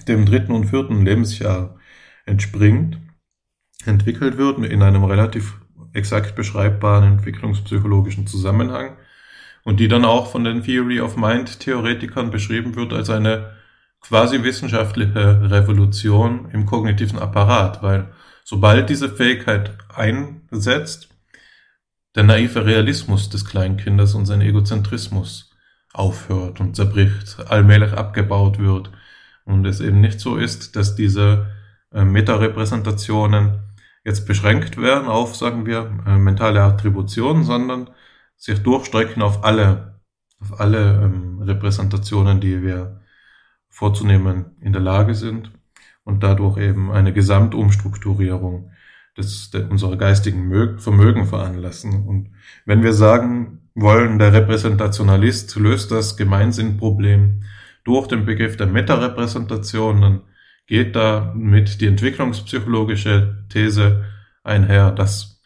dem 0.08 0.26
dritten 0.26 0.52
und 0.52 0.66
vierten 0.66 1.04
Lebensjahr 1.04 1.76
entspringt, 2.24 2.98
entwickelt 3.84 4.36
wird 4.36 4.64
in 4.64 4.82
einem 4.82 5.04
relativ 5.04 5.60
exakt 5.92 6.34
beschreibbaren 6.34 7.04
entwicklungspsychologischen 7.04 8.26
Zusammenhang 8.26 8.96
und 9.64 9.80
die 9.80 9.88
dann 9.88 10.04
auch 10.04 10.30
von 10.30 10.44
den 10.44 10.62
Theory 10.62 11.00
of 11.00 11.16
Mind 11.16 11.60
Theoretikern 11.60 12.30
beschrieben 12.30 12.76
wird 12.76 12.92
als 12.92 13.10
eine 13.10 13.56
quasi 14.00 14.42
wissenschaftliche 14.42 15.50
Revolution 15.50 16.50
im 16.52 16.66
kognitiven 16.66 17.18
Apparat, 17.18 17.82
weil 17.82 18.12
sobald 18.44 18.88
diese 18.90 19.08
Fähigkeit 19.08 19.76
einsetzt, 19.92 21.08
der 22.16 22.24
naive 22.24 22.64
Realismus 22.64 23.28
des 23.28 23.44
Kleinkindes 23.44 24.14
und 24.14 24.24
sein 24.26 24.40
Egozentrismus 24.40 25.50
aufhört 25.92 26.60
und 26.60 26.74
zerbricht, 26.74 27.38
allmählich 27.48 27.92
abgebaut 27.92 28.58
wird 28.58 28.90
und 29.44 29.66
es 29.66 29.80
eben 29.80 30.00
nicht 30.00 30.18
so 30.18 30.36
ist, 30.36 30.76
dass 30.76 30.96
diese 30.96 31.46
äh, 31.92 32.04
Metarepräsentationen 32.04 33.60
jetzt 34.04 34.26
beschränkt 34.26 34.78
werden 34.78 35.08
auf, 35.08 35.36
sagen 35.36 35.66
wir, 35.66 35.90
äh, 36.06 36.16
mentale 36.16 36.62
Attributionen, 36.62 37.44
sondern 37.44 37.90
sich 38.36 38.62
durchstrecken 38.62 39.22
auf 39.22 39.44
alle, 39.44 40.00
auf 40.40 40.58
alle 40.58 41.02
ähm, 41.02 41.42
Repräsentationen, 41.42 42.40
die 42.40 42.62
wir 42.62 43.00
vorzunehmen 43.68 44.56
in 44.60 44.72
der 44.72 44.82
Lage 44.82 45.14
sind 45.14 45.50
und 46.04 46.22
dadurch 46.22 46.56
eben 46.58 46.90
eine 46.90 47.12
Gesamtumstrukturierung 47.12 48.70
des, 49.16 49.50
der, 49.50 49.70
unserer 49.70 49.96
geistigen 49.96 50.78
Vermögen 50.78 51.26
veranlassen. 51.26 52.06
Und 52.06 52.30
wenn 52.64 52.82
wir 52.82 52.92
sagen 52.92 53.60
wollen, 53.74 54.18
der 54.18 54.32
Repräsentationalist 54.32 55.56
löst 55.56 55.90
das 55.90 56.16
Gemeinsinnproblem 56.16 57.42
durch 57.84 58.08
den 58.08 58.24
Begriff 58.24 58.56
der 58.56 58.66
Metarepräsentation, 58.66 60.00
dann 60.00 60.20
geht 60.66 60.96
da 60.96 61.32
mit 61.36 61.80
die 61.80 61.86
entwicklungspsychologische 61.86 63.46
These 63.48 64.04
einher, 64.42 64.90
dass 64.90 65.40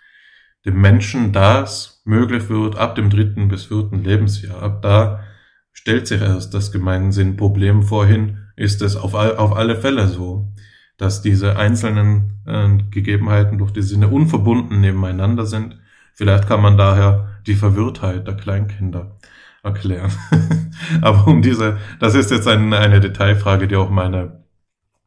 dem 0.65 0.81
Menschen 0.81 1.33
das 1.33 2.03
möglich 2.05 2.49
wird 2.49 2.77
ab 2.77 2.95
dem 2.95 3.11
dritten 3.11 3.49
bis 3.49 3.67
vierten 3.67 4.03
Lebensjahr. 4.05 4.63
Ab 4.63 4.83
da 4.83 5.25
stellt 5.73 6.07
sich 6.07 6.21
erst 6.21 6.55
das 6.55 6.73
Gemeinsinnproblem 6.73 7.83
vorhin, 7.83 8.39
ist 8.57 8.83
es 8.83 8.97
auf, 8.97 9.15
auf 9.15 9.57
alle 9.57 9.77
Fälle 9.77 10.09
so, 10.09 10.53
dass 11.01 11.23
diese 11.23 11.57
einzelnen 11.57 12.43
äh, 12.47 12.69
Gegebenheiten 12.91 13.57
durch 13.57 13.71
die 13.71 13.83
Sinne 13.83 14.09
unverbunden 14.09 14.81
nebeneinander 14.81 15.47
sind. 15.47 15.79
Vielleicht 16.15 16.47
kann 16.47 16.61
man 16.61 16.77
daher 16.77 17.41
die 17.47 17.55
Verwirrtheit 17.55 18.27
der 18.27 18.37
Kleinkinder 18.37 19.17
erklären. 19.63 20.13
Aber 21.01 21.27
um 21.27 21.41
diese, 21.41 21.79
das 22.01 22.15
ist 22.15 22.31
jetzt 22.31 22.47
ein, 22.47 22.75
eine 22.75 23.01
Detailfrage, 23.01 23.67
die 23.67 23.77
auch 23.77 23.89
meine 23.89 24.41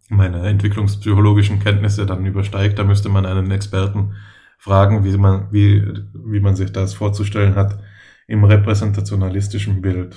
meine 0.10 0.46
entwicklungspsychologischen 0.48 1.60
Kenntnisse 1.60 2.06
dann 2.06 2.26
übersteigt. 2.26 2.80
Da 2.80 2.84
müsste 2.84 3.10
man 3.10 3.26
einen 3.26 3.52
Experten 3.52 4.16
fragen, 4.58 5.04
wie 5.04 5.18
man, 5.18 5.52
wie, 5.52 5.84
wie 6.14 6.40
man 6.40 6.56
sich 6.56 6.72
das 6.72 6.94
vorzustellen 6.94 7.56
hat 7.56 7.80
im 8.28 8.44
repräsentationalistischen 8.44 9.82
Bild 9.82 10.16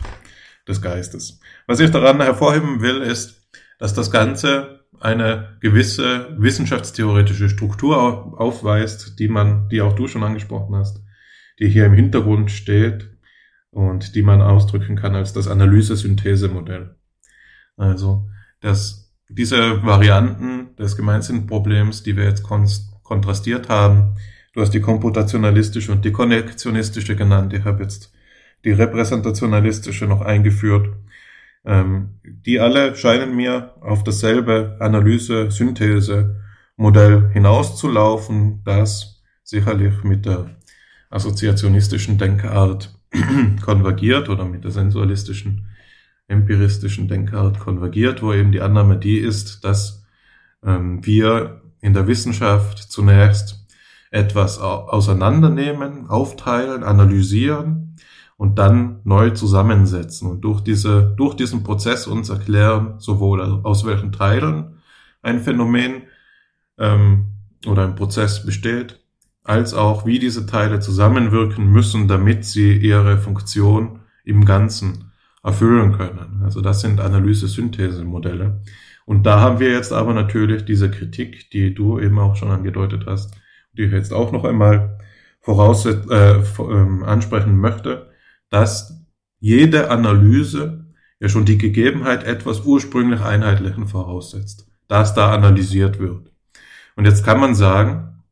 des 0.69 0.81
Geistes. 0.81 1.41
Was 1.67 1.81
ich 1.81 1.91
daran 1.91 2.21
hervorheben 2.21 2.81
will, 2.81 3.01
ist, 3.01 3.49
dass 3.79 3.95
das 3.95 4.11
Ganze 4.11 4.76
eine 5.07 5.57
gewisse 5.61 6.35
wissenschaftstheoretische 6.37 7.49
Struktur 7.49 8.39
aufweist, 8.39 9.19
die 9.21 9.29
man, 9.29 9.69
die 9.69 9.81
auch 9.81 9.95
du 9.95 10.09
schon 10.09 10.25
angesprochen 10.25 10.75
hast, 10.75 11.01
die 11.61 11.69
hier 11.69 11.87
im 11.87 11.93
Hintergrund 11.93 12.51
steht 12.51 13.09
und 13.71 14.17
die 14.17 14.23
man 14.23 14.43
ausdrücken 14.43 14.97
kann 14.97 15.15
als 15.15 15.33
das 15.33 15.47
Analyse-Synthese-Modell. 15.47 16.97
Also, 17.77 18.29
das 18.61 19.15
diese 19.29 19.85
Varianten 19.85 20.75
des 20.77 20.97
Gemeinsinnproblems, 20.97 22.03
die 22.03 22.17
wir 22.17 22.25
jetzt 22.25 22.43
kontrastiert 22.43 23.69
haben, 23.69 24.17
du 24.55 24.61
hast 24.61 24.75
die 24.75 24.81
komputationalistische 24.81 25.93
und 25.93 26.05
die 26.05 26.13
konnektionistische 26.13 27.15
genannt, 27.15 27.53
ich 27.53 27.65
habe 27.65 27.83
jetzt 27.83 28.13
die 28.65 28.73
repräsentationalistische 28.73 30.07
noch 30.07 30.23
eingeführt, 30.23 30.89
ähm, 31.67 32.21
die 32.23 32.61
alle 32.61 32.95
scheinen 32.97 33.35
mir 33.35 33.75
auf 33.81 34.05
dasselbe 34.05 34.77
Analyse-Synthese-Modell 34.81 37.31
hinauszulaufen, 37.33 38.63
das 38.65 39.25
sicherlich 39.43 40.05
mit 40.05 40.27
der 40.27 40.51
assoziationistischen 41.11 42.19
Denkart 42.19 42.95
konvergiert 43.65 44.29
oder 44.29 44.45
mit 44.45 44.63
der 44.65 44.71
sensualistischen 44.71 45.67
empiristischen 46.29 47.09
Denkart 47.09 47.59
konvergiert, 47.61 48.23
wo 48.23 48.33
eben 48.33 48.53
die 48.53 48.61
Annahme 48.61 48.99
die 48.99 49.19
ist, 49.19 49.65
dass 49.65 50.05
ähm, 50.65 51.05
wir 51.07 51.63
in 51.81 51.95
der 51.95 52.09
Wissenschaft 52.09 52.79
zunächst 52.79 53.65
etwas 54.11 54.59
auseinandernehmen, 54.59 56.09
aufteilen, 56.09 56.83
analysieren 56.83 57.86
und 58.37 58.59
dann 58.59 59.01
neu 59.05 59.31
zusammensetzen 59.31 60.31
und 60.31 60.43
durch 60.43 60.61
diese, 60.61 61.15
durch 61.17 61.35
diesen 61.35 61.63
Prozess 61.63 62.07
uns 62.07 62.29
erklären, 62.29 62.95
sowohl 62.99 63.41
aus 63.41 63.87
welchen 63.87 64.13
Teilen 64.13 64.79
ein 65.23 65.41
Phänomen 65.41 66.03
ähm, 66.79 67.27
oder 67.67 67.85
ein 67.85 67.95
Prozess 67.95 68.45
besteht, 68.45 69.01
als 69.43 69.75
auch 69.75 70.05
wie 70.07 70.19
diese 70.19 70.47
Teile 70.47 70.81
zusammenwirken 70.81 71.67
müssen, 71.67 72.09
damit 72.09 72.45
sie 72.45 72.77
ihre 72.77 73.19
Funktion 73.19 74.01
im 74.25 74.45
Ganzen 74.45 75.13
erfüllen 75.43 75.93
können. 75.93 76.43
Also 76.45 76.61
das 76.61 76.81
sind 76.81 77.01
Analyse-Synthese-Modelle. 77.01 78.61
Und 79.05 79.25
da 79.25 79.41
haben 79.41 79.61
wir 79.61 79.71
jetzt 79.71 79.93
aber 79.93 80.13
natürlich 80.13 80.65
diese 80.65 80.91
Kritik, 80.91 81.51
die 81.51 81.73
du 81.73 82.01
eben 82.01 82.19
auch 82.19 82.35
schon 82.35 82.51
angedeutet 82.51 83.05
hast, 83.07 83.37
die 83.73 83.85
ich 83.85 83.93
jetzt 83.93 84.13
auch 84.13 84.33
noch 84.33 84.45
einmal 84.45 84.99
voraus 85.41 85.87
äh, 85.87 85.95
ähm, 86.59 87.05
ansprechen 87.05 87.57
möchte, 87.57 88.11
dass 88.51 89.05
jede 89.39 89.91
Analyse 89.91 90.87
ja 91.21 91.29
schon 91.29 91.45
die 91.45 91.59
Gegebenheit 91.59 92.25
etwas 92.25 92.61
ursprünglich 92.61 93.21
Einheitlichen 93.21 93.87
voraussetzt, 93.87 94.69
dass 94.89 95.15
da 95.15 95.33
analysiert 95.33 95.99
wird. 95.99 96.33
Und 96.95 97.05
jetzt 97.05 97.25
kann 97.25 97.41
man 97.41 97.55
sagen, 97.55 98.23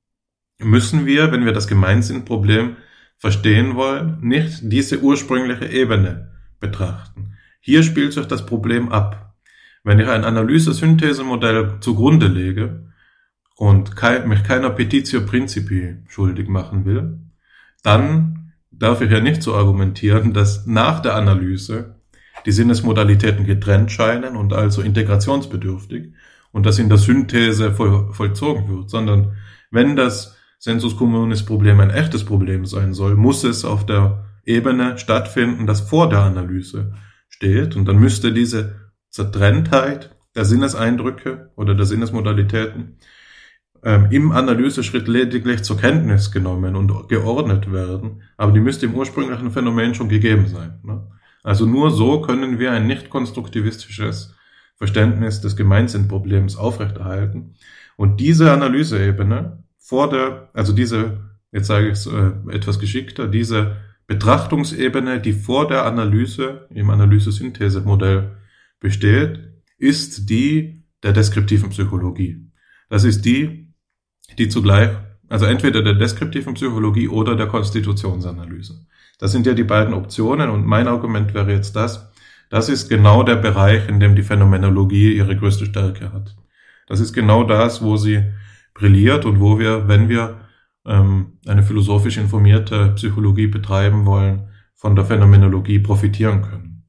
müssen 0.59 1.07
wir, 1.07 1.33
wenn 1.33 1.45
wir 1.45 1.53
das 1.53 1.69
Gemeinsinnproblem 1.69 2.77
verstehen 3.17 3.75
wollen, 3.75 4.19
nicht 4.21 4.61
diese 4.63 5.01
ursprüngliche 5.01 5.67
Ebene 5.67 6.33
betrachten. 6.61 7.37
Hier 7.61 7.83
spielt 7.83 8.13
sich 8.13 8.27
das 8.27 8.45
Problem 8.47 8.91
ab. 8.91 9.35
Wenn 9.83 9.99
ich 9.99 10.09
ein 10.09 10.25
Analyse-Synthese-Modell 10.25 11.79
zugrunde 11.81 12.27
lege 12.27 12.93
und 13.57 13.91
mich 14.27 14.43
keiner 14.43 14.71
Petitio 14.71 15.23
Principi 15.23 16.03
schuldig 16.09 16.49
machen 16.49 16.85
will, 16.85 17.19
dann 17.83 18.44
darf 18.79 19.01
ich 19.01 19.11
ja 19.11 19.21
nicht 19.21 19.43
so 19.43 19.55
argumentieren, 19.55 20.33
dass 20.33 20.67
nach 20.67 21.01
der 21.01 21.15
Analyse 21.15 21.97
die 22.47 22.53
Sinnesmodalitäten 22.53 23.47
getrennt 23.47 23.91
scheinen 23.91 24.37
und 24.37 24.53
also 24.53 24.83
integrationsbedürftig 24.83 26.13
und 26.53 26.67
das 26.67 26.79
in 26.79 26.89
der 26.89 26.99
Synthese 26.99 27.73
voll, 27.73 28.13
vollzogen 28.13 28.69
wird, 28.69 28.91
sondern 28.91 29.37
wenn 29.71 29.97
das 29.97 30.37
Sensus 30.59 30.97
Communis 30.97 31.45
Problem 31.45 31.81
ein 31.81 31.91
echtes 31.91 32.25
Problem 32.25 32.65
sein 32.65 32.95
soll, 32.95 33.17
muss 33.17 33.45
es 33.45 33.65
auf 33.65 33.85
der 33.85 34.25
Ebene 34.47 34.99
stattfinden, 34.99 35.67
das 35.67 35.81
vor 35.81 36.09
der 36.09 36.21
Analyse 36.21 36.95
steht. 37.29 37.77
Und 37.77 37.87
dann 37.87 37.99
müsste 37.99 38.33
diese 38.33 38.91
Zertrenntheit 39.11 40.17
der 40.35 40.45
Sinneseindrücke 40.45 41.51
oder 41.57 41.75
der 41.75 41.87
Sinnesmodalitäten 41.87 42.99
ähm, 43.85 44.09
im 44.11 44.33
Analyseschritt 44.33 45.09
lediglich 45.09 45.63
zur 45.63 45.77
Kenntnis 45.77 46.33
genommen 46.33 46.75
und 46.75 47.09
geordnet 47.09 47.71
werden, 47.71 48.23
aber 48.37 48.53
die 48.53 48.61
müsste 48.61 48.87
im 48.87 48.95
ursprünglichen 48.95 49.51
Phänomen 49.51 49.95
schon 49.95 50.09
gegeben 50.09 50.47
sein. 50.47 50.81
Ne? 50.83 51.07
Also 51.43 51.67
nur 51.67 51.91
so 51.91 52.23
können 52.23 52.59
wir 52.59 52.73
ein 52.73 52.87
nicht 52.87 53.11
konstruktivistisches 53.11 54.35
Verständnis 54.77 55.41
des 55.43 55.55
Gemeinsinnproblems 55.57 56.57
aufrechterhalten. 56.57 57.55
Und 57.97 58.21
diese 58.21 58.51
Analyseebene 58.51 59.63
vor 59.79 60.09
der, 60.09 60.49
also 60.55 60.73
diese, 60.73 61.21
jetzt 61.53 61.67
sage 61.67 61.89
ich 61.89 61.93
es 61.93 62.07
äh, 62.07 62.33
etwas 62.51 62.79
geschickter, 62.79 63.29
diese 63.29 63.77
Betrachtungsebene, 64.07 65.21
die 65.21 65.35
vor 65.35 65.69
der 65.69 65.85
Analyse 65.85 66.67
im 66.71 66.91
Analyse-Synthese-Modell 66.91 68.39
besteht, 68.81 69.41
ist 69.77 70.31
die 70.31 70.85
der 71.03 71.13
deskriptiven 71.13 71.69
Psychologie. 71.69 72.51
Das 72.89 73.05
ist 73.05 73.25
die, 73.25 73.64
die 74.39 74.49
zugleich, 74.49 74.91
also 75.29 75.47
entweder 75.47 75.83
der 75.83 75.95
deskriptiven 75.95 76.55
Psychologie 76.55 77.09
oder 77.09 77.37
der 77.37 77.47
Konstitutionsanalyse. 77.47 78.87
Das 79.19 79.33
sind 79.33 79.47
ja 79.47 79.55
die 79.55 79.65
beiden 79.65 79.95
Optionen 79.95 80.51
und 80.51 80.67
mein 80.67 80.89
Argument 80.89 81.35
wäre 81.35 81.53
jetzt 81.53 81.77
das, 81.77 82.13
das 82.51 82.69
ist 82.69 82.89
genau 82.89 83.23
der 83.23 83.37
Bereich, 83.37 83.89
in 83.89 84.01
dem 84.01 84.15
die 84.15 84.23
Phänomenologie 84.23 85.17
ihre 85.17 85.37
größte 85.37 85.67
Stärke 85.67 86.13
hat. 86.13 86.37
Das 86.87 87.01
ist 87.01 87.13
genau 87.13 87.45
das, 87.45 87.83
wo 87.83 87.97
sie 87.97 88.23
brilliert 88.75 89.25
und 89.25 89.41
wo 89.41 89.59
wir, 89.59 89.89
wenn 89.89 90.09
wir 90.09 90.41
ähm, 90.85 91.39
eine 91.47 91.63
philosophisch 91.63 92.17
informierte 92.17 92.93
Psychologie 92.97 93.47
betreiben 93.47 94.05
wollen, 94.05 94.49
von 94.75 94.95
der 94.95 95.05
Phänomenologie 95.05 95.79
profitieren 95.79 96.43
können. 96.43 96.85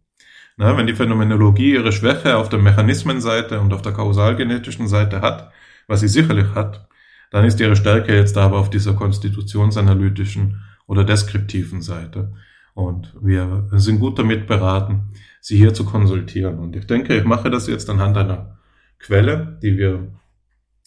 Na, 0.57 0.77
wenn 0.77 0.88
die 0.88 0.95
Phänomenologie 0.95 1.73
ihre 1.73 1.91
Schwäche 1.91 2.38
auf 2.38 2.49
der 2.49 2.59
Mechanismenseite 2.59 3.59
und 3.59 3.73
auf 3.73 3.81
der 3.81 3.91
kausalgenetischen 3.93 4.88
Seite 4.88 5.22
hat, 5.22 5.51
was 5.88 5.99
sie 5.99 6.07
sicherlich 6.07 6.53
hat, 6.55 6.88
dann 7.36 7.44
ist 7.44 7.60
ihre 7.60 7.76
Stärke 7.76 8.16
jetzt 8.16 8.38
aber 8.38 8.57
auf 8.57 8.70
dieser 8.70 8.94
konstitutionsanalytischen 8.94 10.62
oder 10.88 11.03
deskriptiven 11.03 11.82
Seite. 11.82 12.32
Und 12.74 13.14
wir 13.22 13.68
sind 13.74 13.99
gut 13.99 14.18
damit 14.18 14.48
beraten, 14.48 15.10
sie 15.41 15.57
hier 15.57 15.74
zu 15.74 15.84
konsultieren. 15.84 16.60
Und 16.60 16.78
ich 16.78 16.88
denke, 16.88 17.14
ich 17.14 17.26
mache 17.26 17.49
das 17.49 17.68
jetzt 17.68 17.90
anhand 17.90 18.16
einer 18.16 18.57
Quelle, 18.99 19.60
die 19.62 19.78
wir 19.78 20.14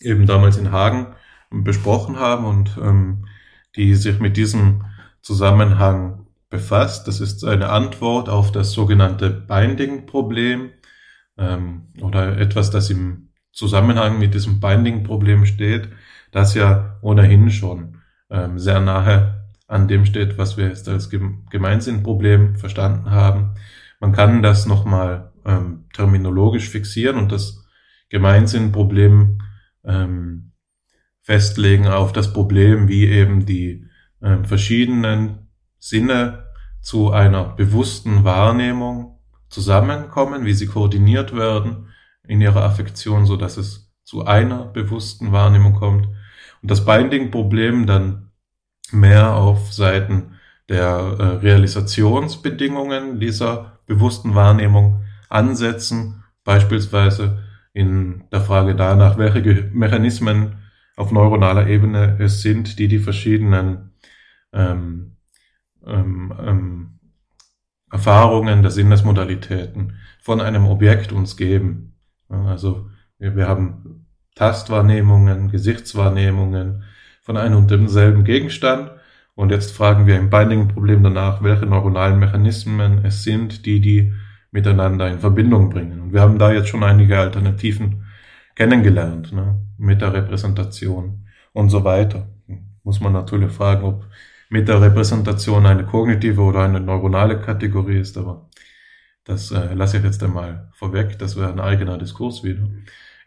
eben 0.01 0.25
damals 0.25 0.57
in 0.57 0.73
Hagen 0.73 1.09
besprochen 1.51 2.19
haben 2.19 2.47
und 2.47 2.79
ähm, 2.83 3.27
die 3.77 3.95
sich 3.95 4.19
mit 4.19 4.39
diesem 4.39 4.87
Zusammenhang 5.21 6.29
befasst. 6.49 7.07
Das 7.09 7.21
ist 7.21 7.45
eine 7.45 7.69
Antwort 7.69 8.31
auf 8.31 8.53
das 8.53 8.73
sogenannte 8.73 9.29
Binding-Problem 9.29 10.71
ähm, 11.37 11.89
oder 12.01 12.39
etwas, 12.39 12.71
das 12.71 12.89
im 12.89 13.33
Zusammenhang 13.53 14.19
mit 14.19 14.33
diesem 14.33 14.61
Binding-Problem 14.61 15.45
steht, 15.45 15.91
das 16.31 16.55
ja 16.55 16.99
ohnehin 17.01 17.51
schon 17.51 17.99
ähm, 18.31 18.59
sehr 18.59 18.81
nahe 18.81 19.39
an 19.67 19.87
dem 19.87 20.07
steht, 20.07 20.39
was 20.39 20.57
wir 20.57 20.69
jetzt 20.69 20.89
als 20.89 21.11
Gemeinsinnproblem 21.11 22.57
verstanden 22.57 23.11
haben. 23.11 23.55
Man 24.01 24.13
kann 24.13 24.43
das 24.43 24.67
nochmal 24.67 25.33
ähm, 25.45 25.85
terminologisch 25.93 26.69
fixieren 26.71 27.19
und 27.19 27.33
das 27.33 27.67
Gemeinsinnproblem 28.09 29.41
ähm, 29.85 30.53
festlegen 31.21 31.87
auf 31.87 32.13
das 32.13 32.33
Problem, 32.33 32.89
wie 32.89 33.07
eben 33.07 33.45
die 33.45 33.87
äh, 34.21 34.43
verschiedenen 34.45 35.49
Sinne 35.79 36.47
zu 36.81 37.11
einer 37.11 37.45
bewussten 37.45 38.25
Wahrnehmung 38.25 39.19
zusammenkommen, 39.51 40.45
wie 40.47 40.55
sie 40.55 40.67
koordiniert 40.67 41.35
werden 41.35 41.89
in 42.27 42.41
ihrer 42.41 42.65
Affektion, 42.65 43.27
so 43.27 43.37
dass 43.37 43.57
es 43.57 43.88
zu 44.09 44.25
einer 44.25 44.65
bewussten 44.65 45.33
Wahrnehmung 45.33 45.75
kommt. 45.75 46.07
Und 46.63 46.71
das 46.71 46.87
Binding-Problem 46.87 47.87
dann 47.87 48.31
mehr 48.91 49.35
auf 49.35 49.71
Seiten 49.75 50.39
der 50.71 50.87
äh, 50.87 51.23
Realisationsbedingungen 51.45 53.21
dieser 53.21 53.81
bewussten 53.85 54.35
Wahrnehmung 54.35 55.05
ansetzen, 55.29 56.25
beispielsweise 56.43 57.45
in 57.75 58.25
der 58.33 58.41
Frage 58.41 58.75
danach, 58.75 59.19
welche 59.19 59.69
Mechanismen 59.75 60.57
auf 60.97 61.13
neuronaler 61.13 61.67
Ebene 61.67 62.17
es 62.19 62.41
sind, 62.41 62.79
die 62.79 62.89
die 62.89 63.01
verschiedenen 63.01 63.93
ähm, 64.55 65.17
ähm, 65.87 66.33
ähm, 66.47 66.99
Erfahrungen 67.91 68.63
der 68.63 68.71
Sinnesmodalitäten 68.71 69.99
von 70.23 70.41
einem 70.41 70.65
Objekt 70.65 71.13
uns 71.13 71.37
geben. 71.37 71.95
Also 72.31 72.89
wir, 73.19 73.49
haben 73.49 74.07
Tastwahrnehmungen, 74.35 75.51
Gesichtswahrnehmungen 75.51 76.85
von 77.23 77.37
einem 77.37 77.57
und 77.57 77.71
demselben 77.71 78.25
Gegenstand. 78.25 78.91
Und 79.35 79.51
jetzt 79.51 79.73
fragen 79.73 80.07
wir 80.07 80.17
im 80.17 80.31
Binding-Problem 80.31 81.03
danach, 81.03 81.43
welche 81.43 81.67
neuronalen 81.67 82.19
Mechanismen 82.19 83.05
es 83.05 83.23
sind, 83.23 83.67
die 83.67 83.81
die 83.81 84.13
miteinander 84.51 85.09
in 85.09 85.21
Verbindung 85.21 85.71
bringen. 85.71 86.01
Und 86.01 86.13
wir 86.13 86.21
haben 86.21 86.39
da 86.39 86.53
jetzt 86.53 86.69
schon 86.69 86.83
einige 86.83 87.19
Alternativen 87.19 88.07
kennengelernt, 88.55 89.33
ne? 89.33 89.61
Meta-Repräsentation 89.77 91.29
und 91.53 91.71
so 91.71 91.85
weiter. 91.85 92.29
Muss 92.83 93.01
man 93.01 93.13
natürlich 93.13 93.53
fragen, 93.53 93.85
ob 93.85 94.07
Meta-Repräsentation 94.51 95.67
eine 95.67 95.85
kognitive 95.85 96.41
oder 96.41 96.65
eine 96.65 96.81
neuronale 96.81 97.41
Kategorie 97.41 97.99
ist, 97.99 98.17
aber 98.17 98.49
das 99.25 99.51
äh, 99.53 99.75
lasse 99.75 99.99
ich 99.99 100.05
jetzt 100.05 100.23
einmal 100.23 100.71
vorweg, 100.73 101.19
das 101.19 101.37
wäre 101.37 101.53
ein 101.53 101.61
eigener 101.61 101.99
Diskurs 101.99 102.43
wieder. 102.43 102.67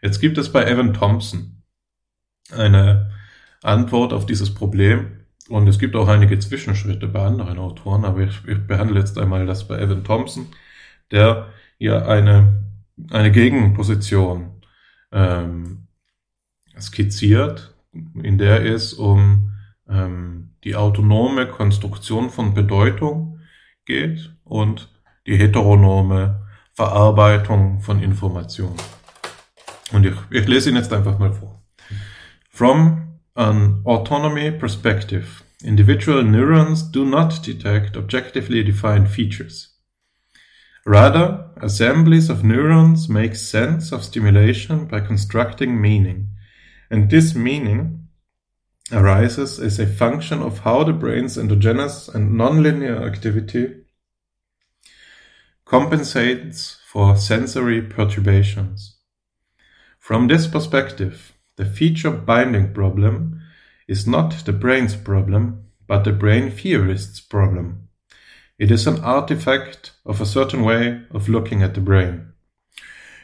Jetzt 0.02 0.20
gibt 0.20 0.36
es 0.36 0.52
bei 0.52 0.64
Evan 0.64 0.92
Thompson 0.92 1.62
eine 2.50 3.12
Antwort 3.62 4.12
auf 4.12 4.26
dieses 4.26 4.52
Problem 4.52 5.24
und 5.48 5.68
es 5.68 5.78
gibt 5.78 5.96
auch 5.96 6.08
einige 6.08 6.38
Zwischenschritte 6.38 7.08
bei 7.08 7.24
anderen 7.24 7.58
Autoren, 7.58 8.04
aber 8.04 8.20
ich, 8.20 8.46
ich 8.46 8.66
behandle 8.66 8.98
jetzt 8.98 9.18
einmal 9.18 9.46
das 9.46 9.66
bei 9.66 9.78
Evan 9.78 10.04
Thompson 10.04 10.48
der 11.12 11.48
hier 11.78 12.08
eine, 12.08 12.64
eine 13.10 13.30
Gegenposition 13.30 14.62
ähm, 15.12 15.86
skizziert, 16.80 17.74
in 18.22 18.38
der 18.38 18.64
es 18.64 18.94
um 18.94 19.52
ähm, 19.88 20.54
die 20.64 20.74
autonome 20.74 21.46
Konstruktion 21.46 22.30
von 22.30 22.54
Bedeutung 22.54 23.40
geht 23.84 24.34
und 24.44 24.88
die 25.26 25.36
heteronome 25.36 26.46
Verarbeitung 26.72 27.80
von 27.80 28.02
Information. 28.02 28.74
Und 29.92 30.06
ich, 30.06 30.14
ich 30.30 30.48
lese 30.48 30.70
ihn 30.70 30.76
jetzt 30.76 30.92
einfach 30.92 31.18
mal 31.18 31.32
vor. 31.32 31.62
From 32.48 33.18
an 33.34 33.82
autonomy 33.84 34.50
perspective, 34.50 35.42
individual 35.62 36.22
neurons 36.22 36.90
do 36.90 37.04
not 37.04 37.46
detect 37.46 37.96
objectively 37.96 38.64
defined 38.64 39.08
features. 39.08 39.78
Rather, 40.84 41.52
assemblies 41.60 42.28
of 42.28 42.42
neurons 42.42 43.08
make 43.08 43.36
sense 43.36 43.92
of 43.92 44.02
stimulation 44.02 44.86
by 44.88 45.00
constructing 45.00 45.80
meaning, 45.80 46.28
and 46.90 47.08
this 47.08 47.34
meaning 47.34 48.08
arises 48.90 49.60
as 49.60 49.78
a 49.78 49.86
function 49.86 50.42
of 50.42 50.60
how 50.60 50.82
the 50.82 50.92
brain's 50.92 51.38
endogenous 51.38 52.08
and 52.08 52.32
nonlinear 52.32 53.06
activity 53.06 53.84
compensates 55.64 56.78
for 56.86 57.16
sensory 57.16 57.80
perturbations. 57.80 58.98
From 60.02 60.26
this 60.26 60.48
perspective, 60.48 61.32
the 61.54 61.64
feature 61.64 62.10
binding 62.10 62.74
problem 62.74 63.40
is 63.86 64.04
not 64.04 64.34
the 64.44 64.52
brain's 64.52 64.96
problem, 64.96 65.66
but 65.86 66.02
the 66.02 66.10
brain 66.10 66.50
theorist's 66.50 67.20
problem. 67.20 67.88
It 68.58 68.72
is 68.72 68.88
an 68.88 68.98
artifact 69.04 69.92
of 70.04 70.20
a 70.20 70.26
certain 70.26 70.64
way 70.64 71.02
of 71.12 71.28
looking 71.28 71.62
at 71.62 71.74
the 71.74 71.80
brain. 71.80 72.32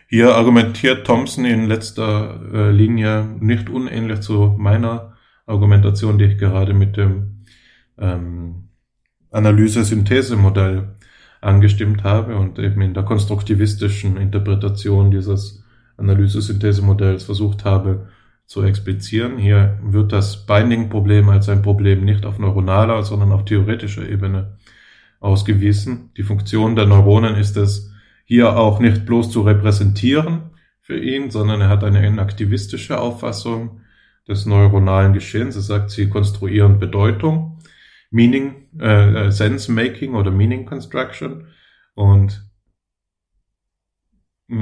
Hier 0.06 0.28
argumentiert 0.28 1.04
Thompson 1.04 1.44
in 1.44 1.66
letzter 1.66 2.40
äh, 2.54 2.70
Linie 2.70 3.24
nicht 3.40 3.68
unähnlich 3.68 4.20
zu 4.20 4.54
meiner 4.56 5.16
Argumentation, 5.46 6.16
die 6.16 6.26
ich 6.26 6.38
gerade 6.38 6.74
mit 6.74 6.96
dem 6.96 7.44
ähm, 7.98 8.68
Analyse-Synthese-Modell 9.32 10.94
angestimmt 11.40 12.04
habe 12.04 12.36
und 12.36 12.60
eben 12.60 12.80
in 12.82 12.94
der 12.94 13.02
konstruktivistischen 13.02 14.16
Interpretation 14.16 15.10
dieses 15.10 15.57
Analyse-Synthese-Modells 15.98 17.24
versucht 17.24 17.64
habe 17.64 18.08
zu 18.46 18.62
explizieren. 18.62 19.36
Hier 19.36 19.78
wird 19.82 20.12
das 20.12 20.46
Binding-Problem 20.46 21.28
als 21.28 21.48
ein 21.48 21.62
Problem 21.62 22.04
nicht 22.04 22.24
auf 22.24 22.38
neuronaler, 22.38 23.02
sondern 23.02 23.32
auf 23.32 23.44
theoretischer 23.44 24.08
Ebene 24.08 24.56
ausgewiesen. 25.20 26.10
Die 26.16 26.22
Funktion 26.22 26.74
der 26.74 26.86
Neuronen 26.86 27.36
ist 27.36 27.56
es, 27.56 27.92
hier 28.24 28.58
auch 28.58 28.78
nicht 28.78 29.06
bloß 29.06 29.30
zu 29.30 29.40
repräsentieren 29.40 30.50
für 30.80 30.98
ihn, 30.98 31.30
sondern 31.30 31.62
er 31.62 31.68
hat 31.68 31.82
eine 31.82 32.06
inaktivistische 32.06 33.00
Auffassung 33.00 33.80
des 34.28 34.44
neuronalen 34.44 35.14
Geschehens. 35.14 35.56
Er 35.56 35.62
sagt, 35.62 35.90
sie 35.90 36.08
konstruieren 36.08 36.78
Bedeutung, 36.78 37.58
Meaning, 38.10 38.68
äh, 38.78 39.26
äh 39.26 39.30
Sense 39.30 39.72
Making 39.72 40.14
oder 40.14 40.30
Meaning 40.30 40.66
Construction 40.66 41.48
und 41.94 42.47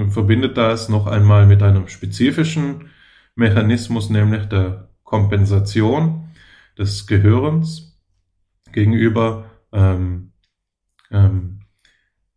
verbindet 0.09 0.57
das 0.57 0.89
noch 0.89 1.07
einmal 1.07 1.47
mit 1.47 1.63
einem 1.63 1.89
spezifischen 1.89 2.91
Mechanismus, 3.35 4.11
nämlich 4.11 4.47
der 4.47 4.89
Kompensation 5.05 6.29
des 6.77 7.07
Gehirns 7.07 7.99
gegenüber 8.73 9.51
ähm, 9.73 10.33
ähm, 11.11 11.61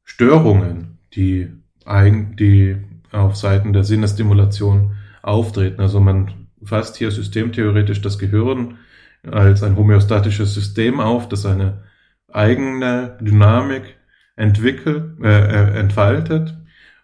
Störungen, 0.04 1.00
die, 1.14 1.50
eigen, 1.86 2.36
die 2.36 2.78
auf 3.12 3.36
Seiten 3.36 3.74
der 3.74 3.84
Sinnestimulation 3.84 4.96
auftreten. 5.24 5.82
Also 5.82 6.00
man 6.00 6.48
fasst 6.64 6.98
hier 6.98 7.12
systemtheoretisch 7.12 8.02
das 8.02 8.20
Gehirn 8.20 8.78
als 9.24 9.64
ein 9.64 9.76
homöostatisches 9.76 10.54
System 10.54 11.00
auf, 11.00 11.28
das 11.28 11.46
eine 11.46 11.84
eigene 12.32 13.18
Dynamik 13.22 13.98
entwickelt, 14.36 15.20
äh, 15.24 15.28
äh, 15.28 15.80
entfaltet 15.80 16.56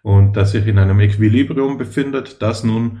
und 0.06 0.36
das 0.36 0.52
sich 0.52 0.68
in 0.68 0.78
einem 0.78 1.00
Equilibrium 1.00 1.78
befindet, 1.78 2.40
das 2.40 2.62
nun 2.62 3.00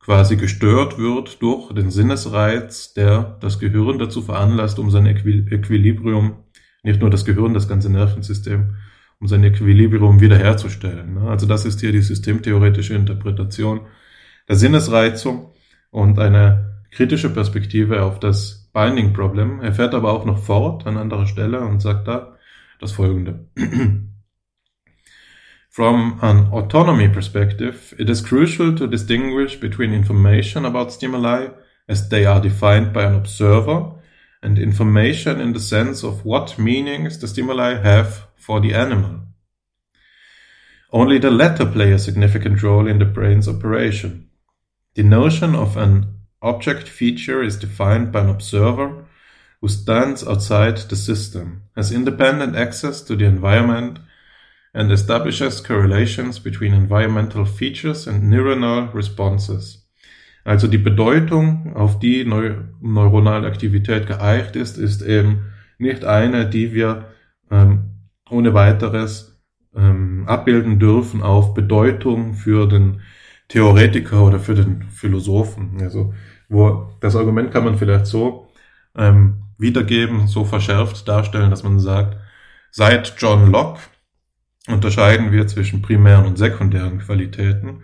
quasi 0.00 0.36
gestört 0.36 0.98
wird 0.98 1.42
durch 1.42 1.70
den 1.74 1.90
Sinnesreiz, 1.90 2.94
der 2.94 3.36
das 3.42 3.58
Gehirn 3.58 3.98
dazu 3.98 4.22
veranlasst, 4.22 4.78
um 4.78 4.90
sein 4.90 5.04
Equilibrium, 5.04 6.36
nicht 6.82 7.02
nur 7.02 7.10
das 7.10 7.26
Gehirn, 7.26 7.52
das 7.52 7.68
ganze 7.68 7.92
Nervensystem, 7.92 8.76
um 9.20 9.26
sein 9.28 9.44
Equilibrium 9.44 10.18
wiederherzustellen. 10.22 11.16
Ne? 11.16 11.28
Also 11.28 11.46
das 11.46 11.66
ist 11.66 11.80
hier 11.80 11.92
die 11.92 12.00
systemtheoretische 12.00 12.94
Interpretation 12.94 13.80
der 14.48 14.56
Sinnesreizung 14.56 15.52
und 15.90 16.18
eine 16.18 16.84
kritische 16.90 17.28
Perspektive 17.28 18.02
auf 18.02 18.18
das 18.18 18.70
Binding 18.72 19.12
Problem. 19.12 19.60
Er 19.60 19.74
fährt 19.74 19.94
aber 19.94 20.10
auch 20.10 20.24
noch 20.24 20.38
fort 20.38 20.86
an 20.86 20.96
anderer 20.96 21.26
Stelle 21.26 21.60
und 21.60 21.82
sagt 21.82 22.08
da 22.08 22.38
das 22.80 22.92
folgende. 22.92 23.46
From 25.76 26.18
an 26.22 26.46
autonomy 26.54 27.06
perspective, 27.06 27.92
it 27.98 28.08
is 28.08 28.22
crucial 28.22 28.74
to 28.76 28.86
distinguish 28.86 29.56
between 29.56 29.92
information 29.92 30.64
about 30.64 30.90
stimuli 30.90 31.48
as 31.86 32.08
they 32.08 32.24
are 32.24 32.40
defined 32.40 32.94
by 32.94 33.02
an 33.02 33.14
observer 33.14 33.92
and 34.42 34.58
information 34.58 35.38
in 35.38 35.52
the 35.52 35.60
sense 35.60 36.02
of 36.02 36.24
what 36.24 36.58
meanings 36.58 37.18
the 37.18 37.28
stimuli 37.28 37.74
have 37.74 38.26
for 38.36 38.58
the 38.58 38.72
animal. 38.72 39.20
Only 40.94 41.18
the 41.18 41.30
latter 41.30 41.66
play 41.66 41.92
a 41.92 41.98
significant 41.98 42.62
role 42.62 42.88
in 42.88 42.98
the 42.98 43.04
brain's 43.04 43.46
operation. 43.46 44.30
The 44.94 45.02
notion 45.02 45.54
of 45.54 45.76
an 45.76 46.06
object 46.40 46.88
feature 46.88 47.42
is 47.42 47.58
defined 47.58 48.12
by 48.12 48.20
an 48.20 48.30
observer 48.30 49.04
who 49.60 49.68
stands 49.68 50.26
outside 50.26 50.78
the 50.78 50.96
system, 50.96 51.64
has 51.76 51.92
independent 51.92 52.56
access 52.56 53.02
to 53.02 53.14
the 53.14 53.26
environment, 53.26 53.98
and 54.76 54.92
establishes 54.92 55.62
correlations 55.62 56.38
between 56.38 56.74
environmental 56.74 57.46
features 57.46 58.06
and 58.06 58.24
neuronal 58.24 58.92
responses. 58.94 59.88
Also 60.44 60.68
die 60.68 60.78
Bedeutung, 60.78 61.74
auf 61.74 61.98
die 61.98 62.24
Neu 62.24 62.56
neuronale 62.80 63.46
Aktivität 63.46 64.06
geeicht 64.06 64.54
ist, 64.54 64.76
ist 64.76 65.00
eben 65.00 65.46
nicht 65.78 66.04
eine, 66.04 66.48
die 66.48 66.74
wir 66.74 67.06
ähm, 67.50 67.96
ohne 68.28 68.52
weiteres 68.52 69.40
ähm, 69.74 70.24
abbilden 70.26 70.78
dürfen 70.78 71.22
auf 71.22 71.54
Bedeutung 71.54 72.34
für 72.34 72.68
den 72.68 73.00
Theoretiker 73.48 74.24
oder 74.26 74.38
für 74.38 74.54
den 74.54 74.82
Philosophen. 74.90 75.78
Also, 75.80 76.12
wo 76.50 76.90
das 77.00 77.16
Argument 77.16 77.50
kann 77.50 77.64
man 77.64 77.78
vielleicht 77.78 78.06
so 78.06 78.46
ähm, 78.94 79.42
wiedergeben, 79.56 80.26
so 80.26 80.44
verschärft 80.44 81.08
darstellen, 81.08 81.50
dass 81.50 81.62
man 81.62 81.80
sagt, 81.80 82.18
seit 82.70 83.14
John 83.18 83.50
Locke 83.50 83.80
unterscheiden 84.68 85.32
wir 85.32 85.46
zwischen 85.46 85.82
primären 85.82 86.26
und 86.26 86.38
sekundären 86.38 86.98
Qualitäten. 86.98 87.82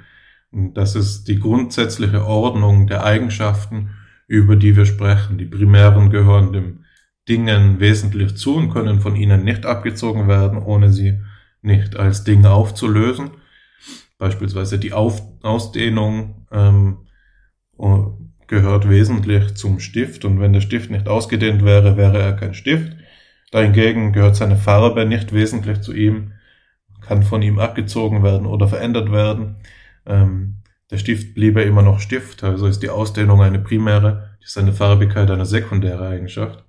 Das 0.50 0.96
ist 0.96 1.28
die 1.28 1.38
grundsätzliche 1.38 2.24
Ordnung 2.26 2.86
der 2.86 3.04
Eigenschaften, 3.04 3.90
über 4.26 4.56
die 4.56 4.76
wir 4.76 4.86
sprechen. 4.86 5.38
Die 5.38 5.46
primären 5.46 6.10
gehören 6.10 6.52
dem 6.52 6.84
Dingen 7.28 7.80
wesentlich 7.80 8.36
zu 8.36 8.56
und 8.56 8.70
können 8.70 9.00
von 9.00 9.16
ihnen 9.16 9.44
nicht 9.44 9.64
abgezogen 9.64 10.28
werden, 10.28 10.58
ohne 10.58 10.92
sie 10.92 11.20
nicht 11.62 11.96
als 11.96 12.24
Ding 12.24 12.44
aufzulösen. 12.44 13.30
Beispielsweise 14.18 14.78
die 14.78 14.92
Auf 14.92 15.22
Ausdehnung 15.42 16.46
ähm, 16.50 17.06
gehört 18.46 18.88
wesentlich 18.88 19.54
zum 19.54 19.80
Stift 19.80 20.24
und 20.24 20.40
wenn 20.40 20.52
der 20.52 20.60
Stift 20.60 20.90
nicht 20.90 21.08
ausgedehnt 21.08 21.64
wäre, 21.64 21.96
wäre 21.96 22.20
er 22.20 22.32
kein 22.34 22.54
Stift. 22.54 22.92
Dahingegen 23.50 24.12
gehört 24.12 24.36
seine 24.36 24.56
Farbe 24.56 25.06
nicht 25.06 25.32
wesentlich 25.32 25.80
zu 25.80 25.92
ihm, 25.92 26.32
kann 27.06 27.22
von 27.22 27.42
ihm 27.42 27.58
abgezogen 27.58 28.22
werden 28.22 28.46
oder 28.46 28.68
verändert 28.68 29.12
werden. 29.12 29.56
Ähm, 30.06 30.56
der 30.90 30.98
Stift 30.98 31.34
bliebe 31.34 31.62
immer 31.62 31.82
noch 31.82 32.00
Stift, 32.00 32.44
also 32.44 32.66
ist 32.66 32.82
die 32.82 32.90
Ausdehnung 32.90 33.40
eine 33.40 33.58
primäre, 33.58 34.36
ist 34.40 34.54
seine 34.54 34.72
Farbigkeit 34.72 35.30
eine 35.30 35.46
sekundäre 35.46 36.06
Eigenschaft. 36.06 36.64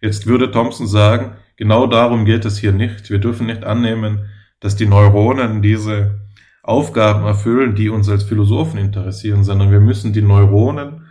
Jetzt 0.00 0.26
würde 0.26 0.50
Thompson 0.50 0.86
sagen, 0.86 1.36
genau 1.56 1.86
darum 1.86 2.24
geht 2.24 2.44
es 2.44 2.58
hier 2.58 2.72
nicht. 2.72 3.10
Wir 3.10 3.18
dürfen 3.18 3.46
nicht 3.46 3.64
annehmen, 3.64 4.30
dass 4.60 4.76
die 4.76 4.86
Neuronen 4.86 5.62
diese 5.62 6.20
Aufgaben 6.62 7.26
erfüllen, 7.26 7.74
die 7.74 7.88
uns 7.88 8.08
als 8.08 8.22
Philosophen 8.22 8.78
interessieren, 8.78 9.44
sondern 9.44 9.70
wir 9.70 9.80
müssen 9.80 10.12
die 10.12 10.22
Neuronen 10.22 11.06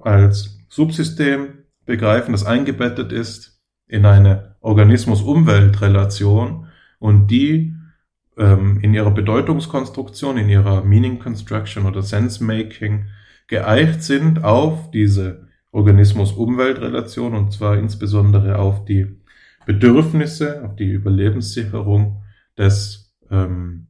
als 0.00 0.58
Subsystem 0.68 1.64
begreifen, 1.84 2.32
das 2.32 2.46
eingebettet 2.46 3.12
ist 3.12 3.60
in 3.86 4.06
eine 4.06 4.56
Organismus-Umwelt-Relation 4.60 6.66
und 6.98 7.30
die 7.30 7.74
ähm, 8.40 8.80
in 8.82 8.92
ihrer 8.92 9.12
Bedeutungskonstruktion, 9.12 10.38
in 10.38 10.48
ihrer 10.48 10.82
Meaning 10.82 11.20
Construction 11.20 11.86
oder 11.86 12.02
Sense 12.02 12.42
Making 12.42 13.06
geeicht 13.46 14.02
sind 14.02 14.42
auf 14.42 14.90
diese 14.90 15.48
Organismus-Umwelt-Relation 15.70 17.34
und 17.34 17.52
zwar 17.52 17.78
insbesondere 17.78 18.58
auf 18.58 18.84
die 18.84 19.20
Bedürfnisse, 19.66 20.64
auf 20.64 20.74
die 20.74 20.90
Überlebenssicherung 20.90 22.22
des 22.58 23.14
ähm, 23.30 23.86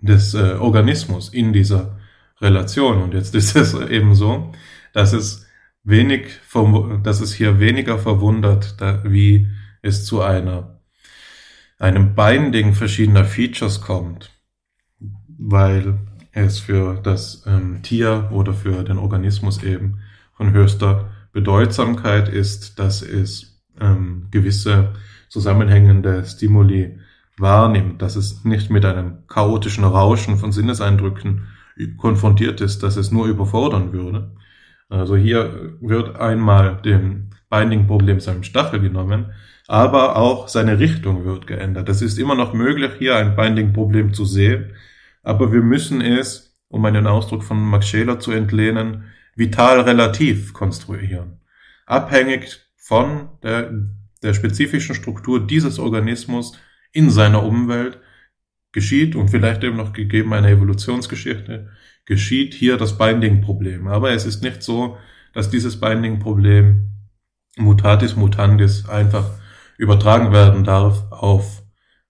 des 0.00 0.34
äh, 0.34 0.54
Organismus 0.58 1.28
in 1.28 1.52
dieser 1.52 1.98
Relation. 2.40 3.02
Und 3.02 3.14
jetzt 3.14 3.34
ist 3.34 3.56
es 3.56 3.74
eben 3.74 4.14
so, 4.14 4.52
dass 4.92 5.12
es 5.12 5.46
wenig, 5.84 6.40
dass 7.02 7.20
es 7.20 7.32
hier 7.32 7.60
weniger 7.60 7.98
verwundert, 7.98 8.80
da, 8.80 9.02
wie 9.04 9.48
es 9.82 10.04
zu 10.04 10.22
einer, 10.22 10.77
einem 11.78 12.14
Binding 12.14 12.74
verschiedener 12.74 13.24
Features 13.24 13.80
kommt, 13.80 14.30
weil 15.38 15.98
es 16.32 16.58
für 16.58 17.00
das 17.02 17.44
ähm, 17.46 17.82
Tier 17.82 18.28
oder 18.32 18.52
für 18.52 18.84
den 18.84 18.98
Organismus 18.98 19.62
eben 19.62 20.00
von 20.36 20.52
höchster 20.52 21.10
Bedeutsamkeit 21.32 22.28
ist, 22.28 22.78
dass 22.78 23.02
es 23.02 23.62
ähm, 23.80 24.28
gewisse 24.30 24.94
zusammenhängende 25.28 26.24
Stimuli 26.24 26.98
wahrnimmt, 27.36 28.02
dass 28.02 28.16
es 28.16 28.44
nicht 28.44 28.70
mit 28.70 28.84
einem 28.84 29.26
chaotischen 29.28 29.84
Rauschen 29.84 30.36
von 30.38 30.52
Sinneseindrücken 30.52 31.46
konfrontiert 31.96 32.60
ist, 32.60 32.82
dass 32.82 32.96
es 32.96 33.12
nur 33.12 33.26
überfordern 33.26 33.92
würde. 33.92 34.32
Also 34.88 35.16
hier 35.16 35.76
wird 35.80 36.16
einmal 36.16 36.80
dem 36.82 37.30
Binding-Problem 37.50 38.20
seinem 38.20 38.42
Stachel 38.42 38.80
genommen, 38.80 39.32
aber 39.68 40.16
auch 40.16 40.48
seine 40.48 40.80
Richtung 40.80 41.26
wird 41.26 41.46
geändert. 41.46 41.90
Es 41.90 42.00
ist 42.00 42.18
immer 42.18 42.34
noch 42.34 42.54
möglich, 42.54 42.92
hier 42.98 43.16
ein 43.16 43.36
Binding-Problem 43.36 44.14
zu 44.14 44.24
sehen, 44.24 44.72
aber 45.22 45.52
wir 45.52 45.60
müssen 45.60 46.00
es, 46.00 46.58
um 46.68 46.84
einen 46.86 47.06
Ausdruck 47.06 47.44
von 47.44 47.60
Max 47.60 47.86
Scheler 47.86 48.18
zu 48.18 48.32
entlehnen, 48.32 49.04
vital 49.36 49.80
relativ 49.82 50.54
konstruieren. 50.54 51.40
Abhängig 51.84 52.58
von 52.76 53.28
der, 53.42 53.70
der 54.22 54.32
spezifischen 54.32 54.94
Struktur 54.94 55.46
dieses 55.46 55.78
Organismus 55.78 56.58
in 56.92 57.10
seiner 57.10 57.42
Umwelt 57.42 58.00
geschieht 58.72 59.16
und 59.16 59.28
vielleicht 59.28 59.62
eben 59.64 59.76
noch 59.76 59.92
gegeben 59.92 60.32
eine 60.32 60.48
Evolutionsgeschichte, 60.48 61.68
geschieht 62.06 62.54
hier 62.54 62.78
das 62.78 62.96
Binding-Problem. 62.96 63.86
Aber 63.86 64.12
es 64.12 64.24
ist 64.24 64.42
nicht 64.42 64.62
so, 64.62 64.96
dass 65.34 65.50
dieses 65.50 65.78
Binding-Problem 65.78 66.90
mutatis 67.58 68.16
mutandis 68.16 68.88
einfach 68.88 69.30
übertragen 69.78 70.32
werden 70.32 70.64
darf 70.64 71.10
auf 71.10 71.62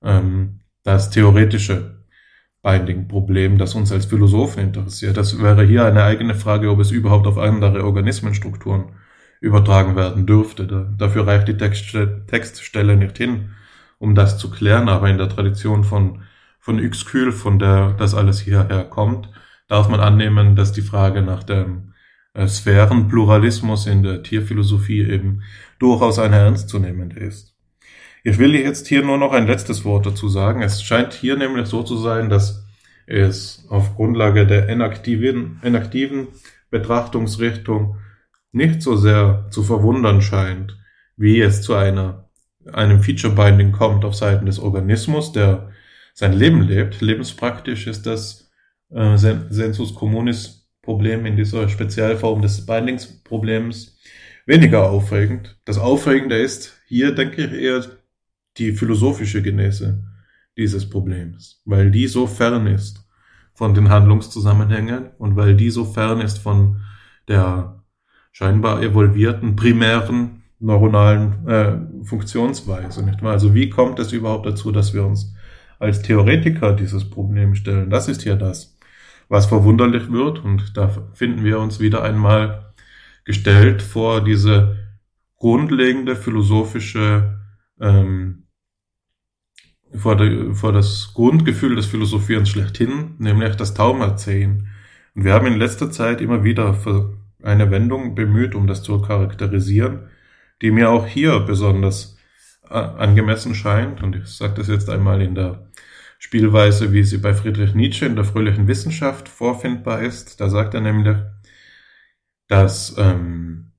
ähm, 0.02 0.60
das 0.82 1.10
theoretische 1.10 2.04
Binding-Problem, 2.62 3.58
das 3.58 3.76
uns 3.76 3.92
als 3.92 4.06
Philosophen 4.06 4.60
interessiert. 4.60 5.16
Das 5.16 5.40
wäre 5.40 5.64
hier 5.64 5.84
eine 5.84 6.02
eigene 6.02 6.34
Frage, 6.34 6.70
ob 6.70 6.80
es 6.80 6.90
überhaupt 6.90 7.28
auf 7.28 7.38
andere 7.38 7.84
Organismenstrukturen 7.84 8.96
übertragen 9.40 9.94
werden 9.94 10.26
dürfte. 10.26 10.66
Da, 10.66 10.92
dafür 10.98 11.28
reicht 11.28 11.46
die 11.46 11.56
Textstelle, 11.56 12.26
Textstelle 12.26 12.96
nicht 12.96 13.16
hin 13.16 13.50
um 13.98 14.14
das 14.14 14.38
zu 14.38 14.50
klären, 14.50 14.88
aber 14.88 15.08
in 15.10 15.18
der 15.18 15.28
Tradition 15.28 15.84
von, 15.84 16.22
von 16.60 16.78
Yxkühl, 16.78 17.32
von 17.32 17.58
der 17.58 17.94
das 17.94 18.14
alles 18.14 18.40
hierher 18.40 18.84
kommt, 18.84 19.28
darf 19.66 19.88
man 19.88 20.00
annehmen, 20.00 20.56
dass 20.56 20.72
die 20.72 20.82
Frage 20.82 21.22
nach 21.22 21.42
dem 21.42 21.94
äh, 22.34 22.46
Sphärenpluralismus 22.46 23.86
in 23.86 24.02
der 24.02 24.22
Tierphilosophie 24.22 25.02
eben 25.02 25.42
durchaus 25.78 26.18
eine 26.18 26.36
ernstzunehmende 26.36 27.18
ist. 27.20 27.54
Ich 28.28 28.38
will 28.38 28.54
jetzt 28.54 28.88
hier 28.88 29.02
nur 29.02 29.16
noch 29.16 29.32
ein 29.32 29.46
letztes 29.46 29.86
Wort 29.86 30.04
dazu 30.04 30.28
sagen. 30.28 30.60
Es 30.60 30.82
scheint 30.82 31.14
hier 31.14 31.38
nämlich 31.38 31.66
so 31.66 31.82
zu 31.82 31.96
sein, 31.96 32.28
dass 32.28 32.62
es 33.06 33.64
auf 33.70 33.96
Grundlage 33.96 34.46
der 34.46 34.68
inaktiven, 34.68 35.58
inaktiven 35.64 36.28
Betrachtungsrichtung 36.68 37.96
nicht 38.52 38.82
so 38.82 38.96
sehr 38.96 39.46
zu 39.50 39.62
verwundern 39.62 40.20
scheint, 40.20 40.76
wie 41.16 41.40
es 41.40 41.62
zu 41.62 41.74
einer, 41.74 42.28
einem 42.70 43.02
Feature 43.02 43.34
Binding 43.34 43.72
kommt 43.72 44.04
auf 44.04 44.14
Seiten 44.14 44.44
des 44.44 44.58
Organismus, 44.58 45.32
der 45.32 45.70
sein 46.12 46.34
Leben 46.34 46.60
lebt. 46.60 47.00
Lebenspraktisch 47.00 47.86
ist 47.86 48.04
das 48.04 48.50
äh, 48.90 49.16
Sensus 49.16 49.94
Communis 49.94 50.68
Problem 50.82 51.24
in 51.24 51.36
dieser 51.36 51.66
Spezialform 51.70 52.42
des 52.42 52.66
Bindingsproblems 52.66 53.98
weniger 54.44 54.90
aufregend. 54.90 55.58
Das 55.64 55.78
Aufregende 55.78 56.36
ist 56.36 56.78
hier, 56.86 57.14
denke 57.14 57.44
ich, 57.44 57.52
eher 57.52 57.84
die 58.58 58.72
philosophische 58.72 59.42
Genese 59.42 60.04
dieses 60.56 60.88
Problems, 60.88 61.62
weil 61.64 61.90
die 61.90 62.08
so 62.08 62.26
fern 62.26 62.66
ist 62.66 63.08
von 63.54 63.74
den 63.74 63.88
Handlungszusammenhängen 63.88 65.10
und 65.18 65.36
weil 65.36 65.56
die 65.56 65.70
so 65.70 65.84
fern 65.84 66.20
ist 66.20 66.38
von 66.38 66.80
der 67.28 67.82
scheinbar 68.32 68.82
evolvierten 68.82 69.56
primären 69.56 70.42
neuronalen 70.60 71.46
äh, 71.48 72.04
Funktionsweise. 72.04 73.04
Nicht 73.04 73.22
wahr? 73.22 73.32
Also 73.32 73.54
wie 73.54 73.70
kommt 73.70 73.98
es 73.98 74.12
überhaupt 74.12 74.46
dazu, 74.46 74.72
dass 74.72 74.94
wir 74.94 75.04
uns 75.04 75.34
als 75.78 76.02
Theoretiker 76.02 76.72
dieses 76.74 77.08
Problem 77.08 77.54
stellen? 77.54 77.90
Das 77.90 78.08
ist 78.08 78.24
ja 78.24 78.34
das, 78.34 78.76
was 79.28 79.46
verwunderlich 79.46 80.10
wird 80.10 80.44
und 80.44 80.76
da 80.76 80.88
finden 81.12 81.44
wir 81.44 81.60
uns 81.60 81.80
wieder 81.80 82.02
einmal 82.02 82.72
gestellt 83.24 83.82
vor 83.82 84.24
diese 84.24 84.76
grundlegende 85.36 86.16
philosophische 86.16 87.38
ähm, 87.80 88.47
vor, 89.94 90.16
die, 90.16 90.54
vor 90.54 90.72
das 90.72 91.12
Grundgefühl 91.14 91.76
des 91.76 91.86
Philosophierens 91.86 92.50
schlechthin, 92.50 93.14
nämlich 93.18 93.56
das 93.56 93.74
Taumerzählen. 93.74 94.68
Und 95.14 95.24
wir 95.24 95.32
haben 95.32 95.46
in 95.46 95.58
letzter 95.58 95.90
Zeit 95.90 96.20
immer 96.20 96.44
wieder 96.44 96.74
für 96.74 97.16
eine 97.42 97.70
Wendung 97.70 98.14
bemüht, 98.14 98.54
um 98.54 98.66
das 98.66 98.82
zu 98.82 99.00
charakterisieren, 99.00 100.08
die 100.62 100.70
mir 100.70 100.90
auch 100.90 101.06
hier 101.06 101.40
besonders 101.40 102.18
äh, 102.68 102.74
angemessen 102.74 103.54
scheint. 103.54 104.02
Und 104.02 104.16
ich 104.16 104.26
sage 104.26 104.54
das 104.54 104.68
jetzt 104.68 104.90
einmal 104.90 105.22
in 105.22 105.34
der 105.34 105.68
Spielweise, 106.18 106.92
wie 106.92 107.04
sie 107.04 107.18
bei 107.18 107.32
Friedrich 107.32 107.74
Nietzsche 107.74 108.06
in 108.06 108.16
der 108.16 108.24
fröhlichen 108.24 108.66
Wissenschaft 108.66 109.28
vorfindbar 109.28 110.02
ist. 110.02 110.40
Da 110.40 110.48
sagt 110.48 110.74
er 110.74 110.80
nämlich, 110.80 111.16
dass 112.48 112.96
ähm, 112.98 113.72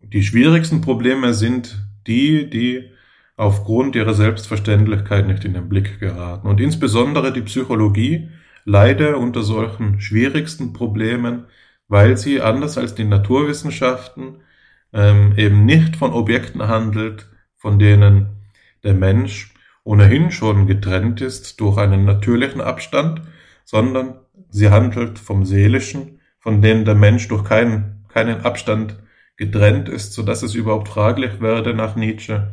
die 0.00 0.22
schwierigsten 0.22 0.82
Probleme 0.82 1.32
sind 1.32 1.82
die, 2.06 2.50
die 2.50 2.90
aufgrund 3.36 3.94
ihrer 3.96 4.14
Selbstverständlichkeit 4.14 5.26
nicht 5.26 5.44
in 5.44 5.54
den 5.54 5.68
Blick 5.68 6.00
geraten. 6.00 6.48
Und 6.48 6.60
insbesondere 6.60 7.32
die 7.32 7.42
Psychologie 7.42 8.30
leide 8.64 9.16
unter 9.16 9.42
solchen 9.42 10.00
schwierigsten 10.00 10.72
Problemen, 10.72 11.46
weil 11.88 12.16
sie 12.16 12.40
anders 12.40 12.78
als 12.78 12.94
die 12.94 13.04
Naturwissenschaften 13.04 14.40
ähm, 14.92 15.34
eben 15.36 15.64
nicht 15.64 15.96
von 15.96 16.12
Objekten 16.12 16.66
handelt, 16.66 17.28
von 17.56 17.78
denen 17.78 18.28
der 18.82 18.94
Mensch 18.94 19.52
ohnehin 19.84 20.30
schon 20.30 20.66
getrennt 20.66 21.20
ist 21.20 21.60
durch 21.60 21.78
einen 21.78 22.04
natürlichen 22.04 22.60
Abstand, 22.60 23.22
sondern 23.64 24.20
sie 24.48 24.70
handelt 24.70 25.18
vom 25.18 25.44
Seelischen, 25.44 26.20
von 26.40 26.62
dem 26.62 26.84
der 26.84 26.94
Mensch 26.94 27.28
durch 27.28 27.44
keinen, 27.44 28.04
keinen 28.08 28.40
Abstand 28.40 28.96
getrennt 29.36 29.88
ist, 29.88 30.12
so 30.12 30.22
dass 30.22 30.42
es 30.42 30.54
überhaupt 30.54 30.88
fraglich 30.88 31.40
werde 31.40 31.74
nach 31.74 31.94
Nietzsche, 31.94 32.52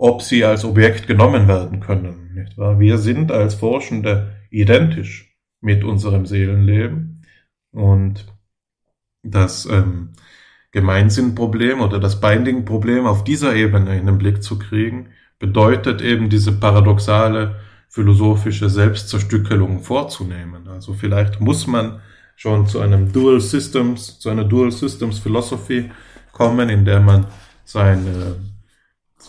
ob 0.00 0.22
sie 0.22 0.46
als 0.46 0.64
Objekt 0.64 1.06
genommen 1.06 1.46
werden 1.46 1.80
können. 1.80 2.30
Nicht 2.34 2.56
wahr? 2.56 2.80
Wir 2.80 2.96
sind 2.96 3.30
als 3.30 3.54
Forschende 3.54 4.34
identisch 4.48 5.36
mit 5.60 5.84
unserem 5.84 6.24
Seelenleben 6.24 7.22
und 7.70 8.24
das 9.22 9.66
ähm, 9.66 10.14
Gemeinsinnproblem 10.72 11.82
oder 11.82 11.98
das 11.98 12.18
Binding-Problem 12.18 13.04
auf 13.06 13.24
dieser 13.24 13.54
Ebene 13.54 13.98
in 13.98 14.06
den 14.06 14.16
Blick 14.16 14.42
zu 14.42 14.58
kriegen, 14.58 15.10
bedeutet 15.38 16.00
eben 16.00 16.30
diese 16.30 16.52
paradoxale 16.52 17.56
philosophische 17.90 18.70
Selbstzerstückelung 18.70 19.80
vorzunehmen. 19.80 20.66
Also 20.68 20.94
vielleicht 20.94 21.40
muss 21.42 21.66
man 21.66 22.00
schon 22.36 22.66
zu 22.66 22.80
einem 22.80 23.12
Dual 23.12 23.42
Systems, 23.42 24.18
zu 24.18 24.30
einer 24.30 24.44
Dual 24.44 24.72
Systems 24.72 25.18
Philosophy 25.18 25.90
kommen, 26.32 26.70
in 26.70 26.86
der 26.86 27.00
man 27.00 27.26
seine 27.64 28.36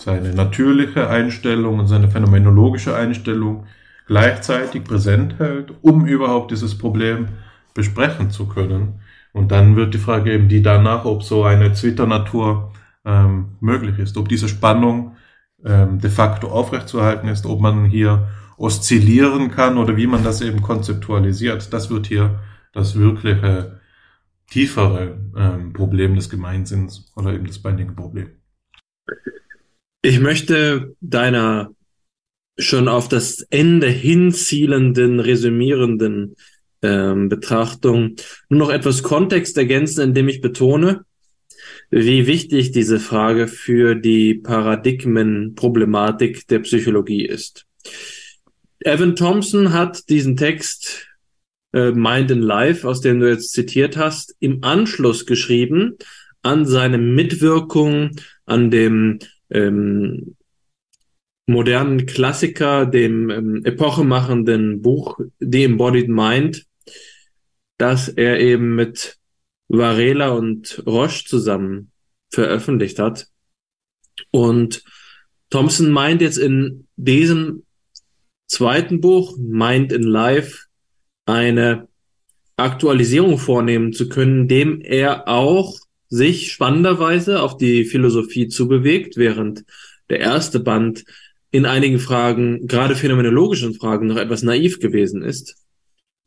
seine 0.02 0.34
natürliche 0.34 1.10
Einstellung 1.10 1.80
und 1.80 1.88
seine 1.88 2.10
phänomenologische 2.10 2.96
Einstellung 2.96 3.66
gleichzeitig 4.08 4.84
präsent 4.84 5.40
hält, 5.40 5.74
um 5.82 6.06
überhaupt 6.06 6.52
dieses 6.52 6.78
Problem 6.78 7.30
besprechen 7.74 8.32
zu 8.32 8.48
können. 8.48 9.02
Und 9.34 9.52
dann 9.52 9.76
wird 9.76 9.94
die 9.94 10.00
Frage 10.00 10.34
eben 10.34 10.50
die 10.50 10.62
danach, 10.62 11.06
ob 11.06 11.24
so 11.24 11.44
eine 11.44 11.72
Twitter-Natur 11.72 12.74
ähm, 13.06 13.56
möglich 13.62 13.98
ist, 14.00 14.18
ob 14.18 14.28
diese 14.28 14.50
Spannung 14.50 15.16
ähm, 15.64 16.00
de 16.00 16.10
facto 16.10 16.50
aufrechtzuerhalten 16.50 17.30
ist, 17.30 17.46
ob 17.46 17.62
man 17.62 17.86
hier 17.86 18.28
oszillieren 18.58 19.52
kann 19.52 19.78
oder 19.78 19.96
wie 19.98 20.08
man 20.08 20.24
das 20.24 20.42
eben 20.42 20.62
konzeptualisiert. 20.62 21.72
Das 21.72 21.90
wird 21.90 22.08
hier 22.08 22.40
das 22.74 22.96
wirkliche 22.96 23.80
tiefere 24.48 25.18
ähm, 25.38 25.74
Problem 25.74 26.16
des 26.16 26.30
Gemeinsinns 26.30 27.12
oder 27.16 27.34
eben 27.34 27.48
das 27.48 27.60
Binding-Problem. 27.60 28.30
Ich 30.04 30.20
möchte 30.20 30.96
deiner 31.00 31.76
schon 32.58 32.88
auf 32.88 33.08
das 33.08 33.46
Ende 33.52 33.88
hinzielenden, 33.88 35.20
resümierenden 35.20 36.36
ähm, 36.82 37.30
Betrachtung 37.30 38.16
nur 38.50 38.60
noch 38.60 38.72
etwas 38.72 39.04
Kontext 39.04 39.58
ergänzen, 39.58 40.02
indem 40.02 40.28
ich 40.28 40.42
betone, 40.42 41.06
wie 41.92 42.26
wichtig 42.26 42.72
diese 42.72 43.00
Frage 43.00 43.48
für 43.48 43.94
die 43.94 44.34
Paradigmenproblematik 44.34 46.48
der 46.48 46.60
Psychologie 46.60 47.26
ist. 47.26 47.68
Evan 48.80 49.16
Thompson 49.16 49.72
hat 49.72 50.10
diesen 50.10 50.36
Text 50.36 51.10
äh, 51.74 51.92
Mind 51.92 52.32
in 52.32 52.42
Life, 52.42 52.88
aus 52.88 53.02
dem 53.02 53.20
du 53.20 53.30
jetzt 53.30 53.52
zitiert 53.52 53.98
hast, 53.98 54.36
im 54.40 54.64
Anschluss 54.64 55.28
geschrieben 55.28 55.98
an 56.42 56.66
seine 56.66 56.98
Mitwirkung 56.98 58.16
an 58.46 58.72
dem 58.72 59.20
ähm, 59.52 60.36
modernen 61.48 62.06
Klassiker, 62.06 62.86
dem 62.86 63.30
ähm, 63.30 63.66
epochemachenden 63.66 64.82
Buch 64.82 65.20
The 65.40 65.66
Embodied 65.66 66.10
Mind, 66.10 66.66
das 67.78 68.10
er 68.10 68.40
eben 68.40 68.76
mit 68.76 69.18
Varela 69.68 70.30
und 70.30 70.84
Roche 70.86 71.26
zusammen 71.26 71.92
veröffentlicht 72.30 73.00
hat. 73.00 73.28
Und 74.32 74.84
Thompson 75.50 75.92
meint 75.92 76.22
jetzt 76.22 76.38
in 76.38 76.88
diesem 76.96 77.64
zweiten 78.48 79.02
Buch, 79.02 79.38
Mind 79.38 79.92
in 79.92 80.04
Life, 80.04 80.66
eine 81.26 81.88
Aktualisierung 82.58 83.38
vornehmen 83.38 83.94
zu 83.94 84.10
können, 84.10 84.48
dem 84.48 84.82
er 84.82 85.28
auch 85.28 85.80
sich 86.12 86.52
spannenderweise 86.52 87.42
auf 87.42 87.58
die 87.58 87.86
Philosophie 87.86 88.50
zubewegt, 88.50 89.16
während 89.16 89.64
der 90.10 90.20
erste 90.20 90.60
Band 90.60 91.06
in 91.52 91.66
einigen 91.66 92.00
Fragen, 92.00 92.68
gerade 92.68 92.96
phänomenologischen 92.96 93.74
Fragen, 93.74 94.08
noch 94.08 94.18
etwas 94.18 94.44
naiv 94.44 94.80
gewesen 94.80 95.24
ist, 95.24 95.56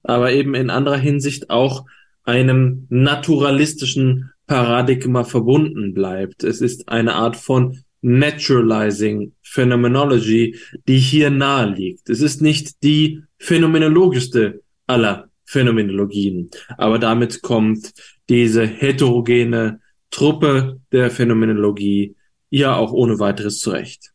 aber 0.02 0.32
eben 0.32 0.54
in 0.54 0.70
anderer 0.70 0.96
Hinsicht 0.96 1.50
auch 1.50 1.84
einem 2.24 2.86
naturalistischen 2.88 4.30
Paradigma 4.46 5.24
verbunden 5.24 5.92
bleibt. 5.92 6.44
Es 6.44 6.62
ist 6.62 6.88
eine 6.88 7.14
Art 7.14 7.36
von 7.36 7.84
Naturalizing 8.00 9.32
Phenomenology, 9.42 10.58
die 10.88 10.98
hier 10.98 11.30
nahe 11.30 11.74
liegt. 11.74 12.08
Es 12.08 12.20
ist 12.20 12.40
nicht 12.40 12.82
die 12.82 13.22
phänomenologischste 13.38 14.62
aller 14.86 15.28
Phänomenologien, 15.44 16.50
aber 16.78 16.98
damit 16.98 17.42
kommt 17.42 17.92
diese 18.28 18.66
heterogene 18.66 19.80
Truppe 20.10 20.80
der 20.92 21.10
Phänomenologie 21.10 22.14
ja 22.50 22.76
auch 22.76 22.92
ohne 22.92 23.18
weiteres 23.18 23.58
zurecht. 23.58 24.12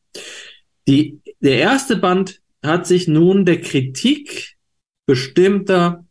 Die, 0.87 1.19
der 1.39 1.57
erste 1.57 1.97
Band 1.97 2.41
hat 2.63 2.87
sich 2.87 3.07
nun 3.07 3.45
der 3.45 3.61
Kritik 3.61 4.55
bestimmter, 5.05 6.05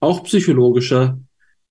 auch 0.00 0.24
psychologischer, 0.24 1.20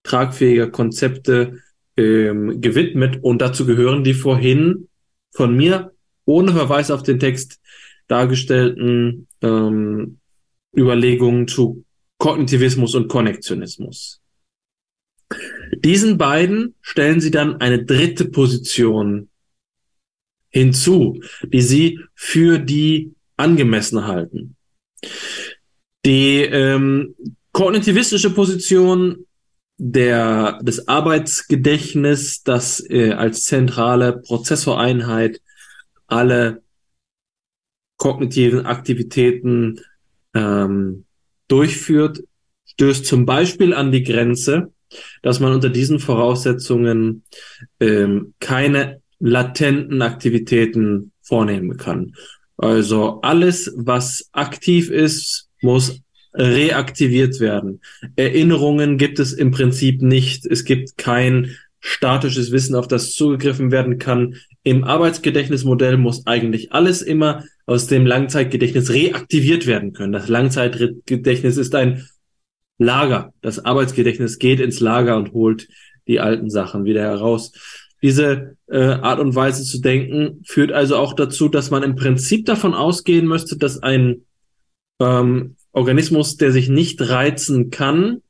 tragfähiger 0.03 0.69
Konzepte 0.71 1.61
ähm, 1.97 2.61
gewidmet 2.61 3.19
und 3.21 3.41
dazu 3.41 3.65
gehören 3.65 4.03
die 4.03 4.13
vorhin 4.13 4.87
von 5.31 5.55
mir 5.55 5.93
ohne 6.25 6.53
Verweis 6.53 6.91
auf 6.91 7.03
den 7.03 7.19
Text 7.19 7.59
dargestellten 8.07 9.27
ähm, 9.41 10.19
Überlegungen 10.75 11.47
zu 11.47 11.85
Kognitivismus 12.17 12.95
und 12.95 13.09
Konnektionismus. 13.09 14.22
Diesen 15.77 16.17
beiden 16.17 16.75
stellen 16.81 17.19
sie 17.19 17.31
dann 17.31 17.61
eine 17.61 17.83
dritte 17.83 18.25
Position 18.25 19.29
hinzu, 20.49 21.21
die 21.43 21.61
sie 21.61 21.99
für 22.13 22.59
die 22.59 23.15
angemessen 23.37 24.05
halten. 24.05 24.55
Die 26.05 26.41
ähm, 26.41 27.15
kognitivistische 27.51 28.29
Position 28.29 29.25
der, 29.77 30.59
des 30.61 30.87
Arbeitsgedächtnis, 30.87 32.43
das 32.43 32.79
äh, 32.89 33.11
als 33.11 33.45
zentrale 33.45 34.13
Prozessoreinheit 34.13 35.41
alle 36.07 36.61
kognitiven 37.97 38.65
Aktivitäten 38.65 39.79
ähm, 40.33 41.05
durchführt, 41.47 42.23
stößt 42.65 43.05
zum 43.05 43.25
Beispiel 43.25 43.73
an 43.73 43.91
die 43.91 44.03
Grenze, 44.03 44.71
dass 45.21 45.39
man 45.39 45.53
unter 45.53 45.69
diesen 45.69 45.99
Voraussetzungen 45.99 47.23
ähm, 47.79 48.33
keine 48.39 49.01
latenten 49.19 50.01
Aktivitäten 50.01 51.11
vornehmen 51.21 51.77
kann. 51.77 52.13
Also 52.57 53.21
alles, 53.21 53.73
was 53.75 54.29
aktiv 54.31 54.89
ist, 54.89 55.49
muss 55.61 56.01
reaktiviert 56.33 57.39
werden. 57.39 57.81
Erinnerungen 58.15 58.97
gibt 58.97 59.19
es 59.19 59.33
im 59.33 59.51
Prinzip 59.51 60.01
nicht. 60.01 60.45
Es 60.45 60.65
gibt 60.65 60.97
kein 60.97 61.55
statisches 61.79 62.51
Wissen, 62.51 62.75
auf 62.75 62.87
das 62.87 63.13
zugegriffen 63.13 63.71
werden 63.71 63.99
kann. 63.99 64.35
Im 64.63 64.83
Arbeitsgedächtnismodell 64.83 65.97
muss 65.97 66.25
eigentlich 66.25 66.71
alles 66.71 67.01
immer 67.01 67.43
aus 67.65 67.87
dem 67.87 68.05
Langzeitgedächtnis 68.05 68.89
reaktiviert 68.91 69.67
werden 69.67 69.93
können. 69.93 70.13
Das 70.13 70.29
Langzeitgedächtnis 70.29 71.57
ist 71.57 71.75
ein 71.75 72.07
Lager. 72.77 73.33
Das 73.41 73.63
Arbeitsgedächtnis 73.63 74.39
geht 74.39 74.59
ins 74.59 74.79
Lager 74.79 75.17
und 75.17 75.33
holt 75.33 75.67
die 76.07 76.19
alten 76.19 76.49
Sachen 76.49 76.85
wieder 76.85 77.01
heraus. 77.01 77.51
Diese 78.01 78.57
äh, 78.67 78.77
Art 78.77 79.19
und 79.19 79.33
Weise 79.33 79.63
zu 79.63 79.79
denken 79.79 80.41
führt 80.45 80.71
also 80.73 80.97
auch 80.97 81.13
dazu, 81.13 81.47
dass 81.47 81.71
man 81.71 81.83
im 81.83 81.95
Prinzip 81.95 82.45
davon 82.45 82.73
ausgehen 82.73 83.27
müsste, 83.27 83.57
dass 83.57 83.81
ein 83.81 84.25
ähm, 84.99 85.55
Organismus, 85.71 86.35
der 86.35 86.51
sich 86.51 86.67
nicht 86.67 87.01
reizen 87.01 87.69
kann, 87.69 88.21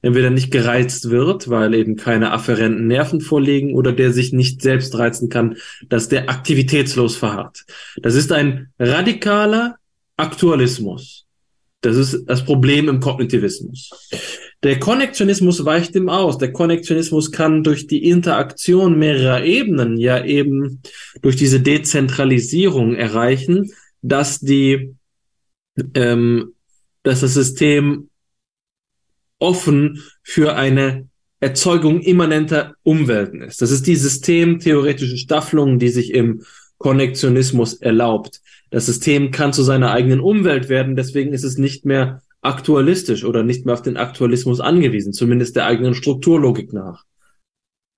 entweder 0.00 0.30
nicht 0.30 0.50
gereizt 0.50 1.10
wird, 1.10 1.48
weil 1.48 1.74
eben 1.74 1.96
keine 1.96 2.32
afferenten 2.32 2.86
Nerven 2.86 3.20
vorliegen, 3.20 3.74
oder 3.74 3.92
der 3.92 4.12
sich 4.12 4.32
nicht 4.32 4.62
selbst 4.62 4.98
reizen 4.98 5.28
kann, 5.28 5.56
dass 5.88 6.08
der 6.08 6.28
aktivitätslos 6.30 7.16
verharrt. 7.16 7.64
Das 8.00 8.14
ist 8.14 8.32
ein 8.32 8.72
radikaler 8.78 9.76
Aktualismus. 10.16 11.26
Das 11.82 11.96
ist 11.96 12.24
das 12.26 12.44
Problem 12.44 12.88
im 12.88 13.00
Kognitivismus. 13.00 13.90
Der 14.62 14.78
Konnektionismus 14.78 15.64
weicht 15.64 15.94
ihm 15.96 16.08
aus. 16.08 16.38
Der 16.38 16.52
Konnektionismus 16.52 17.32
kann 17.32 17.64
durch 17.64 17.88
die 17.88 18.08
Interaktion 18.08 18.98
mehrerer 18.98 19.44
Ebenen, 19.44 19.98
ja 19.98 20.24
eben 20.24 20.80
durch 21.20 21.36
diese 21.36 21.60
Dezentralisierung 21.60 22.94
erreichen, 22.94 23.72
dass 24.00 24.38
die 24.40 24.94
ähm, 25.94 26.54
dass 27.02 27.20
das 27.20 27.34
System 27.34 28.10
offen 29.38 30.02
für 30.22 30.54
eine 30.54 31.08
Erzeugung 31.40 32.00
immanenter 32.00 32.76
Umwelten 32.84 33.42
ist. 33.42 33.60
Das 33.60 33.72
ist 33.72 33.86
die 33.88 33.96
systemtheoretische 33.96 35.16
Staffelung, 35.16 35.80
die 35.80 35.88
sich 35.88 36.14
im 36.14 36.44
Konnektionismus 36.78 37.74
erlaubt. 37.74 38.40
Das 38.72 38.86
System 38.86 39.30
kann 39.30 39.52
zu 39.52 39.62
seiner 39.62 39.90
eigenen 39.90 40.20
Umwelt 40.20 40.70
werden, 40.70 40.96
deswegen 40.96 41.34
ist 41.34 41.44
es 41.44 41.58
nicht 41.58 41.84
mehr 41.84 42.22
aktualistisch 42.40 43.22
oder 43.22 43.42
nicht 43.42 43.66
mehr 43.66 43.74
auf 43.74 43.82
den 43.82 43.98
Aktualismus 43.98 44.60
angewiesen, 44.60 45.12
zumindest 45.12 45.56
der 45.56 45.66
eigenen 45.66 45.94
Strukturlogik 45.94 46.72
nach. 46.72 47.04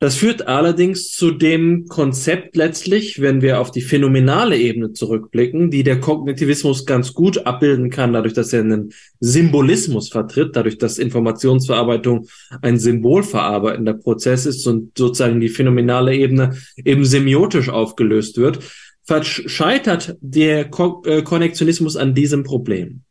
Das 0.00 0.16
führt 0.16 0.48
allerdings 0.48 1.12
zu 1.12 1.30
dem 1.30 1.86
Konzept 1.86 2.56
letztlich, 2.56 3.20
wenn 3.22 3.40
wir 3.40 3.60
auf 3.60 3.70
die 3.70 3.80
phänomenale 3.80 4.58
Ebene 4.58 4.92
zurückblicken, 4.92 5.70
die 5.70 5.84
der 5.84 6.00
Kognitivismus 6.00 6.84
ganz 6.84 7.14
gut 7.14 7.46
abbilden 7.46 7.88
kann, 7.88 8.12
dadurch, 8.12 8.34
dass 8.34 8.52
er 8.52 8.60
einen 8.60 8.92
Symbolismus 9.20 10.10
vertritt, 10.10 10.56
dadurch, 10.56 10.76
dass 10.76 10.98
Informationsverarbeitung 10.98 12.26
ein 12.60 12.78
symbolverarbeitender 12.78 13.94
Prozess 13.94 14.44
ist 14.44 14.66
und 14.66 14.98
sozusagen 14.98 15.40
die 15.40 15.48
phänomenale 15.48 16.14
Ebene 16.14 16.56
eben 16.84 17.04
semiotisch 17.04 17.68
aufgelöst 17.68 18.36
wird, 18.36 18.58
scheitert 19.06 20.16
der 20.20 20.70
Ko 20.70 21.02
äh, 21.04 21.22
Konnektionismus 21.22 21.96
an 21.96 22.14
diesem 22.14 22.42
Problem. 22.42 23.02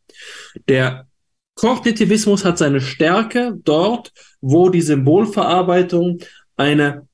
Der 0.67 1.07
Kognitivismus 1.55 2.45
hat 2.45 2.57
seine 2.57 2.81
Stärke 2.81 3.53
dort, 3.63 4.11
wo 4.41 4.69
die 4.69 4.81
Symbolverarbeitung 4.81 6.19
eine 6.55 7.07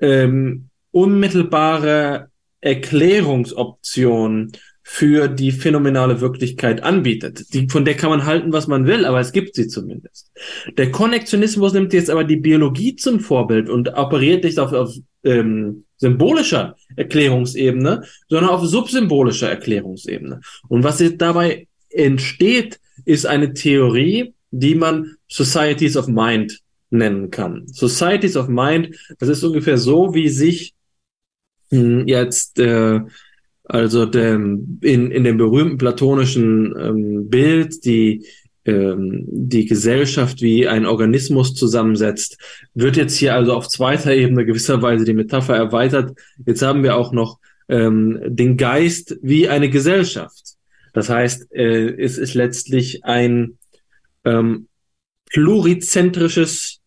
ähm, 0.00 0.68
unmittelbare 0.90 2.28
Erklärungsoption 2.60 4.52
für 4.86 5.28
die 5.28 5.50
phänomenale 5.50 6.20
Wirklichkeit 6.20 6.82
anbietet. 6.82 7.54
Die, 7.54 7.68
von 7.68 7.86
der 7.86 7.94
kann 7.94 8.10
man 8.10 8.26
halten, 8.26 8.52
was 8.52 8.66
man 8.66 8.86
will, 8.86 9.06
aber 9.06 9.18
es 9.18 9.32
gibt 9.32 9.54
sie 9.54 9.66
zumindest. 9.66 10.30
Der 10.76 10.90
Konnektionismus 10.90 11.72
nimmt 11.72 11.94
jetzt 11.94 12.10
aber 12.10 12.24
die 12.24 12.36
Biologie 12.36 12.94
zum 12.96 13.20
Vorbild 13.20 13.70
und 13.70 13.94
operiert 13.94 14.44
nicht 14.44 14.58
auf, 14.58 14.72
auf 14.72 14.94
ähm, 15.24 15.84
symbolischer 15.96 16.76
Erklärungsebene, 16.96 18.04
sondern 18.28 18.50
auf 18.50 18.64
subsymbolischer 18.66 19.50
Erklärungsebene. 19.50 20.40
Und 20.68 20.84
was 20.84 21.02
dabei 21.16 21.66
entsteht, 21.90 22.80
ist 23.04 23.26
eine 23.26 23.54
Theorie, 23.54 24.34
die 24.50 24.74
man 24.74 25.16
Societies 25.28 25.96
of 25.96 26.08
Mind 26.08 26.60
nennen 26.90 27.30
kann. 27.30 27.66
Societies 27.66 28.36
of 28.36 28.48
Mind, 28.48 28.96
das 29.18 29.28
ist 29.28 29.42
ungefähr 29.42 29.78
so, 29.78 30.14
wie 30.14 30.28
sich 30.28 30.74
hm, 31.70 32.06
jetzt 32.06 32.58
äh, 32.58 33.00
also 33.64 34.04
dem, 34.04 34.78
in, 34.82 35.10
in 35.10 35.24
dem 35.24 35.38
berühmten 35.38 35.78
platonischen 35.78 36.74
ähm, 36.78 37.30
Bild 37.30 37.84
die 37.84 38.26
ähm, 38.64 39.24
die 39.28 39.66
Gesellschaft 39.66 40.40
wie 40.40 40.66
ein 40.68 40.86
Organismus 40.86 41.54
zusammensetzt, 41.54 42.38
wird 42.74 42.96
jetzt 42.96 43.16
hier 43.16 43.34
also 43.34 43.54
auf 43.54 43.68
zweiter 43.68 44.14
Ebene 44.14 44.44
gewisserweise 44.46 45.04
die 45.04 45.14
Metapher 45.14 45.56
erweitert. 45.56 46.18
Jetzt 46.46 46.62
haben 46.62 46.82
wir 46.82 46.96
auch 46.96 47.12
noch 47.12 47.38
ähm, 47.68 48.20
den 48.24 48.56
Geist 48.56 49.16
wie 49.22 49.48
eine 49.48 49.70
Gesellschaft. 49.70 50.54
Das 50.92 51.08
heißt, 51.08 51.52
äh, 51.52 51.94
es 52.00 52.18
ist 52.18 52.34
letztlich 52.34 53.04
ein 53.04 53.58
ähm, 54.24 54.68
plurizentrisches 55.26 56.80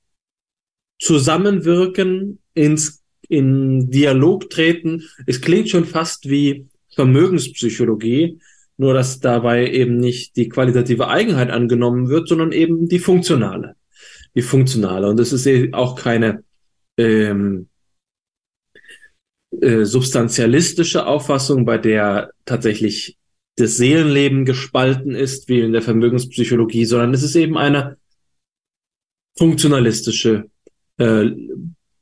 Zusammenwirken, 0.99 2.39
ins 2.53 3.03
in 3.29 3.91
Dialog 3.91 4.49
treten. 4.49 5.03
Es 5.25 5.41
klingt 5.41 5.69
schon 5.69 5.85
fast 5.85 6.29
wie 6.29 6.67
Vermögenspsychologie, 6.95 8.39
nur 8.77 8.93
dass 8.93 9.19
dabei 9.19 9.69
eben 9.71 9.97
nicht 9.97 10.35
die 10.35 10.49
qualitative 10.49 11.07
Eigenheit 11.07 11.49
angenommen 11.49 12.09
wird, 12.09 12.27
sondern 12.27 12.51
eben 12.51 12.87
die 12.87 12.99
funktionale. 12.99 13.75
Die 14.35 14.43
funktionale. 14.43 15.09
Und 15.09 15.19
es 15.19 15.33
ist 15.33 15.47
eben 15.47 15.73
auch 15.73 15.95
keine 15.95 16.43
ähm, 16.97 17.69
äh, 19.61 19.83
substantialistische 19.85 21.07
Auffassung, 21.07 21.65
bei 21.65 21.77
der 21.77 22.31
tatsächlich 22.45 23.17
das 23.55 23.77
Seelenleben 23.77 24.45
gespalten 24.45 25.15
ist, 25.15 25.49
wie 25.49 25.61
in 25.61 25.73
der 25.73 25.81
Vermögenspsychologie, 25.81 26.85
sondern 26.85 27.13
es 27.13 27.23
ist 27.23 27.35
eben 27.35 27.57
eine 27.57 27.97
funktionalistische 29.35 30.49
äh, 30.97 31.31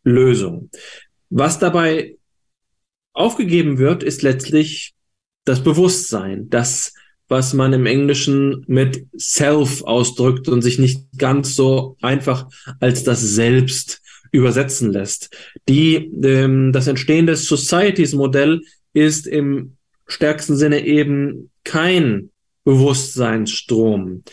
Lösung. 0.04 0.70
Was 1.30 1.60
dabei 1.60 2.18
aufgegeben 3.14 3.78
wird, 3.78 4.04
ist 4.04 4.22
letztlich 4.22 4.95
das 5.46 5.64
Bewusstsein, 5.64 6.50
das, 6.50 6.94
was 7.28 7.54
man 7.54 7.74
im 7.74 7.86
Englischen 7.86 8.64
mit 8.68 9.06
Self 9.18 9.84
ausdrückt 9.84 10.48
und 10.48 10.62
sich 10.62 10.78
nicht 10.78 11.02
ganz 11.18 11.56
so 11.56 11.98
einfach 12.02 12.48
als 12.80 13.04
das 13.04 13.22
Selbst 13.22 14.02
übersetzen 14.32 14.92
lässt. 14.92 15.36
Die, 15.70 15.96
ähm, 15.96 16.72
das 16.72 16.88
entstehende 16.88 17.36
Societies-Modell 17.36 18.62
ist 18.94 19.28
im 19.28 19.78
stärksten 20.08 20.56
Sinne 20.56 20.86
eben 20.86 21.50
kein 21.64 22.32
Bewusstseinsstrom. 22.64 24.24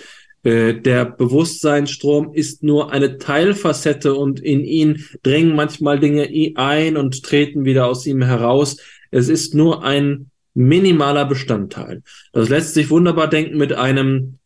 Äh, 0.42 0.74
der 0.74 1.04
Bewusstseinsstrom 1.04 2.34
ist 2.34 2.62
nur 2.62 2.92
eine 2.92 3.18
Teilfacette 3.18 4.14
und 4.14 4.40
in 4.40 4.64
ihn 4.64 5.04
dringen 5.22 5.54
manchmal 5.54 6.00
Dinge 6.00 6.28
ein 6.56 6.96
und 6.96 7.22
treten 7.22 7.64
wieder 7.64 7.86
aus 7.86 8.06
ihm 8.06 8.22
heraus. 8.22 8.78
Es 9.10 9.28
ist 9.28 9.54
nur 9.54 9.84
ein 9.84 10.31
minimaler 10.54 11.24
Bestandteil. 11.24 12.02
Das 12.32 12.48
lässt 12.48 12.74
sich 12.74 12.90
wunderbar 12.90 13.28
denken 13.28 13.56
mit 13.56 13.72
einem 13.72 14.38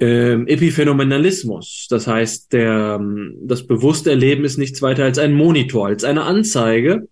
ähm, 0.00 0.46
Epiphänomenalismus. 0.46 1.86
Das 1.90 2.06
heißt, 2.06 2.52
der, 2.52 3.00
das 3.42 3.66
bewusste 3.66 4.10
Erleben 4.10 4.44
ist 4.44 4.58
nichts 4.58 4.82
weiter 4.82 5.04
als 5.04 5.18
ein 5.18 5.34
Monitor, 5.34 5.86
als 5.86 6.04
eine 6.04 6.22
Anzeige. 6.22 7.08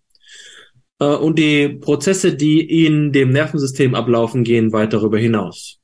Äh, 1.00 1.06
und 1.06 1.38
die 1.38 1.68
Prozesse, 1.68 2.34
die 2.34 2.86
in 2.86 3.12
dem 3.12 3.30
Nervensystem 3.30 3.94
ablaufen, 3.94 4.44
gehen 4.44 4.72
weit 4.72 4.92
darüber 4.92 5.18
hinaus. 5.18 5.78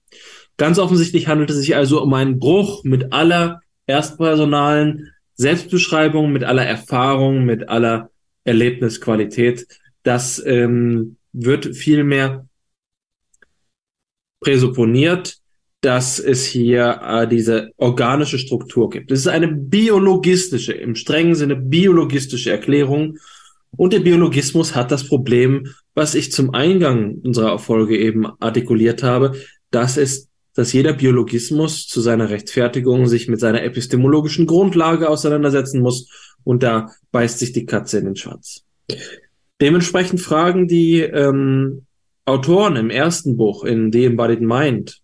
Ganz 0.56 0.78
offensichtlich 0.78 1.28
handelt 1.28 1.50
es 1.50 1.56
sich 1.56 1.74
also 1.74 2.02
um 2.02 2.12
einen 2.14 2.38
Bruch 2.38 2.84
mit 2.84 3.12
aller 3.12 3.62
erstpersonalen 3.86 5.09
Selbstbeschreibung, 5.34 6.32
mit 6.32 6.44
aller 6.44 6.64
Erfahrung, 6.64 7.44
mit 7.44 7.68
aller 7.68 8.10
Erlebnisqualität. 8.44 9.66
Das 10.02 10.42
ähm, 10.44 11.16
wird 11.32 11.76
vielmehr 11.76 12.46
präsupponiert, 14.40 15.38
dass 15.82 16.20
es 16.20 16.46
hier 16.46 17.00
äh, 17.02 17.28
diese 17.28 17.70
organische 17.76 18.38
Struktur 18.38 18.88
gibt. 18.88 19.10
Es 19.10 19.20
ist 19.20 19.28
eine 19.28 19.48
biologistische, 19.48 20.72
im 20.72 20.94
strengen 20.94 21.34
Sinne 21.34 21.56
biologistische 21.56 22.50
Erklärung. 22.50 23.18
Und 23.76 23.92
der 23.92 24.00
Biologismus 24.00 24.76
hat 24.76 24.92
das 24.92 25.09
Problem, 25.09 25.68
was 25.94 26.14
ich 26.14 26.30
zum 26.30 26.54
Eingang 26.54 27.16
unserer 27.24 27.59
Folge 27.59 27.98
eben 27.98 28.26
artikuliert 28.38 29.02
habe, 29.02 29.32
dass 29.70 29.96
es, 29.96 30.28
dass 30.54 30.72
jeder 30.72 30.92
Biologismus 30.92 31.88
zu 31.88 32.00
seiner 32.00 32.30
Rechtfertigung 32.30 33.06
sich 33.06 33.28
mit 33.28 33.40
seiner 33.40 33.62
epistemologischen 33.64 34.46
Grundlage 34.46 35.09
auseinandersetzen 35.09 35.80
muss. 35.80 36.09
Und 36.44 36.62
da 36.62 36.90
beißt 37.10 37.38
sich 37.38 37.52
die 37.52 37.66
Katze 37.66 37.98
in 37.98 38.04
den 38.04 38.16
Schwanz. 38.16 38.64
Dementsprechend 39.62 40.20
fragen 40.20 40.66
die 40.66 41.02
ähm, 41.02 41.86
Autoren 42.24 42.74
im 42.74 42.90
ersten 42.90 43.36
Buch 43.36 43.62
in 43.62 43.93
The 43.93 44.06
Embodied 44.06 44.40
Mind 44.40 44.98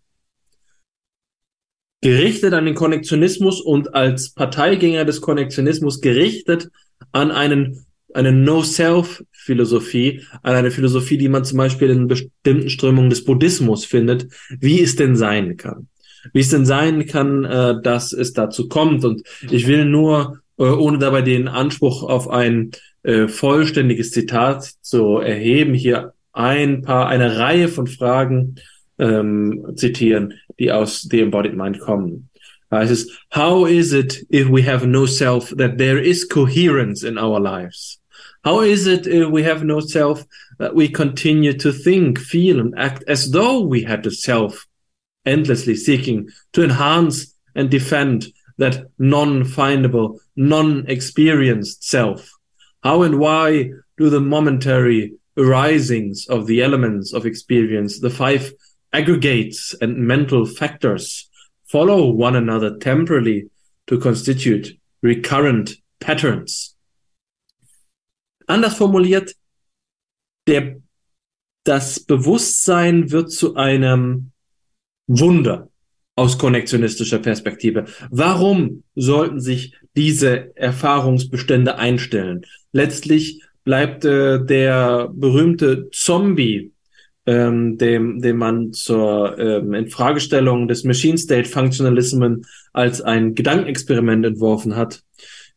gerichtet 2.01 2.53
an 2.55 2.65
den 2.65 2.75
Konnektionismus 2.75 3.61
und 3.61 3.95
als 3.95 4.35
Parteigänger 4.35 5.05
des 5.05 5.21
Konnektionismus 5.21 6.01
gerichtet 6.01 6.71
an 7.13 7.31
einen 7.31 7.87
eine 8.15 8.33
No-Self-Philosophie, 8.33 10.25
an 10.43 10.57
eine 10.57 10.73
Philosophie, 10.73 11.19
die 11.19 11.29
man 11.29 11.45
zum 11.45 11.59
Beispiel 11.59 11.91
in 11.91 12.09
bestimmten 12.09 12.69
Strömungen 12.69 13.11
des 13.11 13.25
Buddhismus 13.25 13.85
findet, 13.85 14.27
wie 14.59 14.81
es 14.81 14.97
denn 14.97 15.15
sein 15.15 15.57
kann. 15.57 15.87
Wie 16.33 16.41
es 16.41 16.49
denn 16.49 16.67
sein 16.67 17.07
kann, 17.07 17.45
äh, 17.45 17.81
dass 17.81 18.13
es 18.13 18.33
dazu 18.33 18.69
kommt. 18.69 19.05
Und 19.05 19.23
ich 19.49 19.69
will 19.69 19.85
nur, 19.85 20.41
äh, 20.59 20.65
ohne 20.65 20.99
dabei 20.99 21.23
den 21.23 21.47
Anspruch 21.47 22.03
auf 22.03 22.29
ein 22.29 22.73
äh, 23.03 23.29
vollständiges 23.29 24.11
Zitat 24.11 24.65
zu 24.81 25.19
erheben, 25.19 25.75
hier 25.75 26.15
ein 26.33 26.83
paar, 26.83 27.09
eine 27.09 27.39
Reihe 27.39 27.69
von 27.69 27.87
Fragen 27.87 28.57
ähm, 28.99 29.73
zitieren, 29.77 30.35
die 30.59 30.73
aus 30.73 31.03
The 31.11 31.21
Embodied 31.21 31.57
Mind 31.57 31.81
kommen. 31.81 32.29
Uh, 32.71 32.81
es 32.81 33.09
how 33.31 33.67
is 33.67 33.95
it 33.95 34.27
if 34.31 34.47
we 34.51 34.63
have 34.63 34.87
no 34.87 35.07
self 35.07 35.55
that 35.57 35.79
there 35.79 35.99
is 35.99 36.29
coherence 36.29 37.03
in 37.03 37.17
our 37.17 37.41
lives? 37.41 37.99
How 38.45 38.61
is 38.61 38.87
it 38.87 39.07
if 39.07 39.31
we 39.31 39.43
have 39.43 39.65
no 39.65 39.81
self 39.81 40.25
that 40.59 40.75
we 40.75 40.89
continue 40.89 41.55
to 41.55 41.73
think, 41.73 42.19
feel 42.19 42.61
and 42.61 42.75
act 42.79 43.05
as 43.09 43.31
though 43.31 43.63
we 43.63 43.85
had 43.85 44.07
a 44.07 44.11
self 44.11 44.67
endlessly 45.25 45.77
seeking 45.77 46.29
to 46.53 46.63
enhance 46.63 47.35
and 47.55 47.71
defend 47.71 48.27
that 48.59 48.87
non-findable, 48.99 50.19
non-experienced 50.37 51.85
self? 51.85 52.38
How 52.83 53.03
and 53.03 53.19
why 53.19 53.71
do 53.97 54.11
the 54.11 54.21
momentary 54.21 55.15
arisings 55.37 56.27
of 56.29 56.47
the 56.47 56.63
elements 56.63 57.13
of 57.13 57.25
experience, 57.25 58.01
the 58.01 58.11
five 58.11 58.53
aggregates 58.93 59.75
and 59.81 59.99
mental 59.99 60.45
factors 60.45 61.29
follow 61.65 62.11
one 62.11 62.35
another 62.35 62.77
temporally 62.79 63.49
to 63.87 63.99
constitute 63.99 64.79
recurrent 65.03 65.77
patterns. 66.01 66.77
Anders 68.49 68.75
formuliert, 68.75 69.35
der, 70.47 70.77
das 71.65 72.01
Bewusstsein 72.01 73.11
wird 73.11 73.31
zu 73.31 73.57
einem 73.57 74.33
Wunder 75.07 75.69
aus 76.17 76.39
konnektionistischer 76.39 77.19
Perspektive. 77.19 77.85
Warum 78.11 78.83
sollten 78.95 79.41
sich 79.41 79.75
diese 79.95 80.57
Erfahrungsbestände 80.57 81.77
einstellen? 81.77 82.45
Letztlich 82.73 83.43
bleibt 83.65 84.05
äh, 84.05 84.45
der 84.45 85.11
berühmte 85.13 85.89
Zombie 85.93 86.73
ähm, 87.29 87.77
dem, 87.77 88.23
dem 88.23 88.39
man 88.39 88.73
zur 88.73 89.39
ähm, 89.39 89.75
Infragestellung 89.75 90.67
des 90.67 90.85
Machine 90.85 91.19
State 91.19 91.47
Functionalismen 91.47 92.47
als 92.73 93.03
ein 93.03 93.35
Gedankenexperiment 93.35 94.25
entworfen 94.25 94.77
hat 94.77 95.03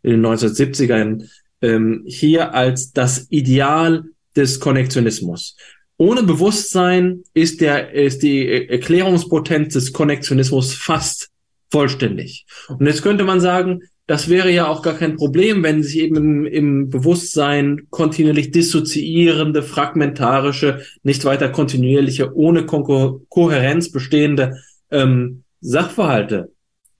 in 0.04 0.12
den 0.12 0.26
1970ern, 0.26 1.30
ähm, 1.62 2.04
hier 2.06 2.54
als 2.54 2.92
das 2.92 3.28
Ideal 3.30 4.04
des 4.36 4.60
Konnektionismus. 4.60 5.56
Ohne 5.96 6.24
Bewusstsein 6.24 7.24
ist 7.34 7.62
der, 7.62 7.94
ist 7.94 8.22
die 8.22 8.68
Erklärungspotenz 8.68 9.74
des 9.74 9.94
Konnektionismus 9.94 10.74
fast 10.74 11.30
vollständig. 11.72 12.46
Und 12.68 12.86
jetzt 12.86 13.02
könnte 13.02 13.24
man 13.24 13.40
sagen, 13.40 13.84
das 14.12 14.28
wäre 14.28 14.52
ja 14.52 14.68
auch 14.68 14.82
gar 14.82 14.96
kein 14.96 15.16
Problem, 15.16 15.64
wenn 15.64 15.84
sich 15.84 16.00
eben 16.00 16.18
im, 16.18 16.46
im 16.46 16.90
Bewusstsein 16.90 17.88
kontinuierlich 17.92 18.52
dissoziierende, 18.52 19.64
fragmentarische, 19.64 20.82
nicht 21.02 21.24
weiter 21.24 21.48
kontinuierliche, 21.48 22.36
ohne 22.36 22.66
Ko 22.66 23.22
Kohärenz 23.30 23.90
bestehende 23.90 24.58
ähm, 24.90 25.44
Sachverhalte 25.62 26.52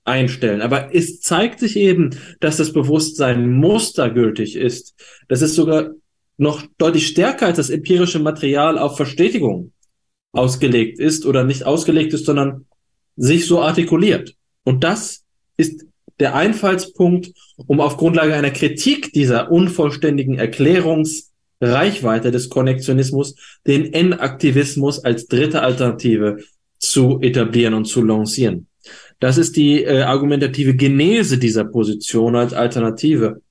einstellen. 0.06 0.62
Aber 0.62 0.96
es 0.96 1.20
zeigt 1.20 1.60
sich 1.60 1.76
eben, 1.76 2.12
dass 2.40 2.56
das 2.56 2.72
Bewusstsein 2.72 3.52
mustergültig 3.52 4.56
ist. 4.56 4.96
Das 5.28 5.42
ist 5.42 5.56
sogar 5.56 5.90
noch 6.38 6.64
deutlich 6.78 7.08
stärker 7.08 7.48
als 7.48 7.58
das 7.58 7.70
empirische 7.70 8.20
Material 8.20 8.78
auf 8.78 8.96
Verstetigung 8.96 9.74
ausgelegt 10.32 10.98
ist 10.98 11.26
oder 11.26 11.44
nicht 11.44 11.66
ausgelegt 11.66 12.14
ist, 12.14 12.26
sondern 12.26 12.68
sich 13.18 13.48
so 13.48 13.62
artikuliert. 13.62 14.34
Und 14.64 14.86
das 14.86 15.26
ist 15.58 15.91
der 16.20 16.36
Einfallspunkt, 16.36 17.32
um 17.58 17.80
auf 17.80 17.98
Grundlage 17.98 18.34
einer 18.34 18.52
Kritik 18.52 19.14
dieser 19.14 19.52
unvollständigen 19.52 20.38
Erklärungsreichweite 20.38 22.32
des 22.32 22.50
Konnektionismus 22.50 23.36
den 23.66 23.94
N-Aktivismus 23.94 25.04
als 25.04 25.28
dritte 25.28 25.62
Alternative 25.62 26.38
zu 26.78 27.20
etablieren 27.22 27.74
und 27.74 27.86
zu 27.86 28.04
lancieren. 28.04 28.68
Das 29.20 29.38
ist 29.38 29.56
die 29.56 29.84
äh, 29.84 30.02
argumentative 30.02 30.76
Genese 30.76 31.38
dieser 31.38 31.64
Position 31.64 32.36
als 32.36 32.54
Alternative. 32.54 33.42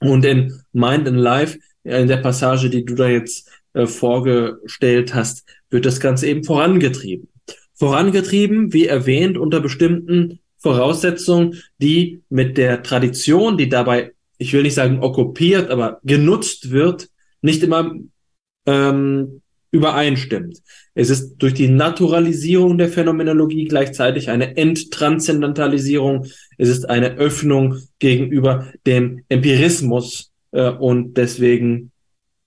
Und 0.00 0.24
in 0.24 0.60
Mind 0.72 1.06
and 1.06 1.18
Life, 1.18 1.58
äh, 1.84 2.02
in 2.02 2.08
der 2.08 2.16
Passage, 2.18 2.68
die 2.70 2.84
du 2.84 2.94
da 2.96 3.08
jetzt 3.08 3.48
äh, 3.72 3.86
vorgestellt 3.86 5.14
hast, 5.14 5.44
wird 5.70 5.86
das 5.86 6.00
Ganze 6.00 6.26
eben 6.26 6.42
vorangetrieben. 6.42 7.28
Vorangetrieben, 7.74 8.72
wie 8.72 8.86
erwähnt, 8.86 9.38
unter 9.38 9.60
bestimmten 9.60 10.40
Voraussetzung, 10.66 11.54
die 11.78 12.22
mit 12.28 12.58
der 12.58 12.82
Tradition, 12.82 13.56
die 13.56 13.68
dabei, 13.68 14.14
ich 14.36 14.52
will 14.52 14.64
nicht 14.64 14.74
sagen 14.74 14.98
okkupiert, 15.00 15.70
aber 15.70 16.00
genutzt 16.02 16.72
wird, 16.72 17.08
nicht 17.40 17.62
immer 17.62 17.94
ähm, 18.66 19.42
übereinstimmt. 19.70 20.58
Es 20.94 21.08
ist 21.08 21.36
durch 21.36 21.54
die 21.54 21.68
Naturalisierung 21.68 22.78
der 22.78 22.88
Phänomenologie 22.88 23.66
gleichzeitig 23.66 24.28
eine 24.28 24.56
Enttranszendentalisierung. 24.56 26.26
Es 26.58 26.68
ist 26.68 26.90
eine 26.90 27.14
Öffnung 27.14 27.76
gegenüber 28.00 28.66
dem 28.86 29.22
Empirismus 29.28 30.32
äh, 30.50 30.70
und 30.70 31.16
deswegen 31.16 31.92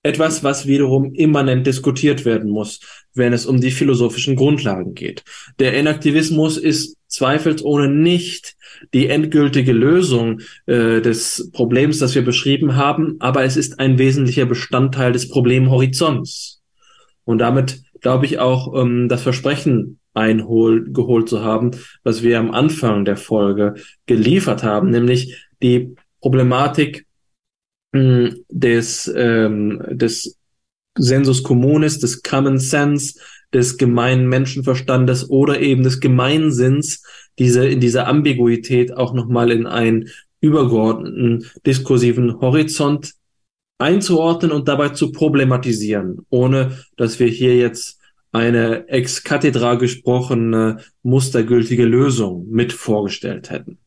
etwas, 0.04 0.44
was 0.44 0.68
wiederum 0.68 1.14
immanent 1.14 1.68
diskutiert 1.68 2.26
werden 2.26 2.50
muss, 2.50 2.82
wenn 3.14 3.32
es 3.32 3.46
um 3.46 3.62
die 3.62 3.72
philosophischen 3.72 4.36
Grundlagen 4.36 4.94
geht. 4.94 5.24
Der 5.60 5.78
Enaktivismus 5.78 6.58
ist 6.58 6.99
zweifelsohne 7.10 7.90
nicht 7.90 8.56
die 8.94 9.08
endgültige 9.08 9.74
Lösung 9.74 10.40
äh, 10.66 11.02
des 11.02 11.50
Problems, 11.52 12.00
das 12.00 12.16
wir 12.16 12.24
beschrieben 12.24 12.76
haben, 12.76 13.18
aber 13.20 13.44
es 13.44 13.58
ist 13.58 13.80
ein 13.80 13.98
wesentlicher 13.98 14.46
Bestandteil 14.46 15.12
des 15.12 15.28
Problemhorizonts. 15.28 16.62
Und 17.26 17.40
damit 17.40 17.82
glaube 18.02 18.26
ich 18.26 18.40
auch 18.40 18.74
ähm, 18.80 19.10
das 19.10 19.24
Versprechen 19.24 20.00
eingeholt 20.14 21.30
zu 21.30 21.44
haben, 21.44 21.72
was 22.04 22.24
wir 22.24 22.40
am 22.40 22.52
Anfang 22.52 23.06
der 23.06 23.18
Folge 23.18 23.76
geliefert 24.06 24.64
haben, 24.64 24.90
nämlich 24.90 25.50
die 25.62 25.96
Problematik 26.22 27.06
mh, 27.92 28.32
des, 28.50 29.12
ähm, 29.16 29.82
des 29.90 30.38
Sensus 30.98 31.44
Communis, 31.44 32.00
des 32.00 32.24
Common 32.24 32.58
Sense, 32.58 33.20
des 33.54 33.78
gemeinen 33.78 34.28
Menschenverstandes 34.28 35.30
oder 35.30 35.60
eben 35.60 35.84
des 35.84 36.00
Gemeinsinns, 36.00 37.04
diese 37.40 37.68
in 37.68 37.80
dieser 37.80 38.08
Ambiguität 38.08 38.96
auch 38.96 39.14
nochmal 39.14 39.52
in 39.52 39.66
einen 39.66 40.10
übergeordneten 40.42 41.46
diskursiven 41.66 42.40
Horizont 42.40 43.14
einzuordnen 43.78 44.52
und 44.52 44.68
dabei 44.68 44.90
zu 44.90 45.12
problematisieren, 45.12 46.26
ohne 46.30 46.78
dass 46.98 47.20
wir 47.20 47.28
hier 47.28 47.58
jetzt 47.58 48.00
eine 48.32 48.88
ex 48.90 49.24
cathedra 49.24 49.76
gesprochene 49.76 50.78
mustergültige 51.02 51.86
Lösung 51.86 52.48
mit 52.50 52.74
vorgestellt 52.74 53.50
hätten. 53.50 53.80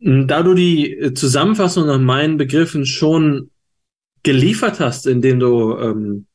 Da 0.00 0.42
du 0.42 0.54
die 0.54 1.12
Zusammenfassung 1.14 1.86
nach 1.86 2.00
meinen 2.00 2.36
Begriffen 2.36 2.84
schon 2.84 3.50
geliefert 4.24 4.80
hast, 4.80 5.06
indem 5.06 5.38
du 5.38 5.76
ähm, 5.78 6.26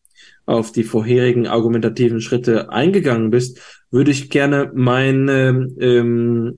auf 0.47 0.71
die 0.71 0.83
vorherigen 0.83 1.45
argumentativen 1.45 2.21
Schritte 2.21 2.71
eingegangen 2.71 3.29
bist, 3.29 3.61
würde 3.91 4.11
ich 4.11 4.31
gerne 4.31 4.71
meine 4.73 5.67
ähm, 5.79 6.57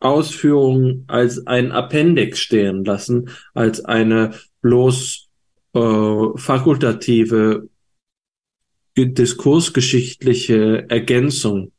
Ausführungen 0.00 1.04
als 1.08 1.46
ein 1.46 1.72
Appendix 1.72 2.38
stehen 2.38 2.84
lassen, 2.84 3.30
als 3.52 3.84
eine 3.84 4.30
bloß 4.62 5.28
äh, 5.74 6.28
fakultative 6.36 7.68
diskursgeschichtliche 8.96 10.88
Ergänzung 10.88 11.72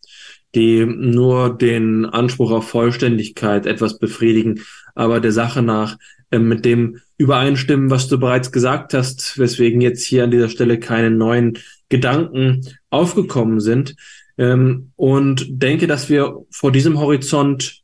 die 0.56 0.86
nur 0.86 1.56
den 1.56 2.06
Anspruch 2.06 2.52
auf 2.52 2.70
Vollständigkeit 2.70 3.66
etwas 3.66 4.00
befriedigen, 4.00 4.62
aber 4.96 5.20
der 5.20 5.32
Sache 5.32 5.62
nach 5.62 5.98
äh, 6.32 6.40
mit 6.40 6.66
dem 6.66 6.98
übereinstimmen, 7.18 7.90
was 7.90 8.08
du 8.08 8.20
bereits 8.20 8.52
gesagt 8.52 8.94
hast, 8.94 9.38
weswegen 9.40 9.82
jetzt 9.82 10.06
hier 10.06 10.24
an 10.24 10.32
dieser 10.32 10.50
Stelle 10.50 10.80
keine 10.80 11.10
neuen 11.10 11.58
Gedanken 11.90 12.68
aufgekommen 12.90 13.60
sind. 13.60 13.96
Ähm, 14.38 14.92
und 14.96 15.46
denke, 15.50 15.88
dass 15.88 16.10
wir 16.10 16.46
vor 16.52 16.72
diesem 16.72 17.00
Horizont 17.00 17.82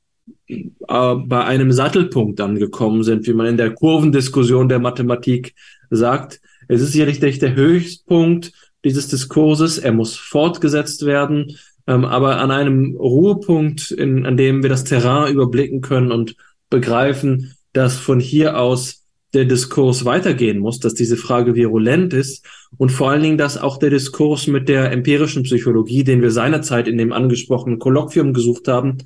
äh, 0.47 1.15
bei 1.15 1.43
einem 1.45 1.71
Sattelpunkt 1.71 2.39
angekommen 2.41 3.03
sind, 3.03 3.25
wie 3.27 3.33
man 3.33 3.47
in 3.47 3.57
der 3.57 3.71
Kurvendiskussion 3.71 4.69
der 4.69 4.79
Mathematik 4.79 5.55
sagt. 5.89 6.41
Es 6.67 6.81
ist 6.81 6.91
sicherlich 6.91 7.39
der 7.39 7.55
Höchstpunkt 7.55 8.51
dieses 8.83 9.07
Diskurses. 9.07 9.77
Er 9.77 9.93
muss 9.93 10.15
fortgesetzt 10.15 11.05
werden, 11.05 11.57
ähm, 11.87 12.05
aber 12.05 12.39
an 12.39 12.51
einem 12.51 12.95
Ruhepunkt, 12.95 13.91
in, 13.91 14.25
an 14.25 14.37
dem 14.37 14.63
wir 14.63 14.69
das 14.69 14.83
Terrain 14.83 15.33
überblicken 15.33 15.81
können 15.81 16.11
und 16.11 16.35
begreifen, 16.69 17.55
dass 17.73 17.97
von 17.97 18.19
hier 18.19 18.59
aus 18.59 19.03
der 19.33 19.45
Diskurs 19.45 20.05
weitergehen 20.05 20.59
muss, 20.59 20.79
dass 20.79 20.93
diese 20.93 21.17
Frage 21.17 21.55
virulent 21.55 22.13
ist 22.13 22.45
und 22.77 22.91
vor 22.91 23.09
allen 23.09 23.23
Dingen, 23.23 23.37
dass 23.37 23.57
auch 23.57 23.77
der 23.77 23.89
Diskurs 23.89 24.47
mit 24.47 24.69
der 24.69 24.91
empirischen 24.91 25.43
Psychologie, 25.43 26.03
den 26.03 26.21
wir 26.21 26.31
seinerzeit 26.31 26.87
in 26.87 26.97
dem 26.97 27.11
angesprochenen 27.11 27.79
Kolloquium 27.79 28.33
gesucht 28.33 28.67
haben, 28.67 28.99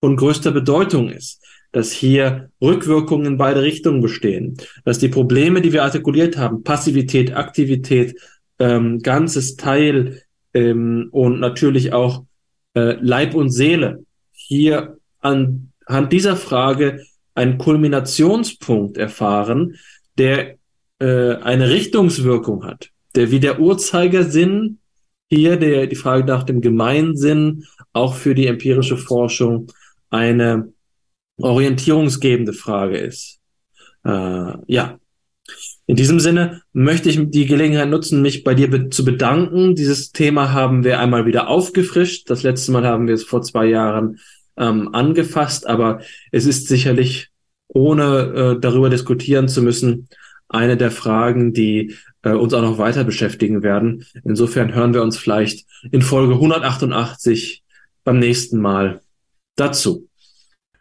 von 0.00 0.16
größter 0.16 0.52
Bedeutung 0.52 1.10
ist, 1.10 1.42
dass 1.72 1.90
hier 1.90 2.50
Rückwirkungen 2.60 3.26
in 3.26 3.38
beide 3.38 3.62
Richtungen 3.62 4.00
bestehen, 4.00 4.56
dass 4.84 4.98
die 4.98 5.08
Probleme, 5.08 5.60
die 5.60 5.72
wir 5.72 5.82
artikuliert 5.82 6.36
haben, 6.36 6.62
Passivität, 6.62 7.34
Aktivität, 7.34 8.16
ähm, 8.58 9.00
ganzes 9.00 9.56
Teil 9.56 10.22
ähm, 10.54 11.08
und 11.12 11.40
natürlich 11.40 11.92
auch 11.92 12.24
äh, 12.74 12.96
Leib 13.00 13.34
und 13.34 13.50
Seele 13.50 14.04
hier 14.32 14.98
anhand 15.20 16.12
dieser 16.12 16.36
Frage 16.36 17.04
einen 17.34 17.58
Kulminationspunkt 17.58 18.96
erfahren, 18.96 19.76
der 20.18 20.56
äh, 20.98 21.34
eine 21.36 21.70
Richtungswirkung 21.70 22.64
hat, 22.64 22.90
der 23.14 23.30
wie 23.30 23.40
der 23.40 23.60
Uhrzeigersinn 23.60 24.78
hier, 25.28 25.56
der 25.56 25.86
die 25.86 25.96
Frage 25.96 26.24
nach 26.24 26.42
dem 26.42 26.60
Gemeinsinn 26.60 27.64
auch 27.92 28.14
für 28.14 28.34
die 28.34 28.46
empirische 28.46 28.98
Forschung 28.98 29.72
eine 30.10 30.72
orientierungsgebende 31.38 32.52
Frage 32.52 32.98
ist. 32.98 33.40
Äh, 34.04 34.52
ja, 34.66 34.98
in 35.86 35.96
diesem 35.96 36.20
Sinne 36.20 36.62
möchte 36.72 37.08
ich 37.08 37.18
die 37.30 37.46
Gelegenheit 37.46 37.88
nutzen, 37.88 38.22
mich 38.22 38.44
bei 38.44 38.54
dir 38.54 38.70
be 38.70 38.88
zu 38.88 39.04
bedanken. 39.04 39.74
Dieses 39.74 40.12
Thema 40.12 40.52
haben 40.52 40.84
wir 40.84 41.00
einmal 41.00 41.26
wieder 41.26 41.48
aufgefrischt. 41.48 42.30
Das 42.30 42.42
letzte 42.42 42.72
Mal 42.72 42.86
haben 42.86 43.08
wir 43.08 43.14
es 43.14 43.24
vor 43.24 43.42
zwei 43.42 43.66
Jahren 43.66 44.18
ähm, 44.56 44.94
angefasst, 44.94 45.66
aber 45.66 46.00
es 46.30 46.46
ist 46.46 46.68
sicherlich, 46.68 47.30
ohne 47.68 48.56
äh, 48.56 48.60
darüber 48.60 48.90
diskutieren 48.90 49.48
zu 49.48 49.62
müssen, 49.62 50.08
eine 50.48 50.76
der 50.76 50.90
Fragen, 50.90 51.52
die 51.52 51.94
äh, 52.22 52.32
uns 52.32 52.54
auch 52.54 52.62
noch 52.62 52.78
weiter 52.78 53.04
beschäftigen 53.04 53.62
werden. 53.62 54.04
Insofern 54.24 54.74
hören 54.74 54.94
wir 54.94 55.02
uns 55.02 55.16
vielleicht 55.16 55.66
in 55.90 56.02
Folge 56.02 56.34
188 56.34 57.62
beim 58.04 58.18
nächsten 58.18 58.60
Mal 58.60 59.00
dazu. 59.56 60.08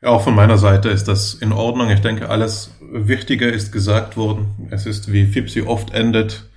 Ja, 0.03 0.09
auch 0.09 0.23
von 0.23 0.33
meiner 0.33 0.57
Seite 0.57 0.89
ist 0.89 1.07
das 1.07 1.35
in 1.35 1.51
Ordnung. 1.51 1.91
Ich 1.91 2.01
denke, 2.01 2.29
alles 2.29 2.75
Wichtige 2.81 3.45
ist 3.45 3.71
gesagt 3.71 4.17
worden. 4.17 4.67
Es 4.71 4.87
ist, 4.87 5.11
wie 5.11 5.27
Fipsi 5.27 5.61
oft 5.61 5.93
endet, 5.93 6.49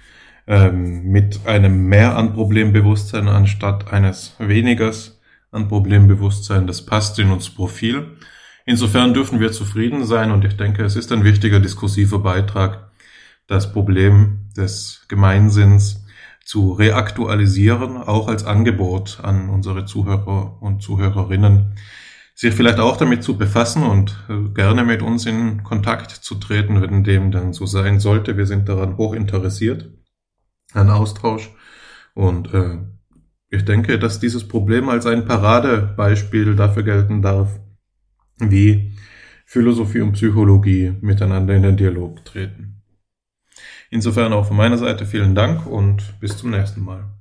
ähm, 0.47 1.11
mit 1.11 1.47
einem 1.47 1.87
Mehr 1.89 2.17
an 2.17 2.33
Problembewusstsein 2.33 3.29
anstatt 3.29 3.93
eines 3.93 4.35
Wenigers 4.39 5.21
an 5.51 5.69
Problembewusstsein, 5.69 6.67
das 6.67 6.87
passt 6.87 7.19
in 7.19 7.31
uns 7.31 7.51
Profil. 7.51 8.17
Insofern 8.65 9.13
dürfen 9.13 9.41
wir 9.41 9.53
zufrieden 9.53 10.07
sein 10.07 10.31
und 10.31 10.45
ich 10.47 10.57
denke, 10.57 10.83
es 10.83 10.97
ist 10.97 11.13
ein 11.13 11.23
wichtiger 11.23 11.61
diskursiver 11.61 12.21
Beitrag, 12.21 12.91
das 13.47 13.73
Problem 13.73 14.49
des 14.57 15.05
Gemeinsinns 15.09 16.03
zu 16.45 16.73
reaktualisieren, 16.73 17.99
auch 17.99 18.27
als 18.27 18.45
Angebot 18.45 19.21
an 19.23 19.51
unsere 19.51 19.85
Zuhörer 19.85 20.63
und 20.63 20.83
Zuhörerinnen, 20.83 21.77
sich 22.35 22.53
vielleicht 22.53 22.81
auch 22.81 22.97
damit 22.97 23.23
zu 23.23 23.39
befassen 23.39 23.85
und 23.85 24.19
äh, 24.29 24.53
gerne 24.55 24.85
mit 24.85 25.03
uns 25.03 25.25
in 25.25 25.63
Kontakt 25.63 26.11
zu 26.11 26.35
treten, 26.35 26.83
wenn 26.83 27.05
dem 27.05 27.31
dann 27.31 27.53
so 27.53 27.65
sein 27.65 28.01
sollte. 28.01 28.37
Wir 28.37 28.47
sind 28.47 28.69
daran 28.69 28.97
hoch 28.97 29.15
interessiert, 29.15 29.91
an 30.73 30.91
Austausch 30.91 31.51
und 32.15 32.53
äh, 32.53 32.79
ich 33.51 33.65
denke, 33.65 34.01
dass 34.01 34.19
dieses 34.19 34.49
Problem 34.49 34.89
als 34.89 35.07
ein 35.07 35.27
Paradebeispiel 35.27 36.57
dafür 36.57 36.83
gelten 36.83 37.23
darf, 37.23 37.61
wie 38.39 38.93
Philosophie 39.47 40.01
und 40.01 40.13
Psychologie 40.13 40.95
miteinander 41.01 41.55
in 41.55 41.63
den 41.63 41.77
Dialog 41.77 42.25
treten. 42.25 42.83
Insofern 43.91 44.33
auch 44.33 44.47
von 44.47 44.57
meiner 44.57 44.79
Seite 44.79 45.07
vielen 45.07 45.37
Dank 45.37 45.67
und 45.67 46.19
bis 46.19 46.37
zum 46.37 46.51
nächsten 46.51 46.83
Mal. 46.83 47.14